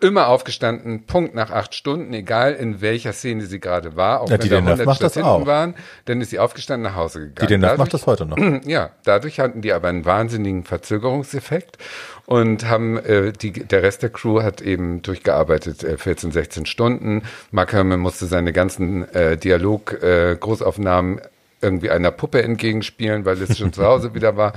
immer 0.01 0.29
aufgestanden, 0.29 1.05
Punkt 1.07 1.35
nach 1.35 1.51
acht 1.51 1.75
Stunden, 1.75 2.13
egal 2.15 2.55
in 2.55 2.81
welcher 2.81 3.13
Szene 3.13 3.45
sie 3.47 3.61
gerade 3.61 3.97
war, 3.97 4.21
auch 4.21 4.29
Ja, 4.29 4.33
wenn 4.35 4.41
die 4.41 4.49
da 4.49 4.57
Deneuve 4.57 4.71
100 4.83 4.87
macht 4.87 5.03
das 5.03 5.19
auch. 5.19 5.47
waren, 5.47 5.75
dann 6.07 6.21
ist 6.21 6.31
sie 6.31 6.39
aufgestanden 6.39 6.91
nach 6.91 6.97
Hause 6.97 7.21
gegangen. 7.21 7.37
Die 7.41 7.47
Deneuve 7.55 7.79
macht 7.79 7.93
Dadurch- 7.93 7.93
das 7.93 8.07
heute 8.07 8.27
noch. 8.27 8.37
ja, 8.67 8.91
dadurch 9.05 9.41
hatten 9.41 9.61
die 9.63 9.73
aber 9.73 9.89
einen 9.89 10.05
wahnsinnigen 10.05 10.65
Verzögerungseffekt 10.65 11.79
und 12.27 12.69
haben 12.69 12.97
äh, 12.99 13.33
die, 13.33 13.53
der 13.53 13.83
Rest 13.83 14.03
der 14.03 14.11
Crew 14.11 14.43
hat 14.43 14.61
eben 14.61 15.03
durchgearbeitet, 15.03 15.83
äh, 15.85 15.97
14, 15.99 16.33
16 16.33 16.67
Stunden. 16.67 17.23
Mark 17.51 17.73
Herman 17.73 18.01
musste 18.01 18.27
seine 18.27 18.53
ganzen 18.53 19.13
äh, 19.15 19.37
Dialog 19.37 20.03
äh, 20.03 20.37
Großaufnahmen 20.39 21.21
irgendwie 21.63 21.91
einer 21.91 22.11
Puppe 22.11 22.43
entgegenspielen, 22.43 23.27
weil 23.27 23.41
es 23.43 23.59
schon 23.59 23.73
zu 23.73 23.85
Hause 23.85 24.15
wieder 24.15 24.37
war. 24.37 24.55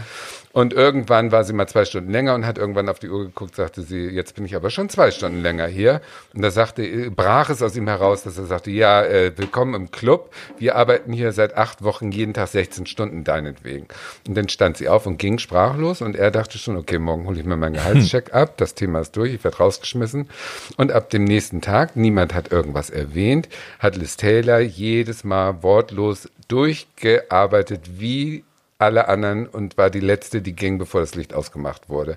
Und 0.53 0.71
irgendwann 0.71 1.31
war 1.31 1.43
sie 1.43 1.51
mal 1.51 1.65
zwei 1.65 1.83
Stunden 1.83 2.11
länger 2.11 2.35
und 2.35 2.45
hat 2.45 2.59
irgendwann 2.59 2.87
auf 2.87 2.99
die 2.99 3.09
Uhr 3.09 3.25
geguckt, 3.25 3.55
sagte 3.55 3.81
sie, 3.81 4.07
jetzt 4.09 4.35
bin 4.35 4.45
ich 4.45 4.55
aber 4.55 4.69
schon 4.69 4.87
zwei 4.87 5.09
Stunden 5.09 5.41
länger 5.41 5.65
hier. 5.65 5.99
Und 6.35 6.43
da 6.43 6.51
sagte, 6.51 7.09
brach 7.09 7.49
es 7.49 7.63
aus 7.63 7.75
ihm 7.75 7.87
heraus, 7.87 8.21
dass 8.21 8.37
er 8.37 8.45
sagte, 8.45 8.69
ja, 8.69 9.01
äh, 9.03 9.35
willkommen 9.35 9.73
im 9.73 9.89
Club. 9.89 10.31
Wir 10.59 10.75
arbeiten 10.75 11.11
hier 11.11 11.31
seit 11.31 11.57
acht 11.57 11.83
Wochen 11.83 12.11
jeden 12.11 12.35
Tag 12.35 12.49
16 12.49 12.85
Stunden 12.85 13.23
deinetwegen. 13.23 13.87
Und 14.27 14.37
dann 14.37 14.47
stand 14.47 14.77
sie 14.77 14.89
auf 14.89 15.07
und 15.07 15.17
ging 15.17 15.39
sprachlos 15.39 16.03
und 16.03 16.15
er 16.15 16.29
dachte 16.29 16.59
schon, 16.59 16.77
okay, 16.77 16.99
morgen 16.99 17.25
hole 17.25 17.39
ich 17.39 17.45
mir 17.47 17.57
meinen 17.57 17.73
Gehaltscheck 17.73 18.31
ab, 18.35 18.53
das 18.57 18.75
Thema 18.75 18.99
ist 18.99 19.15
durch, 19.15 19.33
ich 19.33 19.43
werde 19.43 19.57
rausgeschmissen. 19.57 20.29
Und 20.77 20.91
ab 20.91 21.09
dem 21.09 21.23
nächsten 21.23 21.61
Tag, 21.61 21.95
niemand 21.95 22.35
hat 22.35 22.51
irgendwas 22.51 22.91
erwähnt, 22.91 23.49
hat 23.79 23.95
Liz 23.95 24.17
Taylor 24.17 24.59
jedes 24.59 25.23
Mal 25.23 25.63
wortlos 25.63 26.29
durchgearbeitet, 26.47 27.99
wie 27.99 28.43
alle 28.83 29.07
anderen 29.07 29.47
und 29.47 29.77
war 29.77 29.89
die 29.89 29.99
letzte, 29.99 30.41
die 30.41 30.53
ging, 30.55 30.77
bevor 30.77 31.01
das 31.01 31.15
Licht 31.15 31.33
ausgemacht 31.33 31.89
wurde. 31.89 32.15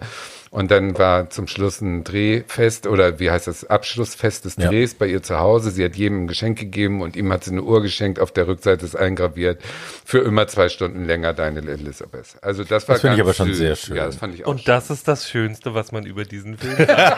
Und 0.50 0.70
dann 0.70 0.96
war 0.96 1.28
zum 1.30 1.48
Schluss 1.48 1.80
ein 1.80 2.04
Drehfest 2.04 2.86
oder 2.86 3.18
wie 3.18 3.30
heißt 3.30 3.46
das, 3.46 3.64
Abschlussfest 3.68 4.44
des 4.44 4.56
Ja. 4.56 4.68
Drehs 4.68 4.94
bei 4.94 5.06
ihr 5.06 5.22
zu 5.22 5.38
Hause. 5.38 5.70
Sie 5.70 5.84
hat 5.84 5.96
jedem 5.96 6.24
ein 6.24 6.28
Geschenk 6.28 6.58
gegeben 6.58 7.02
und 7.02 7.16
ihm 7.16 7.32
hat 7.32 7.44
sie 7.44 7.50
eine 7.50 7.62
Uhr 7.62 7.82
geschenkt. 7.82 8.20
Auf 8.20 8.32
der 8.32 8.46
Rückseite 8.46 8.84
ist 8.86 8.94
eingraviert 8.96 9.60
für 10.04 10.18
immer 10.18 10.46
zwei 10.48 10.68
Stunden 10.68 11.04
länger 11.04 11.32
deine 11.34 11.60
Elisabeth. 11.60 12.36
Also 12.42 12.64
das 12.64 12.88
war 12.88 12.94
Das 12.94 13.00
finde 13.02 13.16
ich 13.16 13.22
aber 13.22 13.34
schon 13.34 13.48
süß. 13.48 13.56
sehr 13.58 13.76
schön. 13.76 13.96
Ja, 13.96 14.06
das 14.06 14.16
fand 14.16 14.34
ich 14.34 14.44
auch 14.46 14.50
Und 14.50 14.66
das 14.68 14.90
ist 14.90 15.06
das 15.08 15.28
Schönste, 15.28 15.74
was 15.74 15.92
man 15.92 16.06
über 16.06 16.24
diesen 16.24 16.56
Film 16.56 16.76
sagt. 16.76 17.16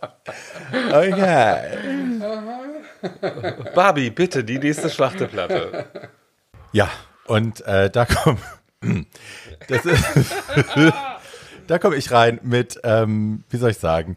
Okay. 0.92 1.56
Barbie, 3.74 4.10
bitte, 4.10 4.44
die 4.44 4.58
nächste 4.58 4.90
Schlachteplatte. 4.90 5.86
Ja, 6.72 6.88
und 7.26 7.60
äh, 7.62 7.90
da 7.90 8.06
komm, 8.06 8.38
ist, 9.68 9.86
da 11.66 11.78
komme 11.78 11.96
ich 11.96 12.10
rein 12.12 12.40
mit, 12.42 12.80
ähm, 12.84 13.44
wie 13.50 13.56
soll 13.56 13.70
ich 13.70 13.78
sagen? 13.78 14.16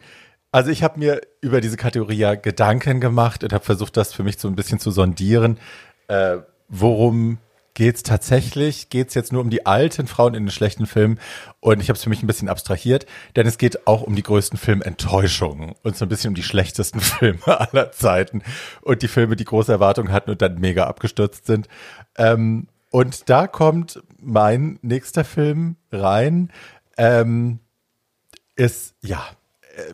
Also 0.52 0.70
ich 0.70 0.84
habe 0.84 1.00
mir 1.00 1.22
über 1.42 1.62
diese 1.62 1.78
Kategorie 1.78 2.18
ja 2.18 2.36
Gedanken 2.36 3.02
gemacht 3.02 3.44
und 3.44 3.54
habe 3.54 3.66
versucht, 3.66 3.98
das 3.98 4.14
für 4.14 4.24
mich 4.24 4.38
so 4.38 4.48
ein 4.48 4.56
bisschen 4.56 4.80
zu 4.80 4.92
sondieren. 4.92 5.58
Äh, 6.08 6.38
worum 6.70 7.40
geht's 7.74 8.04
tatsächlich? 8.04 8.90
Geht's 8.90 9.16
jetzt 9.16 9.34
nur 9.34 9.42
um 9.42 9.50
die 9.50 9.66
alten 9.66 10.08
Frauen 10.08 10.36
in 10.36 10.46
den 10.46 10.52
schlechten 10.52 10.86
Filmen? 10.86 11.20
Und 11.60 11.82
ich 11.82 11.90
habe 11.90 11.98
es 11.98 12.04
für 12.04 12.10
mich 12.10 12.22
ein 12.22 12.28
bisschen 12.28 12.50
abstrahiert, 12.50 13.06
denn 13.36 13.48
es 13.48 13.58
geht 13.58 13.88
auch 13.88 14.02
um 14.02 14.16
die 14.16 14.24
größten 14.24 14.60
Filmenttäuschungen 14.60 15.74
und 15.82 15.98
so 15.98 16.06
ein 16.06 16.10
bisschen 16.10 16.30
um 16.30 16.36
die 16.36 16.44
schlechtesten 16.44 17.00
Filme 17.02 17.48
aller 17.48 17.92
Zeiten 17.92 18.44
und 18.82 19.02
die 19.02 19.08
Filme, 19.08 19.36
die 19.36 19.46
große 19.46 19.72
Erwartungen 19.72 20.12
hatten 20.12 20.32
und 20.32 20.42
dann 20.42 20.60
mega 20.60 20.86
abgestürzt 20.86 21.46
sind. 21.48 21.68
Ähm, 22.18 22.68
und 22.92 23.30
da 23.30 23.48
kommt 23.48 24.02
mein 24.20 24.80
nächster 24.82 25.24
Film 25.24 25.78
rein. 25.92 26.52
Ähm, 26.98 27.60
ist, 28.56 28.94
ja, 29.02 29.26
äh, 29.76 29.94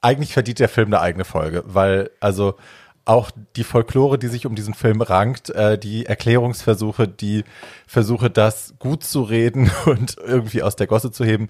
eigentlich 0.00 0.32
verdient 0.32 0.60
der 0.60 0.68
Film 0.68 0.88
eine 0.88 1.00
eigene 1.00 1.24
Folge, 1.24 1.64
weil 1.66 2.10
also 2.20 2.56
auch 3.04 3.30
die 3.56 3.64
Folklore, 3.64 4.18
die 4.18 4.28
sich 4.28 4.44
um 4.44 4.54
diesen 4.54 4.74
Film 4.74 5.00
rankt, 5.00 5.50
äh, 5.50 5.78
die 5.78 6.04
Erklärungsversuche, 6.06 7.08
die 7.08 7.44
Versuche, 7.86 8.28
das 8.28 8.74
gut 8.78 9.02
zu 9.02 9.22
reden 9.22 9.70
und 9.86 10.16
irgendwie 10.18 10.62
aus 10.62 10.76
der 10.76 10.86
Gosse 10.86 11.10
zu 11.10 11.24
heben, 11.24 11.48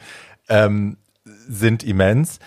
ähm, 0.48 0.98
sind 1.24 1.82
immens. 1.82 2.38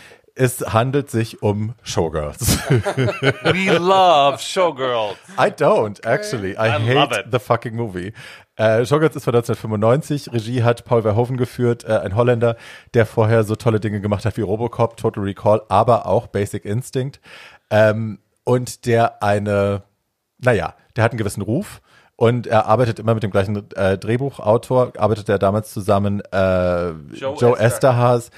Es 0.42 0.60
handelt 0.74 1.12
sich 1.12 1.44
um 1.44 1.76
Showgirls. 1.84 2.58
We 2.68 3.78
love 3.78 4.42
Showgirls. 4.42 5.16
I 5.38 5.52
don't, 5.52 6.04
actually. 6.04 6.54
I, 6.54 6.78
I 6.78 6.80
hate 6.80 7.26
the 7.32 7.38
fucking 7.38 7.76
movie. 7.76 8.12
Äh, 8.56 8.84
Showgirls 8.84 9.16
ist 9.16 9.24
von 9.24 9.36
1995. 9.36 10.34
Regie 10.34 10.64
hat 10.64 10.84
Paul 10.84 11.04
Verhoeven 11.04 11.38
geführt, 11.38 11.84
äh, 11.84 12.00
ein 12.00 12.16
Holländer, 12.16 12.58
der 12.96 13.06
vorher 13.06 13.44
so 13.44 13.56
tolle 13.56 13.80
Dinge 13.80 14.02
gemacht 14.02 14.26
hat 14.26 14.36
wie 14.36 14.42
Robocop, 14.42 14.98
Total 14.98 15.24
Recall, 15.24 15.62
aber 15.70 16.08
auch 16.08 16.26
Basic 16.26 16.66
Instinct. 16.66 17.22
Ähm, 17.70 18.18
und 18.44 18.88
der 18.88 19.22
eine, 19.22 19.84
naja, 20.40 20.74
der 20.96 21.04
hat 21.04 21.12
einen 21.12 21.20
gewissen 21.20 21.44
Ruf 21.44 21.84
und 22.16 22.48
er 22.48 22.66
arbeitet 22.66 22.98
immer 22.98 23.14
mit 23.14 23.22
dem 23.22 23.30
gleichen 23.30 23.70
äh, 23.76 23.96
Drehbuchautor, 23.96 24.94
arbeitet 24.98 25.30
er 25.30 25.38
damals 25.38 25.72
zusammen, 25.72 26.22
äh, 26.32 26.90
Joe, 27.14 27.36
Joe 27.38 27.60
Esterhaas, 27.60 28.32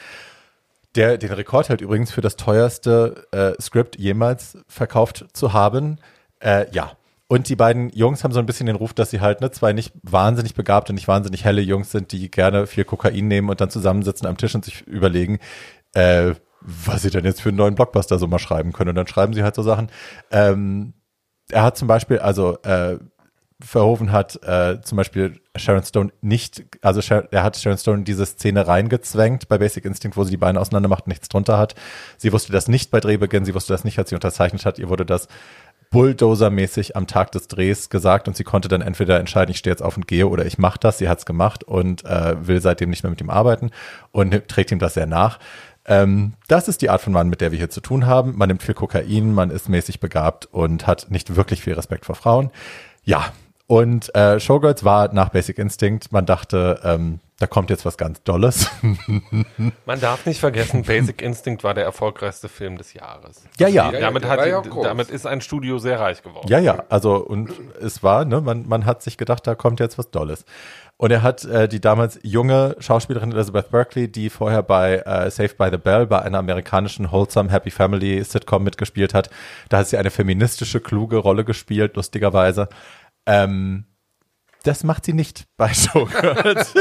der 0.96 1.18
den 1.18 1.32
Rekord 1.32 1.70
hält 1.70 1.82
übrigens 1.82 2.12
für 2.12 2.22
das 2.22 2.36
teuerste 2.36 3.28
äh, 3.32 3.62
Skript 3.62 3.98
jemals 3.98 4.58
verkauft 4.68 5.26
zu 5.34 5.54
haben. 5.54 6.00
Äh, 6.40 6.70
ja, 6.72 6.92
und 7.28 7.50
die 7.50 7.56
beiden 7.56 7.90
Jungs 7.90 8.24
haben 8.24 8.32
so 8.32 8.40
ein 8.40 8.46
bisschen 8.46 8.68
den 8.68 8.76
Ruf, 8.76 8.94
dass 8.94 9.10
sie 9.10 9.22
halt 9.22 9.42
ne, 9.42 9.50
zwei 9.50 9.74
nicht 9.74 9.94
wahnsinnig 10.04 10.54
begabte, 10.54 10.94
nicht 10.94 11.08
wahnsinnig 11.08 11.46
helle 11.46 11.62
Jungs 11.62 11.92
sind, 11.92 12.12
die 12.12 12.30
gerne 12.30 12.68
viel 12.68 12.86
Kokain 12.86 13.28
nehmen 13.28 13.50
und 13.50 13.60
dann 13.60 13.72
zusammensitzen 13.72 14.28
am 14.28 14.38
Tisch 14.38 14.54
und 14.54 14.64
sich 14.66 14.86
überlegen, 14.86 15.40
äh, 15.94 16.34
was 16.62 17.02
sie 17.02 17.10
denn 17.10 17.26
jetzt 17.26 17.42
für 17.42 17.50
einen 17.50 17.58
neuen 17.58 17.76
Blockbuster 17.76 18.20
so 18.20 18.28
mal 18.28 18.40
schreiben 18.40 18.72
können. 18.72 18.90
Und 18.90 18.96
dann 18.96 19.08
schreiben 19.08 19.34
sie 19.34 19.44
halt 19.44 19.56
so 19.56 19.64
Sachen. 19.64 19.90
Ähm, 20.32 20.94
er 21.50 21.64
hat 21.64 21.78
zum 21.78 21.88
Beispiel, 21.88 22.20
also 22.20 22.58
äh, 22.62 23.00
Verhoeven 23.64 24.12
hat 24.12 24.42
äh, 24.44 24.82
zum 24.82 24.98
Beispiel 24.98 25.40
Sharon 25.56 25.84
Stone 25.84 26.12
nicht, 26.22 26.64
also 26.82 27.02
er 27.32 27.44
hat 27.44 27.58
Sharon 27.58 27.78
Stone 27.78 28.04
diese 28.04 28.26
Szene 28.26 28.68
reingezwängt 28.68 29.48
bei 29.48 29.58
Basic 29.58 29.86
Instinct, 29.86 30.18
wo 30.18 30.24
sie 30.24 30.32
die 30.32 30.38
Beine 30.38 30.60
auseinander 30.60 30.90
macht, 30.90 31.08
nichts 31.08 31.30
drunter 31.30 31.58
hat. 31.58 31.76
Sie 32.18 32.34
wusste 32.34 32.52
das 32.52 32.68
nicht 32.68 32.92
bei 32.92 33.00
Drehbeginn, 33.00 33.46
sie 33.46 33.56
wusste 33.56 33.74
das 33.74 33.84
nicht, 33.84 33.98
als 33.98 34.10
sie 34.10 34.16
unterzeichnet 34.16 34.66
hat. 34.66 34.80
Ihr 34.80 34.90
wurde 34.90 35.06
das 35.06 35.28
Bulldozer-mäßig 35.92 36.96
am 36.96 37.08
Tag 37.08 37.32
des 37.32 37.48
Drehs 37.48 37.90
gesagt 37.90 38.28
und 38.28 38.36
sie 38.36 38.44
konnte 38.44 38.68
dann 38.68 38.82
entweder 38.82 39.20
entscheiden, 39.20 39.52
ich 39.52 39.60
stehe 39.60 39.72
jetzt 39.72 39.84
auf 39.84 39.96
und 39.96 40.08
gehe 40.08 40.28
oder 40.28 40.46
ich 40.46 40.58
mache 40.58 40.80
das. 40.80 40.98
Sie 40.98 41.08
hat 41.08 41.20
es 41.20 41.26
gemacht 41.26 41.64
und 41.64 42.04
äh, 42.04 42.36
will 42.46 42.62
seitdem 42.62 42.90
nicht 42.90 43.04
mehr 43.04 43.12
mit 43.12 43.22
ihm 43.22 43.30
arbeiten 43.30 43.72
und 44.12 44.48
trägt 44.48 44.72
ihm 44.72 44.80
das 44.80 44.96
sehr 44.96 45.06
nach. 45.06 45.40
Ähm, 45.86 46.34
das 46.48 46.68
ist 46.68 46.82
die 46.82 46.90
Art 46.90 47.02
von 47.02 47.14
Mann, 47.14 47.30
mit 47.30 47.42
der 47.42 47.52
wir 47.52 47.60
hier 47.60 47.70
zu 47.70 47.82
tun 47.82 48.08
haben. 48.08 48.36
Man 48.38 48.48
nimmt 48.48 48.64
viel 48.64 48.74
Kokain, 48.74 49.34
man 49.34 49.52
ist 49.52 49.70
mäßig 49.70 50.00
begabt 50.00 50.48
und 50.48 50.88
hat 50.88 51.12
nicht 51.12 51.36
wirklich 51.36 51.62
viel 51.62 51.74
Respekt 51.74 52.06
vor 52.06 52.16
Frauen. 52.16 52.50
Ja, 53.04 53.32
und 53.74 54.14
äh, 54.14 54.40
Showgirls 54.40 54.84
war 54.84 55.12
nach 55.16 55.30
Basic 55.30 55.58
Instinct. 55.58 56.12
Man 56.12 56.28
dachte, 56.28 56.80
ähm, 56.84 57.22
da 57.40 57.48
kommt 57.48 57.72
jetzt 57.72 57.86
was 57.86 57.98
ganz 57.98 58.22
Dolles. 58.22 58.70
Man 59.86 60.00
darf 60.00 60.28
nicht 60.28 60.40
vergessen, 60.40 60.84
Basic 60.84 61.24
Instinct 61.24 61.64
war 61.64 61.74
der 61.74 61.84
erfolgreichste 61.84 62.50
Film 62.50 62.78
des 62.78 62.94
Jahres. 62.94 63.44
Ja, 63.58 63.68
ja. 63.68 63.92
damit, 63.92 64.26
hat, 64.26 64.46
ja 64.46 64.62
damit 64.62 65.10
ist 65.10 65.26
ein 65.26 65.42
Studio 65.42 65.80
sehr 65.80 66.00
reich 66.00 66.22
geworden. 66.22 66.48
Ja, 66.50 66.60
ja. 66.60 66.84
Also, 66.90 67.16
und 67.16 67.50
es 67.82 68.04
war, 68.04 68.26
ne, 68.26 68.42
man, 68.42 68.68
man 68.68 68.86
hat 68.86 69.02
sich 69.02 69.18
gedacht, 69.18 69.48
da 69.48 69.56
kommt 69.56 69.80
jetzt 69.80 69.98
was 69.98 70.12
Dolles. 70.12 70.46
Und 70.98 71.10
er 71.10 71.24
hat 71.24 71.44
äh, 71.44 71.68
die 71.68 71.82
damals 71.82 72.20
junge 72.22 72.76
Schauspielerin 72.78 73.32
Elizabeth 73.32 73.72
Berkley, 73.72 74.08
die 74.08 74.30
vorher 74.30 74.62
bei 74.62 74.98
äh, 75.00 75.32
Saved 75.32 75.58
by 75.58 75.70
the 75.72 75.78
Bell, 75.78 76.06
bei 76.06 76.22
einer 76.22 76.38
amerikanischen 76.38 77.12
Wholesome 77.12 77.52
Happy 77.52 77.72
Family 77.72 78.24
Sitcom 78.24 78.64
mitgespielt 78.64 79.16
hat. 79.16 79.32
Da 79.70 79.80
hat 79.80 79.88
sie 79.88 79.98
eine 79.98 80.12
feministische, 80.12 80.80
kluge 80.80 81.18
Rolle 81.18 81.44
gespielt, 81.44 81.96
lustigerweise. 81.96 82.70
Ähm, 83.26 83.86
das 84.64 84.84
macht 84.84 85.06
sie 85.06 85.14
nicht 85.14 85.46
bei 85.58 85.74
Showgirls. 85.74 86.74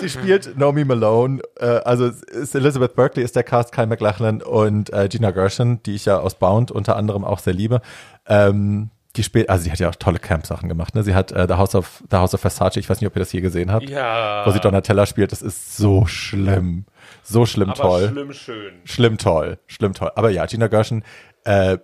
sie 0.00 0.08
spielt 0.08 0.56
Naomi 0.58 0.84
Malone, 0.84 1.42
äh, 1.58 1.66
also 1.66 2.10
Elizabeth 2.32 2.96
Berkley 2.96 3.22
ist 3.22 3.36
der 3.36 3.44
Cast, 3.44 3.72
Kyle 3.72 3.86
McLachlan 3.86 4.42
und 4.42 4.92
äh, 4.92 5.08
Gina 5.08 5.30
Gershon, 5.30 5.82
die 5.84 5.94
ich 5.94 6.06
ja 6.06 6.18
aus 6.18 6.36
Bound 6.36 6.70
unter 6.70 6.96
anderem 6.96 7.24
auch 7.24 7.38
sehr 7.38 7.52
liebe. 7.52 7.82
Ähm, 8.26 8.90
die 9.16 9.22
spielt, 9.22 9.48
also 9.48 9.64
sie 9.64 9.72
hat 9.72 9.78
ja 9.78 9.88
auch 9.88 9.94
tolle 9.94 10.18
Camp-Sachen 10.18 10.68
gemacht. 10.68 10.94
Ne? 10.94 11.02
Sie 11.02 11.14
hat 11.14 11.32
äh, 11.32 11.46
The 11.48 11.54
House 11.54 11.74
of 11.74 12.02
The 12.10 12.16
House 12.16 12.34
of 12.34 12.40
Versace, 12.40 12.76
ich 12.76 12.88
weiß 12.88 13.00
nicht, 13.00 13.08
ob 13.08 13.16
ihr 13.16 13.20
das 13.20 13.30
hier 13.30 13.40
gesehen 13.40 13.72
habt, 13.72 13.88
ja. 13.88 14.44
wo 14.46 14.50
sie 14.50 14.60
Donatella 14.60 15.06
spielt. 15.06 15.32
Das 15.32 15.42
ist 15.42 15.76
so 15.76 16.06
schlimm, 16.06 16.84
so 17.22 17.46
schlimm 17.46 17.70
Aber 17.70 17.80
toll, 17.80 18.08
schlimm 18.10 18.32
schön, 18.32 18.74
schlimm 18.84 19.18
toll, 19.18 19.58
schlimm 19.66 19.94
toll. 19.94 20.10
Aber 20.14 20.30
ja, 20.30 20.44
Gina 20.46 20.66
Gershon, 20.68 21.02
äh, 21.44 21.78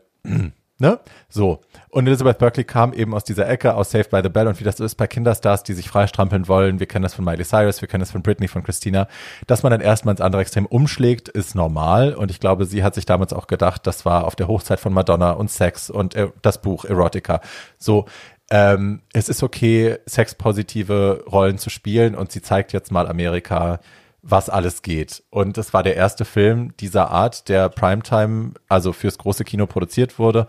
ne, 0.78 1.01
so 1.28 1.61
und 1.89 2.07
Elizabeth 2.07 2.39
Berkley 2.39 2.65
kam 2.65 2.94
eben 2.94 3.15
aus 3.15 3.24
dieser 3.24 3.49
Ecke, 3.49 3.74
aus 3.74 3.90
Saved 3.90 4.11
by 4.11 4.20
the 4.23 4.31
Bell 4.31 4.49
und 4.49 4.59
wie 4.59 4.65
das 4.65 4.81
ist 4.81 4.94
bei 4.94 5.07
Kinderstars, 5.07 5.62
die 5.62 5.74
sich 5.74 5.89
freistrampeln 5.89 6.49
wollen. 6.49 6.81
Wir 6.81 6.86
kennen 6.86 7.03
das 7.03 7.12
von 7.12 7.24
Miley 7.24 7.44
Cyrus, 7.44 7.82
wir 7.82 7.89
kennen 7.89 8.01
das 8.01 8.11
von 8.11 8.23
Britney, 8.23 8.49
von 8.49 8.62
Christina. 8.62 9.09
Dass 9.47 9.62
man 9.62 9.70
dann 9.73 9.82
erstmal 9.82 10.15
ins 10.15 10.23
andere 10.23 10.40
Extrem 10.40 10.65
umschlägt, 10.65 11.28
ist 11.28 11.55
normal. 11.55 12.15
Und 12.15 12.31
ich 12.31 12.40
glaube, 12.40 12.65
sie 12.65 12.82
hat 12.82 12.94
sich 12.94 13.05
damals 13.05 13.35
auch 13.35 13.47
gedacht, 13.47 13.86
das 13.86 14.07
war 14.07 14.24
auf 14.27 14.36
der 14.36 14.49
Hochzeit 14.49 14.81
von 14.81 14.94
Madonna 14.94 15.32
und 15.32 15.51
Sex 15.51 15.90
und 15.90 16.15
äh, 16.15 16.28
das 16.40 16.62
Buch 16.62 16.86
Erotica. 16.86 17.43
So, 17.78 18.07
ähm, 18.51 19.03
es 19.12 19.28
ist 19.28 19.43
okay, 19.43 19.99
sexpositive 20.07 21.24
Rollen 21.31 21.59
zu 21.59 21.69
spielen 21.69 22.15
und 22.15 22.32
sie 22.32 22.40
zeigt 22.40 22.73
jetzt 22.73 22.90
mal 22.90 23.07
Amerika, 23.07 23.81
was 24.23 24.49
alles 24.49 24.82
geht. 24.82 25.24
Und 25.31 25.59
es 25.59 25.74
war 25.74 25.82
der 25.82 25.97
erste 25.97 26.24
Film 26.24 26.77
dieser 26.78 27.11
Art, 27.11 27.49
der 27.49 27.69
Primetime, 27.69 28.53
also 28.69 28.93
fürs 28.93 29.19
große 29.19 29.44
Kino 29.44 29.66
produziert 29.66 30.19
wurde 30.19 30.47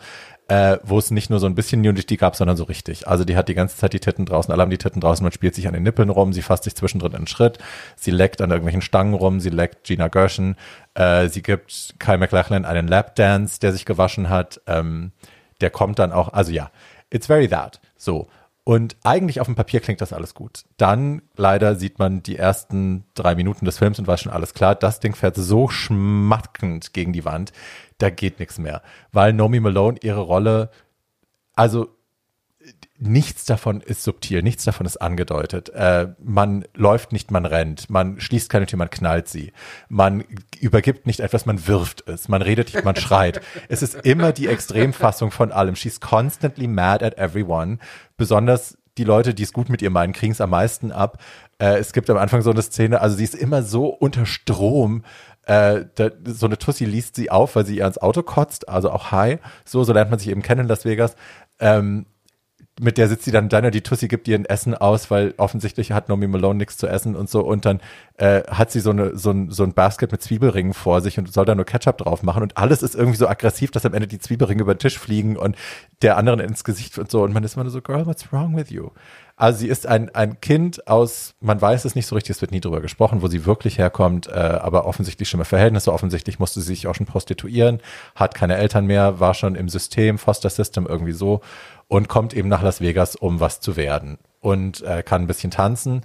äh, 0.48 0.78
wo 0.84 1.00
es 1.00 1.10
nicht 1.12 1.30
nur 1.30 1.40
so 1.40 1.46
ein 1.46 1.56
bisschen 1.56 1.82
Nudity 1.82 2.18
gab, 2.18 2.36
sondern 2.36 2.58
so 2.58 2.66
richtig. 2.66 3.08
Also 3.08 3.24
die 3.24 3.36
hat 3.36 3.48
die 3.48 3.54
ganze 3.54 3.78
Zeit 3.78 3.94
die 3.94 4.00
Titten 4.00 4.26
draußen, 4.26 4.52
alle 4.52 4.62
haben 4.62 4.70
die 4.70 4.78
Titten 4.78 5.00
draußen, 5.00 5.24
man 5.24 5.32
spielt 5.32 5.56
sich 5.56 5.68
an 5.68 5.74
den 5.74 5.84
Nippeln 5.84 6.10
rum, 6.10 6.34
sie 6.34 6.42
fasst 6.42 6.66
sich 6.66 6.76
zwischendrin 6.76 7.14
in 7.14 7.20
den 7.20 7.28
Schritt, 7.28 7.60
sie 7.96 8.12
leckt 8.12 8.42
an 8.42 8.50
irgendwelchen 8.50 8.82
Stangen 8.82 9.14
rum, 9.14 9.40
sie 9.40 9.50
leckt 9.50 9.86
Gina 9.86 10.10
Gershon, 10.10 10.56
äh, 10.96 11.28
sie 11.30 11.42
gibt 11.42 11.96
Kyle 12.00 12.18
McLachlan 12.18 12.66
einen 12.66 12.88
Lapdance, 12.88 13.60
der 13.60 13.72
sich 13.72 13.86
gewaschen 13.86 14.30
hat, 14.30 14.62
ähm, 14.68 15.12
der 15.62 15.70
kommt 15.70 16.00
dann 16.00 16.12
auch, 16.12 16.34
also 16.34 16.52
ja, 16.52 16.72
it's 17.10 17.28
very 17.28 17.48
that, 17.48 17.80
so. 17.98 18.28
Und 18.66 18.96
eigentlich 19.04 19.42
auf 19.42 19.48
dem 19.48 19.56
Papier 19.56 19.82
klingt 19.82 20.00
das 20.00 20.14
alles 20.14 20.34
gut. 20.34 20.64
Dann 20.78 21.22
leider 21.36 21.76
sieht 21.76 22.00
man 22.00 22.24
die 22.24 22.38
ersten 22.38 23.04
drei 23.14 23.36
Minuten 23.36 23.66
des 23.66 23.78
Films 23.78 24.00
und 24.00 24.08
war 24.08 24.18
schon 24.18 24.32
alles 24.32 24.54
klar. 24.54 24.74
Das 24.74 25.02
Ding 25.02 25.16
fährt 25.16 25.36
so 25.36 25.68
schmackend 25.68 26.94
gegen 26.94 27.12
die 27.12 27.26
Wand 27.26 27.52
da 28.04 28.10
geht 28.10 28.40
nichts 28.40 28.60
mehr. 28.60 28.82
Weil 29.12 29.34
Nomi 29.34 29.60
Malone 29.60 29.98
ihre 30.02 30.22
Rolle, 30.22 30.70
also 31.54 31.96
nichts 33.08 33.46
davon 33.46 33.82
ist 33.82 34.04
subtil, 34.04 34.42
nichts 34.42 34.64
davon 34.64 34.86
ist 34.86 34.98
angedeutet. 34.98 35.70
Äh, 35.70 36.10
man 36.24 36.66
läuft 36.74 37.12
nicht, 37.12 37.32
man 37.32 37.46
rennt, 37.46 37.90
man 37.90 38.20
schließt 38.20 38.50
keine 38.50 38.66
Tür, 38.66 38.80
man 38.80 38.90
knallt 38.90 39.28
sie. 39.28 39.52
Man 39.90 40.24
übergibt 40.60 41.06
nicht 41.06 41.20
etwas, 41.20 41.46
man 41.46 41.68
wirft 41.68 42.08
es. 42.08 42.28
Man 42.28 42.42
redet 42.42 42.74
nicht, 42.74 42.86
man 42.86 42.96
schreit. 42.96 43.42
es 43.70 43.82
ist 43.82 43.96
immer 43.96 44.32
die 44.32 44.48
Extremfassung 44.48 45.32
von 45.32 45.52
allem. 45.52 45.76
She's 45.76 46.00
constantly 46.00 46.68
mad 46.68 47.06
at 47.06 47.18
everyone. 47.18 47.78
Besonders 48.18 48.78
die 48.98 49.04
Leute, 49.04 49.34
die 49.34 49.44
es 49.44 49.54
gut 49.54 49.70
mit 49.70 49.82
ihr 49.82 49.90
meinen, 49.90 50.14
kriegen 50.14 50.34
es 50.34 50.42
am 50.42 50.52
meisten 50.52 50.92
ab. 50.92 51.22
Äh, 51.60 51.78
es 51.78 51.94
gibt 51.94 52.10
am 52.10 52.18
Anfang 52.18 52.42
so 52.42 52.52
eine 52.52 52.62
Szene, 52.62 53.02
also 53.02 53.16
sie 53.16 53.24
ist 53.24 53.36
immer 53.36 53.64
so 53.64 53.88
unter 53.88 54.26
Strom, 54.26 55.04
äh, 55.46 55.86
da, 55.96 56.10
so 56.26 56.46
eine 56.46 56.58
Tussi 56.58 56.86
liest 56.86 57.16
sie 57.16 57.30
auf, 57.30 57.56
weil 57.56 57.66
sie 57.66 57.78
ihr 57.78 57.84
ans 57.84 57.98
Auto 57.98 58.24
kotzt, 58.24 58.70
also 58.70 58.92
auch 58.92 59.12
Hi. 59.12 59.40
So, 59.66 59.84
so 59.84 59.92
lernt 59.94 60.10
man 60.10 60.20
sich 60.20 60.30
eben 60.30 60.42
kennen 60.42 60.62
in 60.62 60.68
Las 60.68 60.86
Vegas. 60.86 61.16
Ähm, 61.60 62.06
mit 62.80 62.98
der 62.98 63.08
sitzt 63.08 63.26
sie 63.26 63.32
dann 63.32 63.50
da, 63.50 63.62
die 63.70 63.82
Tussi 63.82 64.08
gibt 64.08 64.28
ihr 64.28 64.36
ein 64.36 64.46
Essen 64.46 64.74
aus, 64.74 65.12
weil 65.12 65.36
offensichtlich 65.38 65.92
hat 65.92 66.10
Nomi 66.10 66.28
Malone 66.28 66.58
nichts 66.58 66.78
zu 66.78 66.88
essen 66.88 67.16
und 67.16 67.30
so. 67.30 67.42
Und 67.42 67.66
dann 67.66 67.82
äh, 68.18 68.42
hat 68.48 68.72
sie 68.72 68.80
so, 68.80 68.90
eine, 68.90 69.16
so, 69.16 69.30
ein, 69.30 69.52
so 69.52 69.64
ein 69.64 69.74
Basket 69.74 70.12
mit 70.12 70.24
Zwiebelringen 70.24 70.74
vor 70.74 71.02
sich 71.02 71.20
und 71.20 71.32
soll 71.32 71.46
da 71.46 71.54
nur 71.54 71.66
Ketchup 71.66 72.00
drauf 72.00 72.24
machen. 72.24 72.42
Und 72.42 72.58
alles 72.58 72.82
ist 72.82 72.96
irgendwie 72.96 73.18
so 73.18 73.28
aggressiv, 73.28 73.70
dass 73.70 73.86
am 73.86 73.94
Ende 73.94 74.08
die 74.08 74.20
Zwiebelringe 74.20 74.64
über 74.64 74.74
den 74.74 74.80
Tisch 74.80 74.98
fliegen 74.98 75.38
und 75.38 75.56
der 76.02 76.18
anderen 76.18 76.40
ins 76.40 76.64
Gesicht 76.64 76.98
und 76.98 77.12
so. 77.12 77.22
Und 77.24 77.34
man 77.34 77.44
ist 77.44 77.56
immer 77.56 77.64
nur 77.64 77.72
so, 77.72 77.82
Girl, 77.82 78.08
what's 78.08 78.34
wrong 78.34 78.56
with 78.56 78.72
you? 78.72 78.90
Also 79.36 79.60
sie 79.60 79.68
ist 79.68 79.88
ein, 79.88 80.14
ein 80.14 80.40
Kind 80.42 80.88
aus, 80.88 81.34
man 81.42 81.60
weiß 81.60 81.86
es 81.86 81.96
nicht 81.96 82.06
so 82.06 82.14
richtig, 82.14 82.36
es 82.36 82.42
wird 82.42 82.52
nie 82.52 82.62
drüber 82.62 82.82
gesprochen, 82.82 83.24
wo 83.24 83.28
sie 83.28 83.46
wirklich 83.48 83.80
herkommt, 83.80 84.28
äh, 84.28 84.32
aber 84.32 84.86
offensichtlich 84.86 85.28
schlimme 85.28 85.44
Verhältnisse, 85.44 85.92
offensichtlich 85.92 86.38
musste 86.38 86.62
sie 86.62 86.68
sich 86.68 86.86
auch 86.86 86.94
schon 86.94 87.08
prostituieren, 87.08 87.80
hat 88.14 88.36
keine 88.36 88.58
Eltern 88.58 88.86
mehr, 88.86 89.20
war 89.20 89.34
schon 89.34 89.56
im 89.56 89.70
System, 89.70 90.20
Foster 90.20 90.52
System 90.52 90.86
irgendwie 90.86 91.14
so 91.14 91.42
und 91.88 92.08
kommt 92.08 92.34
eben 92.34 92.50
nach 92.50 92.62
Las 92.62 92.82
Vegas, 92.82 93.16
um 93.16 93.40
was 93.40 93.60
zu 93.60 93.76
werden 93.76 94.18
und 94.40 94.82
äh, 94.82 95.04
kann 95.04 95.24
ein 95.24 95.28
bisschen 95.28 95.52
tanzen 95.52 96.02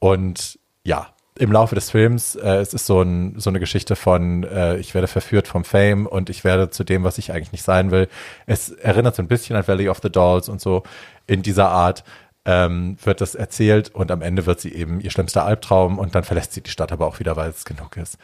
und 0.00 0.58
ja, 0.82 1.08
im 1.40 1.52
Laufe 1.52 1.74
des 1.74 1.90
Films, 1.90 2.34
äh, 2.34 2.56
es 2.56 2.74
ist 2.74 2.86
so, 2.86 3.00
ein, 3.00 3.38
so 3.38 3.48
eine 3.48 3.60
Geschichte 3.60 3.96
von, 3.96 4.44
äh, 4.44 4.76
ich 4.76 4.94
werde 4.94 5.06
verführt 5.06 5.48
vom 5.48 5.64
Fame 5.64 6.06
und 6.06 6.28
ich 6.28 6.44
werde 6.44 6.70
zu 6.70 6.84
dem, 6.84 7.02
was 7.02 7.18
ich 7.18 7.32
eigentlich 7.32 7.52
nicht 7.52 7.64
sein 7.64 7.90
will. 7.90 8.08
Es 8.46 8.70
erinnert 8.70 9.16
so 9.16 9.22
ein 9.22 9.28
bisschen 9.28 9.56
an 9.56 9.66
Valley 9.66 9.88
of 9.88 10.00
the 10.02 10.10
Dolls 10.10 10.48
und 10.48 10.60
so 10.60 10.82
in 11.26 11.42
dieser 11.42 11.70
Art 11.70 12.04
ähm, 12.44 12.96
wird 13.02 13.20
das 13.20 13.34
erzählt 13.34 13.94
und 13.94 14.10
am 14.10 14.22
Ende 14.22 14.44
wird 14.46 14.60
sie 14.60 14.74
eben 14.74 15.00
ihr 15.00 15.10
schlimmster 15.10 15.44
Albtraum 15.44 15.98
und 15.98 16.14
dann 16.14 16.24
verlässt 16.24 16.52
sie 16.52 16.62
die 16.62 16.70
Stadt 16.70 16.92
aber 16.92 17.06
auch 17.06 17.20
wieder, 17.20 17.36
weil 17.36 17.50
es 17.50 17.64
genug 17.64 17.96
ist. 17.96 18.18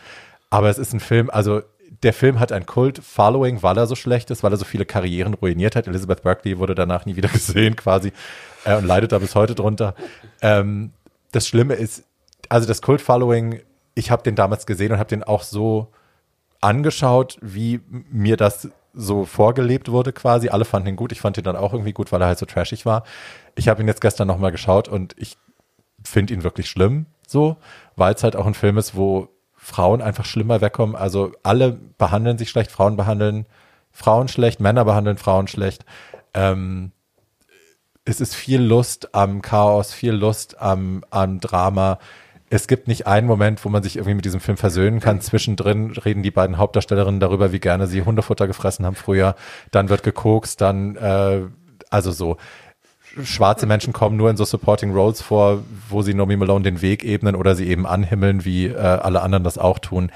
Aber 0.51 0.69
es 0.69 0.79
ist 0.79 0.93
ein 0.93 1.01
Film, 1.01 1.31
also 1.31 1.63
der 2.03 2.13
Film 2.13 2.41
hat 2.41 2.53
ein 2.53 2.67
Kult-Following, 2.67 3.63
weil 3.63 3.79
er 3.79 3.87
so 3.87 3.95
schlecht 3.95 4.31
ist, 4.31 4.43
weil 4.43 4.53
er 4.53 4.57
so 4.57 4.65
viele 4.65 4.85
Karrieren 4.85 5.35
ruiniert 5.35 5.77
hat. 5.77 5.87
Elizabeth 5.87 6.23
Berkley 6.23 6.59
wurde 6.59 6.75
danach 6.75 7.07
nie 7.07 7.17
wieder 7.17 7.29
gesehen 7.33 7.77
quasi 7.77 8.13
äh, 8.65 8.77
und 8.77 8.85
leidet 8.85 9.13
da 9.13 9.19
bis 9.19 9.35
heute 9.35 9.55
drunter. 9.55 9.95
Ähm, 10.43 10.93
das 11.33 11.47
Schlimme 11.49 11.75
ist, 11.75 12.05
also 12.49 12.67
das 12.67 12.83
Kult-Following, 12.83 13.61
ich 13.95 14.11
habe 14.11 14.23
den 14.23 14.37
damals 14.37 14.67
gesehen 14.67 14.93
und 14.93 14.99
habe 14.99 15.09
den 15.09 15.23
auch 15.23 15.43
so 15.43 15.89
angeschaut, 16.61 17.39
wie 17.41 17.81
mir 18.11 18.37
das 18.37 18.69
so 18.93 19.25
vorgelebt 19.25 19.91
wurde 19.91 20.13
quasi. 20.13 20.49
Alle 20.49 20.65
fanden 20.65 20.89
ihn 20.89 20.97
gut. 20.97 21.13
Ich 21.13 21.21
fand 21.21 21.37
ihn 21.37 21.45
dann 21.45 21.57
auch 21.57 21.73
irgendwie 21.73 21.93
gut, 21.93 22.13
weil 22.13 22.23
er 22.23 22.29
halt 22.29 22.39
so 22.39 22.47
trashig 22.47 22.87
war. 22.87 23.05
Ich 23.55 23.69
habe 23.69 23.83
ihn 23.83 23.89
jetzt 23.89 24.01
gestern 24.01 24.27
nochmal 24.27 24.53
geschaut 24.53 24.89
und 24.89 25.15
ich 25.19 25.37
finde 26.03 26.35
ihn 26.35 26.45
wirklich 26.45 26.69
schlimm, 26.69 27.07
so, 27.27 27.57
weil 27.97 28.15
es 28.15 28.23
halt 28.23 28.37
auch 28.37 28.47
ein 28.47 28.55
Film 28.55 28.79
ist, 28.79 28.97
wo 28.97 29.29
Frauen 29.67 30.01
einfach 30.01 30.25
schlimmer 30.25 30.61
wegkommen. 30.61 30.95
Also 30.95 31.33
alle 31.43 31.73
behandeln 31.73 32.39
sich 32.39 32.51
schlecht, 32.51 32.71
Frauen 32.71 32.97
behandeln 32.97 33.47
Frauen 33.91 34.29
schlecht, 34.29 34.61
Männer 34.61 34.85
behandeln 34.85 35.19
Frauen 35.19 35.49
schlecht. 35.49 35.85
Ähm, 36.35 36.93
es 38.05 38.21
ist 38.21 38.37
viel 38.37 38.63
Lust 38.63 39.13
am 39.13 39.43
Chaos, 39.43 39.93
viel 39.93 40.13
Lust 40.13 40.61
am, 40.61 41.03
am 41.11 41.41
Drama. 41.41 41.99
Es 42.49 42.69
gibt 42.69 42.87
nicht 42.87 43.09
einen 43.09 43.27
Moment, 43.27 43.65
wo 43.65 43.69
man 43.69 43.83
sich 43.83 43.97
irgendwie 43.97 44.15
mit 44.15 44.25
diesem 44.25 44.39
Film 44.39 44.57
versöhnen 44.57 45.01
kann. 45.01 45.21
Zwischendrin 45.21 45.91
reden 45.91 46.23
die 46.23 46.31
beiden 46.31 46.59
Hauptdarstellerinnen 46.59 47.19
darüber, 47.19 47.51
wie 47.51 47.59
gerne 47.59 47.89
sie 47.89 48.03
Hundefutter 48.03 48.47
gefressen 48.47 48.87
haben 48.87 48.95
früher. 48.95 49.35
Dann 49.73 49.89
wird 49.89 50.05
gekokst, 50.05 50.61
dann, 50.61 50.95
äh, 50.95 51.41
also 51.91 52.13
so. 52.13 52.37
Schwarze 53.25 53.67
Menschen 53.67 53.93
kommen 53.93 54.17
nur 54.17 54.31
in 54.31 54.37
so 54.37 54.45
Supporting 54.45 54.93
Roles 54.93 55.23
vor, 55.23 55.63
wo 55.89 56.03
sie 56.03 56.15
Nomi 56.15 56.37
Malone 56.37 56.65
den 56.65 56.83
Weg 56.83 57.05
ebnen 57.05 57.35
oder 57.35 57.55
sie 57.55 57.67
eben 57.69 57.87
anhimmeln, 57.87 58.45
wie 58.45 58.67
äh, 58.67 58.77
alle 58.77 59.23
anderen 59.23 59.45
das 59.45 59.59
auch 59.59 59.79
tun. 59.79 60.11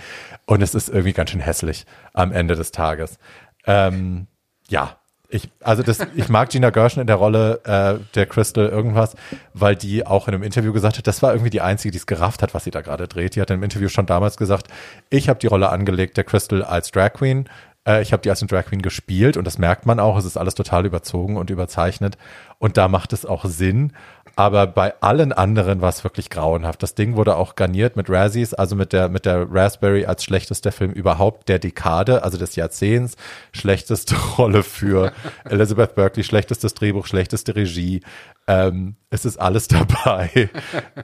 Und 0.46 0.62
es 0.62 0.74
ist 0.74 0.88
irgendwie 0.88 1.12
ganz 1.12 1.30
schön 1.30 1.40
hässlich 1.40 1.86
am 2.12 2.32
Ende 2.32 2.56
des 2.56 2.72
Tages. 2.72 3.18
Ähm, 3.66 4.26
ja, 4.68 4.96
ich, 5.32 5.48
also 5.60 5.82
das, 5.82 6.00
ich 6.16 6.28
mag 6.28 6.50
Gina 6.50 6.70
Gershon 6.70 7.00
in 7.00 7.06
der 7.06 7.16
Rolle 7.16 7.60
äh, 7.64 8.04
der 8.14 8.26
Crystal 8.26 8.66
irgendwas, 8.66 9.14
weil 9.54 9.76
die 9.76 10.04
auch 10.04 10.26
in 10.26 10.34
einem 10.34 10.42
Interview 10.42 10.72
gesagt 10.72 10.98
hat, 10.98 11.06
das 11.06 11.22
war 11.22 11.32
irgendwie 11.32 11.50
die 11.50 11.60
einzige, 11.60 11.92
die 11.92 11.98
es 11.98 12.06
gerafft 12.06 12.42
hat, 12.42 12.52
was 12.52 12.64
sie 12.64 12.72
da 12.72 12.80
gerade 12.80 13.06
dreht. 13.06 13.36
Die 13.36 13.40
hat 13.40 13.50
einem 13.50 13.62
Interview 13.62 13.88
schon 13.88 14.06
damals 14.06 14.36
gesagt, 14.36 14.66
ich 15.08 15.28
habe 15.28 15.38
die 15.38 15.46
Rolle 15.46 15.70
angelegt 15.70 16.16
der 16.16 16.24
Crystal 16.24 16.64
als 16.64 16.90
Drag 16.90 17.12
Queen. 17.12 17.48
Äh, 17.86 18.02
ich 18.02 18.12
habe 18.12 18.22
die 18.22 18.30
als 18.30 18.40
Drag 18.40 18.66
Queen 18.66 18.82
gespielt 18.82 19.36
und 19.36 19.46
das 19.46 19.58
merkt 19.58 19.86
man 19.86 20.00
auch. 20.00 20.16
Es 20.16 20.24
ist 20.24 20.36
alles 20.36 20.54
total 20.54 20.86
überzogen 20.86 21.36
und 21.36 21.50
überzeichnet 21.50 22.18
und 22.58 22.76
da 22.76 22.88
macht 22.88 23.12
es 23.12 23.24
auch 23.26 23.44
Sinn. 23.44 23.92
Aber 24.36 24.66
bei 24.66 24.94
allen 25.02 25.32
anderen 25.32 25.80
war 25.80 25.88
es 25.88 26.04
wirklich 26.04 26.30
grauenhaft. 26.30 26.82
Das 26.82 26.94
Ding 26.94 27.16
wurde 27.16 27.36
auch 27.36 27.56
garniert 27.56 27.96
mit 27.96 28.08
Razzies, 28.08 28.54
also 28.54 28.76
mit 28.76 28.92
der, 28.92 29.08
mit 29.08 29.26
der 29.26 29.46
Raspberry 29.50 30.06
als 30.06 30.24
schlechtester 30.24 30.72
Film 30.72 30.92
überhaupt 30.92 31.48
der 31.48 31.58
Dekade, 31.58 32.22
also 32.22 32.38
des 32.38 32.56
Jahrzehnts. 32.56 33.16
Schlechteste 33.52 34.14
Rolle 34.38 34.62
für 34.62 35.12
Elizabeth 35.44 35.94
Berkley, 35.94 36.24
schlechtestes 36.24 36.74
Drehbuch, 36.74 37.06
schlechteste 37.06 37.56
Regie. 37.56 38.02
Ähm, 38.46 38.96
es 39.10 39.24
ist 39.24 39.38
alles 39.38 39.68
dabei. 39.68 40.48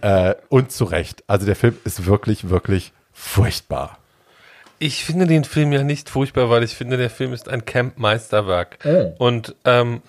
äh, 0.00 0.34
und 0.48 0.72
zu 0.72 0.84
Recht. 0.84 1.24
Also 1.26 1.46
der 1.46 1.56
Film 1.56 1.76
ist 1.84 2.06
wirklich, 2.06 2.48
wirklich 2.48 2.92
furchtbar. 3.12 3.98
Ich 4.78 5.04
finde 5.04 5.26
den 5.26 5.44
Film 5.44 5.72
ja 5.72 5.82
nicht 5.82 6.10
furchtbar, 6.10 6.50
weil 6.50 6.62
ich 6.62 6.74
finde, 6.74 6.96
der 6.96 7.10
Film 7.10 7.32
ist 7.32 7.48
ein 7.48 7.64
Camp-Meisterwerk. 7.64 8.78
Oh. 8.84 9.14
Und 9.18 9.54
ähm, 9.64 10.02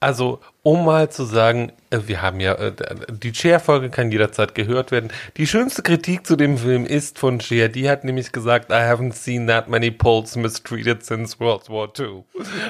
also, 0.00 0.40
um 0.62 0.84
mal 0.84 1.10
zu 1.10 1.24
sagen, 1.24 1.72
äh, 1.90 1.98
wir 2.06 2.22
haben 2.22 2.38
ja, 2.40 2.54
äh, 2.54 2.72
die 3.10 3.32
Chair-Folge 3.32 3.90
kann 3.90 4.10
jederzeit 4.12 4.54
gehört 4.54 4.90
werden. 4.92 5.10
Die 5.36 5.46
schönste 5.46 5.82
Kritik 5.82 6.26
zu 6.26 6.36
dem 6.36 6.56
Film 6.58 6.86
ist 6.86 7.18
von 7.18 7.38
Chair. 7.40 7.68
Die 7.68 7.88
hat 7.90 8.04
nämlich 8.04 8.30
gesagt, 8.32 8.70
I 8.70 8.74
haven't 8.74 9.14
seen 9.14 9.46
that 9.48 9.68
many 9.68 9.90
Poles 9.90 10.36
mistreated 10.36 11.04
since 11.04 11.38
World 11.40 11.68
War 11.68 11.88
II. 11.98 12.24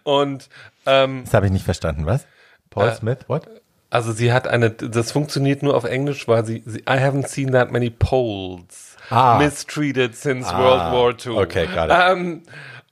Und 0.04 0.50
ähm, 0.86 1.22
Das 1.26 1.34
habe 1.34 1.46
ich 1.48 1.52
nicht 1.52 1.66
verstanden, 1.66 2.06
was? 2.06 2.26
Paul 2.70 2.90
Äh, 2.90 2.96
Smith, 2.96 3.18
what? 3.28 3.48
also 3.90 4.12
sie 4.12 4.34
hat 4.34 4.48
eine, 4.48 4.72
das 4.72 5.12
funktioniert 5.12 5.64
nur 5.64 5.76
auf 5.76 5.86
Englisch, 5.86 6.28
weil 6.28 6.46
sie, 6.46 6.64
sie 6.66 6.80
I 6.80 6.98
haven't 7.00 7.28
seen 7.28 7.52
that 7.54 7.72
many 7.72 7.90
Poles 7.90 8.95
Ah. 9.10 9.38
mistreated 9.38 10.16
since 10.16 10.48
Ah, 10.48 10.60
World 10.60 11.26
War 11.26 11.34
II. 11.34 11.42
okay, 11.44 11.68
got 11.68 11.90
it. 11.90 11.96
Ähm, 12.10 12.44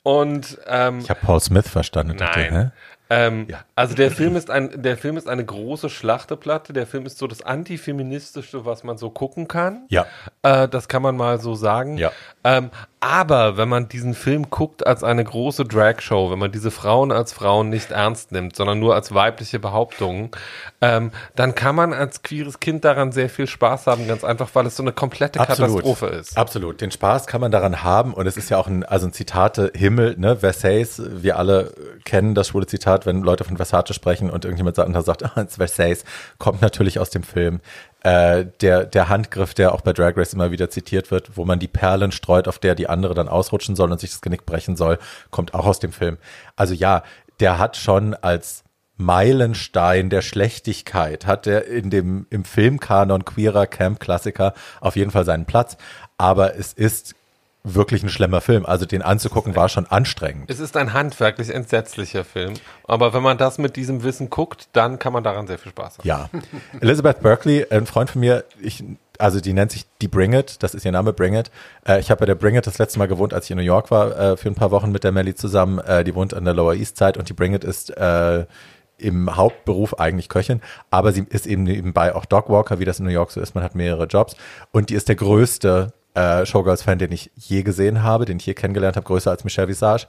und 0.03 0.57
ähm, 0.67 0.99
Ich 0.99 1.09
habe 1.09 1.19
Paul 1.21 1.39
Smith 1.39 1.67
verstanden. 1.69 2.17
dachte, 2.17 2.39
Nein. 2.39 2.53
hä? 2.53 2.71
Ähm, 3.09 3.47
Ja. 3.49 3.59
Also 3.75 3.95
der 3.95 4.11
Film 4.11 4.35
ist 4.35 4.49
ein, 4.49 4.81
der 4.81 4.97
Film 4.97 5.17
ist 5.17 5.27
eine 5.29 5.45
große 5.45 5.89
Schlachteplatte. 5.89 6.73
Der 6.73 6.87
Film 6.87 7.05
ist 7.05 7.17
so 7.19 7.27
das 7.27 7.41
antifeministischste, 7.41 8.65
was 8.65 8.83
man 8.83 8.97
so 8.97 9.09
gucken 9.09 9.47
kann. 9.47 9.85
Ja. 9.89 10.05
Äh, 10.41 10.67
das 10.67 10.87
kann 10.87 11.01
man 11.01 11.15
mal 11.15 11.39
so 11.39 11.53
sagen. 11.55 11.97
Ja. 11.97 12.11
Ähm, 12.43 12.69
aber 13.03 13.57
wenn 13.57 13.67
man 13.67 13.89
diesen 13.89 14.13
Film 14.13 14.49
guckt 14.49 14.87
als 14.87 15.03
eine 15.03 15.25
große 15.25 15.65
Drag-Show, 15.65 16.31
wenn 16.31 16.39
man 16.39 16.53
diese 16.53 16.71
Frauen 16.71 17.11
als 17.11 17.33
Frauen 17.33 17.67
nicht 17.67 17.91
ernst 17.91 18.31
nimmt, 18.31 18.55
sondern 18.55 18.79
nur 18.79 18.95
als 18.95 19.13
weibliche 19.13 19.59
Behauptungen, 19.59 20.31
ähm, 20.79 21.11
dann 21.35 21.53
kann 21.53 21.75
man 21.75 21.91
als 21.91 22.23
queeres 22.23 22.61
Kind 22.61 22.85
daran 22.85 23.11
sehr 23.11 23.29
viel 23.29 23.45
Spaß 23.45 23.87
haben, 23.87 24.07
ganz 24.07 24.23
einfach, 24.23 24.49
weil 24.53 24.65
es 24.67 24.77
so 24.77 24.83
eine 24.83 24.93
komplette 24.93 25.39
Katastrophe 25.39 26.05
ist. 26.05 26.37
Absolut. 26.37 26.79
Den 26.79 26.91
Spaß 26.91 27.27
kann 27.27 27.41
man 27.41 27.51
daran 27.51 27.83
haben 27.83 28.13
und 28.13 28.25
es 28.25 28.37
ist 28.37 28.49
ja 28.49 28.57
auch 28.57 28.67
ein, 28.67 28.85
also 28.85 29.07
ein 29.07 29.11
Zitate 29.11 29.73
Himmel, 29.75 30.15
ne? 30.17 30.37
Versailles. 30.37 31.01
Wir 31.05 31.37
alle 31.37 31.73
kennen 32.05 32.35
das 32.35 32.47
schwule 32.47 32.67
Zitat, 32.67 33.05
wenn 33.05 33.21
Leute 33.21 33.43
von 33.43 33.57
Versace 33.57 33.93
sprechen 33.93 34.29
und 34.29 34.45
irgendjemand 34.45 34.77
sagt, 34.77 35.05
sagt 35.05 35.23
ah, 35.37 35.45
Versailles, 35.49 36.05
kommt 36.37 36.61
natürlich 36.61 36.99
aus 36.99 37.09
dem 37.09 37.23
Film. 37.23 37.59
Äh, 38.03 38.47
der, 38.59 38.85
der 38.85 39.07
Handgriff, 39.07 39.53
der 39.53 39.73
auch 39.73 39.79
bei 39.79 39.93
Drag 39.93 40.17
Race 40.17 40.33
immer 40.33 40.51
wieder 40.51 40.69
zitiert 40.69 41.09
wird, 41.09 41.37
wo 41.37 41.45
man 41.45 41.59
die 41.59 41.69
Perlen 41.69 42.11
streut, 42.11 42.49
auf 42.49 42.59
der 42.59 42.75
die 42.75 42.89
andere 42.89 43.13
dann 43.13 43.29
ausrutschen 43.29 43.77
soll 43.77 43.91
und 43.91 43.99
sich 43.99 44.11
das 44.11 44.21
Genick 44.21 44.45
brechen 44.45 44.75
soll, 44.75 44.99
kommt 45.31 45.53
auch 45.53 45.65
aus 45.65 45.79
dem 45.79 45.93
Film. 45.93 46.17
Also 46.57 46.73
ja, 46.73 47.03
der 47.39 47.59
hat 47.59 47.77
schon 47.77 48.13
als 48.13 48.65
Meilenstein 48.97 50.09
der 50.09 50.21
Schlechtigkeit, 50.21 51.25
hat 51.25 51.47
er 51.47 51.65
in 51.65 51.89
dem, 51.89 52.27
im 52.29 52.43
Filmkanon 52.43 53.25
queerer 53.25 53.67
Camp-Klassiker 53.67 54.53
auf 54.81 54.95
jeden 54.97 55.11
Fall 55.11 55.25
seinen 55.25 55.45
Platz. 55.45 55.77
Aber 56.17 56.57
es 56.57 56.73
ist 56.73 57.15
wirklich 57.63 58.03
ein 58.03 58.09
schlimmer 58.09 58.41
Film. 58.41 58.65
Also 58.65 58.85
den 58.85 59.01
anzugucken 59.01 59.55
war 59.55 59.69
schon 59.69 59.85
anstrengend. 59.85 60.49
Es 60.49 60.59
ist 60.59 60.75
ein 60.75 60.93
handwerklich 60.93 61.49
entsetzlicher 61.49 62.25
Film. 62.25 62.53
Aber 62.83 63.13
wenn 63.13 63.23
man 63.23 63.37
das 63.37 63.57
mit 63.57 63.75
diesem 63.75 64.03
Wissen 64.03 64.29
guckt, 64.29 64.67
dann 64.73 64.99
kann 64.99 65.13
man 65.13 65.23
daran 65.23 65.47
sehr 65.47 65.57
viel 65.57 65.71
Spaß 65.71 65.99
haben. 65.99 66.07
Ja. 66.07 66.29
Elizabeth 66.81 67.21
Berkley, 67.21 67.65
ein 67.69 67.85
Freund 67.85 68.09
von 68.09 68.19
mir, 68.19 68.43
ich, 68.61 68.83
also 69.17 69.39
die 69.39 69.53
nennt 69.53 69.71
sich 69.71 69.85
die 70.01 70.09
Bring 70.09 70.33
It, 70.33 70.61
das 70.61 70.75
ist 70.75 70.83
ihr 70.83 70.91
Name, 70.91 71.13
Bring 71.13 71.35
It. 71.35 71.51
Äh, 71.87 72.01
ich 72.01 72.11
habe 72.11 72.19
bei 72.19 72.25
der 72.25 72.35
Bring 72.35 72.55
It 72.55 72.67
das 72.67 72.79
letzte 72.79 72.99
Mal 72.99 73.07
gewohnt, 73.07 73.33
als 73.33 73.45
ich 73.45 73.51
in 73.51 73.57
New 73.57 73.63
York 73.63 73.91
war, 73.91 74.17
äh, 74.17 74.37
für 74.37 74.49
ein 74.49 74.55
paar 74.55 74.71
Wochen 74.71 74.91
mit 74.91 75.05
der 75.05 75.13
Melly 75.13 75.33
zusammen. 75.33 75.79
Äh, 75.79 76.03
die 76.03 76.15
wohnt 76.15 76.33
an 76.33 76.43
der 76.43 76.53
Lower 76.53 76.73
East 76.73 76.97
Side 76.97 77.17
und 77.17 77.29
die 77.29 77.33
Bring 77.33 77.53
It 77.53 77.63
ist 77.63 77.95
äh, 77.95 78.45
im 78.97 79.35
Hauptberuf 79.35 79.99
eigentlich 79.99 80.29
Köchin, 80.29 80.61
aber 80.91 81.11
sie 81.11 81.25
ist 81.29 81.47
eben 81.47 81.63
nebenbei 81.63 82.13
auch 82.13 82.25
Dogwalker, 82.25 82.79
wie 82.79 82.85
das 82.85 82.99
in 82.99 83.05
New 83.05 83.11
York 83.11 83.31
so 83.31 83.41
ist. 83.41 83.55
Man 83.55 83.63
hat 83.63 83.75
mehrere 83.75 84.05
Jobs 84.05 84.35
und 84.71 84.89
die 84.89 84.95
ist 84.95 85.07
der 85.07 85.15
größte 85.15 85.93
äh, 86.13 86.45
Showgirls-Fan, 86.45 86.99
den 86.99 87.11
ich 87.11 87.31
je 87.35 87.63
gesehen 87.63 88.03
habe, 88.03 88.25
den 88.25 88.37
ich 88.37 88.45
je 88.45 88.53
kennengelernt 88.53 88.95
habe, 88.95 89.05
größer 89.05 89.31
als 89.31 89.43
Michelle 89.43 89.67
Visage. 89.67 90.07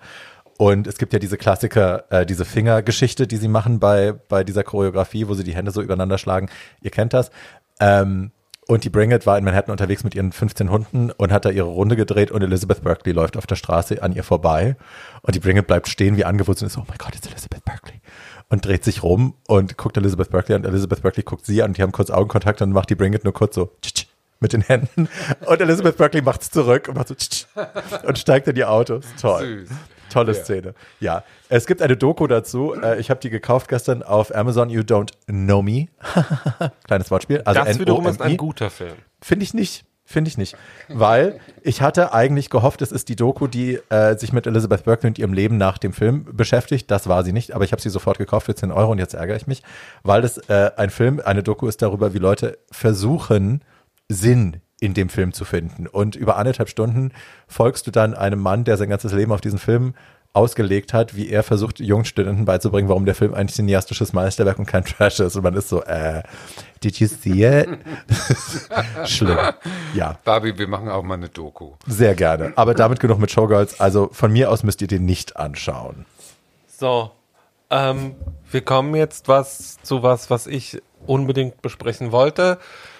Und 0.56 0.86
es 0.86 0.98
gibt 0.98 1.12
ja 1.12 1.18
diese 1.18 1.36
Klassiker, 1.36 2.04
äh, 2.10 2.26
diese 2.26 2.44
Fingergeschichte, 2.44 3.26
die 3.26 3.36
sie 3.36 3.48
machen 3.48 3.80
bei, 3.80 4.12
bei 4.12 4.44
dieser 4.44 4.62
Choreografie, 4.62 5.26
wo 5.26 5.34
sie 5.34 5.44
die 5.44 5.54
Hände 5.54 5.72
so 5.72 5.82
übereinander 5.82 6.18
schlagen. 6.18 6.48
Ihr 6.80 6.90
kennt 6.90 7.12
das. 7.12 7.30
Ähm, 7.80 8.30
und 8.66 8.84
die 8.84 8.90
Bring 8.90 9.10
It 9.10 9.26
war 9.26 9.36
in 9.36 9.44
Manhattan 9.44 9.72
unterwegs 9.72 10.04
mit 10.04 10.14
ihren 10.14 10.32
15 10.32 10.70
Hunden 10.70 11.10
und 11.10 11.32
hat 11.32 11.44
da 11.44 11.50
ihre 11.50 11.68
Runde 11.68 11.96
gedreht 11.96 12.30
und 12.30 12.42
Elizabeth 12.42 12.82
Berkley 12.82 13.12
läuft 13.12 13.36
auf 13.36 13.46
der 13.46 13.56
Straße 13.56 14.02
an 14.02 14.12
ihr 14.12 14.24
vorbei. 14.24 14.76
Und 15.22 15.34
die 15.34 15.40
Bring 15.40 15.58
It 15.58 15.66
bleibt 15.66 15.88
stehen 15.88 16.16
wie 16.16 16.24
angewurzelt 16.24 16.70
und 16.70 16.78
ist, 16.78 16.78
oh 16.78 16.86
mein 16.88 16.96
Gott, 16.98 17.14
it's 17.14 17.26
Elizabeth 17.26 17.64
Berkley. 17.64 18.00
Und 18.48 18.64
dreht 18.64 18.84
sich 18.84 19.02
rum 19.02 19.34
und 19.48 19.76
guckt 19.76 19.96
Elizabeth 19.98 20.30
Berkley 20.30 20.54
an. 20.54 20.64
Elizabeth 20.64 21.02
Berkley 21.02 21.24
guckt 21.24 21.44
sie 21.44 21.62
an 21.62 21.70
und 21.70 21.78
die 21.78 21.82
haben 21.82 21.92
kurz 21.92 22.10
Augenkontakt 22.10 22.62
und 22.62 22.72
macht 22.72 22.88
die 22.88 22.94
Bring 22.94 23.12
It 23.12 23.24
nur 23.24 23.34
kurz 23.34 23.54
so 23.54 23.70
tsch, 23.82 23.92
tsch, 23.92 24.06
mit 24.44 24.52
den 24.52 24.60
Händen. 24.60 25.08
Und 25.46 25.60
Elizabeth 25.60 25.96
Berkley 25.96 26.22
macht's 26.22 26.50
zurück 26.50 26.86
und 26.88 26.94
macht 26.96 27.08
so 27.08 27.14
tsch, 27.14 27.28
tsch, 27.30 27.46
und 28.06 28.18
steigt 28.18 28.46
in 28.46 28.54
die 28.54 28.64
Autos. 28.64 29.04
Toll. 29.20 29.64
Süß. 29.66 29.76
Tolle 30.12 30.32
Ja. 30.34 30.44
Szene. 30.44 30.74
Ja, 31.00 31.24
es 31.48 31.66
gibt 31.66 31.80
eine 31.82 31.96
Doku 31.96 32.26
dazu. 32.28 32.74
Äh, 32.80 33.00
Ich 33.00 33.10
habe 33.10 33.18
die 33.20 33.30
gekauft 33.30 33.68
gestern 33.68 34.02
auf 34.02 34.32
Amazon. 34.34 34.68
You 34.70 34.82
Don't 34.82 35.10
Know 35.26 35.62
Me. 35.62 35.88
Kleines 36.86 37.10
Wortspiel. 37.10 37.40
Also 37.44 37.64
das 37.64 37.78
wiederum 37.80 38.06
ist 38.06 38.20
ein 38.20 38.36
guter 38.36 38.70
Film. 38.70 38.94
Finde 39.20 39.42
ich 39.44 39.54
nicht. 39.54 39.84
Finde 40.06 40.28
ich 40.28 40.36
nicht. 40.36 40.54
Weil 40.88 41.40
ich 41.62 41.80
hatte 41.80 42.12
eigentlich 42.12 42.50
gehofft, 42.50 42.82
es 42.82 42.92
ist 42.92 43.08
die 43.08 43.16
Doku, 43.16 43.46
die 43.46 43.80
äh, 43.88 44.16
sich 44.18 44.34
mit 44.34 44.46
Elizabeth 44.46 44.84
Berkley 44.84 45.08
und 45.08 45.18
ihrem 45.18 45.32
Leben 45.32 45.56
nach 45.56 45.78
dem 45.78 45.94
Film 45.94 46.26
beschäftigt. 46.30 46.90
Das 46.90 47.08
war 47.08 47.24
sie 47.24 47.32
nicht, 47.32 47.52
aber 47.52 47.64
ich 47.64 47.72
habe 47.72 47.80
sie 47.80 47.88
sofort 47.88 48.18
gekauft 48.18 48.44
für 48.44 48.54
10 48.54 48.70
Euro 48.70 48.92
und 48.92 48.98
jetzt 48.98 49.14
ärgere 49.14 49.36
ich 49.36 49.46
mich, 49.46 49.62
weil 50.02 50.20
das 50.20 50.36
äh, 50.50 50.70
ein 50.76 50.90
Film, 50.90 51.22
eine 51.24 51.42
Doku 51.42 51.66
ist 51.66 51.80
darüber, 51.80 52.12
wie 52.12 52.18
Leute 52.18 52.58
versuchen, 52.70 53.62
Sinn 54.08 54.60
in 54.80 54.94
dem 54.94 55.08
Film 55.08 55.32
zu 55.32 55.44
finden. 55.44 55.86
Und 55.86 56.16
über 56.16 56.36
anderthalb 56.36 56.68
Stunden 56.68 57.12
folgst 57.48 57.86
du 57.86 57.90
dann 57.90 58.14
einem 58.14 58.40
Mann, 58.40 58.64
der 58.64 58.76
sein 58.76 58.88
ganzes 58.88 59.12
Leben 59.12 59.32
auf 59.32 59.40
diesen 59.40 59.58
Film 59.58 59.94
ausgelegt 60.34 60.92
hat, 60.92 61.14
wie 61.14 61.30
er 61.30 61.44
versucht, 61.44 61.78
jungen 61.78 62.04
Studenten 62.04 62.44
beizubringen, 62.44 62.88
warum 62.88 63.06
der 63.06 63.14
Film 63.14 63.34
ein 63.34 63.48
cineastisches 63.48 64.12
Meisterwerk 64.12 64.58
und 64.58 64.66
kein 64.66 64.84
Trash 64.84 65.20
ist. 65.20 65.36
Und 65.36 65.44
man 65.44 65.54
ist 65.54 65.68
so, 65.68 65.82
äh, 65.84 66.24
did 66.82 66.98
you 66.98 67.06
see 67.06 67.44
it? 67.44 67.68
Schlimm. 69.04 69.38
Ja, 69.94 70.18
Barbie, 70.24 70.58
wir 70.58 70.66
machen 70.66 70.88
auch 70.88 71.04
mal 71.04 71.14
eine 71.14 71.28
Doku. 71.28 71.74
sehr 71.86 72.16
gerne. 72.16 72.52
Aber 72.56 72.74
damit 72.74 72.98
genug 72.98 73.20
mit 73.20 73.30
Showgirls. 73.30 73.78
Also 73.80 74.08
von 74.12 74.32
mir 74.32 74.50
aus 74.50 74.64
müsst 74.64 74.82
ihr 74.82 74.88
den 74.88 75.04
nicht 75.04 75.36
anschauen. 75.36 76.04
So, 76.66 77.12
ähm, 77.70 78.16
wir 78.50 78.62
kommen 78.62 78.96
jetzt 78.96 79.28
was 79.28 79.78
zu 79.82 80.02
was, 80.02 80.30
was 80.30 80.48
ich 80.48 80.82
unbedingt 81.06 81.62
besprechen 81.62 82.10
wollte, 82.10 82.58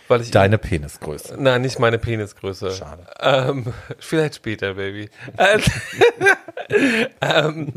weil 0.09 0.20
ich 0.20 0.31
Deine 0.31 0.59
Penisgröße. 0.59 1.36
Nein, 1.39 1.62
nicht 1.62 1.78
meine 1.78 1.98
Penisgröße. 1.98 2.70
Schade. 2.72 3.06
Ähm, 3.20 3.72
vielleicht 3.98 4.36
später, 4.36 4.74
Baby. 4.74 5.09
Äh, 5.36 5.59
ähm, 7.20 7.72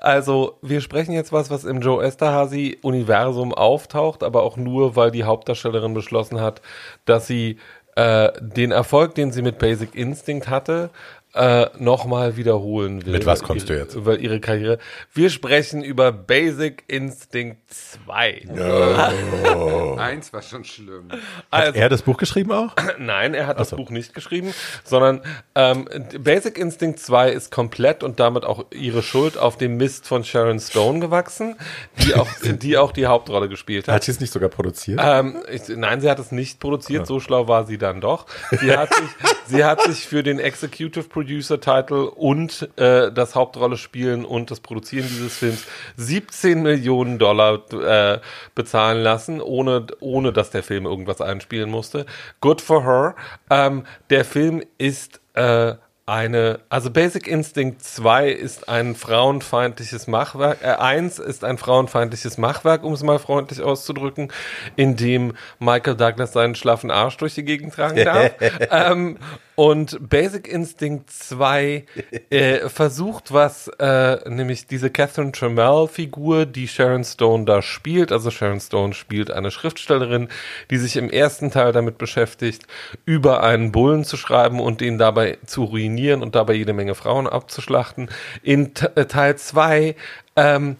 also, 0.00 0.58
wir 0.62 0.80
sprechen 0.80 1.12
jetzt 1.12 1.32
was, 1.32 1.50
was 1.50 1.64
im 1.64 1.80
Joe 1.80 2.04
Esterhazy-Universum 2.04 3.52
auftaucht, 3.52 4.22
aber 4.22 4.42
auch 4.42 4.56
nur, 4.56 4.94
weil 4.94 5.10
die 5.10 5.24
Hauptdarstellerin 5.24 5.94
beschlossen 5.94 6.40
hat, 6.40 6.62
dass 7.04 7.26
sie 7.26 7.58
äh, 7.96 8.30
den 8.40 8.70
Erfolg, 8.70 9.16
den 9.16 9.32
sie 9.32 9.42
mit 9.42 9.58
Basic 9.58 9.96
Instinct 9.96 10.48
hatte, 10.48 10.90
äh, 11.34 11.66
nochmal 11.78 12.36
wiederholen 12.36 13.04
will. 13.04 13.12
Mit 13.12 13.26
was 13.26 13.42
kommst 13.42 13.68
ihre, 13.68 13.78
du 13.78 13.84
jetzt? 13.84 13.94
Über 13.94 14.18
ihre 14.18 14.40
Karriere. 14.40 14.78
Wir 15.12 15.30
sprechen 15.30 15.82
über 15.84 16.10
Basic 16.10 16.84
Instinct 16.88 17.58
2. 18.06 18.46
Eins 19.98 20.32
war 20.32 20.42
schon 20.42 20.64
schlimm. 20.64 21.10
Hat 21.10 21.20
Also, 21.50 21.78
er 21.78 21.88
das 21.88 22.02
Buch 22.02 22.16
geschrieben 22.16 22.52
auch? 22.52 22.74
Nein, 22.98 23.34
er 23.34 23.46
hat 23.46 23.60
das 23.60 23.70
so. 23.70 23.76
Buch 23.76 23.90
nicht 23.90 24.14
geschrieben, 24.14 24.54
sondern 24.84 25.20
ähm, 25.54 25.86
Basic 26.18 26.56
Instinct 26.56 27.00
2 27.00 27.30
ist 27.30 27.50
komplett 27.50 28.02
und 28.02 28.20
damit 28.20 28.44
auch 28.44 28.64
ihre 28.72 29.02
Schuld 29.02 29.36
auf 29.36 29.58
dem 29.58 29.76
Mist 29.76 30.06
von 30.06 30.24
Sharon 30.24 30.58
Stone 30.60 31.00
gewachsen, 31.00 31.56
die 32.02 32.14
auch, 32.14 32.28
die, 32.42 32.78
auch 32.78 32.92
die 32.92 33.06
Hauptrolle 33.06 33.48
gespielt 33.48 33.86
hat. 33.86 33.94
Hat 33.96 34.04
sie 34.04 34.12
es 34.12 34.20
nicht 34.20 34.32
sogar 34.32 34.48
produziert? 34.48 34.98
Ähm, 35.02 35.36
ich, 35.50 35.68
nein, 35.68 36.00
sie 36.00 36.08
hat 36.08 36.18
es 36.18 36.32
nicht 36.32 36.58
produziert, 36.58 37.06
so 37.06 37.20
schlau 37.20 37.48
war 37.48 37.66
sie 37.66 37.76
dann 37.78 38.00
doch. 38.00 38.26
Sie 38.60 38.74
hat 38.76 38.94
sich, 38.94 39.08
sie 39.46 39.64
hat 39.64 39.82
sich 39.82 40.06
für 40.06 40.22
den 40.22 40.38
Executive 40.38 41.04
Producer 41.18 41.60
Title 41.60 42.12
und 42.12 42.68
äh, 42.76 43.10
das 43.10 43.34
Hauptrolle 43.34 43.76
spielen 43.76 44.24
und 44.24 44.52
das 44.52 44.60
Produzieren 44.60 45.08
dieses 45.08 45.36
Films 45.36 45.66
17 45.96 46.62
Millionen 46.62 47.18
Dollar 47.18 47.60
äh, 47.72 48.20
bezahlen 48.54 49.02
lassen, 49.02 49.40
ohne, 49.40 49.88
ohne 49.98 50.32
dass 50.32 50.50
der 50.50 50.62
Film 50.62 50.86
irgendwas 50.86 51.20
einspielen 51.20 51.70
musste. 51.70 52.06
Good 52.40 52.60
for 52.60 52.84
her. 52.84 53.16
Ähm, 53.50 53.84
der 54.10 54.24
Film 54.24 54.62
ist 54.78 55.20
äh, 55.34 55.74
eine, 56.06 56.60
also 56.68 56.92
Basic 56.92 57.26
Instinct 57.26 57.82
2 57.82 58.28
ist 58.30 58.68
ein 58.68 58.94
frauenfeindliches 58.94 60.06
Machwerk, 60.06 60.62
äh, 60.62 60.68
1 60.68 61.18
ist 61.18 61.42
ein 61.42 61.58
frauenfeindliches 61.58 62.38
Machwerk, 62.38 62.84
um 62.84 62.92
es 62.92 63.02
mal 63.02 63.18
freundlich 63.18 63.60
auszudrücken, 63.60 64.32
in 64.76 64.94
dem 64.94 65.34
Michael 65.58 65.96
Douglas 65.96 66.32
seinen 66.32 66.54
schlaffen 66.54 66.92
Arsch 66.92 67.16
durch 67.16 67.34
die 67.34 67.44
Gegend 67.44 67.74
tragen 67.74 68.04
darf. 68.04 68.30
ähm, 68.70 69.18
und 69.58 70.08
Basic 70.08 70.46
Instinct 70.46 71.10
2 71.10 71.84
äh, 72.30 72.68
versucht 72.68 73.32
was, 73.32 73.66
äh, 73.80 74.18
nämlich 74.30 74.68
diese 74.68 74.88
Catherine 74.88 75.32
Trammell-Figur, 75.32 76.46
die 76.46 76.68
Sharon 76.68 77.02
Stone 77.02 77.44
da 77.44 77.60
spielt. 77.60 78.12
Also 78.12 78.30
Sharon 78.30 78.60
Stone 78.60 78.94
spielt 78.94 79.32
eine 79.32 79.50
Schriftstellerin, 79.50 80.28
die 80.70 80.76
sich 80.76 80.96
im 80.96 81.10
ersten 81.10 81.50
Teil 81.50 81.72
damit 81.72 81.98
beschäftigt, 81.98 82.68
über 83.04 83.42
einen 83.42 83.72
Bullen 83.72 84.04
zu 84.04 84.16
schreiben 84.16 84.60
und 84.60 84.80
den 84.80 84.96
dabei 84.96 85.38
zu 85.44 85.64
ruinieren 85.64 86.22
und 86.22 86.36
dabei 86.36 86.52
jede 86.52 86.72
Menge 86.72 86.94
Frauen 86.94 87.26
abzuschlachten. 87.26 88.10
In 88.44 88.74
T 88.74 88.86
äh, 88.94 89.06
Teil 89.06 89.38
2 89.38 89.96
ähm, 90.36 90.76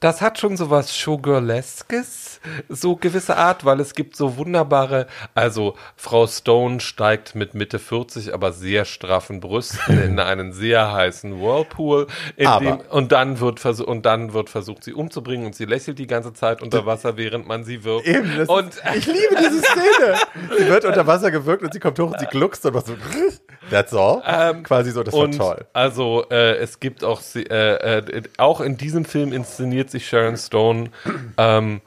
das 0.00 0.22
hat 0.22 0.38
schon 0.38 0.56
so 0.56 0.70
was 0.70 0.96
Showgirleskes, 0.96 2.40
so 2.70 2.96
gewisse 2.96 3.36
Art, 3.36 3.66
weil 3.66 3.80
es 3.80 3.94
gibt 3.94 4.16
so 4.16 4.38
wunderbare, 4.38 5.06
also 5.34 5.76
Frau 5.94 6.26
Stone 6.26 6.80
steigt 6.80 7.34
mit 7.34 7.52
Mitte 7.52 7.78
40, 7.78 8.32
aber 8.32 8.52
sehr 8.52 8.86
straffen 8.86 9.40
Brüsten 9.40 10.02
in 10.02 10.18
einen 10.18 10.54
sehr 10.54 10.90
heißen 10.90 11.38
Whirlpool, 11.38 12.06
dem, 12.38 12.80
und 12.88 13.12
dann 13.12 13.40
wird 13.40 13.60
versucht, 13.60 13.88
und 13.88 14.06
dann 14.06 14.32
wird 14.32 14.48
versucht, 14.48 14.84
sie 14.84 14.94
umzubringen 14.94 15.44
und 15.44 15.54
sie 15.54 15.66
lächelt 15.66 15.98
die 15.98 16.06
ganze 16.06 16.32
Zeit 16.32 16.62
unter 16.62 16.86
Wasser, 16.86 17.18
während 17.18 17.46
man 17.46 17.64
sie 17.64 17.84
wirkt. 17.84 18.06
Eben, 18.06 18.48
und 18.48 18.76
ist, 18.76 18.82
ich 18.96 19.06
liebe 19.06 19.36
diese 19.38 19.60
Szene. 19.60 20.16
Sie 20.58 20.66
wird 20.66 20.86
unter 20.86 21.06
Wasser 21.06 21.30
gewirkt 21.30 21.62
und 21.62 21.74
sie 21.74 21.80
kommt 21.80 21.98
hoch 21.98 22.12
und 22.12 22.20
sie 22.20 22.26
gluckst 22.30 22.64
und 22.64 22.72
was 22.72 22.86
so. 22.86 22.94
That's 23.70 23.92
all. 23.92 24.62
Quasi 24.62 24.90
so, 24.92 25.02
das 25.02 25.14
war 25.14 25.30
toll. 25.30 25.64
also 25.74 26.24
äh, 26.30 26.56
es 26.56 26.80
gibt 26.80 27.04
auch 27.04 27.20
äh, 27.34 27.40
äh, 27.42 28.22
auch 28.38 28.60
in 28.60 28.76
diesem 28.76 29.04
Film 29.04 29.32
inszeniert 29.32 29.89
sich 29.90 30.06
Sharon 30.06 30.36
Stone. 30.36 30.90
Ähm, 31.36 31.80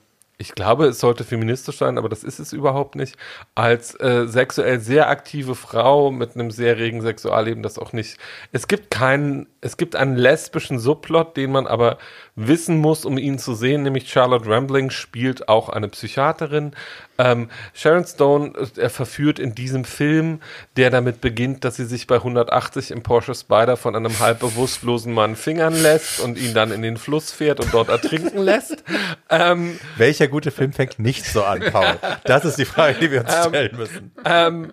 ich 0.43 0.55
glaube, 0.55 0.87
es 0.87 0.99
sollte 0.99 1.23
feministisch 1.23 1.77
sein, 1.77 1.97
aber 1.97 2.09
das 2.09 2.23
ist 2.23 2.39
es 2.39 2.51
überhaupt 2.51 2.95
nicht. 2.95 3.15
Als 3.55 3.97
äh, 3.99 4.27
sexuell 4.27 4.79
sehr 4.79 5.07
aktive 5.09 5.55
Frau 5.55 6.11
mit 6.11 6.35
einem 6.35 6.51
sehr 6.51 6.77
regen 6.77 7.01
Sexualleben, 7.01 7.63
das 7.63 7.79
auch 7.79 7.93
nicht. 7.93 8.17
Es 8.51 8.67
gibt 8.67 8.91
keinen, 8.91 9.47
es 9.61 9.77
gibt 9.77 9.95
einen 9.95 10.17
lesbischen 10.17 10.79
Subplot, 10.79 11.37
den 11.37 11.51
man 11.51 11.65
aber 11.65 11.97
wissen 12.35 12.77
muss, 12.79 13.05
um 13.05 13.17
ihn 13.19 13.37
zu 13.37 13.53
sehen, 13.53 13.83
nämlich 13.83 14.09
Charlotte 14.11 14.49
Rambling 14.49 14.89
spielt 14.89 15.47
auch 15.49 15.69
eine 15.69 15.87
Psychiaterin. 15.87 16.71
Ähm, 17.19 17.49
Sharon 17.75 18.05
Stone 18.05 18.53
äh, 18.77 18.89
verführt 18.89 19.37
in 19.37 19.53
diesem 19.53 19.85
Film, 19.85 20.39
der 20.75 20.89
damit 20.89 21.21
beginnt, 21.21 21.63
dass 21.63 21.75
sie 21.75 21.85
sich 21.85 22.07
bei 22.07 22.15
180 22.15 22.89
im 22.89 23.03
Porsche 23.03 23.35
Spider 23.35 23.77
von 23.77 23.95
einem 23.95 24.17
halb 24.19 24.39
bewusstlosen 24.39 25.13
Mann 25.13 25.35
fingern 25.35 25.79
lässt 25.79 26.19
und 26.21 26.39
ihn 26.39 26.55
dann 26.55 26.71
in 26.71 26.81
den 26.81 26.97
Fluss 26.97 27.31
fährt 27.31 27.59
und 27.59 27.71
dort 27.71 27.89
ertrinken 27.89 28.37
lässt. 28.43 28.83
Ähm, 29.29 29.79
Welcher 29.97 30.27
gute 30.27 30.49
Film 30.49 30.73
fängt 30.73 30.97
nicht 30.97 31.25
so 31.25 31.43
an, 31.43 31.61
Paul? 31.71 31.99
Das 32.23 32.45
ist 32.45 32.57
die 32.57 32.65
Frage, 32.65 32.97
die 32.99 33.11
wir 33.11 33.21
uns 33.21 33.33
Ähm, 33.33 33.49
stellen 33.49 33.77
müssen. 33.77 34.11
ähm, 34.25 34.71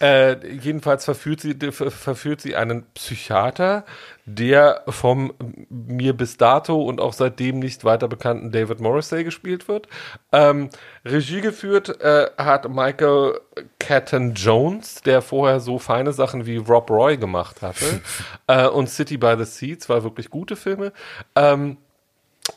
äh, 0.00 0.36
jedenfalls 0.48 1.04
verführt 1.04 1.40
sie, 1.40 1.54
ver- 1.72 1.90
verführt 1.90 2.40
sie 2.40 2.56
einen 2.56 2.86
Psychiater, 2.94 3.84
der 4.24 4.82
vom 4.88 5.32
mir 5.68 6.14
bis 6.16 6.36
dato 6.36 6.82
und 6.82 7.00
auch 7.00 7.12
seitdem 7.12 7.58
nicht 7.58 7.84
weiter 7.84 8.08
bekannten 8.08 8.50
David 8.50 8.80
Morrissey 8.80 9.24
gespielt 9.24 9.68
wird. 9.68 9.88
Ähm, 10.32 10.70
Regie 11.04 11.40
geführt 11.40 12.00
äh, 12.00 12.30
hat 12.38 12.68
Michael 12.68 13.40
Catton 13.78 14.34
Jones, 14.34 15.02
der 15.02 15.20
vorher 15.22 15.60
so 15.60 15.78
feine 15.78 16.12
Sachen 16.12 16.46
wie 16.46 16.56
Rob 16.56 16.90
Roy 16.90 17.16
gemacht 17.16 17.60
hatte 17.62 18.00
äh, 18.46 18.66
und 18.66 18.88
City 18.88 19.16
by 19.16 19.34
the 19.38 19.44
Sea, 19.44 19.78
zwei 19.78 20.02
wirklich 20.02 20.30
gute 20.30 20.56
Filme. 20.56 20.92
Ähm, 21.36 21.76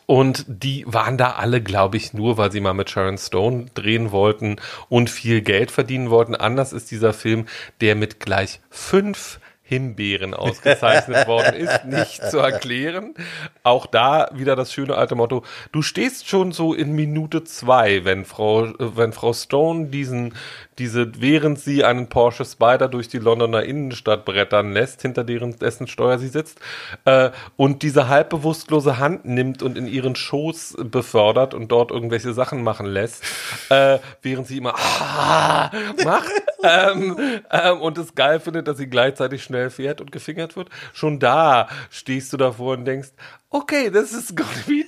und 0.06 0.46
die 0.48 0.84
waren 0.88 1.18
da 1.18 1.32
alle, 1.32 1.62
glaube 1.62 1.98
ich, 1.98 2.14
nur, 2.14 2.38
weil 2.38 2.52
sie 2.52 2.60
mal 2.60 2.74
mit 2.74 2.90
Sharon 2.90 3.18
Stone 3.18 3.66
drehen 3.74 4.12
wollten 4.12 4.58
und 4.90 5.10
viel 5.10 5.42
Geld 5.42 5.72
verdienen 5.72 6.10
wollten. 6.10 6.36
Anders 6.36 6.74
ist 6.74 6.92
dieser 6.92 7.14
Film, 7.14 7.46
der 7.82 7.96
mit 7.96 8.20
gleich 8.20 8.60
fünf 8.70 9.40
Himbeeren 9.66 10.34
ausgezeichnet 10.36 11.28
worden 11.28 11.56
ist, 11.56 11.86
nicht 11.86 12.24
zu 12.30 12.38
erklären. 12.38 13.16
Auch 13.64 13.86
da 13.86 14.30
wieder 14.34 14.56
das 14.56 14.74
schöne 14.74 14.96
alte 14.96 15.16
Motto, 15.16 15.44
du 15.72 15.82
stehst 15.82 16.28
schon 16.28 16.52
so 16.52 16.74
in 16.74 16.92
Minute 16.92 17.44
zwei, 17.44 18.04
wenn 18.06 18.26
Frau, 18.26 18.66
äh, 18.66 18.98
wenn 18.98 19.14
Frau 19.14 19.34
Stone 19.34 19.88
diesen, 19.88 20.36
diese, 20.80 21.22
während 21.22 21.60
sie 21.60 21.84
einen 21.84 22.08
Porsche 22.10 22.46
Spider 22.46 22.88
durch 22.88 23.08
die 23.08 23.20
Londoner 23.20 23.64
Innenstadt 23.64 24.26
brettern 24.26 24.74
lässt, 24.74 25.02
hinter 25.02 25.24
deren, 25.24 25.58
dessen 25.60 25.88
Steuer 25.88 26.18
sie 26.20 26.28
sitzt, 26.28 26.60
äh, 27.06 27.32
und 27.56 27.84
diese 27.84 28.08
halb 28.08 28.30
bewusstlose 28.30 28.98
Hand 28.98 29.26
nimmt 29.26 29.62
und 29.64 29.78
in 29.78 29.88
ihren 29.88 30.16
Schoß 30.16 30.78
befördert 30.84 31.54
und 31.54 31.72
dort 31.72 31.92
irgendwelche 31.92 32.34
Sachen 32.34 32.64
machen 32.64 32.86
lässt, 32.86 33.24
äh, 33.70 34.00
während 34.22 34.48
sie 34.48 34.58
immer 34.58 34.76
ah, 34.78 35.72
macht 36.04 36.32
ähm, 36.64 37.42
ähm, 37.52 37.82
und 37.82 37.98
es 37.98 38.16
geil 38.16 38.40
findet, 38.40 38.68
dass 38.68 38.78
sie 38.78 38.88
gleichzeitig 38.88 39.44
schnell 39.44 39.70
fährt 39.70 40.02
und 40.02 40.12
gefingert 40.12 40.56
wird. 40.56 40.70
Schon 40.94 41.20
da 41.20 41.68
stehst 41.90 42.34
du 42.34 42.38
davor 42.38 42.74
und 42.74 42.86
denkst, 42.86 43.10
okay, 43.50 43.92
this 43.92 44.12
is 44.14 44.36
gonna 44.36 44.50
be 44.68 44.84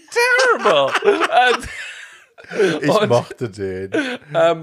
terrible. 0.64 0.91
Ähm, 1.48 2.80
Ich 2.82 2.90
und- 2.90 3.10
mochte 3.10 3.49
den. 3.49 3.91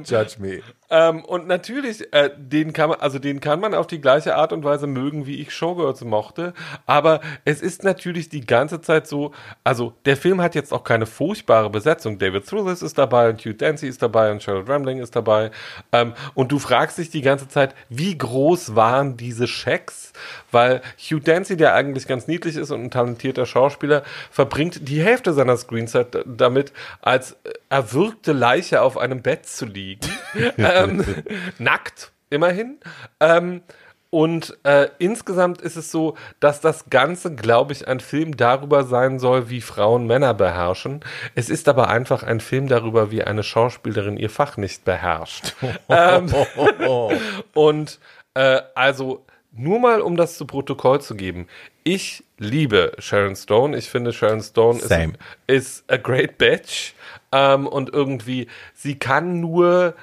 Judge 0.04 0.36
me. 0.38 0.62
Ähm, 0.92 1.24
und 1.24 1.46
natürlich, 1.46 2.12
äh, 2.12 2.28
den 2.36 2.74
kann 2.74 2.90
man, 2.90 3.00
also 3.00 3.18
den 3.18 3.40
kann 3.40 3.60
man 3.60 3.72
auf 3.72 3.86
die 3.86 3.98
gleiche 3.98 4.36
Art 4.36 4.52
und 4.52 4.62
Weise 4.62 4.86
mögen, 4.86 5.24
wie 5.24 5.40
ich 5.40 5.50
Showgirls 5.50 6.04
mochte. 6.04 6.52
Aber 6.84 7.22
es 7.46 7.62
ist 7.62 7.82
natürlich 7.82 8.28
die 8.28 8.44
ganze 8.44 8.82
Zeit 8.82 9.06
so, 9.06 9.32
also 9.64 9.94
der 10.04 10.18
Film 10.18 10.42
hat 10.42 10.54
jetzt 10.54 10.70
auch 10.70 10.84
keine 10.84 11.06
furchtbare 11.06 11.70
Besetzung. 11.70 12.18
David 12.18 12.46
Thewlis 12.46 12.82
ist 12.82 12.98
dabei 12.98 13.30
und 13.30 13.40
Hugh 13.40 13.54
Dancy 13.54 13.88
ist 13.88 14.02
dabei 14.02 14.30
und 14.30 14.42
Charlotte 14.42 14.70
Rambling 14.70 14.98
ist 14.98 15.16
dabei. 15.16 15.50
Ähm, 15.92 16.12
und 16.34 16.52
du 16.52 16.58
fragst 16.58 16.98
dich 16.98 17.08
die 17.08 17.22
ganze 17.22 17.48
Zeit, 17.48 17.74
wie 17.88 18.18
groß 18.18 18.76
waren 18.76 19.16
diese 19.16 19.46
Schecks? 19.46 20.12
Weil 20.50 20.82
Hugh 20.98 21.22
Dancy, 21.24 21.56
der 21.56 21.74
eigentlich 21.74 22.06
ganz 22.06 22.28
niedlich 22.28 22.56
ist 22.56 22.70
und 22.70 22.82
ein 22.82 22.90
talentierter 22.90 23.46
Schauspieler, 23.46 24.02
verbringt 24.30 24.86
die 24.86 25.02
Hälfte 25.02 25.32
seiner 25.32 25.56
Screenzeit 25.56 26.18
damit, 26.26 26.74
als 27.00 27.32
äh, 27.44 27.52
erwürgte 27.70 28.32
Leiche 28.32 28.82
auf 28.82 28.98
einem 28.98 29.22
Bett 29.22 29.46
zu 29.46 29.64
liegen. 29.64 30.06
Ähm, 30.58 31.04
nackt, 31.58 32.12
immerhin. 32.30 32.78
Ähm, 33.20 33.62
und 34.14 34.58
äh, 34.64 34.88
insgesamt 34.98 35.62
ist 35.62 35.76
es 35.76 35.90
so, 35.90 36.18
dass 36.38 36.60
das 36.60 36.90
Ganze, 36.90 37.34
glaube 37.34 37.72
ich, 37.72 37.88
ein 37.88 37.98
Film 37.98 38.36
darüber 38.36 38.84
sein 38.84 39.18
soll, 39.18 39.48
wie 39.48 39.62
Frauen 39.62 40.06
Männer 40.06 40.34
beherrschen. 40.34 41.00
Es 41.34 41.48
ist 41.48 41.66
aber 41.66 41.88
einfach 41.88 42.22
ein 42.22 42.40
Film 42.40 42.68
darüber, 42.68 43.10
wie 43.10 43.24
eine 43.24 43.42
Schauspielerin 43.42 44.18
ihr 44.18 44.28
Fach 44.28 44.58
nicht 44.58 44.84
beherrscht. 44.84 45.54
ähm, 45.88 46.30
und 47.54 48.00
äh, 48.34 48.60
also 48.74 49.24
nur 49.50 49.80
mal, 49.80 50.02
um 50.02 50.16
das 50.16 50.36
zu 50.36 50.46
Protokoll 50.46 51.00
zu 51.00 51.14
geben. 51.14 51.46
Ich 51.82 52.22
liebe 52.36 52.92
Sharon 52.98 53.36
Stone. 53.36 53.76
Ich 53.76 53.88
finde, 53.88 54.12
Sharon 54.12 54.42
Stone 54.42 54.78
ist, 54.78 54.92
ist 55.46 55.90
a 55.90 55.96
great 55.96 56.36
bitch. 56.36 56.92
Ähm, 57.32 57.66
und 57.66 57.92
irgendwie, 57.92 58.48
sie 58.74 58.98
kann 58.98 59.40
nur, 59.40 59.94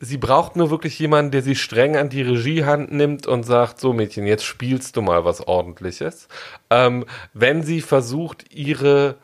sie 0.00 0.16
braucht 0.16 0.56
nur 0.56 0.70
wirklich 0.70 0.98
jemanden, 0.98 1.30
der 1.30 1.42
sie 1.42 1.54
streng 1.54 1.96
an 1.96 2.08
die 2.08 2.22
Regiehand 2.22 2.90
nimmt 2.90 3.26
und 3.26 3.44
sagt, 3.44 3.78
so 3.78 3.92
Mädchen, 3.92 4.26
jetzt 4.26 4.44
spielst 4.44 4.96
du 4.96 5.02
mal 5.02 5.24
was 5.24 5.46
ordentliches. 5.46 6.26
Ähm, 6.70 7.04
wenn 7.34 7.62
sie 7.62 7.80
versucht, 7.82 8.52
ihre 8.52 9.16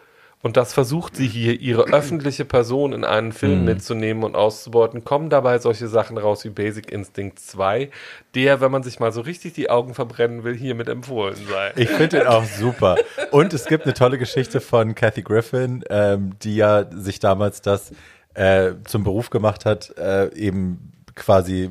und 0.43 0.57
das 0.57 0.75
versucht 0.75 1.17
sie 1.17 1.27
hier, 1.27 1.59
ihre 1.61 1.85
öffentliche 1.93 2.45
Person 2.45 2.93
in 2.93 3.05
einen 3.05 3.33
Film 3.33 3.61
Mhm. 3.61 3.65
mitzunehmen 3.65 4.23
und 4.23 4.37
auszubeuten, 4.37 5.03
kommen 5.03 5.29
dabei 5.29 5.59
solche 5.59 5.89
Sachen 5.89 6.19
raus 6.19 6.45
wie 6.45 6.51
Basic 6.51 6.93
Instinct 6.93 7.41
2, 7.41 7.91
der, 8.35 8.61
wenn 8.61 8.71
man 8.71 8.85
sich 8.85 9.01
mal 9.01 9.11
so 9.11 9.23
richtig 9.23 9.55
die 9.55 9.71
Augen 9.71 9.95
verbrennen 9.95 10.45
will, 10.45 10.55
hiermit 10.55 10.89
empfohlen 10.89 11.37
sei. 11.51 11.73
Ich 11.75 11.89
finde 11.89 12.21
ihn 12.21 12.27
auch 12.27 12.45
super. 12.45 12.97
Und 13.33 13.55
es 13.55 13.65
gibt 13.65 13.85
eine 13.85 13.95
tolle 13.95 14.19
Geschichte 14.19 14.61
von 14.61 14.95
Kathy 14.95 15.23
Griffin, 15.23 15.83
ähm, 15.91 16.33
die 16.43 16.57
ja 16.57 16.85
sich 16.93 17.19
damals 17.19 17.61
das 17.63 17.91
äh, 18.37 18.75
zum 18.85 19.03
Beruf 19.03 19.31
gemacht 19.31 19.65
hat, 19.65 19.97
äh, 19.97 20.33
eben 20.35 20.93
quasi 21.15 21.71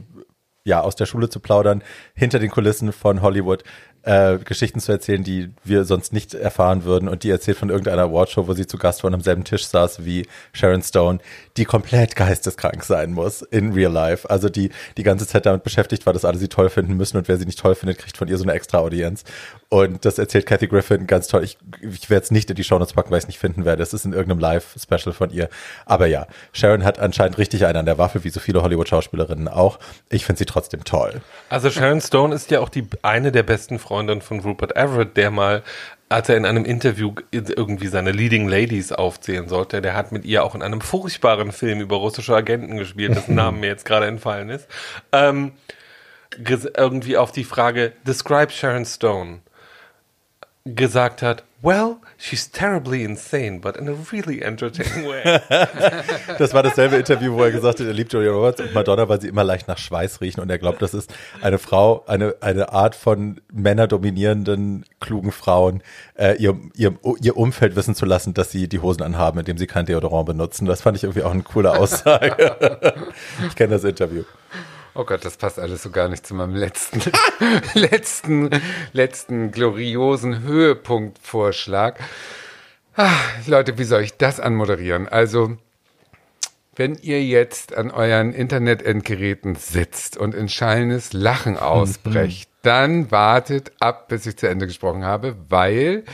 ja 0.63 0.81
aus 0.81 0.95
der 0.95 1.05
Schule 1.05 1.29
zu 1.29 1.39
plaudern, 1.39 1.83
hinter 2.15 2.39
den 2.39 2.49
Kulissen 2.49 2.91
von 2.91 3.21
Hollywood 3.21 3.63
äh, 4.05 4.37
Geschichten 4.37 4.79
zu 4.79 4.91
erzählen, 4.91 5.23
die 5.23 5.51
wir 5.63 5.83
sonst 5.83 6.13
nicht 6.13 6.33
erfahren 6.33 6.85
würden. 6.85 7.09
Und 7.09 7.23
die 7.23 7.29
erzählt 7.29 7.57
von 7.57 7.69
irgendeiner 7.69 8.03
Awardshow, 8.03 8.47
wo 8.47 8.53
sie 8.53 8.67
zu 8.67 8.77
Gast 8.77 9.03
war 9.03 9.09
und 9.09 9.15
am 9.15 9.21
selben 9.21 9.43
Tisch 9.43 9.65
saß 9.65 10.05
wie 10.05 10.27
Sharon 10.53 10.81
Stone, 10.81 11.19
die 11.57 11.65
komplett 11.65 12.15
geisteskrank 12.15 12.83
sein 12.83 13.13
muss 13.13 13.41
in 13.41 13.73
real 13.73 13.91
life. 13.91 14.29
Also 14.29 14.49
die 14.49 14.69
die 14.97 15.03
ganze 15.03 15.27
Zeit 15.27 15.45
damit 15.45 15.63
beschäftigt 15.63 16.05
war, 16.05 16.13
dass 16.13 16.25
alle 16.25 16.37
sie 16.37 16.47
toll 16.47 16.69
finden 16.69 16.93
müssen 16.93 17.17
und 17.17 17.27
wer 17.27 17.37
sie 17.37 17.45
nicht 17.45 17.59
toll 17.59 17.75
findet, 17.75 17.97
kriegt 17.97 18.17
von 18.17 18.27
ihr 18.27 18.37
so 18.37 18.43
eine 18.43 18.53
extra 18.53 18.79
Audienz. 18.79 19.23
Und 19.69 20.05
das 20.05 20.19
erzählt 20.19 20.45
Kathy 20.45 20.67
Griffin 20.67 21.07
ganz 21.07 21.27
toll. 21.27 21.43
Ich, 21.43 21.57
ich 21.81 22.09
werde 22.09 22.23
es 22.23 22.31
nicht 22.31 22.49
in 22.49 22.55
die 22.55 22.63
Shownotes 22.63 22.93
packen, 22.93 23.11
weil 23.11 23.17
ich 23.17 23.23
es 23.23 23.27
nicht 23.27 23.39
finden 23.39 23.65
werde. 23.65 23.81
Es 23.81 23.93
ist 23.93 24.05
in 24.05 24.13
irgendeinem 24.13 24.39
Live-Special 24.39 25.13
von 25.13 25.31
ihr. 25.31 25.49
Aber 25.85 26.05
ja, 26.05 26.27
Sharon 26.53 26.83
hat 26.83 26.99
anscheinend 26.99 27.37
richtig 27.37 27.65
einen 27.65 27.79
an 27.79 27.85
der 27.85 27.97
Waffel, 27.97 28.23
wie 28.23 28.29
so 28.29 28.39
viele 28.39 28.61
Hollywood-Schauspielerinnen 28.61 29.47
auch. 29.47 29.79
Ich 30.09 30.25
finde 30.25 30.39
sie 30.39 30.45
trotzdem 30.45 30.83
toll. 30.83 31.21
Also 31.49 31.69
Sharon 31.71 32.01
Stone 32.01 32.33
ist 32.35 32.51
ja 32.51 32.59
auch 32.59 32.69
die 32.69 32.87
eine 33.01 33.31
der 33.31 33.43
besten 33.43 33.79
Freundinnen 33.95 34.21
von 34.21 34.41
Rupert 34.41 34.75
Everett, 34.75 35.15
der 35.15 35.31
mal, 35.31 35.63
als 36.09 36.27
er 36.27 36.35
in 36.35 36.45
einem 36.45 36.65
Interview 36.65 37.13
irgendwie 37.31 37.87
seine 37.87 38.11
Leading 38.11 38.45
Ladies 38.45 38.91
aufzählen 38.91 39.47
sollte, 39.47 39.81
der 39.81 39.95
hat 39.95 40.11
mit 40.11 40.25
ihr 40.25 40.43
auch 40.43 40.53
in 40.53 40.61
einem 40.61 40.81
furchtbaren 40.81 41.53
Film 41.53 41.79
über 41.79 41.95
russische 41.95 42.35
Agenten 42.35 42.75
gespielt, 42.75 43.15
dessen 43.15 43.35
Name 43.35 43.59
mir 43.59 43.67
jetzt 43.67 43.85
gerade 43.85 44.07
entfallen 44.07 44.49
ist. 44.49 44.67
Ähm, 45.13 45.53
irgendwie 46.77 47.15
auf 47.15 47.31
die 47.31 47.45
Frage 47.45 47.93
Describe 48.05 48.51
Sharon 48.51 48.83
Stone 48.83 49.39
gesagt 50.65 51.21
hat, 51.21 51.45
well, 51.65 51.97
she's 52.17 52.47
terribly 52.47 53.03
insane, 53.03 53.59
but 53.59 53.75
in 53.75 53.89
a 53.89 53.93
really 54.11 54.41
entertaining 54.41 55.07
way. 55.07 55.23
Das 56.37 56.53
war 56.53 56.63
dasselbe 56.63 56.97
Interview, 56.97 57.33
wo 57.33 57.43
er 57.43 57.51
gesagt 57.51 57.79
hat, 57.79 57.87
er 57.87 57.93
liebt 57.93 58.13
Julia 58.13 58.31
Roberts 58.31 58.61
und 58.61 58.73
Madonna, 58.73 59.09
weil 59.09 59.19
sie 59.19 59.27
immer 59.27 59.43
leicht 59.43 59.67
nach 59.67 59.77
Schweiß 59.77 60.21
riechen 60.21 60.41
und 60.41 60.49
er 60.49 60.59
glaubt, 60.59 60.81
das 60.81 60.93
ist 60.93 61.13
eine 61.41 61.57
Frau, 61.57 62.03
eine, 62.07 62.35
eine 62.41 62.71
Art 62.71 62.95
von 62.95 63.41
männerdominierenden, 63.51 64.85
klugen 64.99 65.31
Frauen, 65.31 65.81
äh, 66.15 66.35
ihr, 66.35 66.57
ihr, 66.75 66.97
ihr 67.21 67.37
Umfeld 67.37 67.75
wissen 67.75 67.95
zu 67.95 68.05
lassen, 68.05 68.33
dass 68.33 68.51
sie 68.51 68.67
die 68.67 68.79
Hosen 68.79 69.01
anhaben, 69.01 69.39
indem 69.39 69.57
sie 69.57 69.67
kein 69.67 69.85
Deodorant 69.85 70.27
benutzen. 70.27 70.65
Das 70.65 70.81
fand 70.81 70.97
ich 70.97 71.03
irgendwie 71.03 71.23
auch 71.23 71.31
eine 71.31 71.43
coole 71.43 71.77
Aussage. 71.77 72.95
ich 73.47 73.55
kenne 73.55 73.73
das 73.73 73.83
Interview. 73.83 74.23
Oh 74.97 75.03
Gott, 75.03 75.25
das 75.25 75.35
passt 75.35 75.59
alles 75.59 75.83
so 75.83 75.89
gar 75.91 76.07
nicht 76.07 76.25
zu 76.25 76.33
meinem 76.33 76.55
letzten, 76.55 77.01
letzten, 77.73 78.49
letzten 78.93 79.51
gloriosen 79.51 80.43
Höhepunktvorschlag. 80.43 81.99
Ah, 82.95 83.11
Leute, 83.45 83.77
wie 83.77 83.83
soll 83.83 84.03
ich 84.03 84.15
das 84.15 84.39
anmoderieren? 84.39 85.09
Also, 85.09 85.57
wenn 86.77 86.95
ihr 86.95 87.21
jetzt 87.21 87.75
an 87.75 87.91
euren 87.91 88.31
Internetendgeräten 88.31 89.55
sitzt 89.55 90.15
und 90.15 90.33
in 90.33 90.47
schallendes 90.47 91.11
Lachen 91.11 91.57
ausbrecht, 91.57 92.49
dann 92.61 93.11
wartet 93.11 93.73
ab, 93.81 94.07
bis 94.07 94.25
ich 94.25 94.37
zu 94.37 94.47
Ende 94.47 94.65
gesprochen 94.65 95.03
habe, 95.03 95.35
weil 95.49 96.05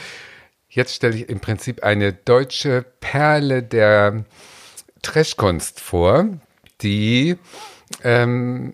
jetzt 0.70 0.96
stelle 0.96 1.18
ich 1.18 1.30
im 1.30 1.40
Prinzip 1.40 1.84
eine 1.84 2.14
deutsche 2.14 2.84
Perle 3.00 3.62
der 3.62 4.26
Trashkunst 5.04 5.80
vor, 5.80 6.26
die 6.82 7.38
ähm, 8.04 8.74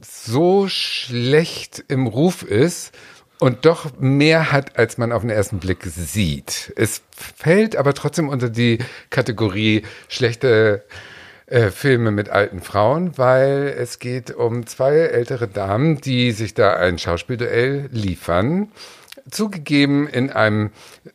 so 0.00 0.68
schlecht 0.68 1.84
im 1.88 2.06
Ruf 2.06 2.42
ist 2.42 2.92
und 3.38 3.66
doch 3.66 3.98
mehr 3.98 4.52
hat, 4.52 4.78
als 4.78 4.98
man 4.98 5.12
auf 5.12 5.22
den 5.22 5.30
ersten 5.30 5.58
Blick 5.58 5.84
sieht. 5.84 6.72
Es 6.76 7.02
fällt 7.10 7.76
aber 7.76 7.94
trotzdem 7.94 8.28
unter 8.28 8.48
die 8.48 8.78
Kategorie 9.10 9.82
schlechte 10.08 10.84
äh, 11.46 11.70
Filme 11.70 12.10
mit 12.10 12.28
alten 12.28 12.60
Frauen, 12.60 13.18
weil 13.18 13.74
es 13.78 13.98
geht 13.98 14.30
um 14.30 14.66
zwei 14.66 14.96
ältere 14.96 15.48
Damen, 15.48 16.00
die 16.00 16.32
sich 16.32 16.54
da 16.54 16.74
ein 16.74 16.98
Schauspielduell 16.98 17.88
liefern. 17.92 18.72
Zugegeben, 19.30 20.06
in 20.08 20.30
einem 20.30 20.70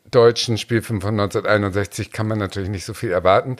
deutschen 0.09 0.57
Spielfilm 0.57 1.01
von 1.01 1.11
1961 1.19 2.11
kann 2.11 2.27
man 2.27 2.37
natürlich 2.37 2.69
nicht 2.69 2.85
so 2.85 2.93
viel 2.93 3.11
erwarten. 3.11 3.55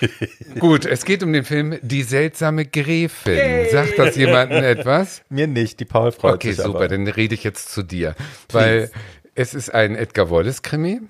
Gut, 0.58 0.84
es 0.84 1.04
geht 1.04 1.22
um 1.22 1.32
den 1.32 1.44
Film 1.44 1.78
Die 1.82 2.02
seltsame 2.02 2.66
Gräfin. 2.66 3.66
Sagt 3.70 3.98
das 3.98 4.16
jemandem 4.16 4.62
etwas? 4.64 5.22
Mir 5.30 5.46
nicht, 5.46 5.80
die 5.80 5.84
Paul 5.86 6.12
freut 6.12 6.34
Okay, 6.34 6.52
sich 6.52 6.62
super, 6.64 6.76
aber. 6.78 6.88
dann 6.88 7.06
rede 7.06 7.34
ich 7.34 7.44
jetzt 7.44 7.70
zu 7.70 7.82
dir. 7.82 8.14
Weil 8.52 8.90
es 9.34 9.54
ist 9.54 9.72
ein 9.72 9.96
Edgar 9.96 10.30
Wallace-Krimi. 10.30 11.00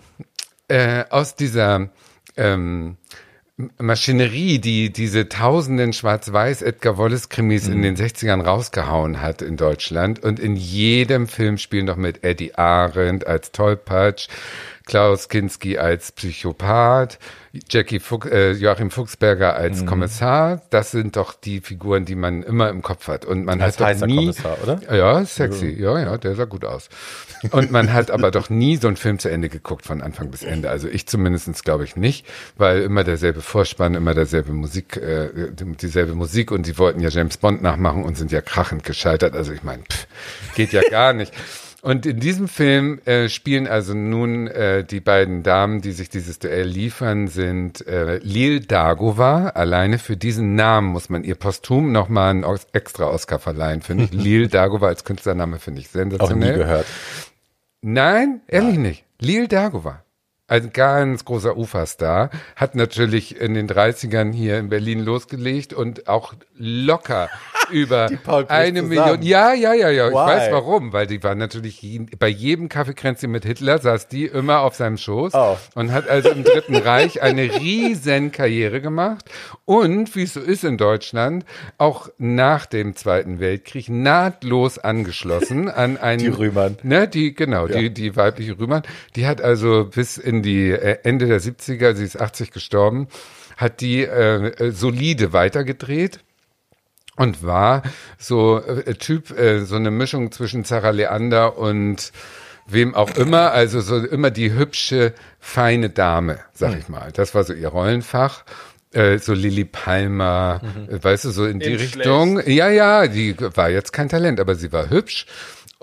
Äh, 0.68 1.04
aus 1.10 1.34
dieser 1.34 1.90
ähm, 2.36 2.96
Maschinerie, 3.56 4.59
die 4.59 4.93
diese 4.93 5.28
tausenden 5.28 5.93
schwarz-weiß 5.93 6.62
Edgar 6.62 6.98
Wallace-Krimis 6.98 7.68
in 7.68 7.82
den 7.82 7.97
60ern 7.97 8.43
rausgehauen 8.43 9.20
hat 9.20 9.43
in 9.43 9.56
Deutschland. 9.56 10.24
Und 10.24 10.40
in 10.40 10.56
jedem 10.56 11.28
Film 11.28 11.56
spielen 11.59 11.86
doch 11.86 11.97
mit 11.97 12.24
Eddie 12.24 12.56
Arendt 12.56 13.28
als 13.28 13.52
Tollpatsch, 13.52 14.26
Klaus 14.86 15.31
Kinski 15.31 15.78
als 15.78 16.12
Psychopath, 16.12 17.19
Jackie 17.70 18.01
Fuch, 18.01 18.27
äh, 18.27 18.52
Joachim 18.52 18.90
Fuchsberger 18.90 19.55
als 19.55 19.86
Kommissar. 19.86 20.61
Das 20.69 20.90
sind 20.90 21.16
doch 21.16 21.32
die 21.32 21.61
Figuren, 21.61 22.05
die 22.05 22.16
man 22.16 22.43
immer 22.43 22.69
im 22.69 22.82
Kopf 22.82 23.09
hat. 23.09 23.24
Und 23.24 23.44
man 23.44 23.62
Als 23.62 23.81
hat 23.81 24.02
doch 24.02 24.06
nie, 24.06 24.16
Kommissar, 24.16 24.59
oder? 24.62 24.81
ja, 24.94 25.24
sexy. 25.24 25.70
Ja, 25.70 25.98
ja, 25.98 26.19
der 26.19 26.35
sah 26.35 26.44
gut 26.44 26.65
aus. 26.65 26.90
Und 27.51 27.70
man 27.70 27.93
hat 27.94 28.11
aber 28.11 28.31
doch 28.31 28.51
nie 28.51 28.77
so 28.77 28.89
einen 28.89 28.97
Film 28.97 29.19
zu 29.19 29.31
Ende 29.31 29.48
geguckt, 29.48 29.86
von 29.86 30.02
Anfang 30.02 30.31
bis 30.31 30.43
Ende. 30.43 30.69
Also 30.69 30.89
ich 30.89 31.06
zumindestens 31.06 31.62
glaube 31.62 31.85
ich 31.85 31.97
nicht, 31.97 32.27
weil 32.56 32.82
immer 32.82 33.05
derselbe 33.05 33.40
Vorspann, 33.40 33.94
immer 33.94 34.15
derselbe 34.15 34.52
Musik, 34.52 34.97
äh, 34.97 35.31
dieselbe 35.52 36.15
Musik 36.15 36.51
und 36.51 36.66
die 36.66 36.77
wollten 36.77 37.01
ja 37.01 37.09
James 37.09 37.39
Bond 37.39 37.62
nachmachen 37.62 38.05
und 38.05 38.19
sind 38.19 38.32
ja 38.32 38.43
krachend 38.43 38.85
gescheitert. 38.85 39.35
Also 39.35 39.52
ich 39.52 39.62
meine, 39.62 39.85
geht 40.56 40.73
ja 40.73 40.82
gar 40.90 41.15
nicht. 41.15 41.32
Und 41.85 42.06
in 42.06 42.19
diesem 42.19 42.48
Film 42.48 42.98
äh, 43.05 43.28
spielen 43.28 43.66
also 43.66 43.93
nun 43.93 44.47
äh, 44.47 44.85
die 44.85 45.01
beiden 45.01 45.43
Damen, 45.43 45.82
die 45.82 45.93
sich 45.93 46.09
dieses 46.09 46.39
Duell 46.39 46.66
liefern, 46.66 47.28
sind 47.28 47.86
äh, 47.86 48.16
Lil 48.23 48.61
Dagova. 48.61 49.48
Alleine 49.51 49.98
für 49.98 50.16
diesen 50.16 50.55
Namen 50.55 50.89
muss 50.89 51.11
man 51.11 51.24
ihr 51.24 51.35
posthum 51.35 51.93
nochmal 51.93 52.31
einen 52.31 52.44
Os- 52.44 52.69
extra 52.73 53.09
Oscar 53.09 53.39
verleihen, 53.39 53.82
finde 53.82 54.05
ich. 54.05 54.12
Lil 54.24 54.48
Dagova 54.48 54.86
als 54.86 55.05
Künstlername 55.05 55.59
finde 55.59 55.82
ich 55.82 55.89
Auch 55.89 55.94
nie 55.94 55.98
sensationell. 56.11 56.56
gehört. 56.56 56.86
Nein, 57.82 58.40
ehrlich 58.48 58.78
nicht. 58.78 59.05
Lil 59.20 59.47
Dagova. 59.47 60.03
Ein 60.55 60.72
ganz 60.72 61.24
großer 61.24 61.56
Ufa-Star, 61.56 62.31
hat 62.55 62.76
natürlich 62.76 63.40
in 63.40 63.55
den 63.55 63.68
30ern 63.68 64.32
hier 64.32 64.56
in 64.60 64.68
Berlin 64.68 65.01
losgelegt 65.05 65.72
und 65.72 66.06
auch 66.06 66.32
locker 66.56 67.28
über 67.72 68.09
eine 68.47 68.81
zusammen. 68.82 68.89
Million. 68.89 69.22
Ja, 69.22 69.52
ja, 69.52 69.72
ja, 69.74 69.90
ja. 69.90 70.06
Ich 70.09 70.12
Why? 70.14 70.16
weiß 70.16 70.52
warum, 70.52 70.93
weil 70.93 71.09
die 71.09 71.24
war 71.24 71.35
natürlich 71.35 71.81
bei 72.20 72.28
jedem 72.28 72.68
Kaffeekränzchen 72.68 73.32
mit 73.32 73.44
Hitler 73.44 73.78
saß 73.78 74.06
die 74.06 74.26
immer 74.26 74.60
auf 74.60 74.76
seinem 74.76 74.97
Schoß 74.97 75.32
Oh. 75.35 75.56
und 75.74 75.90
hat 75.90 76.09
also 76.09 76.28
im 76.28 76.44
Dritten 76.44 76.76
Reich 76.85 77.20
eine 77.20 77.43
riesen 77.52 78.31
Karriere 78.31 78.81
gemacht 78.81 79.24
und 79.64 80.14
wie 80.14 80.22
es 80.22 80.35
so 80.35 80.40
ist 80.40 80.62
in 80.62 80.76
Deutschland 80.78 81.44
auch 81.78 82.10
nach 82.18 82.66
dem 82.66 82.94
Zweiten 82.94 83.40
Weltkrieg 83.40 83.89
nahtlos 83.89 84.78
angeschlossen 84.78 85.68
an 85.68 85.97
einen 85.97 86.18
Die 86.20 86.28
Rühmann. 86.28 86.76
Ne, 86.85 87.09
die, 87.09 87.35
genau, 87.35 87.66
die, 87.66 87.93
die 87.93 88.14
weibliche 88.14 88.56
Rühmann, 88.56 88.82
die 89.16 89.26
hat 89.26 89.40
also 89.40 89.86
bis 89.93 90.16
in 90.18 90.43
die 90.44 90.70
äh, 90.70 90.98
Ende 91.02 91.26
der 91.26 91.40
70er, 91.40 91.94
sie 91.94 92.04
ist 92.04 92.20
80 92.20 92.52
gestorben, 92.52 93.08
hat 93.56 93.80
die 93.80 94.04
äh, 94.04 94.70
solide 94.72 95.32
weitergedreht 95.32 96.20
und 97.16 97.42
war 97.42 97.82
so 98.18 98.60
äh, 98.60 98.94
Typ, 98.94 99.36
äh, 99.36 99.64
so 99.64 99.76
eine 99.76 99.90
Mischung 99.90 100.32
zwischen 100.32 100.64
Sarah 100.64 100.90
Leander 100.90 101.58
und 101.58 102.12
wem 102.66 102.94
auch 102.94 103.14
immer, 103.16 103.52
also 103.52 103.80
so 103.80 103.98
immer 103.98 104.30
die 104.30 104.52
hübsche, 104.52 105.14
feine 105.38 105.90
Dame, 105.90 106.38
sag 106.52 106.78
ich 106.78 106.88
mal. 106.88 107.12
Das 107.12 107.34
war 107.34 107.44
so 107.44 107.52
ihr 107.52 107.68
Rollenfach. 107.68 108.44
Äh, 108.92 109.18
so 109.18 109.34
Lily 109.34 109.64
Palmer, 109.64 110.60
äh, 110.88 111.02
weißt 111.02 111.24
du, 111.24 111.30
so 111.30 111.46
in 111.46 111.58
die 111.58 111.72
In 111.72 111.76
Richtung. 111.78 112.40
Ja, 112.46 112.68
ja, 112.68 113.08
die 113.08 113.34
war 113.40 113.68
jetzt 113.68 113.92
kein 113.92 114.08
Talent, 114.08 114.38
aber 114.38 114.54
sie 114.54 114.72
war 114.72 114.88
hübsch. 114.88 115.26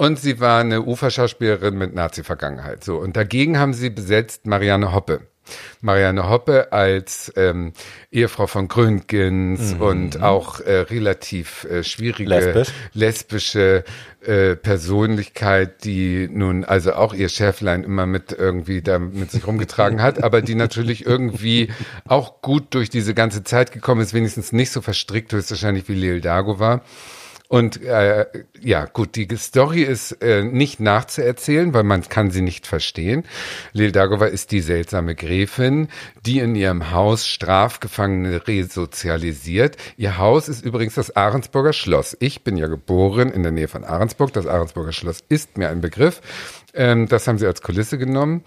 Und 0.02 0.20
sie 0.20 0.40
war 0.40 0.62
eine 0.62 0.82
Uferschauspielerin 0.82 1.78
mit 1.78 1.94
Nazi-Vergangenheit. 1.94 2.84
So. 2.84 2.98
Und 2.98 3.16
dagegen 3.16 3.60
haben 3.60 3.76
sie 3.76 3.92
besetzt 3.92 4.48
Marianne 4.48 4.94
Hoppe. 4.94 5.28
Marianne 5.82 6.28
Hoppe 6.28 6.74
als 6.74 7.32
ähm, 7.36 7.74
Ehefrau 8.12 8.48
von 8.48 8.68
Gründgens 8.68 9.76
Mhm. 9.76 9.82
und 9.82 10.22
auch 10.24 10.60
äh, 10.60 10.78
relativ 10.78 11.66
äh, 11.66 11.84
schwierige 11.84 12.32
Lesbisch. 12.32 12.70
lesbische 12.94 13.84
äh, 14.26 14.56
Persönlichkeit, 14.56 15.84
die 15.84 16.28
nun 16.32 16.66
also 16.66 16.94
auch 16.94 17.14
ihr 17.14 17.30
Schäflein 17.30 17.84
immer 17.84 18.08
mit 18.08 18.32
irgendwie 18.32 18.82
da 18.82 18.98
mit 18.98 19.30
sich 19.30 19.46
rumgetragen 19.46 20.02
hat, 20.02 20.24
aber 20.24 20.42
die 20.42 20.56
natürlich 20.56 21.06
irgendwie 21.06 21.70
auch 22.08 22.42
gut 22.42 22.74
durch 22.74 22.90
diese 22.90 23.14
ganze 23.14 23.44
Zeit 23.44 23.72
gekommen 23.72 24.02
ist, 24.02 24.16
wenigstens 24.16 24.52
nicht 24.52 24.72
so 24.72 24.82
verstrickt 24.82 25.32
höchstwahrscheinlich 25.32 25.88
wie 25.90 25.94
Lil 25.94 26.22
Dago 26.22 26.58
war. 26.58 26.82
Und 27.52 27.84
äh, 27.84 28.28
ja, 28.62 28.86
gut, 28.86 29.18
die 29.18 29.28
Story 29.36 29.82
ist 29.82 30.14
äh, 30.22 30.42
nicht 30.42 30.80
nachzuerzählen, 30.80 31.74
weil 31.74 31.84
man 31.84 32.02
kann 32.04 32.32
sie 32.32 32.40
nicht 32.40 32.66
verstehen. 32.66 33.26
Lil 33.74 33.92
Dagova 33.92 34.28
ist 34.28 34.54
die 34.54 34.62
seltsame 34.62 35.16
Gräfin, 35.16 35.90
die 36.26 36.40
in 36.40 36.56
ihrem 36.56 36.92
Haus 36.92 37.28
Strafgefangene 37.28 38.48
resozialisiert. 38.48 39.76
Ihr 39.98 40.18
Haus 40.18 40.48
ist 40.48 40.64
übrigens 40.64 40.96
das 40.96 41.14
Ahrensburger 41.18 41.74
Schloss. 41.74 42.16
Ich 42.22 42.46
bin 42.46 42.56
ja 42.56 42.68
geboren 42.68 43.30
in 43.30 43.44
der 43.44 43.52
Nähe 43.52 43.68
von 43.68 43.84
Ahrensburg. 43.84 44.32
Das 44.32 44.48
Ahrensburger 44.48 44.94
Schloss 44.94 45.22
ist 45.28 45.58
mir 45.58 45.68
ein 45.68 45.82
Begriff. 45.82 46.22
Ähm, 46.74 47.10
das 47.10 47.28
haben 47.28 47.38
sie 47.38 47.48
als 47.48 47.62
Kulisse 47.62 47.98
genommen. 47.98 48.46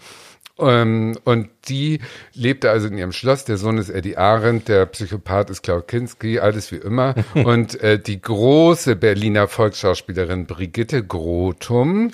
Ähm, 0.57 1.17
und 1.25 1.49
die 1.67 1.99
lebte 2.33 2.69
also 2.71 2.87
in 2.87 2.97
ihrem 2.97 3.11
Schloss. 3.11 3.43
Der 3.45 3.57
Sohn 3.57 3.77
ist 3.77 3.89
Eddie 3.89 4.17
Arendt, 4.17 4.67
der 4.69 4.85
Psychopath 4.85 5.49
ist 5.49 5.63
Klaus 5.63 5.83
Kinski, 5.87 6.39
alles 6.39 6.71
wie 6.71 6.77
immer. 6.77 7.15
und 7.33 7.79
äh, 7.81 7.99
die 7.99 8.21
große 8.21 8.95
Berliner 8.95 9.47
Volksschauspielerin 9.47 10.45
Brigitte 10.45 11.03
Grotum, 11.03 12.11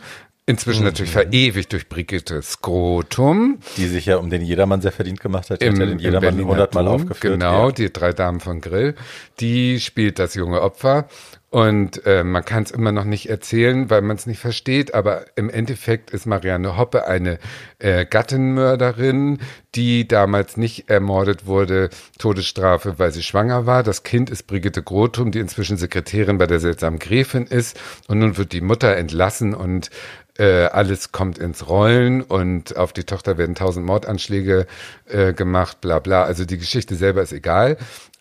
inzwischen 0.47 0.83
natürlich 0.83 1.11
verewigt 1.11 1.71
durch 1.71 1.87
Brigitte 1.87 2.41
Skrotum, 2.41 3.59
Die 3.77 3.87
sich 3.87 4.07
ja 4.07 4.17
um 4.17 4.29
den 4.29 4.41
Jedermann 4.41 4.81
sehr 4.81 4.91
verdient 4.91 5.19
gemacht 5.21 5.49
hat. 5.51 5.61
Die 5.61 5.65
im, 5.67 5.73
hat 5.73 5.79
ja 5.81 5.85
den 5.85 5.99
Jedermann 5.99 6.43
hundertmal 6.43 6.87
aufgeführt. 6.87 7.33
Genau, 7.39 7.67
Ja. 7.67 7.71
die 7.71 7.93
drei 7.93 8.11
Damen 8.11 8.39
von 8.39 8.59
Grill. 8.59 8.95
Die 9.39 9.79
spielt 9.79 10.17
das 10.19 10.33
junge 10.33 10.61
Opfer. 10.61 11.07
Und 11.51 12.05
äh, 12.05 12.23
man 12.23 12.45
kann 12.45 12.63
es 12.63 12.71
immer 12.71 12.93
noch 12.93 13.03
nicht 13.03 13.29
erzählen, 13.29 13.89
weil 13.89 14.01
man 14.01 14.15
es 14.15 14.25
nicht 14.25 14.39
versteht. 14.39 14.93
Aber 14.93 15.25
im 15.35 15.49
Endeffekt 15.49 16.11
ist 16.11 16.25
Marianne 16.25 16.77
Hoppe 16.77 17.07
eine 17.07 17.39
äh, 17.77 18.05
Gattenmörderin, 18.05 19.39
die 19.75 20.07
damals 20.07 20.55
nicht 20.55 20.89
ermordet 20.89 21.47
wurde, 21.47 21.89
Todesstrafe, 22.19 22.99
weil 22.99 23.11
sie 23.11 23.21
schwanger 23.21 23.65
war. 23.65 23.83
Das 23.83 24.03
Kind 24.03 24.29
ist 24.29 24.47
Brigitte 24.47 24.81
Grotum, 24.81 25.31
die 25.31 25.39
inzwischen 25.39 25.75
Sekretärin 25.75 26.37
bei 26.37 26.47
der 26.47 26.61
seltsamen 26.61 26.99
Gräfin 26.99 27.45
ist. 27.47 27.77
Und 28.07 28.19
nun 28.19 28.37
wird 28.37 28.53
die 28.53 28.61
Mutter 28.61 28.95
entlassen 28.95 29.53
und 29.53 29.89
äh, 30.37 30.67
alles 30.67 31.11
kommt 31.11 31.37
ins 31.37 31.67
Rollen 31.67 32.21
und 32.21 32.77
auf 32.77 32.93
die 32.93 33.03
Tochter 33.03 33.37
werden 33.37 33.55
tausend 33.55 33.85
Mordanschläge 33.85 34.67
äh, 35.09 35.33
gemacht, 35.33 35.81
bla 35.81 35.99
bla. 35.99 36.23
Also 36.23 36.45
die 36.45 36.57
Geschichte 36.57 36.95
selber 36.95 37.21
ist 37.21 37.33
egal. 37.33 37.75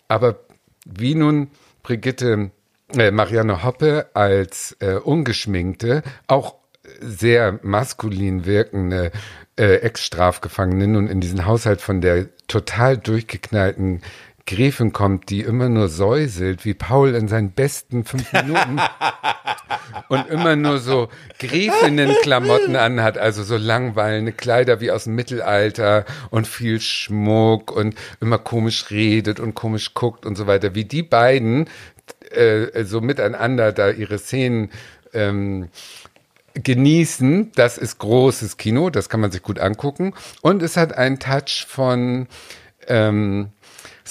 Aber 0.08 0.40
wie 0.84 1.14
nun 1.14 1.52
Brigitte, 1.84 2.50
äh, 2.96 3.10
Marianne 3.10 3.62
Hoppe 3.62 4.10
als 4.14 4.76
äh, 4.80 4.94
ungeschminkte, 4.94 6.02
auch 6.26 6.56
sehr 7.00 7.58
maskulin 7.62 8.46
wirkende 8.46 9.12
äh, 9.56 9.76
Ex-Strafgefangene 9.76 10.86
nun 10.86 11.08
in 11.08 11.20
diesen 11.20 11.46
Haushalt 11.46 11.80
von 11.80 12.00
der 12.00 12.26
total 12.48 12.96
durchgeknallten 12.96 14.02
Gräfin 14.46 14.92
kommt, 14.92 15.30
die 15.30 15.42
immer 15.42 15.68
nur 15.68 15.88
säuselt, 15.88 16.64
wie 16.64 16.74
Paul 16.74 17.14
in 17.14 17.28
seinen 17.28 17.52
besten 17.52 18.04
fünf 18.04 18.32
Minuten 18.32 18.80
und 20.08 20.28
immer 20.28 20.56
nur 20.56 20.78
so 20.78 21.08
Gräfinnenklamotten 21.38 22.74
anhat, 22.74 23.16
also 23.16 23.44
so 23.44 23.56
langweilende 23.56 24.32
Kleider 24.32 24.80
wie 24.80 24.90
aus 24.90 25.04
dem 25.04 25.14
Mittelalter 25.14 26.04
und 26.30 26.48
viel 26.48 26.80
Schmuck 26.80 27.70
und 27.70 27.94
immer 28.20 28.38
komisch 28.38 28.90
redet 28.90 29.38
und 29.38 29.54
komisch 29.54 29.94
guckt 29.94 30.26
und 30.26 30.36
so 30.36 30.46
weiter, 30.46 30.74
wie 30.74 30.84
die 30.84 31.02
beiden 31.02 31.68
äh, 32.30 32.84
so 32.84 33.00
miteinander 33.00 33.72
da 33.72 33.90
ihre 33.90 34.18
Szenen 34.18 34.70
ähm, 35.12 35.68
genießen. 36.54 37.52
Das 37.54 37.78
ist 37.78 37.98
großes 37.98 38.56
Kino, 38.56 38.90
das 38.90 39.08
kann 39.08 39.20
man 39.20 39.30
sich 39.30 39.42
gut 39.42 39.58
angucken. 39.58 40.14
Und 40.42 40.62
es 40.62 40.76
hat 40.76 40.96
einen 40.96 41.18
Touch 41.18 41.66
von 41.68 42.26
ähm, 42.88 43.50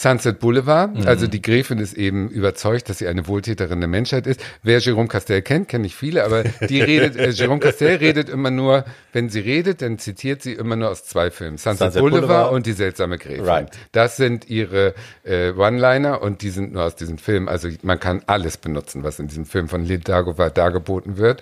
Sunset 0.02 0.40
Boulevard. 0.40 1.06
Also 1.06 1.28
die 1.28 1.42
Gräfin 1.42 1.78
ist 1.78 1.94
eben 1.94 2.30
überzeugt, 2.30 2.88
dass 2.90 3.00
sie 3.00 3.08
eine 3.08 3.28
Wohltäterin 3.28 3.82
der 3.82 3.90
Menschheit 3.90 4.28
ist. 4.28 4.40
Wer 4.64 4.80
Jérôme 4.80 5.08
Castel 5.08 5.42
kennt, 5.42 5.68
kenne 5.68 5.86
ich 5.88 5.96
viele, 5.96 6.24
aber 6.24 6.44
die 6.44 6.82
redet, 6.82 7.18
äh, 7.18 7.30
Jérôme 7.30 7.60
Castel 7.60 7.98
redet 7.98 8.30
immer 8.30 8.50
nur, 8.50 8.86
wenn 9.12 9.28
sie 9.30 9.42
redet, 9.42 9.82
dann 9.82 10.00
zitiert 10.00 10.42
sie 10.42 10.54
immer 10.54 10.78
nur 10.78 10.90
aus 10.90 11.04
zwei 11.04 11.32
Filmen. 11.32 11.58
Sunset, 11.58 11.80
Sunset 11.80 12.02
Boulevard, 12.02 12.28
Boulevard 12.28 12.54
und 12.54 12.66
die 12.66 12.72
seltsame 12.72 13.18
Gräfin. 13.18 13.44
Right. 13.44 13.72
Das 13.92 14.16
sind 14.16 14.50
ihre 14.50 14.94
äh, 15.24 15.52
One-Liner 15.52 16.22
und 16.22 16.44
die 16.44 16.50
sind 16.50 16.72
nur 16.72 16.84
aus 16.84 16.96
diesem 16.96 17.18
Film. 17.18 17.50
Also 17.50 17.68
man 17.82 18.00
kann 18.00 18.22
alles 18.26 18.56
benutzen, 18.56 19.04
was 19.04 19.20
in 19.20 19.28
diesem 19.28 19.46
Film 19.46 19.68
von 19.68 19.84
Lil 19.84 20.00
Dagobah 20.00 20.50
dargeboten 20.50 21.18
wird. 21.18 21.42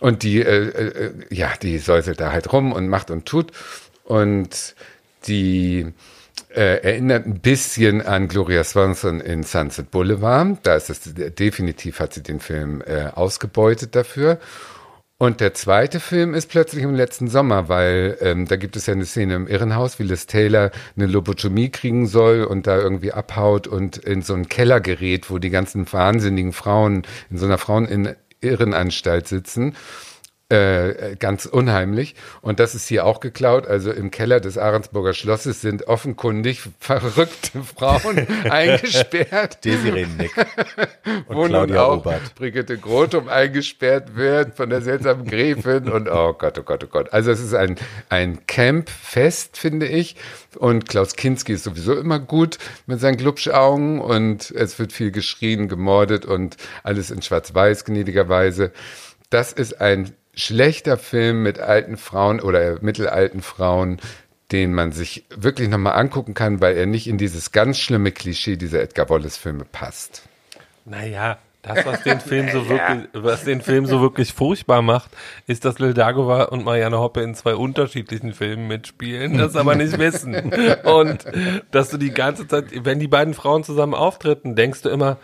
Und 0.00 0.22
die, 0.22 0.40
äh, 0.40 0.68
äh, 0.68 1.12
ja, 1.28 1.52
die 1.60 1.76
säuselt 1.78 2.18
da 2.18 2.32
halt 2.32 2.50
rum 2.50 2.72
und 2.72 2.88
macht 2.88 3.10
und 3.10 3.26
tut. 3.26 3.52
Und 4.04 4.74
die 5.26 5.92
äh, 6.54 6.82
erinnert 6.82 7.26
ein 7.26 7.40
bisschen 7.40 8.02
an 8.02 8.28
Gloria 8.28 8.64
Swanson 8.64 9.20
in 9.20 9.42
Sunset 9.42 9.90
Boulevard. 9.90 10.58
Da 10.62 10.76
ist 10.76 10.90
es 10.90 11.00
definitiv 11.14 12.00
hat 12.00 12.14
sie 12.14 12.22
den 12.22 12.40
Film 12.40 12.82
äh, 12.86 13.06
ausgebeutet 13.06 13.94
dafür. 13.94 14.38
Und 15.16 15.40
der 15.40 15.54
zweite 15.54 16.00
Film 16.00 16.34
ist 16.34 16.48
plötzlich 16.48 16.82
im 16.82 16.94
letzten 16.94 17.28
Sommer, 17.28 17.68
weil 17.68 18.18
ähm, 18.20 18.46
da 18.46 18.56
gibt 18.56 18.76
es 18.76 18.86
ja 18.86 18.94
eine 18.94 19.06
Szene 19.06 19.36
im 19.36 19.46
Irrenhaus, 19.46 19.98
wie 19.98 20.02
Liz 20.02 20.26
Taylor 20.26 20.70
eine 20.96 21.06
Lobotomie 21.06 21.70
kriegen 21.70 22.06
soll 22.06 22.44
und 22.44 22.66
da 22.66 22.76
irgendwie 22.76 23.12
abhaut 23.12 23.68
und 23.68 23.96
in 23.96 24.22
so 24.22 24.34
einen 24.34 24.48
Keller 24.48 24.80
gerät, 24.80 25.30
wo 25.30 25.38
die 25.38 25.50
ganzen 25.50 25.90
wahnsinnigen 25.90 26.52
Frauen 26.52 27.02
in 27.30 27.38
so 27.38 27.46
einer 27.46 27.58
Frauen-Irrenanstalt 27.58 29.28
sitzen. 29.28 29.76
Äh, 30.50 31.16
ganz 31.18 31.46
unheimlich. 31.46 32.14
Und 32.42 32.60
das 32.60 32.74
ist 32.74 32.86
hier 32.86 33.06
auch 33.06 33.20
geklaut. 33.20 33.66
Also 33.66 33.90
im 33.90 34.10
Keller 34.10 34.40
des 34.40 34.58
Ahrensburger 34.58 35.14
Schlosses 35.14 35.62
sind 35.62 35.88
offenkundig 35.88 36.60
verrückte 36.78 37.62
Frauen 37.62 38.26
eingesperrt, 38.50 39.64
Desiree 39.64 40.04
Nick 40.18 40.36
und 41.28 41.36
wo 41.36 41.48
nun 41.48 41.74
auch 41.74 41.96
Obert. 41.96 42.34
Brigitte 42.34 42.76
Grotum 42.76 43.30
eingesperrt 43.30 44.16
wird 44.16 44.54
von 44.54 44.68
der 44.68 44.82
seltsamen 44.82 45.26
Gräfin. 45.26 45.88
Und 45.88 46.10
oh 46.10 46.34
Gott, 46.34 46.58
oh 46.58 46.62
Gott, 46.62 46.84
oh 46.84 46.88
Gott. 46.88 47.10
Also 47.14 47.30
es 47.30 47.40
ist 47.40 47.54
ein, 47.54 47.76
ein 48.10 48.46
Camp-Fest, 48.46 49.56
finde 49.56 49.86
ich. 49.86 50.14
Und 50.56 50.90
Klaus 50.90 51.16
Kinski 51.16 51.54
ist 51.54 51.64
sowieso 51.64 51.96
immer 51.96 52.18
gut 52.18 52.58
mit 52.84 53.00
seinen 53.00 53.16
Glubschaugen. 53.16 53.98
Und 53.98 54.50
es 54.50 54.78
wird 54.78 54.92
viel 54.92 55.10
geschrien, 55.10 55.68
gemordet 55.68 56.26
und 56.26 56.58
alles 56.82 57.10
in 57.10 57.22
schwarz-weiß, 57.22 57.86
gnädigerweise. 57.86 58.72
Das 59.30 59.50
ist 59.50 59.80
ein 59.80 60.12
schlechter 60.36 60.96
Film 60.96 61.42
mit 61.42 61.58
alten 61.58 61.96
Frauen 61.96 62.40
oder 62.40 62.82
mittelalten 62.82 63.42
Frauen, 63.42 64.00
den 64.52 64.72
man 64.74 64.92
sich 64.92 65.24
wirklich 65.34 65.68
nochmal 65.68 65.98
angucken 65.98 66.34
kann, 66.34 66.60
weil 66.60 66.76
er 66.76 66.86
nicht 66.86 67.06
in 67.06 67.18
dieses 67.18 67.52
ganz 67.52 67.78
schlimme 67.78 68.12
Klischee 68.12 68.56
dieser 68.56 68.82
Edgar 68.82 69.08
Wallace-Filme 69.08 69.64
passt. 69.64 70.22
Naja, 70.84 71.38
das, 71.64 71.86
was 71.86 72.02
den 72.02 72.20
Film 72.20 72.50
so 72.50 72.68
wirklich, 72.68 73.08
was 73.14 73.44
den 73.44 73.62
Film 73.62 73.86
so 73.86 74.00
wirklich 74.00 74.34
furchtbar 74.34 74.82
macht, 74.82 75.10
ist, 75.46 75.64
dass 75.64 75.78
Lil 75.78 75.94
Dagova 75.94 76.44
und 76.44 76.64
Marianne 76.64 76.98
Hoppe 76.98 77.22
in 77.22 77.34
zwei 77.34 77.54
unterschiedlichen 77.54 78.34
Filmen 78.34 78.68
mitspielen, 78.68 79.38
das 79.38 79.56
aber 79.56 79.74
nicht 79.74 79.98
wissen. 79.98 80.52
Und 80.84 81.24
dass 81.70 81.88
du 81.88 81.96
die 81.96 82.12
ganze 82.12 82.46
Zeit, 82.46 82.66
wenn 82.84 82.98
die 82.98 83.08
beiden 83.08 83.32
Frauen 83.32 83.64
zusammen 83.64 83.94
auftreten, 83.94 84.54
denkst 84.54 84.82
du 84.82 84.90
immer, 84.90 85.16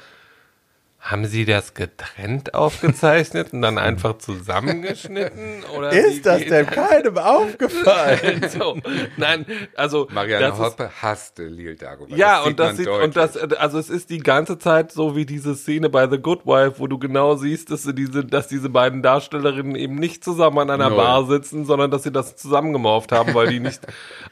haben 1.00 1.24
sie 1.24 1.44
das 1.46 1.72
getrennt 1.74 2.52
aufgezeichnet 2.54 3.52
und 3.54 3.62
dann 3.62 3.78
einfach 3.78 4.18
zusammengeschnitten? 4.18 5.64
Oder 5.76 5.92
Ist 5.92 6.26
das 6.26 6.44
denn 6.44 6.66
keinem 6.66 7.16
aufgefallen? 7.18 8.46
so, 8.58 8.78
nein, 9.16 9.46
also 9.76 10.08
Marianne 10.12 10.48
das 10.48 10.58
ist- 10.58 10.64
Hoppe 10.64 10.90
hasste 11.00 11.46
Lil 11.46 11.76
Dagobah. 11.76 12.14
ja, 12.16 12.38
sieht 12.40 12.46
und 12.48 12.60
das 12.60 12.76
sieht, 12.76 12.86
deutlich. 12.86 13.04
und 13.04 13.16
das, 13.16 13.36
also 13.36 13.78
es 13.78 13.90
ist 13.90 14.10
die 14.10 14.18
ganze 14.18 14.58
Zeit 14.58 14.92
so 14.92 15.16
wie 15.16 15.24
diese 15.26 15.54
Szene 15.54 15.88
bei 15.88 16.08
The 16.08 16.18
Good 16.18 16.46
Wife, 16.46 16.74
wo 16.78 16.86
du 16.86 16.98
genau 16.98 17.34
siehst, 17.36 17.70
dass 17.70 17.82
sie 17.82 17.94
diese, 17.94 18.24
dass 18.24 18.48
diese 18.48 18.68
beiden 18.68 19.02
Darstellerinnen 19.02 19.76
eben 19.76 19.94
nicht 19.96 20.22
zusammen 20.22 20.58
an 20.58 20.70
einer 20.70 20.88
Null. 20.90 20.98
Bar 20.98 21.26
sitzen, 21.26 21.64
sondern 21.64 21.90
dass 21.90 22.02
sie 22.02 22.12
das 22.12 22.36
zusammengemorft 22.36 23.10
haben, 23.12 23.32
weil 23.34 23.48
die 23.48 23.60
nicht, 23.60 23.80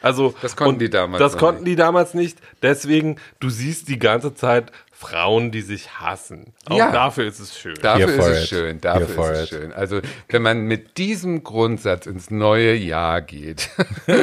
also. 0.03 0.35
Das 0.43 0.55
konnten 0.57 0.79
die 0.81 0.91
damals 0.91 1.19
Das 1.21 1.37
konnten 1.39 1.63
nicht. 1.65 1.73
die 1.73 1.77
damals 1.77 2.15
nicht. 2.15 2.39
Deswegen, 2.63 3.17
du 3.41 3.49
siehst 3.51 3.89
die 3.89 3.99
ganze 3.99 4.35
Zeit 4.35 4.71
Frauen, 5.01 5.53
die 5.53 5.61
sich 5.61 6.01
hassen. 6.01 6.55
Auch 6.69 6.77
Ja. 6.77 6.91
dafür 6.91 7.25
ist 7.25 7.39
es 7.39 7.57
schön. 7.57 7.77
Dafür 7.81 8.09
Here 8.09 8.19
ist 8.19 8.27
es 8.27 8.43
it. 8.43 8.49
schön, 8.49 8.81
dafür 8.81 9.31
ist 9.33 9.39
es 9.43 9.49
schön. 9.49 9.73
Also, 9.73 10.01
wenn 10.29 10.43
man 10.43 10.63
mit 10.63 10.99
diesem 10.99 11.45
Grundsatz 11.45 12.07
ins 12.07 12.33
neue 12.33 12.75
Jahr 12.75 13.23
geht, 13.23 13.71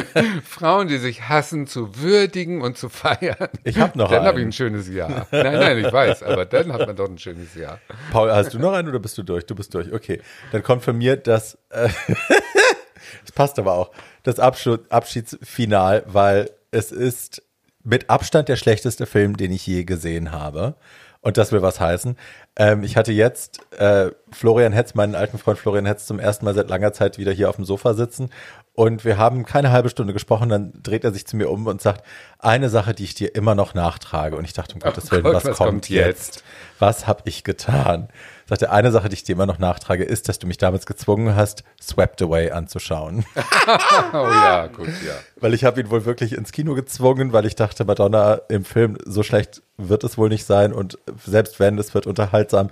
Frauen, 0.44 0.88
die 0.88 0.98
sich 0.98 1.30
hassen, 1.30 1.66
zu 1.66 1.96
würdigen 2.02 2.60
und 2.60 2.76
zu 2.76 2.90
feiern, 2.90 3.48
Ich 3.64 3.78
hab 3.78 3.96
noch 3.96 4.10
dann 4.10 4.24
habe 4.26 4.40
ich 4.40 4.44
ein 4.46 4.52
schönes 4.52 4.86
Jahr. 4.88 5.26
Nein, 5.30 5.54
nein, 5.54 5.78
ich 5.78 5.90
weiß, 5.90 6.22
aber 6.22 6.44
dann 6.44 6.70
hat 6.72 6.86
man 6.86 6.94
doch 6.94 7.08
ein 7.08 7.16
schönes 7.16 7.54
Jahr. 7.54 7.80
Paul, 8.12 8.30
hast 8.30 8.52
du 8.52 8.58
noch 8.58 8.74
einen 8.74 8.88
oder 8.88 8.98
bist 8.98 9.16
du 9.16 9.22
durch? 9.22 9.46
Du 9.46 9.54
bist 9.54 9.72
durch. 9.72 9.90
Okay. 9.90 10.20
Dann 10.52 10.62
kommt 10.62 10.82
von 10.84 10.98
mir 10.98 11.16
das, 11.16 11.56
äh, 11.70 11.88
Es 13.24 13.32
passt 13.32 13.58
aber 13.58 13.72
auch. 13.72 13.92
Das 14.24 14.38
Abschied, 14.38 14.80
Abschiedsfinal, 14.90 16.04
weil 16.06 16.50
es 16.70 16.92
ist 16.92 17.42
mit 17.86 18.10
Abstand 18.10 18.48
der 18.48 18.56
schlechteste 18.56 19.06
Film, 19.06 19.36
den 19.36 19.52
ich 19.52 19.66
je 19.66 19.84
gesehen 19.84 20.32
habe. 20.32 20.74
Und 21.20 21.38
das 21.38 21.50
will 21.50 21.62
was 21.62 21.80
heißen. 21.80 22.16
Ähm, 22.56 22.84
ich 22.84 22.96
hatte 22.96 23.12
jetzt 23.12 23.60
äh, 23.78 24.10
Florian 24.30 24.72
Hetz, 24.72 24.94
meinen 24.94 25.14
alten 25.14 25.38
Freund 25.38 25.58
Florian 25.58 25.86
Hetz, 25.86 26.06
zum 26.06 26.20
ersten 26.20 26.44
Mal 26.44 26.54
seit 26.54 26.68
langer 26.68 26.92
Zeit 26.92 27.18
wieder 27.18 27.32
hier 27.32 27.48
auf 27.48 27.56
dem 27.56 27.64
Sofa 27.64 27.94
sitzen. 27.94 28.30
Und 28.74 29.04
wir 29.04 29.18
haben 29.18 29.44
keine 29.44 29.72
halbe 29.72 29.88
Stunde 29.88 30.12
gesprochen. 30.12 30.48
Dann 30.48 30.72
dreht 30.82 31.02
er 31.02 31.12
sich 31.12 31.26
zu 31.26 31.36
mir 31.36 31.50
um 31.50 31.66
und 31.66 31.80
sagt, 31.80 32.04
eine 32.38 32.68
Sache, 32.68 32.94
die 32.94 33.04
ich 33.04 33.14
dir 33.14 33.34
immer 33.34 33.54
noch 33.54 33.74
nachtrage. 33.74 34.36
Und 34.36 34.44
ich 34.44 34.52
dachte, 34.52 34.74
um 34.74 34.82
oh 34.82 34.86
Gottes 34.86 35.10
Willen, 35.10 35.24
Gott, 35.24 35.34
was, 35.34 35.44
was, 35.46 35.56
kommt, 35.56 35.70
kommt 35.70 35.88
jetzt? 35.88 36.36
jetzt? 36.36 36.44
Was 36.78 37.06
habe 37.06 37.22
ich 37.24 37.42
getan? 37.42 38.08
Sagte, 38.48 38.70
eine 38.70 38.92
Sache, 38.92 39.08
die 39.08 39.14
ich 39.14 39.24
dir 39.24 39.32
immer 39.32 39.46
noch 39.46 39.58
nachtrage, 39.58 40.04
ist, 40.04 40.28
dass 40.28 40.38
du 40.38 40.46
mich 40.46 40.58
damals 40.58 40.86
gezwungen 40.86 41.34
hast, 41.34 41.64
Swept 41.80 42.22
Away 42.22 42.50
anzuschauen. 42.50 43.24
oh 44.12 44.16
ja, 44.16 44.68
gut, 44.68 44.88
ja. 44.88 45.14
Weil 45.40 45.54
ich 45.54 45.64
habe 45.64 45.80
ihn 45.80 45.90
wohl 45.90 46.04
wirklich 46.04 46.32
ins 46.32 46.52
Kino 46.52 46.74
gezwungen, 46.74 47.32
weil 47.32 47.46
ich 47.46 47.56
dachte, 47.56 47.84
Madonna 47.84 48.40
im 48.48 48.64
Film, 48.64 48.98
so 49.04 49.22
schlecht 49.22 49.62
wird 49.76 50.04
es 50.04 50.16
wohl 50.16 50.28
nicht 50.28 50.46
sein 50.46 50.72
und 50.72 50.98
selbst 51.24 51.58
wenn, 51.60 51.78
es 51.78 51.94
wird 51.94 52.06
unterhaltsam. 52.06 52.70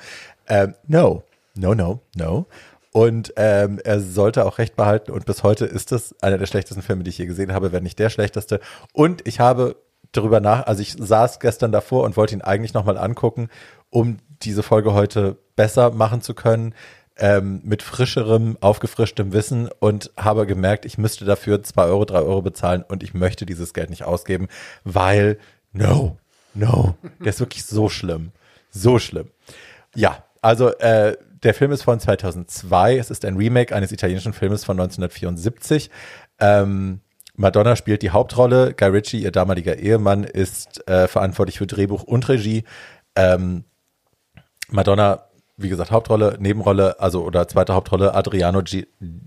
Ähm, 0.49 0.75
no, 0.87 1.25
no, 1.55 1.75
no, 1.75 2.01
no. 2.15 2.47
Und 2.93 3.33
ähm, 3.37 3.81
er 3.83 4.01
sollte 4.01 4.47
auch 4.47 4.59
recht 4.59 4.77
behalten. 4.77 5.11
Und 5.11 5.27
bis 5.27 5.43
heute 5.43 5.65
ist 5.65 5.91
es 5.91 6.15
einer 6.23 6.39
der 6.39 6.47
schlechtesten 6.47 6.81
Filme, 6.81 7.03
die 7.03 7.11
ich 7.11 7.19
je 7.19 7.27
gesehen 7.27 7.53
habe, 7.53 7.73
wenn 7.73 7.83
nicht 7.83 7.99
der 7.99 8.09
schlechteste. 8.09 8.61
Und 8.93 9.27
ich 9.27 9.41
habe 9.41 9.75
darüber 10.13 10.39
nach, 10.39 10.67
also 10.67 10.81
ich 10.81 10.95
saß 10.97 11.41
gestern 11.41 11.73
davor 11.73 12.05
und 12.05 12.17
wollte 12.17 12.35
ihn 12.35 12.43
eigentlich 12.43 12.73
nochmal 12.73 12.97
angucken, 12.97 13.49
um 13.91 14.19
diese 14.45 14.63
Folge 14.63 14.93
heute 14.93 15.37
besser 15.57 15.91
machen 15.91 16.21
zu 16.21 16.35
können, 16.35 16.75
ähm, 17.17 17.61
mit 17.65 17.83
frischerem, 17.83 18.59
aufgefrischtem 18.61 19.33
Wissen 19.33 19.69
und 19.79 20.11
habe 20.17 20.47
gemerkt, 20.47 20.85
ich 20.85 20.99
müsste 20.99 21.25
dafür 21.25 21.63
zwei 21.63 21.85
Euro, 21.85 22.05
drei 22.05 22.21
Euro 22.21 22.43
bezahlen 22.43 22.85
und 22.87 23.03
ich 23.03 23.15
möchte 23.15 23.47
dieses 23.47 23.73
Geld 23.73 23.91
nicht 23.91 24.05
ausgeben, 24.05 24.49
weil 24.83 25.39
no, 25.73 26.19
no, 26.55 26.97
der 27.21 27.29
ist 27.29 27.41
wirklich 27.41 27.65
so 27.65 27.89
schlimm, 27.89 28.33
so 28.71 28.99
schlimm. 28.99 29.31
Ja, 29.95 30.25
also 30.43 30.71
äh, 30.79 31.17
der 31.45 31.55
Film 31.55 31.73
ist 31.73 31.83
von 31.83 32.01
2002, 32.01 32.97
es 32.97 33.11
ist 33.11 33.25
ein 33.25 33.37
Remake 33.37 33.75
eines 33.75 33.93
italienischen 33.93 34.33
Filmes 34.33 34.65
von 34.65 34.81
1974. 34.81 35.91
Ähm, 36.41 37.01
Madonna 37.37 37.77
spielt 37.77 38.03
die 38.03 38.11
Hauptrolle. 38.11 38.75
Guy 38.75 38.89
Ritchie, 38.89 39.23
ihr 39.23 39.33
damaliger 39.33 39.77
Ehemann, 39.77 40.25
ist 40.25 40.87
äh, 40.89 41.09
verantwortlich 41.09 41.59
für 41.59 41.67
Drehbuch 41.67 42.03
und 42.03 42.29
Regie. 42.29 42.65
Ähm, 43.17 43.65
Madonna, 44.75 45.27
wie 45.57 45.69
gesagt, 45.69 45.93
Hauptrolle, 45.93 46.37
Nebenrolle, 46.41 46.99
also 46.99 47.25
oder 47.25 47.47
zweite 47.47 47.75
Hauptrolle, 47.75 48.13
Adriano 48.13 48.61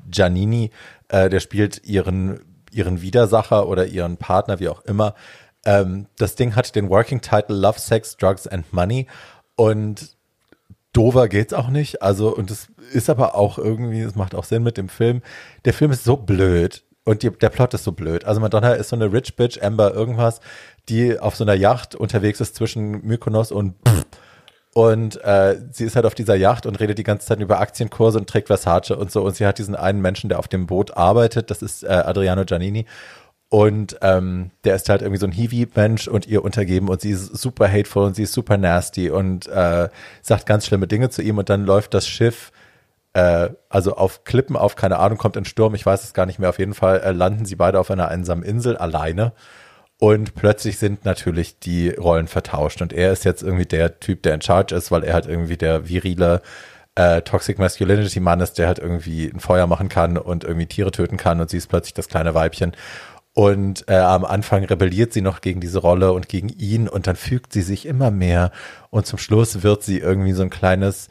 Giannini, 0.09 0.71
äh, 1.07 1.29
der 1.29 1.39
spielt 1.39 1.85
ihren, 1.85 2.41
ihren 2.71 3.01
Widersacher 3.01 3.67
oder 3.69 3.85
ihren 3.85 4.17
Partner, 4.17 4.59
wie 4.59 4.67
auch 4.67 4.81
immer. 4.81 5.15
Ähm, 5.65 6.07
das 6.17 6.35
Ding 6.35 6.55
hat 6.55 6.75
den 6.75 6.89
Working 6.89 7.21
Title 7.21 7.55
Love, 7.55 7.79
Sex, 7.79 8.17
Drugs 8.17 8.45
and 8.45 8.73
Money 8.73 9.07
und 9.55 10.17
dover 10.91 11.29
geht's 11.29 11.53
auch 11.53 11.69
nicht. 11.69 12.01
Also, 12.01 12.35
und 12.35 12.51
es 12.51 12.67
ist 12.91 13.09
aber 13.09 13.35
auch 13.35 13.57
irgendwie, 13.57 14.01
es 14.01 14.15
macht 14.15 14.35
auch 14.35 14.43
Sinn 14.43 14.63
mit 14.63 14.77
dem 14.77 14.89
Film. 14.89 15.21
Der 15.63 15.73
Film 15.73 15.91
ist 15.91 16.03
so 16.03 16.17
blöd 16.17 16.83
und 17.05 17.23
die, 17.23 17.31
der 17.31 17.49
Plot 17.49 17.73
ist 17.73 17.85
so 17.85 17.93
blöd. 17.93 18.25
Also 18.25 18.41
Madonna 18.41 18.73
ist 18.73 18.89
so 18.89 18.97
eine 18.97 19.13
Rich 19.13 19.37
Bitch, 19.37 19.63
Amber 19.63 19.93
irgendwas, 19.93 20.41
die 20.89 21.17
auf 21.17 21.37
so 21.37 21.45
einer 21.45 21.53
Yacht 21.53 21.95
unterwegs 21.95 22.41
ist 22.41 22.55
zwischen 22.55 23.05
Mykonos 23.05 23.53
und 23.53 23.75
pff, 23.87 24.05
und 24.77 25.19
äh, 25.23 25.59
sie 25.71 25.85
ist 25.85 25.95
halt 25.95 26.05
auf 26.05 26.13
dieser 26.13 26.35
Yacht 26.35 26.67
und 26.67 26.79
redet 26.79 26.99
die 26.99 27.03
ganze 27.03 27.25
Zeit 27.25 27.39
über 27.39 27.59
Aktienkurse 27.59 28.19
und 28.19 28.29
trägt 28.29 28.45
Versace 28.45 28.91
und 28.91 29.11
so. 29.11 29.23
Und 29.23 29.35
sie 29.35 29.47
hat 29.47 29.57
diesen 29.57 29.75
einen 29.75 30.01
Menschen, 30.01 30.29
der 30.29 30.37
auf 30.37 30.47
dem 30.47 30.67
Boot 30.67 30.95
arbeitet, 30.95 31.49
das 31.49 31.63
ist 31.63 31.83
äh, 31.83 31.87
Adriano 31.87 32.45
Giannini. 32.45 32.85
Und 33.49 33.97
ähm, 34.03 34.51
der 34.65 34.75
ist 34.75 34.87
halt 34.87 35.01
irgendwie 35.01 35.19
so 35.19 35.25
ein 35.25 35.31
Hiwi-Mensch 35.31 36.07
und 36.07 36.27
ihr 36.27 36.45
untergeben. 36.45 36.89
Und 36.89 37.01
sie 37.01 37.09
ist 37.09 37.35
super 37.35 37.67
hateful 37.67 38.03
und 38.03 38.15
sie 38.15 38.21
ist 38.21 38.33
super 38.33 38.55
nasty 38.57 39.09
und 39.09 39.47
äh, 39.47 39.89
sagt 40.21 40.45
ganz 40.45 40.67
schlimme 40.67 40.85
Dinge 40.85 41.09
zu 41.09 41.23
ihm. 41.23 41.39
Und 41.39 41.49
dann 41.49 41.65
läuft 41.65 41.95
das 41.95 42.07
Schiff 42.07 42.51
äh, 43.13 43.49
also 43.69 43.95
auf 43.95 44.25
Klippen 44.25 44.55
auf, 44.55 44.75
keine 44.75 44.99
Ahnung, 44.99 45.17
kommt 45.17 45.37
ein 45.37 45.45
Sturm, 45.45 45.73
ich 45.73 45.87
weiß 45.87 46.03
es 46.03 46.13
gar 46.13 46.27
nicht 46.27 46.37
mehr, 46.37 46.49
auf 46.49 46.59
jeden 46.59 46.75
Fall 46.75 46.99
äh, 46.99 47.13
landen 47.13 47.45
sie 47.45 47.55
beide 47.55 47.79
auf 47.79 47.89
einer 47.89 48.09
einsamen 48.09 48.43
Insel 48.43 48.77
alleine 48.77 49.33
und 49.99 50.35
plötzlich 50.35 50.77
sind 50.77 51.05
natürlich 51.05 51.59
die 51.59 51.89
Rollen 51.89 52.27
vertauscht. 52.27 52.81
Und 52.81 52.93
er 52.93 53.11
ist 53.11 53.25
jetzt 53.25 53.41
irgendwie 53.41 53.65
der 53.65 53.99
Typ, 53.99 54.21
der 54.23 54.35
in 54.35 54.41
Charge 54.41 54.75
ist, 54.75 54.91
weil 54.91 55.03
er 55.03 55.15
halt 55.15 55.25
irgendwie 55.25 55.57
der 55.57 55.89
virile 55.89 56.41
äh, 56.95 57.21
Toxic 57.23 57.57
Masculinity 57.57 58.19
Mann 58.19 58.39
ist, 58.39 58.59
der 58.59 58.67
halt 58.67 58.79
irgendwie 58.79 59.25
ein 59.25 59.39
Feuer 59.39 59.65
machen 59.65 59.89
kann 59.89 60.17
und 60.17 60.43
irgendwie 60.43 60.67
Tiere 60.67 60.91
töten 60.91 61.17
kann. 61.17 61.41
Und 61.41 61.49
sie 61.49 61.57
ist 61.57 61.67
plötzlich 61.67 61.95
das 61.95 62.07
kleine 62.09 62.35
Weibchen. 62.35 62.73
Und 63.33 63.87
äh, 63.87 63.95
am 63.95 64.25
Anfang 64.25 64.63
rebelliert 64.63 65.13
sie 65.13 65.21
noch 65.21 65.41
gegen 65.41 65.61
diese 65.61 65.79
Rolle 65.79 66.11
und 66.13 66.27
gegen 66.29 66.49
ihn 66.49 66.87
und 66.87 67.05
dann 67.05 67.15
fügt 67.15 67.53
sie 67.53 67.61
sich 67.61 67.85
immer 67.85 68.11
mehr. 68.11 68.51
Und 68.89 69.05
zum 69.05 69.19
Schluss 69.19 69.63
wird 69.63 69.83
sie 69.83 69.99
irgendwie 69.99 70.33
so 70.33 70.43
ein 70.43 70.49
kleines 70.49 71.09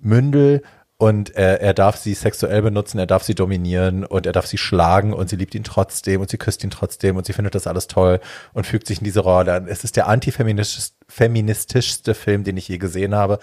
Mündel 0.00 0.62
und 1.00 1.34
er, 1.34 1.62
er 1.62 1.72
darf 1.72 1.96
sie 1.96 2.12
sexuell 2.12 2.60
benutzen, 2.60 2.98
er 2.98 3.06
darf 3.06 3.22
sie 3.22 3.34
dominieren 3.34 4.04
und 4.04 4.26
er 4.26 4.32
darf 4.32 4.44
sie 4.44 4.58
schlagen 4.58 5.14
und 5.14 5.30
sie 5.30 5.36
liebt 5.36 5.54
ihn 5.54 5.64
trotzdem 5.64 6.20
und 6.20 6.28
sie 6.28 6.36
küsst 6.36 6.62
ihn 6.62 6.68
trotzdem 6.68 7.16
und 7.16 7.24
sie 7.24 7.32
findet 7.32 7.54
das 7.54 7.66
alles 7.66 7.86
toll 7.86 8.20
und 8.52 8.66
fügt 8.66 8.86
sich 8.86 8.98
in 8.98 9.04
diese 9.04 9.20
Rolle. 9.20 9.64
Es 9.66 9.82
ist 9.82 9.96
der 9.96 10.08
antifeministischste 10.08 12.14
Film, 12.14 12.44
den 12.44 12.58
ich 12.58 12.68
je 12.68 12.76
gesehen 12.76 13.14
habe 13.14 13.38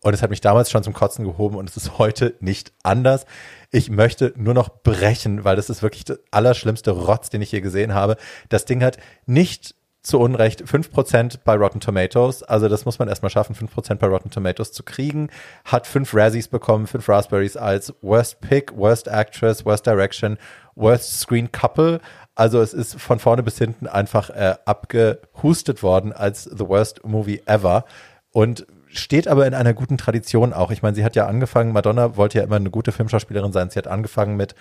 und 0.00 0.14
es 0.14 0.22
hat 0.22 0.30
mich 0.30 0.40
damals 0.40 0.70
schon 0.70 0.84
zum 0.84 0.94
Kotzen 0.94 1.26
gehoben 1.26 1.56
und 1.56 1.68
es 1.68 1.76
ist 1.76 1.98
heute 1.98 2.34
nicht 2.40 2.72
anders. 2.82 3.26
Ich 3.70 3.90
möchte 3.90 4.32
nur 4.36 4.54
noch 4.54 4.70
brechen, 4.70 5.44
weil 5.44 5.56
das 5.56 5.68
ist 5.68 5.82
wirklich 5.82 6.04
der 6.04 6.16
allerschlimmste 6.30 6.92
Rotz, 6.92 7.28
den 7.28 7.42
ich 7.42 7.52
je 7.52 7.60
gesehen 7.60 7.92
habe. 7.92 8.16
Das 8.48 8.64
Ding 8.64 8.82
hat 8.82 8.96
nicht 9.26 9.74
zu 10.02 10.18
Unrecht 10.18 10.64
5% 10.64 11.38
bei 11.44 11.54
Rotten 11.54 11.80
Tomatoes. 11.80 12.42
Also 12.42 12.68
das 12.68 12.84
muss 12.84 12.98
man 12.98 13.08
erstmal 13.08 13.30
schaffen, 13.30 13.54
5% 13.54 13.96
bei 13.96 14.08
Rotten 14.08 14.30
Tomatoes 14.30 14.72
zu 14.72 14.82
kriegen. 14.82 15.28
Hat 15.64 15.86
fünf 15.86 16.12
Razzies 16.14 16.48
bekommen, 16.48 16.86
fünf 16.86 17.08
Raspberries 17.08 17.56
als 17.56 17.94
Worst 18.02 18.40
Pick, 18.40 18.76
Worst 18.76 19.06
Actress, 19.06 19.64
Worst 19.64 19.86
Direction, 19.86 20.38
Worst 20.74 21.20
Screen 21.20 21.52
Couple. 21.52 22.00
Also 22.34 22.60
es 22.60 22.74
ist 22.74 23.00
von 23.00 23.20
vorne 23.20 23.42
bis 23.42 23.58
hinten 23.58 23.86
einfach 23.86 24.30
äh, 24.30 24.56
abgehustet 24.64 25.82
worden 25.82 26.12
als 26.12 26.44
The 26.44 26.66
Worst 26.66 27.04
Movie 27.06 27.42
Ever. 27.46 27.84
Und 28.32 28.66
steht 28.92 29.26
aber 29.26 29.46
in 29.46 29.54
einer 29.54 29.74
guten 29.74 29.98
Tradition 29.98 30.52
auch. 30.52 30.70
Ich 30.70 30.82
meine, 30.82 30.94
sie 30.94 31.04
hat 31.04 31.16
ja 31.16 31.26
angefangen, 31.26 31.72
Madonna 31.72 32.16
wollte 32.16 32.38
ja 32.38 32.44
immer 32.44 32.56
eine 32.56 32.70
gute 32.70 32.92
Filmschauspielerin 32.92 33.52
sein. 33.52 33.70
Sie 33.70 33.78
hat 33.78 33.86
angefangen 33.86 34.36
mit 34.36 34.54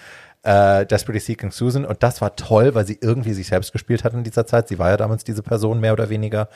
äh, 0.44 0.86
Desperately 0.86 1.20
Seeking 1.20 1.52
Susan 1.52 1.86
und 1.86 2.04
das 2.04 2.22
war 2.22 2.36
toll, 2.36 2.74
weil 2.74 2.86
sie 2.86 2.98
irgendwie 3.02 3.34
sich 3.34 3.48
selbst 3.48 3.72
gespielt 3.72 4.04
hat 4.04 4.14
in 4.14 4.24
dieser 4.24 4.46
Zeit. 4.46 4.68
Sie 4.68 4.80
war 4.80 4.90
ja 4.90 4.98
damals 4.98 5.24
diese 5.24 5.44
Person 5.44 5.80
mehr 5.80 5.94
oder 5.94 6.10
weniger. 6.10 6.50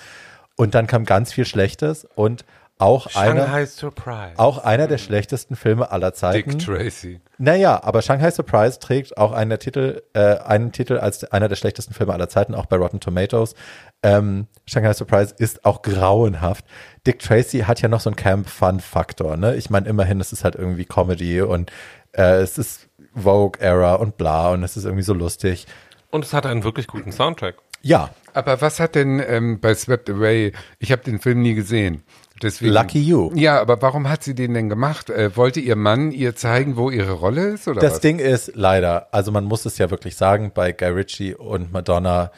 Und 0.56 0.74
dann 0.74 0.88
kam 0.88 1.06
ganz 1.06 1.34
viel 1.34 1.46
Schlechtes 1.46 2.08
und 2.16 2.46
auch 2.78 3.10
Shanghai 3.10 3.44
einer, 3.46 3.66
Surprise. 3.68 4.34
auch 4.36 4.58
einer 4.58 4.88
der 4.88 4.98
schlechtesten 4.98 5.56
Filme 5.56 5.92
aller 5.92 6.14
Zeiten. 6.14 6.58
Dick 6.58 6.66
Tracy. 6.66 7.22
Naja, 7.38 7.82
aber 7.82 8.02
Shanghai 8.02 8.32
Surprise 8.32 8.80
trägt 8.80 9.18
auch 9.18 9.32
einen 9.32 9.58
Titel, 9.60 10.02
äh, 10.14 10.38
einen 10.40 10.74
Titel 10.74 10.98
als 10.98 11.24
einer 11.32 11.48
der 11.48 11.56
schlechtesten 11.56 11.94
Filme 11.94 12.14
aller 12.14 12.28
Zeiten, 12.28 12.54
auch 12.54 12.66
bei 12.66 12.76
Rotten 12.76 13.00
Tomatoes. 13.00 13.56
Ähm, 14.04 14.48
Shanghai 14.66 14.92
Surprise 14.92 15.34
ist 15.38 15.64
auch 15.64 15.84
grauenhaft. 15.84 16.66
Dick 17.08 17.20
Tracy 17.20 17.60
hat 17.60 17.82
ja 17.82 17.88
noch 17.88 18.02
so 18.02 18.10
einen 18.10 18.18
Camp-Fun-Faktor, 18.18 19.38
ne? 19.38 19.56
Ich 19.56 19.70
meine, 19.70 19.88
immerhin, 19.88 20.20
es 20.20 20.34
ist 20.34 20.44
halt 20.44 20.56
irgendwie 20.56 20.86
Comedy 20.86 21.42
und 21.42 21.72
äh, 22.12 22.42
es 22.42 22.58
ist 22.58 22.88
Vogue-Era 23.16 23.96
und 23.96 24.18
bla 24.18 24.52
und 24.52 24.64
es 24.64 24.78
ist 24.78 24.86
irgendwie 24.86 25.04
so 25.04 25.14
lustig. 25.14 25.66
Und 26.12 26.24
es 26.24 26.34
hat 26.34 26.46
einen 26.46 26.64
wirklich 26.64 26.88
guten 26.88 27.12
Soundtrack. 27.12 27.56
Ja. 27.82 28.10
Aber 28.34 28.62
was 28.62 28.80
hat 28.80 28.96
denn 28.96 29.24
ähm, 29.26 29.60
bei 29.60 29.74
Swept 29.76 30.10
Away, 30.10 30.52
ich 30.80 30.92
habe 30.92 31.04
den 31.04 31.20
Film 31.20 31.42
nie 31.42 31.54
gesehen. 31.54 32.04
Deswegen, 32.42 32.74
Lucky 32.74 33.02
you. 33.02 33.32
Ja, 33.34 33.62
aber 33.62 33.82
warum 33.82 34.10
hat 34.10 34.24
sie 34.24 34.36
den 34.36 34.54
denn 34.54 34.68
gemacht? 34.68 35.10
Äh, 35.10 35.38
wollte 35.38 35.62
ihr 35.62 35.78
Mann 35.78 36.12
ihr 36.12 36.36
zeigen, 36.36 36.76
wo 36.76 36.90
ihre 36.90 37.14
Rolle 37.14 37.48
ist? 37.50 37.68
Oder 37.68 37.80
das 37.80 37.94
was? 37.94 38.00
Ding 38.02 38.20
ist 38.20 38.52
leider, 38.56 39.08
also 39.14 39.32
man 39.32 39.46
muss 39.46 39.66
es 39.66 39.78
ja 39.78 39.90
wirklich 39.90 40.18
sagen, 40.18 40.52
bei 40.54 40.74
Guy 40.74 40.90
Ritchie 40.90 41.36
und 41.36 41.72
Madonna, 41.72 42.32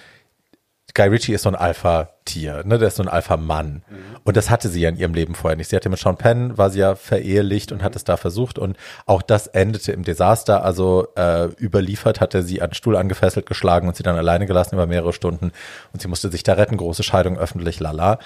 Guy 0.97 1.09
Ritchie 1.09 1.33
ist 1.33 1.43
so 1.43 1.49
ein 1.49 1.55
Alpha-Tier, 1.55 2.63
ne? 2.65 2.79
Der 2.79 2.87
ist 2.87 2.95
so 2.95 3.03
ein 3.03 3.07
Alpha-Mann. 3.07 3.83
Mhm. 3.87 3.97
Und 4.23 4.35
das 4.35 4.49
hatte 4.49 4.67
sie 4.67 4.81
ja 4.81 4.89
in 4.89 4.97
ihrem 4.97 5.13
Leben 5.13 5.35
vorher 5.35 5.55
nicht. 5.55 5.69
Sie 5.69 5.75
hatte 5.75 5.89
mit 5.89 5.99
Sean 5.99 6.17
Penn, 6.17 6.57
war 6.57 6.71
sie 6.71 6.79
ja 6.79 6.95
verehelicht 6.95 7.71
und 7.71 7.83
hat 7.83 7.95
es 7.95 8.03
da 8.03 8.17
versucht. 8.17 8.57
Und 8.57 8.77
auch 9.05 9.21
das 9.21 9.45
endete 9.45 9.91
im 9.91 10.03
Desaster. 10.03 10.65
Also 10.65 11.09
äh, 11.15 11.49
überliefert 11.61 12.19
hatte 12.19 12.41
sie 12.41 12.63
an 12.63 12.71
den 12.71 12.73
Stuhl 12.73 12.97
angefesselt, 12.97 13.45
geschlagen 13.45 13.87
und 13.87 13.95
sie 13.95 14.01
dann 14.01 14.17
alleine 14.17 14.47
gelassen 14.47 14.73
über 14.73 14.87
mehrere 14.87 15.13
Stunden. 15.13 15.51
Und 15.93 16.01
sie 16.01 16.07
musste 16.07 16.31
sich 16.31 16.41
da 16.41 16.53
retten. 16.53 16.77
Große 16.77 17.03
Scheidung, 17.03 17.37
öffentlich, 17.37 17.79
lala. 17.79 18.17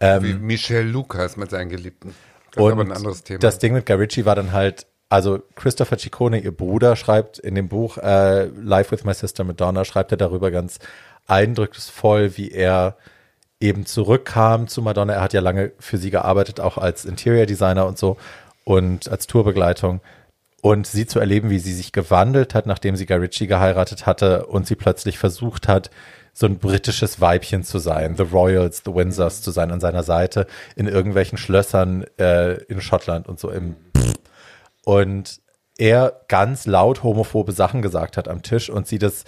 Ähm, 0.00 0.22
Wie 0.22 0.32
Michelle 0.32 0.88
Lucas 0.88 1.36
mit 1.36 1.50
seinen 1.50 1.68
Geliebten. 1.68 2.14
Das 2.52 2.64
und 2.64 2.70
ist 2.70 2.72
aber 2.72 2.84
ein 2.84 2.92
anderes 2.92 3.22
Thema. 3.22 3.40
Das 3.40 3.58
Ding 3.58 3.74
mit 3.74 3.84
Guy 3.84 3.96
Ritchie 3.96 4.24
war 4.24 4.34
dann 4.34 4.52
halt, 4.52 4.86
also 5.10 5.42
Christopher 5.56 5.98
Ciccone, 5.98 6.38
ihr 6.38 6.56
Bruder, 6.56 6.96
schreibt 6.96 7.38
in 7.38 7.54
dem 7.54 7.68
Buch 7.68 7.98
äh, 7.98 8.46
Life 8.46 8.92
with 8.92 9.04
My 9.04 9.12
Sister 9.12 9.44
Madonna, 9.44 9.84
schreibt 9.84 10.10
er 10.10 10.16
darüber 10.16 10.50
ganz 10.50 10.78
eindrucksvoll, 11.26 12.36
wie 12.36 12.50
er 12.50 12.96
eben 13.60 13.86
zurückkam 13.86 14.68
zu 14.68 14.82
Madonna. 14.82 15.14
Er 15.14 15.20
hat 15.22 15.32
ja 15.32 15.40
lange 15.40 15.72
für 15.78 15.96
sie 15.98 16.10
gearbeitet, 16.10 16.60
auch 16.60 16.78
als 16.78 17.04
Interior 17.04 17.46
Designer 17.46 17.86
und 17.86 17.98
so 17.98 18.16
und 18.64 19.08
als 19.08 19.26
Tourbegleitung. 19.26 20.00
und 20.62 20.86
sie 20.86 21.04
zu 21.06 21.18
erleben, 21.20 21.50
wie 21.50 21.58
sie 21.58 21.74
sich 21.74 21.92
gewandelt 21.92 22.54
hat, 22.54 22.64
nachdem 22.64 22.96
sie 22.96 23.04
Guy 23.04 23.18
Ritchie 23.18 23.46
geheiratet 23.46 24.06
hatte 24.06 24.46
und 24.46 24.66
sie 24.66 24.76
plötzlich 24.76 25.18
versucht 25.18 25.68
hat, 25.68 25.90
so 26.32 26.46
ein 26.46 26.58
britisches 26.58 27.20
Weibchen 27.20 27.64
zu 27.64 27.78
sein, 27.78 28.16
The 28.16 28.22
Royals, 28.22 28.82
The 28.82 28.94
Windsors 28.94 29.42
zu 29.42 29.50
sein 29.50 29.70
an 29.70 29.80
seiner 29.80 30.02
Seite 30.02 30.46
in 30.74 30.88
irgendwelchen 30.88 31.36
Schlössern 31.36 32.06
äh, 32.18 32.54
in 32.64 32.80
Schottland 32.80 33.28
und 33.28 33.38
so 33.38 33.50
im 33.50 33.76
und 34.86 35.40
er 35.76 36.20
ganz 36.28 36.66
laut 36.66 37.02
homophobe 37.02 37.52
Sachen 37.52 37.82
gesagt 37.82 38.16
hat 38.16 38.28
am 38.28 38.42
Tisch 38.42 38.70
und 38.70 38.86
sie 38.86 38.98
das 38.98 39.24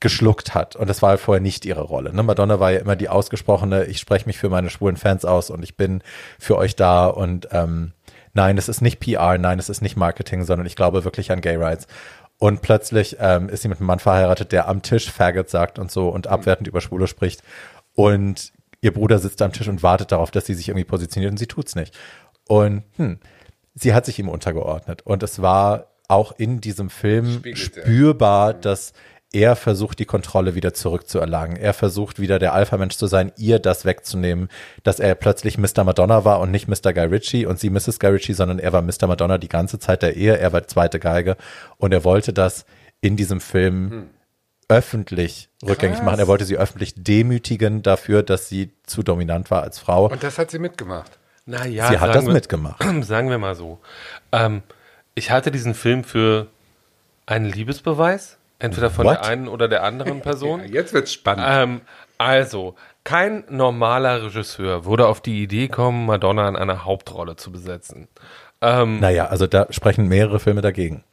geschluckt 0.00 0.54
hat. 0.54 0.76
Und 0.76 0.88
das 0.88 1.00
war 1.02 1.10
halt 1.10 1.20
vorher 1.20 1.40
nicht 1.40 1.64
ihre 1.64 1.82
Rolle. 1.82 2.14
Ne? 2.14 2.22
Madonna 2.22 2.60
war 2.60 2.72
ja 2.72 2.80
immer 2.80 2.96
die 2.96 3.08
ausgesprochene, 3.08 3.84
ich 3.86 3.98
spreche 3.98 4.26
mich 4.26 4.38
für 4.38 4.50
meine 4.50 4.70
schwulen 4.70 4.96
Fans 4.96 5.24
aus 5.24 5.50
und 5.50 5.62
ich 5.62 5.76
bin 5.76 6.02
für 6.38 6.56
euch 6.56 6.76
da 6.76 7.06
und 7.06 7.48
ähm, 7.52 7.92
nein, 8.34 8.58
es 8.58 8.68
ist 8.68 8.82
nicht 8.82 9.00
PR, 9.00 9.38
nein, 9.38 9.58
es 9.58 9.68
ist 9.68 9.80
nicht 9.80 9.96
Marketing, 9.96 10.44
sondern 10.44 10.66
ich 10.66 10.76
glaube 10.76 11.04
wirklich 11.04 11.32
an 11.32 11.40
Gay 11.40 11.56
Rights. 11.56 11.86
Und 12.38 12.60
plötzlich 12.60 13.16
ähm, 13.18 13.48
ist 13.48 13.62
sie 13.62 13.68
mit 13.68 13.78
einem 13.78 13.86
Mann 13.86 13.98
verheiratet, 13.98 14.52
der 14.52 14.68
am 14.68 14.82
Tisch 14.82 15.10
Faggot 15.10 15.48
sagt 15.48 15.78
und 15.78 15.90
so 15.90 16.10
und 16.10 16.26
abwertend 16.26 16.68
über 16.68 16.82
Schwule 16.82 17.06
spricht. 17.06 17.42
Und 17.94 18.52
ihr 18.82 18.92
Bruder 18.92 19.18
sitzt 19.18 19.40
am 19.40 19.52
Tisch 19.52 19.68
und 19.68 19.82
wartet 19.82 20.12
darauf, 20.12 20.30
dass 20.30 20.44
sie 20.44 20.54
sich 20.54 20.68
irgendwie 20.68 20.84
positioniert 20.84 21.32
und 21.32 21.38
sie 21.38 21.46
tut's 21.46 21.74
nicht. 21.74 21.96
Und 22.46 22.84
hm, 22.96 23.18
sie 23.74 23.94
hat 23.94 24.04
sich 24.04 24.18
ihm 24.18 24.28
untergeordnet. 24.28 25.00
Und 25.02 25.22
es 25.22 25.40
war 25.40 25.86
auch 26.08 26.32
in 26.32 26.60
diesem 26.60 26.90
Film 26.90 27.32
Spiegelt, 27.32 27.58
spürbar, 27.58 28.52
dass 28.52 28.92
er 29.36 29.54
versucht, 29.56 29.98
die 29.98 30.04
Kontrolle 30.06 30.54
wieder 30.54 30.72
zurückzuerlangen. 30.72 31.56
Er 31.56 31.74
versucht, 31.74 32.18
wieder 32.18 32.38
der 32.38 32.54
Alpha-Mensch 32.54 32.96
zu 32.96 33.06
sein, 33.06 33.32
ihr 33.36 33.58
das 33.58 33.84
wegzunehmen, 33.84 34.48
dass 34.82 34.98
er 34.98 35.14
plötzlich 35.14 35.58
Mr. 35.58 35.84
Madonna 35.84 36.24
war 36.24 36.40
und 36.40 36.50
nicht 36.50 36.68
Mr. 36.68 36.92
Guy 36.94 37.04
Ritchie 37.06 37.44
und 37.46 37.60
sie 37.60 37.68
Mrs. 37.70 37.98
Guy 38.00 38.10
Ritchie, 38.10 38.32
sondern 38.32 38.58
er 38.58 38.72
war 38.72 38.80
Mr. 38.82 39.06
Madonna 39.06 39.36
die 39.38 39.48
ganze 39.48 39.78
Zeit 39.78 40.02
der 40.02 40.16
Ehe. 40.16 40.38
Er 40.38 40.52
war 40.52 40.66
zweite 40.66 40.98
Geige 40.98 41.36
und 41.76 41.92
er 41.92 42.02
wollte 42.04 42.32
das 42.32 42.64
in 43.02 43.16
diesem 43.16 43.40
Film 43.40 43.90
Hm. 43.90 44.10
öffentlich 44.68 45.48
rückgängig 45.64 46.02
machen. 46.02 46.18
Er 46.18 46.26
wollte 46.28 46.44
sie 46.44 46.56
öffentlich 46.56 46.94
demütigen 46.96 47.82
dafür, 47.82 48.22
dass 48.22 48.48
sie 48.48 48.72
zu 48.86 49.02
dominant 49.02 49.50
war 49.50 49.62
als 49.62 49.78
Frau. 49.78 50.06
Und 50.06 50.22
das 50.22 50.38
hat 50.38 50.50
sie 50.50 50.58
mitgemacht. 50.58 51.18
Naja, 51.44 51.88
sie 51.88 51.98
hat 51.98 52.14
das 52.14 52.26
wir- 52.26 52.32
mitgemacht. 52.32 52.82
Sagen 53.02 53.30
wir 53.30 53.38
mal 53.38 53.54
so. 53.54 53.78
Ähm, 54.32 54.62
ich 55.14 55.30
halte 55.30 55.50
diesen 55.50 55.74
Film 55.74 56.02
für 56.04 56.48
einen 57.26 57.46
Liebesbeweis, 57.46 58.38
entweder 58.58 58.90
von 58.90 59.06
What? 59.06 59.14
der 59.16 59.24
einen 59.26 59.48
oder 59.48 59.68
der 59.68 59.82
anderen 59.82 60.20
Person. 60.22 60.60
Ja, 60.60 60.66
jetzt 60.66 60.92
wird's 60.92 61.12
spannend. 61.12 61.46
Ähm, 61.48 61.80
also, 62.18 62.74
kein 63.04 63.44
normaler 63.48 64.22
Regisseur 64.24 64.84
würde 64.84 65.06
auf 65.06 65.20
die 65.20 65.42
Idee 65.42 65.68
kommen, 65.68 66.06
Madonna 66.06 66.48
in 66.48 66.56
einer 66.56 66.84
Hauptrolle 66.84 67.36
zu 67.36 67.52
besetzen. 67.52 68.08
Ähm, 68.60 69.00
Naja, 69.00 69.26
also 69.26 69.46
da 69.46 69.66
sprechen 69.70 70.08
mehrere 70.08 70.40
Filme 70.40 70.62
dagegen. 70.62 71.04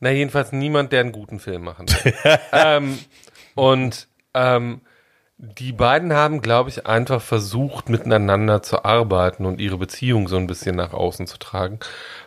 na, 0.00 0.10
jedenfalls 0.10 0.52
niemand, 0.52 0.92
der 0.92 1.00
einen 1.00 1.12
guten 1.12 1.38
Film 1.40 1.62
machen 1.64 1.86
will. 1.88 2.14
ähm, 2.52 2.98
und 3.54 4.08
ähm, 4.32 4.80
die 5.36 5.72
beiden 5.72 6.12
haben, 6.14 6.40
glaube 6.40 6.70
ich, 6.70 6.86
einfach 6.86 7.20
versucht, 7.20 7.88
miteinander 7.90 8.62
zu 8.62 8.84
arbeiten 8.84 9.44
und 9.46 9.60
ihre 9.60 9.76
Beziehung 9.78 10.26
so 10.28 10.36
ein 10.36 10.46
bisschen 10.46 10.76
nach 10.76 10.92
außen 10.94 11.26
zu 11.26 11.38
tragen. 11.38 11.80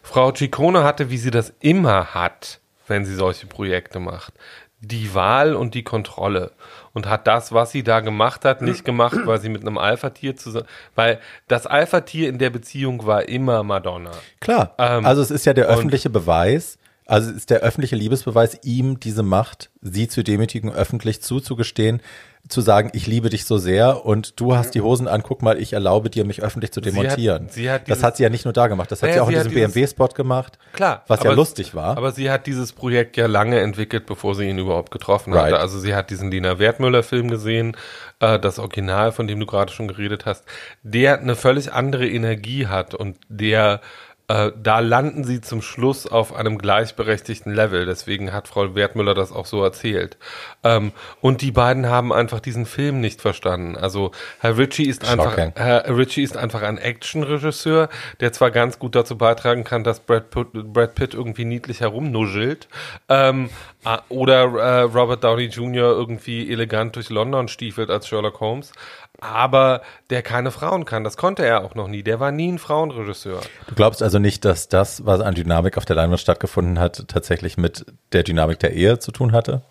Frau 0.03 0.31
Ciccone 0.34 0.84
hatte, 0.84 1.09
wie 1.09 1.18
sie 1.18 1.31
das 1.31 1.53
immer 1.59 2.14
hat, 2.14 2.59
wenn 2.88 3.05
sie 3.05 3.15
solche 3.15 3.47
Projekte 3.47 3.99
macht, 3.99 4.34
die 4.80 5.14
Wahl 5.15 5.55
und 5.55 5.73
die 5.73 5.84
Kontrolle 5.84 6.51
und 6.93 7.07
hat 7.07 7.26
das, 7.27 7.51
was 7.51 7.72
sie 7.72 7.84
da 7.84 7.99
gemacht 7.99 8.45
hat, 8.45 8.61
nicht 8.61 8.85
gemacht, 8.85 9.18
weil 9.26 9.41
sie 9.41 9.49
mit 9.49 9.61
einem 9.61 9.77
Alpha-Tier 9.77 10.35
zusammen, 10.35 10.68
weil 10.95 11.19
das 11.47 11.65
Alpha-Tier 11.65 12.30
in 12.30 12.38
der 12.38 12.51
Beziehung 12.51 13.05
war 13.05 13.27
immer 13.27 13.64
Madonna. 13.64 14.11
Klar. 14.39 14.76
Ähm, 14.77 15.05
also 15.05 15.22
es 15.22 15.31
ist 15.31 15.45
ja 15.45 15.53
der 15.53 15.65
öffentliche 15.65 16.09
Beweis, 16.09 16.77
also 17.07 17.31
es 17.31 17.38
ist 17.38 17.49
der 17.49 17.61
öffentliche 17.61 17.95
Liebesbeweis, 17.95 18.59
ihm 18.64 18.99
diese 18.99 19.23
Macht, 19.23 19.72
sie 19.81 20.07
zu 20.07 20.23
demütigen, 20.23 20.72
öffentlich 20.72 21.22
zuzugestehen, 21.22 22.01
zu 22.49 22.61
sagen, 22.61 22.89
ich 22.93 23.07
liebe 23.07 23.29
dich 23.29 23.45
so 23.45 23.57
sehr 23.57 24.05
und 24.05 24.39
du 24.39 24.55
hast 24.55 24.73
die 24.75 24.81
Hosen 24.81 25.07
an, 25.07 25.23
guck 25.23 25.41
mal, 25.41 25.59
ich 25.61 25.73
erlaube 25.73 26.09
dir, 26.09 26.23
mich 26.25 26.41
öffentlich 26.41 26.71
zu 26.71 26.81
Sie 26.81 26.89
hat- 26.89 26.95
demontieren. 26.95 27.49
sie 27.49 27.69
hat 27.69 27.81
das 27.81 27.85
dieses- 27.97 28.03
hat 28.03 28.17
sie 28.17 28.23
ja 28.23 28.29
nicht 28.29 28.45
nur 28.45 28.53
da 28.53 28.67
gemacht, 28.67 28.91
das 28.91 29.01
hat 29.01 29.09
Naja, 29.09 29.15
sie 29.15 29.21
auch 29.21 29.27
in 29.27 29.33
sie 29.33 29.39
hat 29.39 29.45
diesem 29.51 29.71
BMW-Spot 29.73 30.07
gemacht. 30.09 30.57
Klar. 30.73 31.03
Was 31.07 31.19
ja 31.23 31.27
aber- 31.27 31.35
lustig 31.35 31.75
war. 31.75 31.97
Aber 31.97 32.11
sie 32.11 32.29
hat 32.31 32.47
dieses 32.47 32.73
Projekt 32.73 33.17
ja 33.17 33.25
lange 33.27 33.59
entwickelt, 33.59 34.05
bevor 34.05 34.35
sie 34.35 34.47
ihn 34.47 34.57
überhaupt 34.59 34.91
getroffen 34.91 35.33
Right. 35.33 35.45
hatte. 35.53 35.59
Also 35.59 35.79
sie 35.79 35.93
hat 35.95 36.09
diesen 36.09 36.31
Lina 36.31 36.59
Wertmüller-Film 36.59 37.29
gesehen, 37.29 37.75
äh, 38.19 38.39
das 38.39 38.59
Original, 38.59 39.11
von 39.11 39.27
dem 39.27 39.39
du 39.39 39.45
gerade 39.45 39.71
schon 39.73 39.87
geredet 39.87 40.25
hast, 40.25 40.45
der 40.83 41.19
eine 41.19 41.35
völlig 41.35 41.73
andere 41.73 42.07
Energie 42.07 42.67
hat 42.67 42.93
und 42.95 43.17
der 43.29 43.81
äh, 44.29 44.51
da 44.61 44.79
landen 44.79 45.23
sie 45.23 45.39
zum 45.39 45.61
Schluss 45.61 46.05
auf 46.05 46.35
einem 46.35 46.57
gleichberechtigten 46.57 47.53
Level. 47.53 47.85
Deswegen 47.85 48.33
hat 48.33 48.49
Frau 48.49 48.75
Wertmüller 48.75 49.13
das 49.13 49.31
auch 49.31 49.45
so 49.45 49.63
erzählt. 49.63 50.17
Ähm, 50.65 50.91
und 51.21 51.41
die 51.41 51.51
beiden 51.51 51.87
haben 51.87 52.11
einfach 52.11 52.41
diesen 52.41 52.65
Film 52.65 52.99
nicht 52.99 53.21
verstanden. 53.21 53.77
Also 53.77 54.11
Herr 54.39 54.57
Ritchie 54.57 54.89
ist 54.89 55.07
einfach. 55.07 55.37
Herr 55.37 55.85
Ritchie 55.95 56.23
ist 56.23 56.35
einfach 56.35 56.61
ein 56.61 56.77
Actionregisseur, 56.77 57.87
der 58.19 58.33
zwar 58.33 58.51
ganz 58.51 58.79
gut 58.79 58.95
dazu 58.95 59.17
beitragen 59.17 59.63
kann, 59.63 59.85
dass 59.85 60.01
Brad 60.01 60.29
Pitt, 60.29 60.51
Brad 60.51 60.95
Pitt 60.95 61.13
irgendwie 61.13 61.45
niedlich 61.45 61.79
herumnuschelt, 61.79 62.67
ähm, 63.07 63.49
ah, 63.85 64.01
oder 64.09 64.41
äh, 64.43 64.81
Robert 64.81 65.23
Downey 65.23 65.45
Jr. 65.45 65.91
irgendwie 65.91 66.51
elegant 66.51 66.97
durch 66.97 67.09
London 67.09 67.47
stiefelt 67.47 67.89
als 67.89 68.09
Sherlock 68.09 68.41
Holmes, 68.41 68.73
aber 69.19 69.81
der 70.10 70.22
keine 70.22 70.52
Frauen 70.52 70.85
kann. 70.85 71.03
Das 71.03 71.18
konnte 71.18 71.45
er 71.45 71.64
auch 71.64 71.76
noch 71.76 71.88
nie. 71.88 72.03
Der 72.03 72.19
war 72.19 72.31
nie 72.31 72.52
ein 72.52 72.60
Frauenregisseur. 72.60 73.41
Du 73.68 73.76
glaubst 73.76 74.03
also 74.03 74.19
nicht, 74.19 74.45
dass 74.45 74.69
das, 74.69 75.06
was 75.06 75.22
an 75.22 75.35
Dynamik 75.35 75.77
auf 75.77 75.85
der 75.85 75.95
Leinwand 75.95 76.19
stattgefunden 76.19 76.80
hat, 76.80 77.07
tatsächlich 77.07 77.57
mit 77.57 77.85
der 78.14 78.23
Dynamik 78.23 78.60
der 78.60 78.73
Ehe 78.73 78.99
zu 78.99 79.11
tun 79.11 79.31
hatte? 79.31 79.61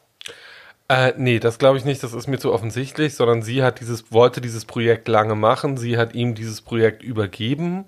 Äh, 0.88 1.14
nee, 1.16 1.40
das 1.40 1.58
glaube 1.58 1.78
ich 1.78 1.84
nicht, 1.84 2.02
das 2.02 2.12
ist 2.12 2.28
mir 2.28 2.38
zu 2.38 2.52
offensichtlich, 2.52 3.16
sondern 3.16 3.42
sie 3.42 3.64
hat 3.64 3.80
dieses, 3.80 4.12
wollte 4.12 4.40
dieses 4.40 4.64
Projekt 4.64 5.08
lange 5.08 5.34
machen, 5.34 5.76
sie 5.76 5.98
hat 5.98 6.14
ihm 6.14 6.36
dieses 6.36 6.62
Projekt 6.62 7.02
übergeben, 7.02 7.86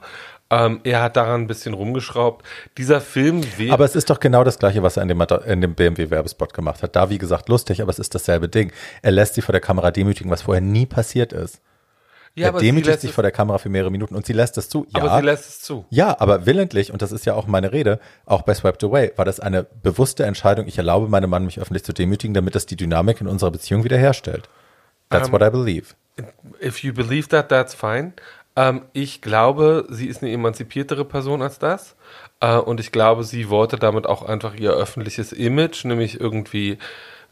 ähm, 0.51 0.81
er 0.85 1.03
hat 1.03 1.16
daran 1.16 1.43
ein 1.43 1.47
bisschen 1.47 1.75
rumgeschraubt. 1.75 2.45
Dieser 2.79 3.01
Film 3.01 3.43
Aber 3.70 3.85
es 3.85 3.95
ist 3.95 4.09
doch 4.11 4.19
genau 4.20 4.45
das 4.45 4.59
Gleiche, 4.59 4.83
was 4.83 4.97
er 4.97 5.03
in 5.03 5.09
dem, 5.09 5.20
in 5.47 5.61
dem 5.61 5.75
BMW-Werbespot 5.75 6.55
gemacht 6.55 6.83
hat. 6.83 6.97
Da, 6.97 7.11
wie 7.11 7.19
gesagt, 7.19 7.49
lustig, 7.49 7.83
aber 7.83 7.91
es 7.91 7.99
ist 7.99 8.15
dasselbe 8.15 8.49
Ding. 8.49 8.73
Er 9.03 9.11
lässt 9.12 9.35
sie 9.35 9.43
vor 9.43 9.53
der 9.53 9.61
Kamera 9.61 9.91
demütigen, 9.91 10.31
was 10.31 10.43
vorher 10.43 10.62
nie 10.62 10.87
passiert 10.87 11.33
ist. 11.35 11.61
ja, 12.35 12.47
er 12.47 12.53
demütigt 12.53 12.87
lässt 12.87 13.01
sich 13.03 13.12
vor 13.12 13.23
der 13.23 13.33
Kamera 13.33 13.59
für 13.59 13.69
mehrere 13.69 13.91
Minuten 13.91 14.15
und 14.15 14.25
sie 14.25 14.33
lässt 14.33 14.57
es 14.57 14.69
zu. 14.70 14.87
Ja, 14.95 15.03
aber 15.03 15.16
sie 15.19 15.25
lässt 15.27 15.49
es 15.49 15.61
zu. 15.61 15.85
ja, 15.91 16.16
aber 16.19 16.47
willentlich, 16.47 16.93
und 16.93 17.03
das 17.03 17.12
ist 17.12 17.27
ja 17.27 17.35
auch 17.35 17.47
meine 17.47 17.73
Rede, 17.73 18.01
auch 18.25 18.43
bei 18.43 18.55
Swept 18.55 18.83
Away, 18.85 19.12
war 19.16 19.25
das 19.27 19.41
eine 19.41 19.65
bewusste 19.83 20.25
Entscheidung, 20.25 20.66
ich 20.66 20.79
erlaube 20.79 21.09
meinem 21.09 21.29
Mann, 21.31 21.45
mich 21.45 21.61
öffentlich 21.61 21.85
zu 21.85 21.93
demütigen, 21.93 22.33
damit 22.35 22.55
das 22.55 22.65
die 22.65 22.77
Dynamik 22.77 23.20
in 23.20 23.27
unserer 23.27 23.51
Beziehung 23.51 23.85
wiederherstellt. 23.85 24.49
That's 25.11 25.29
Ähm, 25.29 25.33
what 25.35 25.43
I 25.43 25.51
believe. 25.51 25.95
If 26.61 26.83
you 26.83 26.93
believe 26.93 27.29
that, 27.29 27.49
that's 27.49 27.75
fine. 27.75 28.12
Ähm, 28.59 28.83
ich 28.93 29.23
glaube, 29.23 29.87
sie 29.89 30.09
ist 30.09 30.21
eine 30.21 30.33
emanzipiertere 30.33 31.05
Person 31.05 31.43
als 31.43 31.61
das. 31.61 31.95
Äh, 32.41 32.57
und 32.57 32.81
ich 32.81 32.91
glaube, 32.91 33.23
sie 33.23 33.51
wollte 33.51 33.77
damit 33.77 34.07
auch 34.09 34.23
einfach 34.23 34.55
ihr 34.57 34.73
öffentliches 34.73 35.33
Image, 35.33 35.85
nämlich 35.85 36.21
irgendwie 36.21 36.79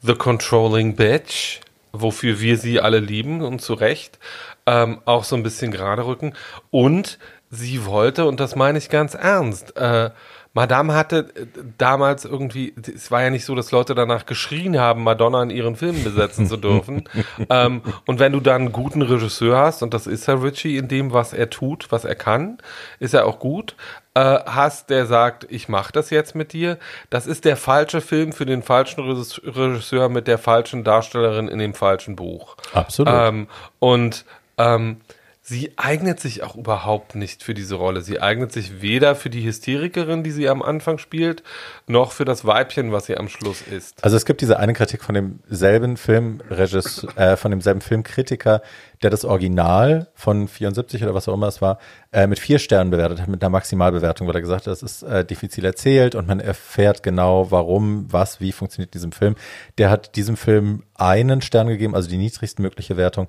the 0.01 0.15
controlling 0.15 0.95
bitch, 0.95 1.61
wofür 1.93 2.41
wir 2.41 2.57
sie 2.59 2.81
alle 2.81 3.01
lieben 3.01 3.43
und 3.43 3.61
zu 3.61 3.75
Recht, 3.75 4.21
ähm, 4.67 5.01
auch 5.05 5.25
so 5.25 5.35
ein 5.35 5.43
bisschen 5.43 5.73
gerade 5.73 6.07
rücken. 6.07 6.33
Und 6.71 7.19
sie 7.51 7.85
wollte, 7.85 8.27
und 8.27 8.39
das 8.39 8.55
meine 8.55 8.79
ich 8.79 8.89
ganz 8.89 9.15
ernst, 9.15 9.77
äh, 9.77 10.11
Madame 10.57 10.95
hatte 10.95 11.29
äh, 11.37 11.47
damals 11.77 12.25
irgendwie, 12.25 12.75
es 12.95 13.11
war 13.11 13.23
ja 13.23 13.29
nicht 13.29 13.45
so, 13.45 13.55
dass 13.55 13.73
Leute 13.73 13.95
danach 13.95 14.25
geschrien 14.25 14.81
haben, 14.81 15.03
Madonna 15.03 15.43
in 15.43 15.51
ihren 15.51 15.77
Filmen 15.77 16.03
besetzen 16.03 16.47
zu 16.47 16.57
dürfen. 16.57 17.05
ähm, 17.51 17.83
und 18.07 18.21
wenn 18.21 18.33
du 18.33 18.41
dann 18.41 18.63
einen 18.63 18.73
guten 18.73 19.03
Regisseur 19.03 19.59
hast, 19.59 19.83
und 19.83 19.93
das 19.93 20.07
ist 20.07 20.27
Herr 20.27 20.43
Ritchie 20.43 20.79
in 20.79 20.89
dem, 20.89 21.13
was 21.13 21.35
er 21.35 21.51
tut, 21.51 21.93
was 21.93 22.07
er 22.07 22.15
kann, 22.15 22.57
ist 23.01 23.13
er 23.13 23.27
auch 23.27 23.39
gut, 23.39 23.77
äh, 24.15 24.21
hast, 24.47 24.89
der 24.89 25.05
sagt, 25.05 25.47
ich 25.51 25.69
mache 25.69 25.93
das 25.93 26.09
jetzt 26.09 26.35
mit 26.35 26.55
dir, 26.55 26.79
das 27.11 27.27
ist 27.27 27.45
der 27.45 27.59
falsche 27.59 28.01
Film 28.01 28.33
für 28.33 28.47
den 28.47 28.63
falschen 28.63 29.05
Regis- 29.05 29.43
Regisseur 29.45 30.09
mit 30.09 30.27
der 30.27 30.39
falschen 30.39 30.85
Darstellerin 30.85 31.49
in 31.49 31.59
dem 31.59 31.75
falschen 31.75 32.17
Buch. 32.17 32.57
Absolut. 32.73 33.13
Ähm, 33.15 33.49
und 33.79 34.25
ähm, 34.57 35.03
sie 35.49 35.73
eignet 35.77 36.19
sich 36.19 36.43
auch 36.43 36.57
überhaupt 36.57 37.15
nicht 37.15 37.45
für 37.45 37.55
diese 37.55 37.77
Rolle. 37.77 38.01
Sie 38.01 38.21
eignet 38.21 38.51
sich 38.51 38.83
weder 38.83 39.15
für 39.15 39.31
die 39.31 39.45
Hysterikerin, 39.45 40.25
die 40.25 40.33
sie 40.33 40.49
am 40.49 40.61
Anfang 40.61 40.99
spielt, 40.99 41.45
noch 41.87 42.11
für 42.11 42.25
das 42.25 42.45
Weibchen, 42.45 42.91
was 42.91 43.07
sie 43.07 43.17
am 43.17 43.29
Schluss 43.29 43.63
ist. 43.63 44.03
Also 44.03 44.17
es 44.17 44.25
gibt 44.25 44.41
diese 44.41 44.59
eine 44.59 44.73
Kritik 44.73 45.05
von 45.05 45.15
demselben 45.15 45.97
Filmregisseur, 45.97 47.17
äh, 47.17 47.37
von 47.37 47.53
demselben 47.53 47.81
Filmkritiker, 47.81 48.61
der 49.03 49.11
das 49.11 49.25
Original 49.25 50.09
von 50.15 50.49
74 50.49 51.05
oder 51.05 51.15
was 51.15 51.29
auch 51.29 51.35
immer 51.35 51.47
es 51.47 51.63
war, 51.63 51.79
äh, 52.13 52.27
mit 52.27 52.41
vier 52.41 52.59
Sternen 52.59 52.91
bewertet 52.91 53.21
hat, 53.21 53.29
mit 53.29 53.41
einer 53.41 53.51
Maximalbewertung, 53.51 54.27
weil 54.27 54.35
er 54.35 54.41
gesagt 54.41 54.67
hat, 54.67 54.73
das 54.73 54.83
ist 54.83 55.05
äh, 55.05 55.25
diffizil 55.25 55.65
erzählt 55.65 56.17
und 56.17 56.27
man 56.27 56.41
erfährt 56.41 57.05
genau, 57.05 57.53
warum, 57.53 58.13
was, 58.13 58.41
wie 58.41 58.51
funktioniert 58.51 58.95
diesem 58.95 59.13
Film. 59.13 59.37
Der 59.79 59.91
hat 59.91 60.17
diesem 60.17 60.37
Film 60.37 60.83
einen 60.97 61.41
Stern 61.41 61.69
gegeben, 61.69 61.95
also 61.95 62.09
die 62.09 62.19
niedrigstmögliche 62.19 62.97
Wertung 62.97 63.29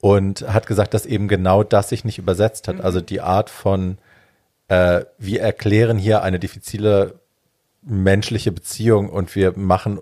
und 0.00 0.42
hat 0.42 0.66
gesagt, 0.66 0.94
dass 0.94 1.06
eben 1.06 1.28
genau 1.28 1.62
das 1.62 1.88
sich 1.88 2.04
nicht 2.04 2.18
übersetzt 2.18 2.68
hat. 2.68 2.80
Also 2.80 3.00
die 3.00 3.20
Art 3.20 3.50
von, 3.50 3.98
äh, 4.68 5.04
wir 5.18 5.40
erklären 5.42 5.98
hier 5.98 6.22
eine 6.22 6.38
diffizile 6.38 7.14
menschliche 7.82 8.52
Beziehung 8.52 9.08
und 9.08 9.34
wir 9.34 9.56
machen 9.56 10.00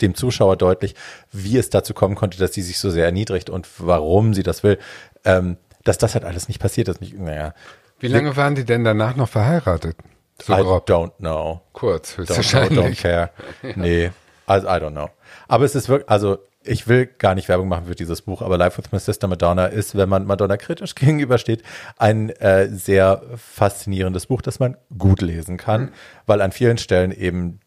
dem 0.00 0.14
Zuschauer 0.14 0.56
deutlich, 0.56 0.94
wie 1.30 1.56
es 1.58 1.70
dazu 1.70 1.94
kommen 1.94 2.14
konnte, 2.16 2.38
dass 2.38 2.54
sie 2.54 2.62
sich 2.62 2.78
so 2.78 2.90
sehr 2.90 3.04
erniedrigt 3.04 3.50
und 3.50 3.68
warum 3.78 4.34
sie 4.34 4.42
das 4.42 4.62
will, 4.62 4.78
ähm, 5.24 5.56
dass 5.84 5.98
das 5.98 6.14
halt 6.14 6.24
alles 6.24 6.48
nicht 6.48 6.60
passiert 6.60 6.88
ist. 6.88 7.00
Nicht, 7.00 7.18
naja, 7.18 7.54
Wie 7.98 8.08
lange 8.08 8.36
waren 8.36 8.54
die 8.54 8.64
denn 8.64 8.82
danach 8.84 9.14
noch 9.16 9.28
verheiratet? 9.28 9.96
So 10.42 10.54
I 10.54 10.62
grob. 10.62 10.88
don't 10.88 11.12
know. 11.18 11.60
Kurz, 11.74 12.12
Don't 12.12 12.14
know, 12.16 12.24
don't 12.24 12.28
höchstwahrscheinlich. 12.38 13.02
care. 13.02 13.30
Nee, 13.76 14.10
also 14.46 14.66
I 14.68 14.70
don't 14.72 14.92
know. 14.92 15.10
Aber 15.48 15.64
es 15.66 15.74
ist 15.74 15.88
wirklich, 15.90 16.08
also 16.08 16.38
ich 16.62 16.88
will 16.88 17.06
gar 17.06 17.34
nicht 17.34 17.48
Werbung 17.48 17.68
machen 17.68 17.86
für 17.86 17.94
dieses 17.94 18.22
Buch, 18.22 18.42
aber 18.42 18.58
Life 18.58 18.78
with 18.78 18.92
My 18.92 18.98
Sister 18.98 19.28
Madonna 19.28 19.66
ist, 19.66 19.96
wenn 19.96 20.08
man 20.08 20.26
Madonna 20.26 20.56
kritisch 20.56 20.94
gegenübersteht, 20.94 21.62
ein 21.96 22.30
äh, 22.30 22.68
sehr 22.68 23.22
faszinierendes 23.36 24.26
Buch, 24.26 24.42
das 24.42 24.58
man 24.58 24.76
gut 24.96 25.22
lesen 25.22 25.56
kann, 25.56 25.90
weil 26.26 26.40
an 26.40 26.52
vielen 26.52 26.78
Stellen 26.78 27.12
eben 27.12 27.60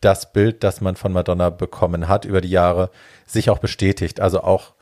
das 0.00 0.32
Bild, 0.32 0.62
das 0.62 0.80
man 0.80 0.96
von 0.96 1.12
Madonna 1.12 1.50
bekommen 1.50 2.08
hat 2.08 2.24
über 2.24 2.40
die 2.40 2.50
Jahre, 2.50 2.90
sich 3.26 3.48
auch 3.50 3.58
bestätigt. 3.58 4.20
Also 4.20 4.42
auch 4.42 4.74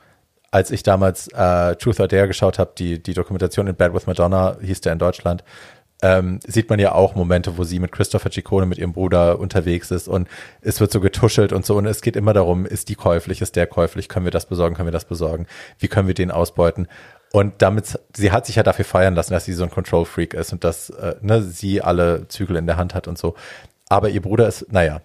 als 0.51 0.71
ich 0.71 0.83
damals 0.83 1.27
äh, 1.29 1.75
Truth 1.75 1.99
or 1.99 2.07
Dare 2.07 2.27
geschaut 2.27 2.59
habe, 2.59 2.71
die, 2.77 3.01
die 3.01 3.13
Dokumentation 3.13 3.67
in 3.67 3.75
Bad 3.75 3.93
with 3.93 4.07
Madonna 4.07 4.55
hieß 4.61 4.81
der 4.81 4.93
in 4.93 4.99
Deutschland, 4.99 5.43
ähm, 6.01 6.39
sieht 6.45 6.69
man 6.69 6.79
ja 6.79 6.93
auch 6.93 7.15
Momente, 7.15 7.57
wo 7.57 7.63
sie 7.63 7.79
mit 7.79 7.91
Christopher 7.91 8.31
Ciccone, 8.31 8.65
mit 8.65 8.77
ihrem 8.77 8.93
Bruder 8.93 9.39
unterwegs 9.39 9.91
ist 9.91 10.07
und 10.07 10.27
es 10.61 10.79
wird 10.79 10.91
so 10.91 10.99
getuschelt 10.99 11.53
und 11.53 11.65
so. 11.65 11.77
Und 11.77 11.85
es 11.85 12.01
geht 12.01 12.15
immer 12.15 12.33
darum, 12.33 12.65
ist 12.65 12.89
die 12.89 12.95
käuflich, 12.95 13.41
ist 13.41 13.55
der 13.55 13.67
käuflich, 13.67 14.09
können 14.09 14.25
wir 14.25 14.31
das 14.31 14.45
besorgen, 14.45 14.75
können 14.75 14.87
wir 14.87 14.91
das 14.91 15.05
besorgen, 15.05 15.47
wie 15.79 15.87
können 15.87 16.07
wir 16.07 16.13
den 16.13 16.31
ausbeuten? 16.31 16.87
Und 17.31 17.61
damit, 17.61 17.99
sie 18.15 18.31
hat 18.31 18.45
sich 18.45 18.55
ja 18.55 18.63
dafür 18.63 18.85
feiern 18.85 19.15
lassen, 19.15 19.33
dass 19.33 19.45
sie 19.45 19.53
so 19.53 19.63
ein 19.63 19.69
Control-Freak 19.69 20.33
ist 20.33 20.53
und 20.53 20.63
dass 20.63 20.89
äh, 20.89 21.15
ne, 21.21 21.41
sie 21.41 21.81
alle 21.81 22.27
Zügel 22.27 22.55
in 22.57 22.67
der 22.67 22.77
Hand 22.77 22.93
hat 22.93 23.07
und 23.07 23.17
so, 23.17 23.35
aber 23.89 24.09
ihr 24.09 24.21
Bruder 24.21 24.47
ist, 24.47 24.71
naja, 24.71 25.01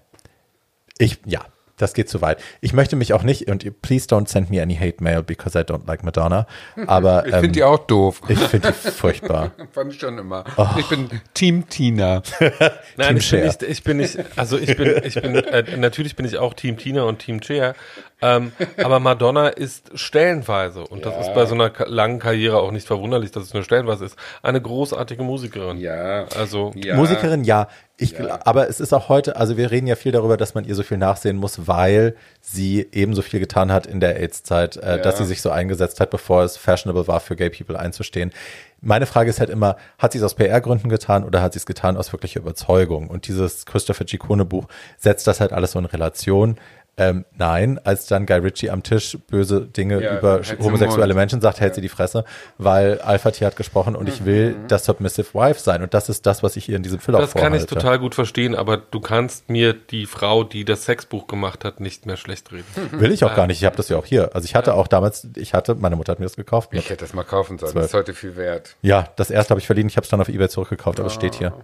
ich, 0.98 1.18
ja, 1.24 1.44
das 1.80 1.94
geht 1.94 2.08
zu 2.08 2.20
weit. 2.20 2.38
Ich 2.60 2.72
möchte 2.72 2.96
mich 2.96 3.12
auch 3.12 3.22
nicht, 3.22 3.48
und 3.48 3.82
please 3.82 4.06
don't 4.06 4.28
send 4.28 4.50
me 4.50 4.62
any 4.62 4.76
hate 4.76 5.02
mail 5.02 5.22
because 5.22 5.58
I 5.58 5.62
don't 5.62 5.86
like 5.86 6.04
Madonna, 6.04 6.46
aber 6.86 7.26
Ich 7.26 7.34
ähm, 7.34 7.40
finde 7.40 7.52
die 7.52 7.64
auch 7.64 7.78
doof. 7.78 8.20
ich 8.28 8.38
finde 8.38 8.72
die 8.72 8.90
furchtbar. 8.90 9.52
Fand 9.72 9.92
ich 9.92 10.00
schon 10.00 10.18
immer. 10.18 10.44
Oh. 10.56 10.66
Ich 10.78 10.88
bin 10.88 11.08
Team 11.34 11.68
Tina. 11.68 12.22
Nein, 12.96 13.16
Team 13.16 13.16
ich 13.16 13.30
bin, 13.30 13.44
nicht, 13.44 13.62
ich 13.62 13.82
bin 13.84 13.96
nicht, 13.96 14.18
also 14.36 14.58
ich 14.58 14.76
bin, 14.76 15.00
ich 15.04 15.14
bin, 15.14 15.34
äh, 15.34 15.76
natürlich 15.76 16.16
bin 16.16 16.26
ich 16.26 16.38
auch 16.38 16.54
Team 16.54 16.76
Tina 16.76 17.02
und 17.04 17.18
Team 17.18 17.42
Cher, 17.42 17.74
ähm, 18.22 18.52
aber 18.82 19.00
Madonna 19.00 19.48
ist 19.48 19.90
stellenweise, 19.94 20.86
und 20.86 21.06
das 21.06 21.26
ist 21.26 21.34
bei 21.34 21.46
so 21.46 21.54
einer 21.54 21.72
langen 21.86 22.18
Karriere 22.18 22.58
auch 22.58 22.70
nicht 22.70 22.86
verwunderlich, 22.86 23.30
dass 23.30 23.44
es 23.44 23.54
nur 23.54 23.62
stellenweise 23.62 24.04
ist, 24.04 24.16
eine 24.42 24.60
großartige 24.60 25.22
Musikerin. 25.22 25.78
Ja. 25.78 26.26
Also, 26.36 26.72
Ja. 26.74 26.96
Musikerin, 26.96 27.44
ja. 27.44 27.68
Ich, 28.02 28.18
Aber 28.18 28.66
es 28.70 28.80
ist 28.80 28.94
auch 28.94 29.10
heute, 29.10 29.36
also 29.36 29.58
wir 29.58 29.70
reden 29.70 29.86
ja 29.86 29.94
viel 29.94 30.10
darüber, 30.10 30.38
dass 30.38 30.54
man 30.54 30.64
ihr 30.64 30.74
so 30.74 30.82
viel 30.82 30.96
nachsehen 30.96 31.36
muss, 31.36 31.66
weil 31.68 32.16
sie 32.40 32.88
ebenso 32.92 33.20
viel 33.20 33.40
getan 33.40 33.70
hat 33.70 33.86
in 33.86 34.00
der 34.00 34.16
AIDS-Zeit, 34.16 34.78
äh, 34.78 35.02
dass 35.02 35.18
sie 35.18 35.26
sich 35.26 35.42
so 35.42 35.50
eingesetzt 35.50 36.00
hat, 36.00 36.08
bevor 36.08 36.42
es 36.42 36.56
fashionable 36.56 37.06
war, 37.08 37.20
für 37.20 37.36
Gay 37.36 37.50
People 37.50 37.78
einzustehen. 37.78 38.32
Meine 38.80 39.04
Frage 39.04 39.28
ist 39.28 39.38
halt 39.38 39.50
immer, 39.50 39.76
hat 39.98 40.12
sie 40.12 40.18
es 40.18 40.24
aus 40.24 40.34
PR-Gründen 40.34 40.88
getan 40.88 41.24
oder 41.24 41.42
hat 41.42 41.52
sie 41.52 41.58
es 41.58 41.66
getan 41.66 41.98
aus 41.98 42.10
wirklicher 42.14 42.40
Überzeugung? 42.40 43.08
Und 43.10 43.28
dieses 43.28 43.66
Christopher 43.66 44.06
Ciccone-Buch 44.06 44.66
setzt 44.96 45.26
das 45.26 45.40
halt 45.40 45.52
alles 45.52 45.72
so 45.72 45.78
in 45.78 45.84
Relation. 45.84 46.56
Ähm, 46.96 47.24
nein, 47.36 47.80
als 47.82 48.06
dann 48.06 48.26
Guy 48.26 48.38
Ritchie 48.38 48.70
am 48.70 48.82
Tisch 48.82 49.16
böse 49.28 49.62
Dinge 49.62 50.02
Ja, 50.02 50.18
über 50.18 50.42
homosexuelle. 50.58 51.14
Menschen 51.14 51.40
sagt, 51.40 51.60
hält 51.60 51.74
sie 51.74 51.80
die 51.80 51.88
Fresse, 51.88 52.24
weil 52.58 53.00
Alpha 53.00 53.30
T 53.30 53.46
hat 53.46 53.56
gesprochen 53.56 53.96
und 53.96 54.08
ich 54.08 54.24
will 54.24 54.56
das 54.68 54.84
Submissive 54.84 55.32
Wife 55.32 55.60
sein. 55.60 55.82
Und 55.82 55.94
das 55.94 56.08
ist 56.08 56.26
das, 56.26 56.42
was 56.42 56.56
ich 56.56 56.66
hier 56.66 56.76
in 56.76 56.82
diesem 56.82 57.00
Film 57.00 57.16
das 57.16 57.34
kann 57.34 57.54
ich 57.54 57.66
total 57.66 57.98
gut 57.98 58.14
verstehen, 58.14 58.54
aber 58.54 58.76
du 58.76 59.00
kannst 59.00 59.48
mir 59.48 59.72
die 59.72 60.06
Frau, 60.06 60.44
die 60.44 60.64
das 60.64 60.84
Sexbuch 60.84 61.26
gemacht 61.26 61.64
hat, 61.64 61.80
nicht 61.80 62.06
mehr 62.06 62.16
schlecht 62.16 62.52
reden. 62.52 62.66
Will 62.92 63.12
ich 63.12 63.24
auch 63.24 63.34
gar 63.34 63.46
nicht. 63.46 63.58
Ich 63.58 63.64
habe 63.64 63.76
das 63.76 63.88
ja 63.88 63.96
auch 63.96 64.06
hier. 64.06 64.34
Also 64.34 64.44
ich 64.44 64.54
hatte 64.54 64.74
auch 64.74 64.88
damals, 64.88 65.26
ich 65.36 65.54
hatte, 65.54 65.74
meine 65.74 65.96
Mutter 65.96 66.12
hat 66.12 66.18
mir 66.18 66.26
das 66.26 66.36
gekauft. 66.36 66.70
Ich 66.72 66.90
hätte 66.90 67.04
das 67.04 67.14
mal 67.14 67.24
kaufen 67.24 67.58
sollen. 67.58 67.72
Zwölf. 67.72 67.84
Das 67.84 67.90
ist 67.92 67.94
heute 67.94 68.14
viel 68.14 68.36
wert. 68.36 68.76
Ja, 68.82 69.08
das 69.16 69.30
erste 69.30 69.50
habe 69.50 69.60
ich 69.60 69.66
verliehen. 69.66 69.86
Ich 69.86 69.96
habe 69.96 70.04
es 70.04 70.10
dann 70.10 70.20
auf 70.20 70.28
eBay 70.28 70.48
zurückgekauft, 70.48 71.00
aber 71.00 71.06
es 71.06 71.14
steht 71.14 71.34
hier. 71.34 71.54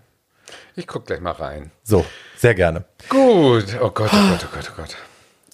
Ich 0.75 0.87
guck 0.87 1.07
gleich 1.07 1.21
mal 1.21 1.33
rein. 1.33 1.71
So, 1.83 2.05
sehr 2.37 2.55
gerne. 2.55 2.85
Gut. 3.09 3.65
Oh 3.81 3.91
Gott, 3.91 4.11
oh 4.13 4.29
Gott, 4.31 4.45
oh 4.45 4.55
Gott, 4.55 4.71
oh 4.73 4.77
Gott. 4.77 4.97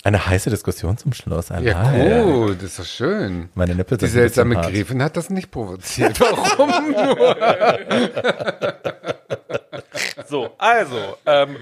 Eine 0.05 0.27
heiße 0.27 0.51
Diskussion 0.51 0.99
zum 0.99 1.13
Schluss. 1.13 1.51
Ein 1.53 1.63
Ja, 1.63 1.81
Hi. 1.81 2.23
gut, 2.25 2.57
das 2.59 2.71
ist 2.71 2.79
doch 2.81 2.85
schön. 2.85 3.49
Meine 3.55 3.75
Nippel 3.77 3.99
Die 3.99 4.07
seltsame. 4.09 4.57
Gräfin 4.57 5.01
hat 5.03 5.17
das 5.17 5.31
nicht 5.31 5.51
provoziert. 5.53 6.19
Warum 6.19 6.91
nur? 6.91 7.37
So, 10.27 10.51
also, 10.59 10.97
ähm, 11.27 11.57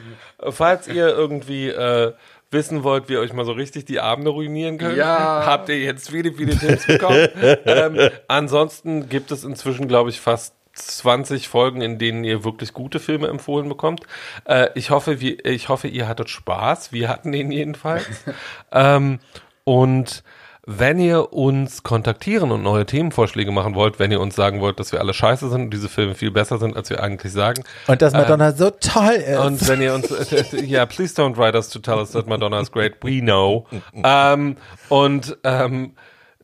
falls 0.51 0.89
ihr 0.89 1.09
irgendwie 1.09 1.69
äh, 1.69 2.13
wissen 2.51 2.83
wollt, 2.83 3.09
wie 3.09 3.15
ihr 3.15 3.21
euch 3.21 3.33
mal 3.33 3.45
so 3.45 3.53
richtig 3.53 3.85
die 3.85 4.01
Abende 4.01 4.31
ruinieren 4.31 4.79
könnt, 4.79 4.97
Ja. 4.97 5.43
habt 5.45 5.69
ihr 5.69 5.79
jetzt 5.79 6.11
viele, 6.11 6.33
viele 6.33 6.57
Tipps 6.57 6.87
bekommen. 6.87 7.29
ähm, 7.67 8.11
ansonsten 8.29 9.09
gibt 9.09 9.33
es 9.33 9.45
inzwischen, 9.45 9.87
glaube 9.87 10.11
ich, 10.11 10.21
fast 10.21 10.55
20 10.87 11.49
Folgen, 11.49 11.81
in 11.83 11.99
denen 11.99 12.25
ihr 12.25 12.45
wirklich 12.45 12.73
gute 12.73 13.01
Filme 13.01 13.29
empfohlen 13.29 13.69
bekommt. 13.69 14.03
Äh, 14.45 14.69
ich, 14.75 14.91
hoffe, 14.91 15.21
wir, 15.21 15.45
ich 15.45 15.69
hoffe, 15.69 15.89
ihr 15.89 16.09
hattet 16.09 16.31
Spaß. 16.31 16.93
Wir 16.93 17.09
hatten 17.09 17.33
ihn 17.33 17.53
jedenfalls. 17.53 18.07
ähm, 18.73 19.19
und 19.65 20.23
wenn 20.67 21.01
ihr 21.01 21.33
uns 21.33 21.83
kontaktieren 21.83 22.53
und 22.53 22.63
neue 22.63 22.87
Themenvorschläge 22.87 23.51
machen 23.51 23.75
wollt, 23.75 23.99
wenn 23.99 24.13
ihr 24.13 24.21
uns 24.21 24.37
sagen 24.37 24.61
wollt, 24.61 24.79
dass 24.79 24.93
wir 24.93 25.01
alle 25.01 25.15
scheiße 25.15 25.49
sind 25.49 25.63
und 25.63 25.71
diese 25.71 25.89
Filme 25.89 26.15
viel 26.15 26.31
besser 26.31 26.59
sind, 26.59 26.77
als 26.77 26.91
wir 26.91 27.03
eigentlich 27.03 27.33
sagen, 27.33 27.65
Und 27.89 28.03
dass 28.03 28.13
Madonna 28.13 28.53
so 28.53 28.71
toll 28.71 29.15
ist. 29.15 29.39
und 29.39 29.69
wenn 29.69 29.81
ihr 29.81 29.95
uns, 29.95 30.11
äh, 30.33 30.65
ja, 30.65 30.87
please 30.87 31.21
don't 31.21 31.37
write 31.37 31.57
us 31.57 31.71
to 31.71 31.79
tell 31.79 31.97
us 31.97 32.13
that 32.13 32.27
Madonna 32.27 32.61
is 32.61 32.71
great. 32.71 32.95
We 33.03 33.21
know. 33.21 33.67
ähm, 34.05 34.57
und 34.89 35.37
ähm, 35.45 35.95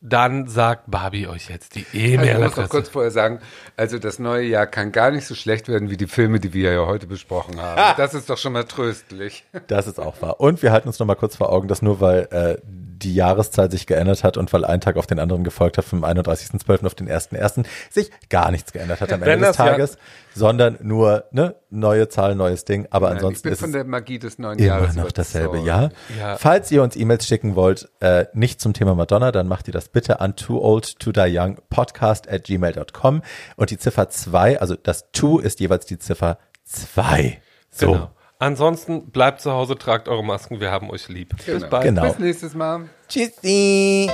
dann 0.01 0.47
sagt 0.47 0.91
Barbie 0.91 1.27
euch 1.27 1.49
jetzt 1.49 1.75
die 1.75 1.85
Also 2.19 2.31
ich 2.31 2.39
muss 2.39 2.57
noch 2.57 2.69
kurz 2.69 2.89
vorher 2.89 3.11
sagen, 3.11 3.39
also 3.75 3.97
das 3.97 4.19
neue 4.19 4.45
Jahr 4.45 4.67
kann 4.67 4.91
gar 4.91 5.09
nicht 5.11 5.25
so 5.25 5.33
schlecht 5.33 5.67
werden 5.67 5.89
wie 5.89 5.97
die 5.97 6.07
Filme, 6.07 6.39
die 6.39 6.53
wir 6.53 6.71
ja 6.71 6.85
heute 6.85 7.07
besprochen 7.07 7.59
haben. 7.61 7.81
Das 7.97 8.13
ist 8.13 8.29
doch 8.29 8.37
schon 8.37 8.53
mal 8.53 8.65
tröstlich. 8.65 9.43
Das 9.67 9.87
ist 9.87 9.99
auch 9.99 10.21
wahr. 10.21 10.39
Und 10.39 10.61
wir 10.61 10.71
halten 10.71 10.87
uns 10.87 10.99
noch 10.99 11.07
mal 11.07 11.15
kurz 11.15 11.35
vor 11.35 11.51
Augen, 11.51 11.67
dass 11.67 11.81
nur 11.81 11.99
weil 11.99 12.27
äh, 12.31 12.57
die 12.99 13.13
Jahreszahl 13.13 13.69
sich 13.69 13.85
geändert 13.87 14.23
hat 14.23 14.37
und 14.37 14.51
weil 14.53 14.65
ein 14.65 14.81
Tag 14.81 14.97
auf 14.97 15.05
den 15.07 15.19
anderen 15.19 15.43
gefolgt 15.43 15.77
hat, 15.77 15.85
vom 15.85 16.03
31.12. 16.03 16.85
auf 16.85 16.95
den 16.95 17.07
1.1., 17.09 17.65
sich 17.89 18.11
gar 18.29 18.51
nichts 18.51 18.71
geändert 18.73 19.01
hat 19.01 19.13
am 19.13 19.21
Wenn 19.21 19.29
Ende 19.29 19.45
des 19.47 19.57
das 19.57 19.65
ja- 19.65 19.71
Tages, 19.71 19.97
sondern 20.33 20.77
nur 20.81 21.25
ne, 21.31 21.55
neue 21.69 22.09
Zahl, 22.09 22.35
neues 22.35 22.65
Ding. 22.65 22.87
Aber 22.91 23.07
ich 23.09 23.15
ansonsten 23.15 23.43
bin 23.43 23.53
ist 23.53 23.59
von 23.59 23.71
der 23.71 23.83
Magie 23.83 24.19
des 24.19 24.37
neuen 24.39 24.57
immer 24.59 24.67
Jahres 24.67 24.95
noch 24.95 25.11
dasselbe, 25.11 25.59
überzeugt. 25.59 25.93
ja? 26.17 26.17
Ja. 26.31 26.37
Falls 26.37 26.71
ihr 26.71 26.83
uns 26.83 26.95
E-Mails 26.95 27.25
schicken 27.27 27.55
wollt, 27.55 27.89
äh, 27.99 28.25
nicht 28.33 28.59
zum 28.61 28.73
Thema 28.73 28.95
Madonna, 28.95 29.31
dann 29.31 29.47
macht 29.47 29.67
ihr 29.67 29.73
das 29.73 29.89
bitte 29.89 30.19
an 30.19 30.35
too 30.35 30.59
old 30.61 30.99
to 30.99 31.11
die 31.11 31.37
young 31.37 31.57
podcast 31.69 32.29
at 32.29 32.43
gmail.com 32.45 33.21
und 33.55 33.69
die 33.69 33.77
Ziffer 33.77 34.09
2, 34.09 34.59
also 34.59 34.75
das 34.75 35.11
to 35.11 35.39
ist 35.39 35.59
jeweils 35.59 35.85
die 35.85 35.97
Ziffer 35.99 36.37
2. 36.65 37.39
So. 37.71 37.91
Genau. 37.93 38.09
Ansonsten 38.39 39.09
bleibt 39.09 39.41
zu 39.41 39.51
Hause, 39.51 39.77
tragt 39.77 40.07
eure 40.07 40.23
Masken, 40.23 40.59
wir 40.59 40.71
haben 40.71 40.89
euch 40.91 41.07
lieb. 41.07 41.35
Bis 41.45 41.67
bald. 41.67 41.83
Genau. 41.83 42.03
Bis 42.03 42.19
nächstes 42.19 42.53
Mal. 42.53 42.89
Tschüssi. 43.09 44.11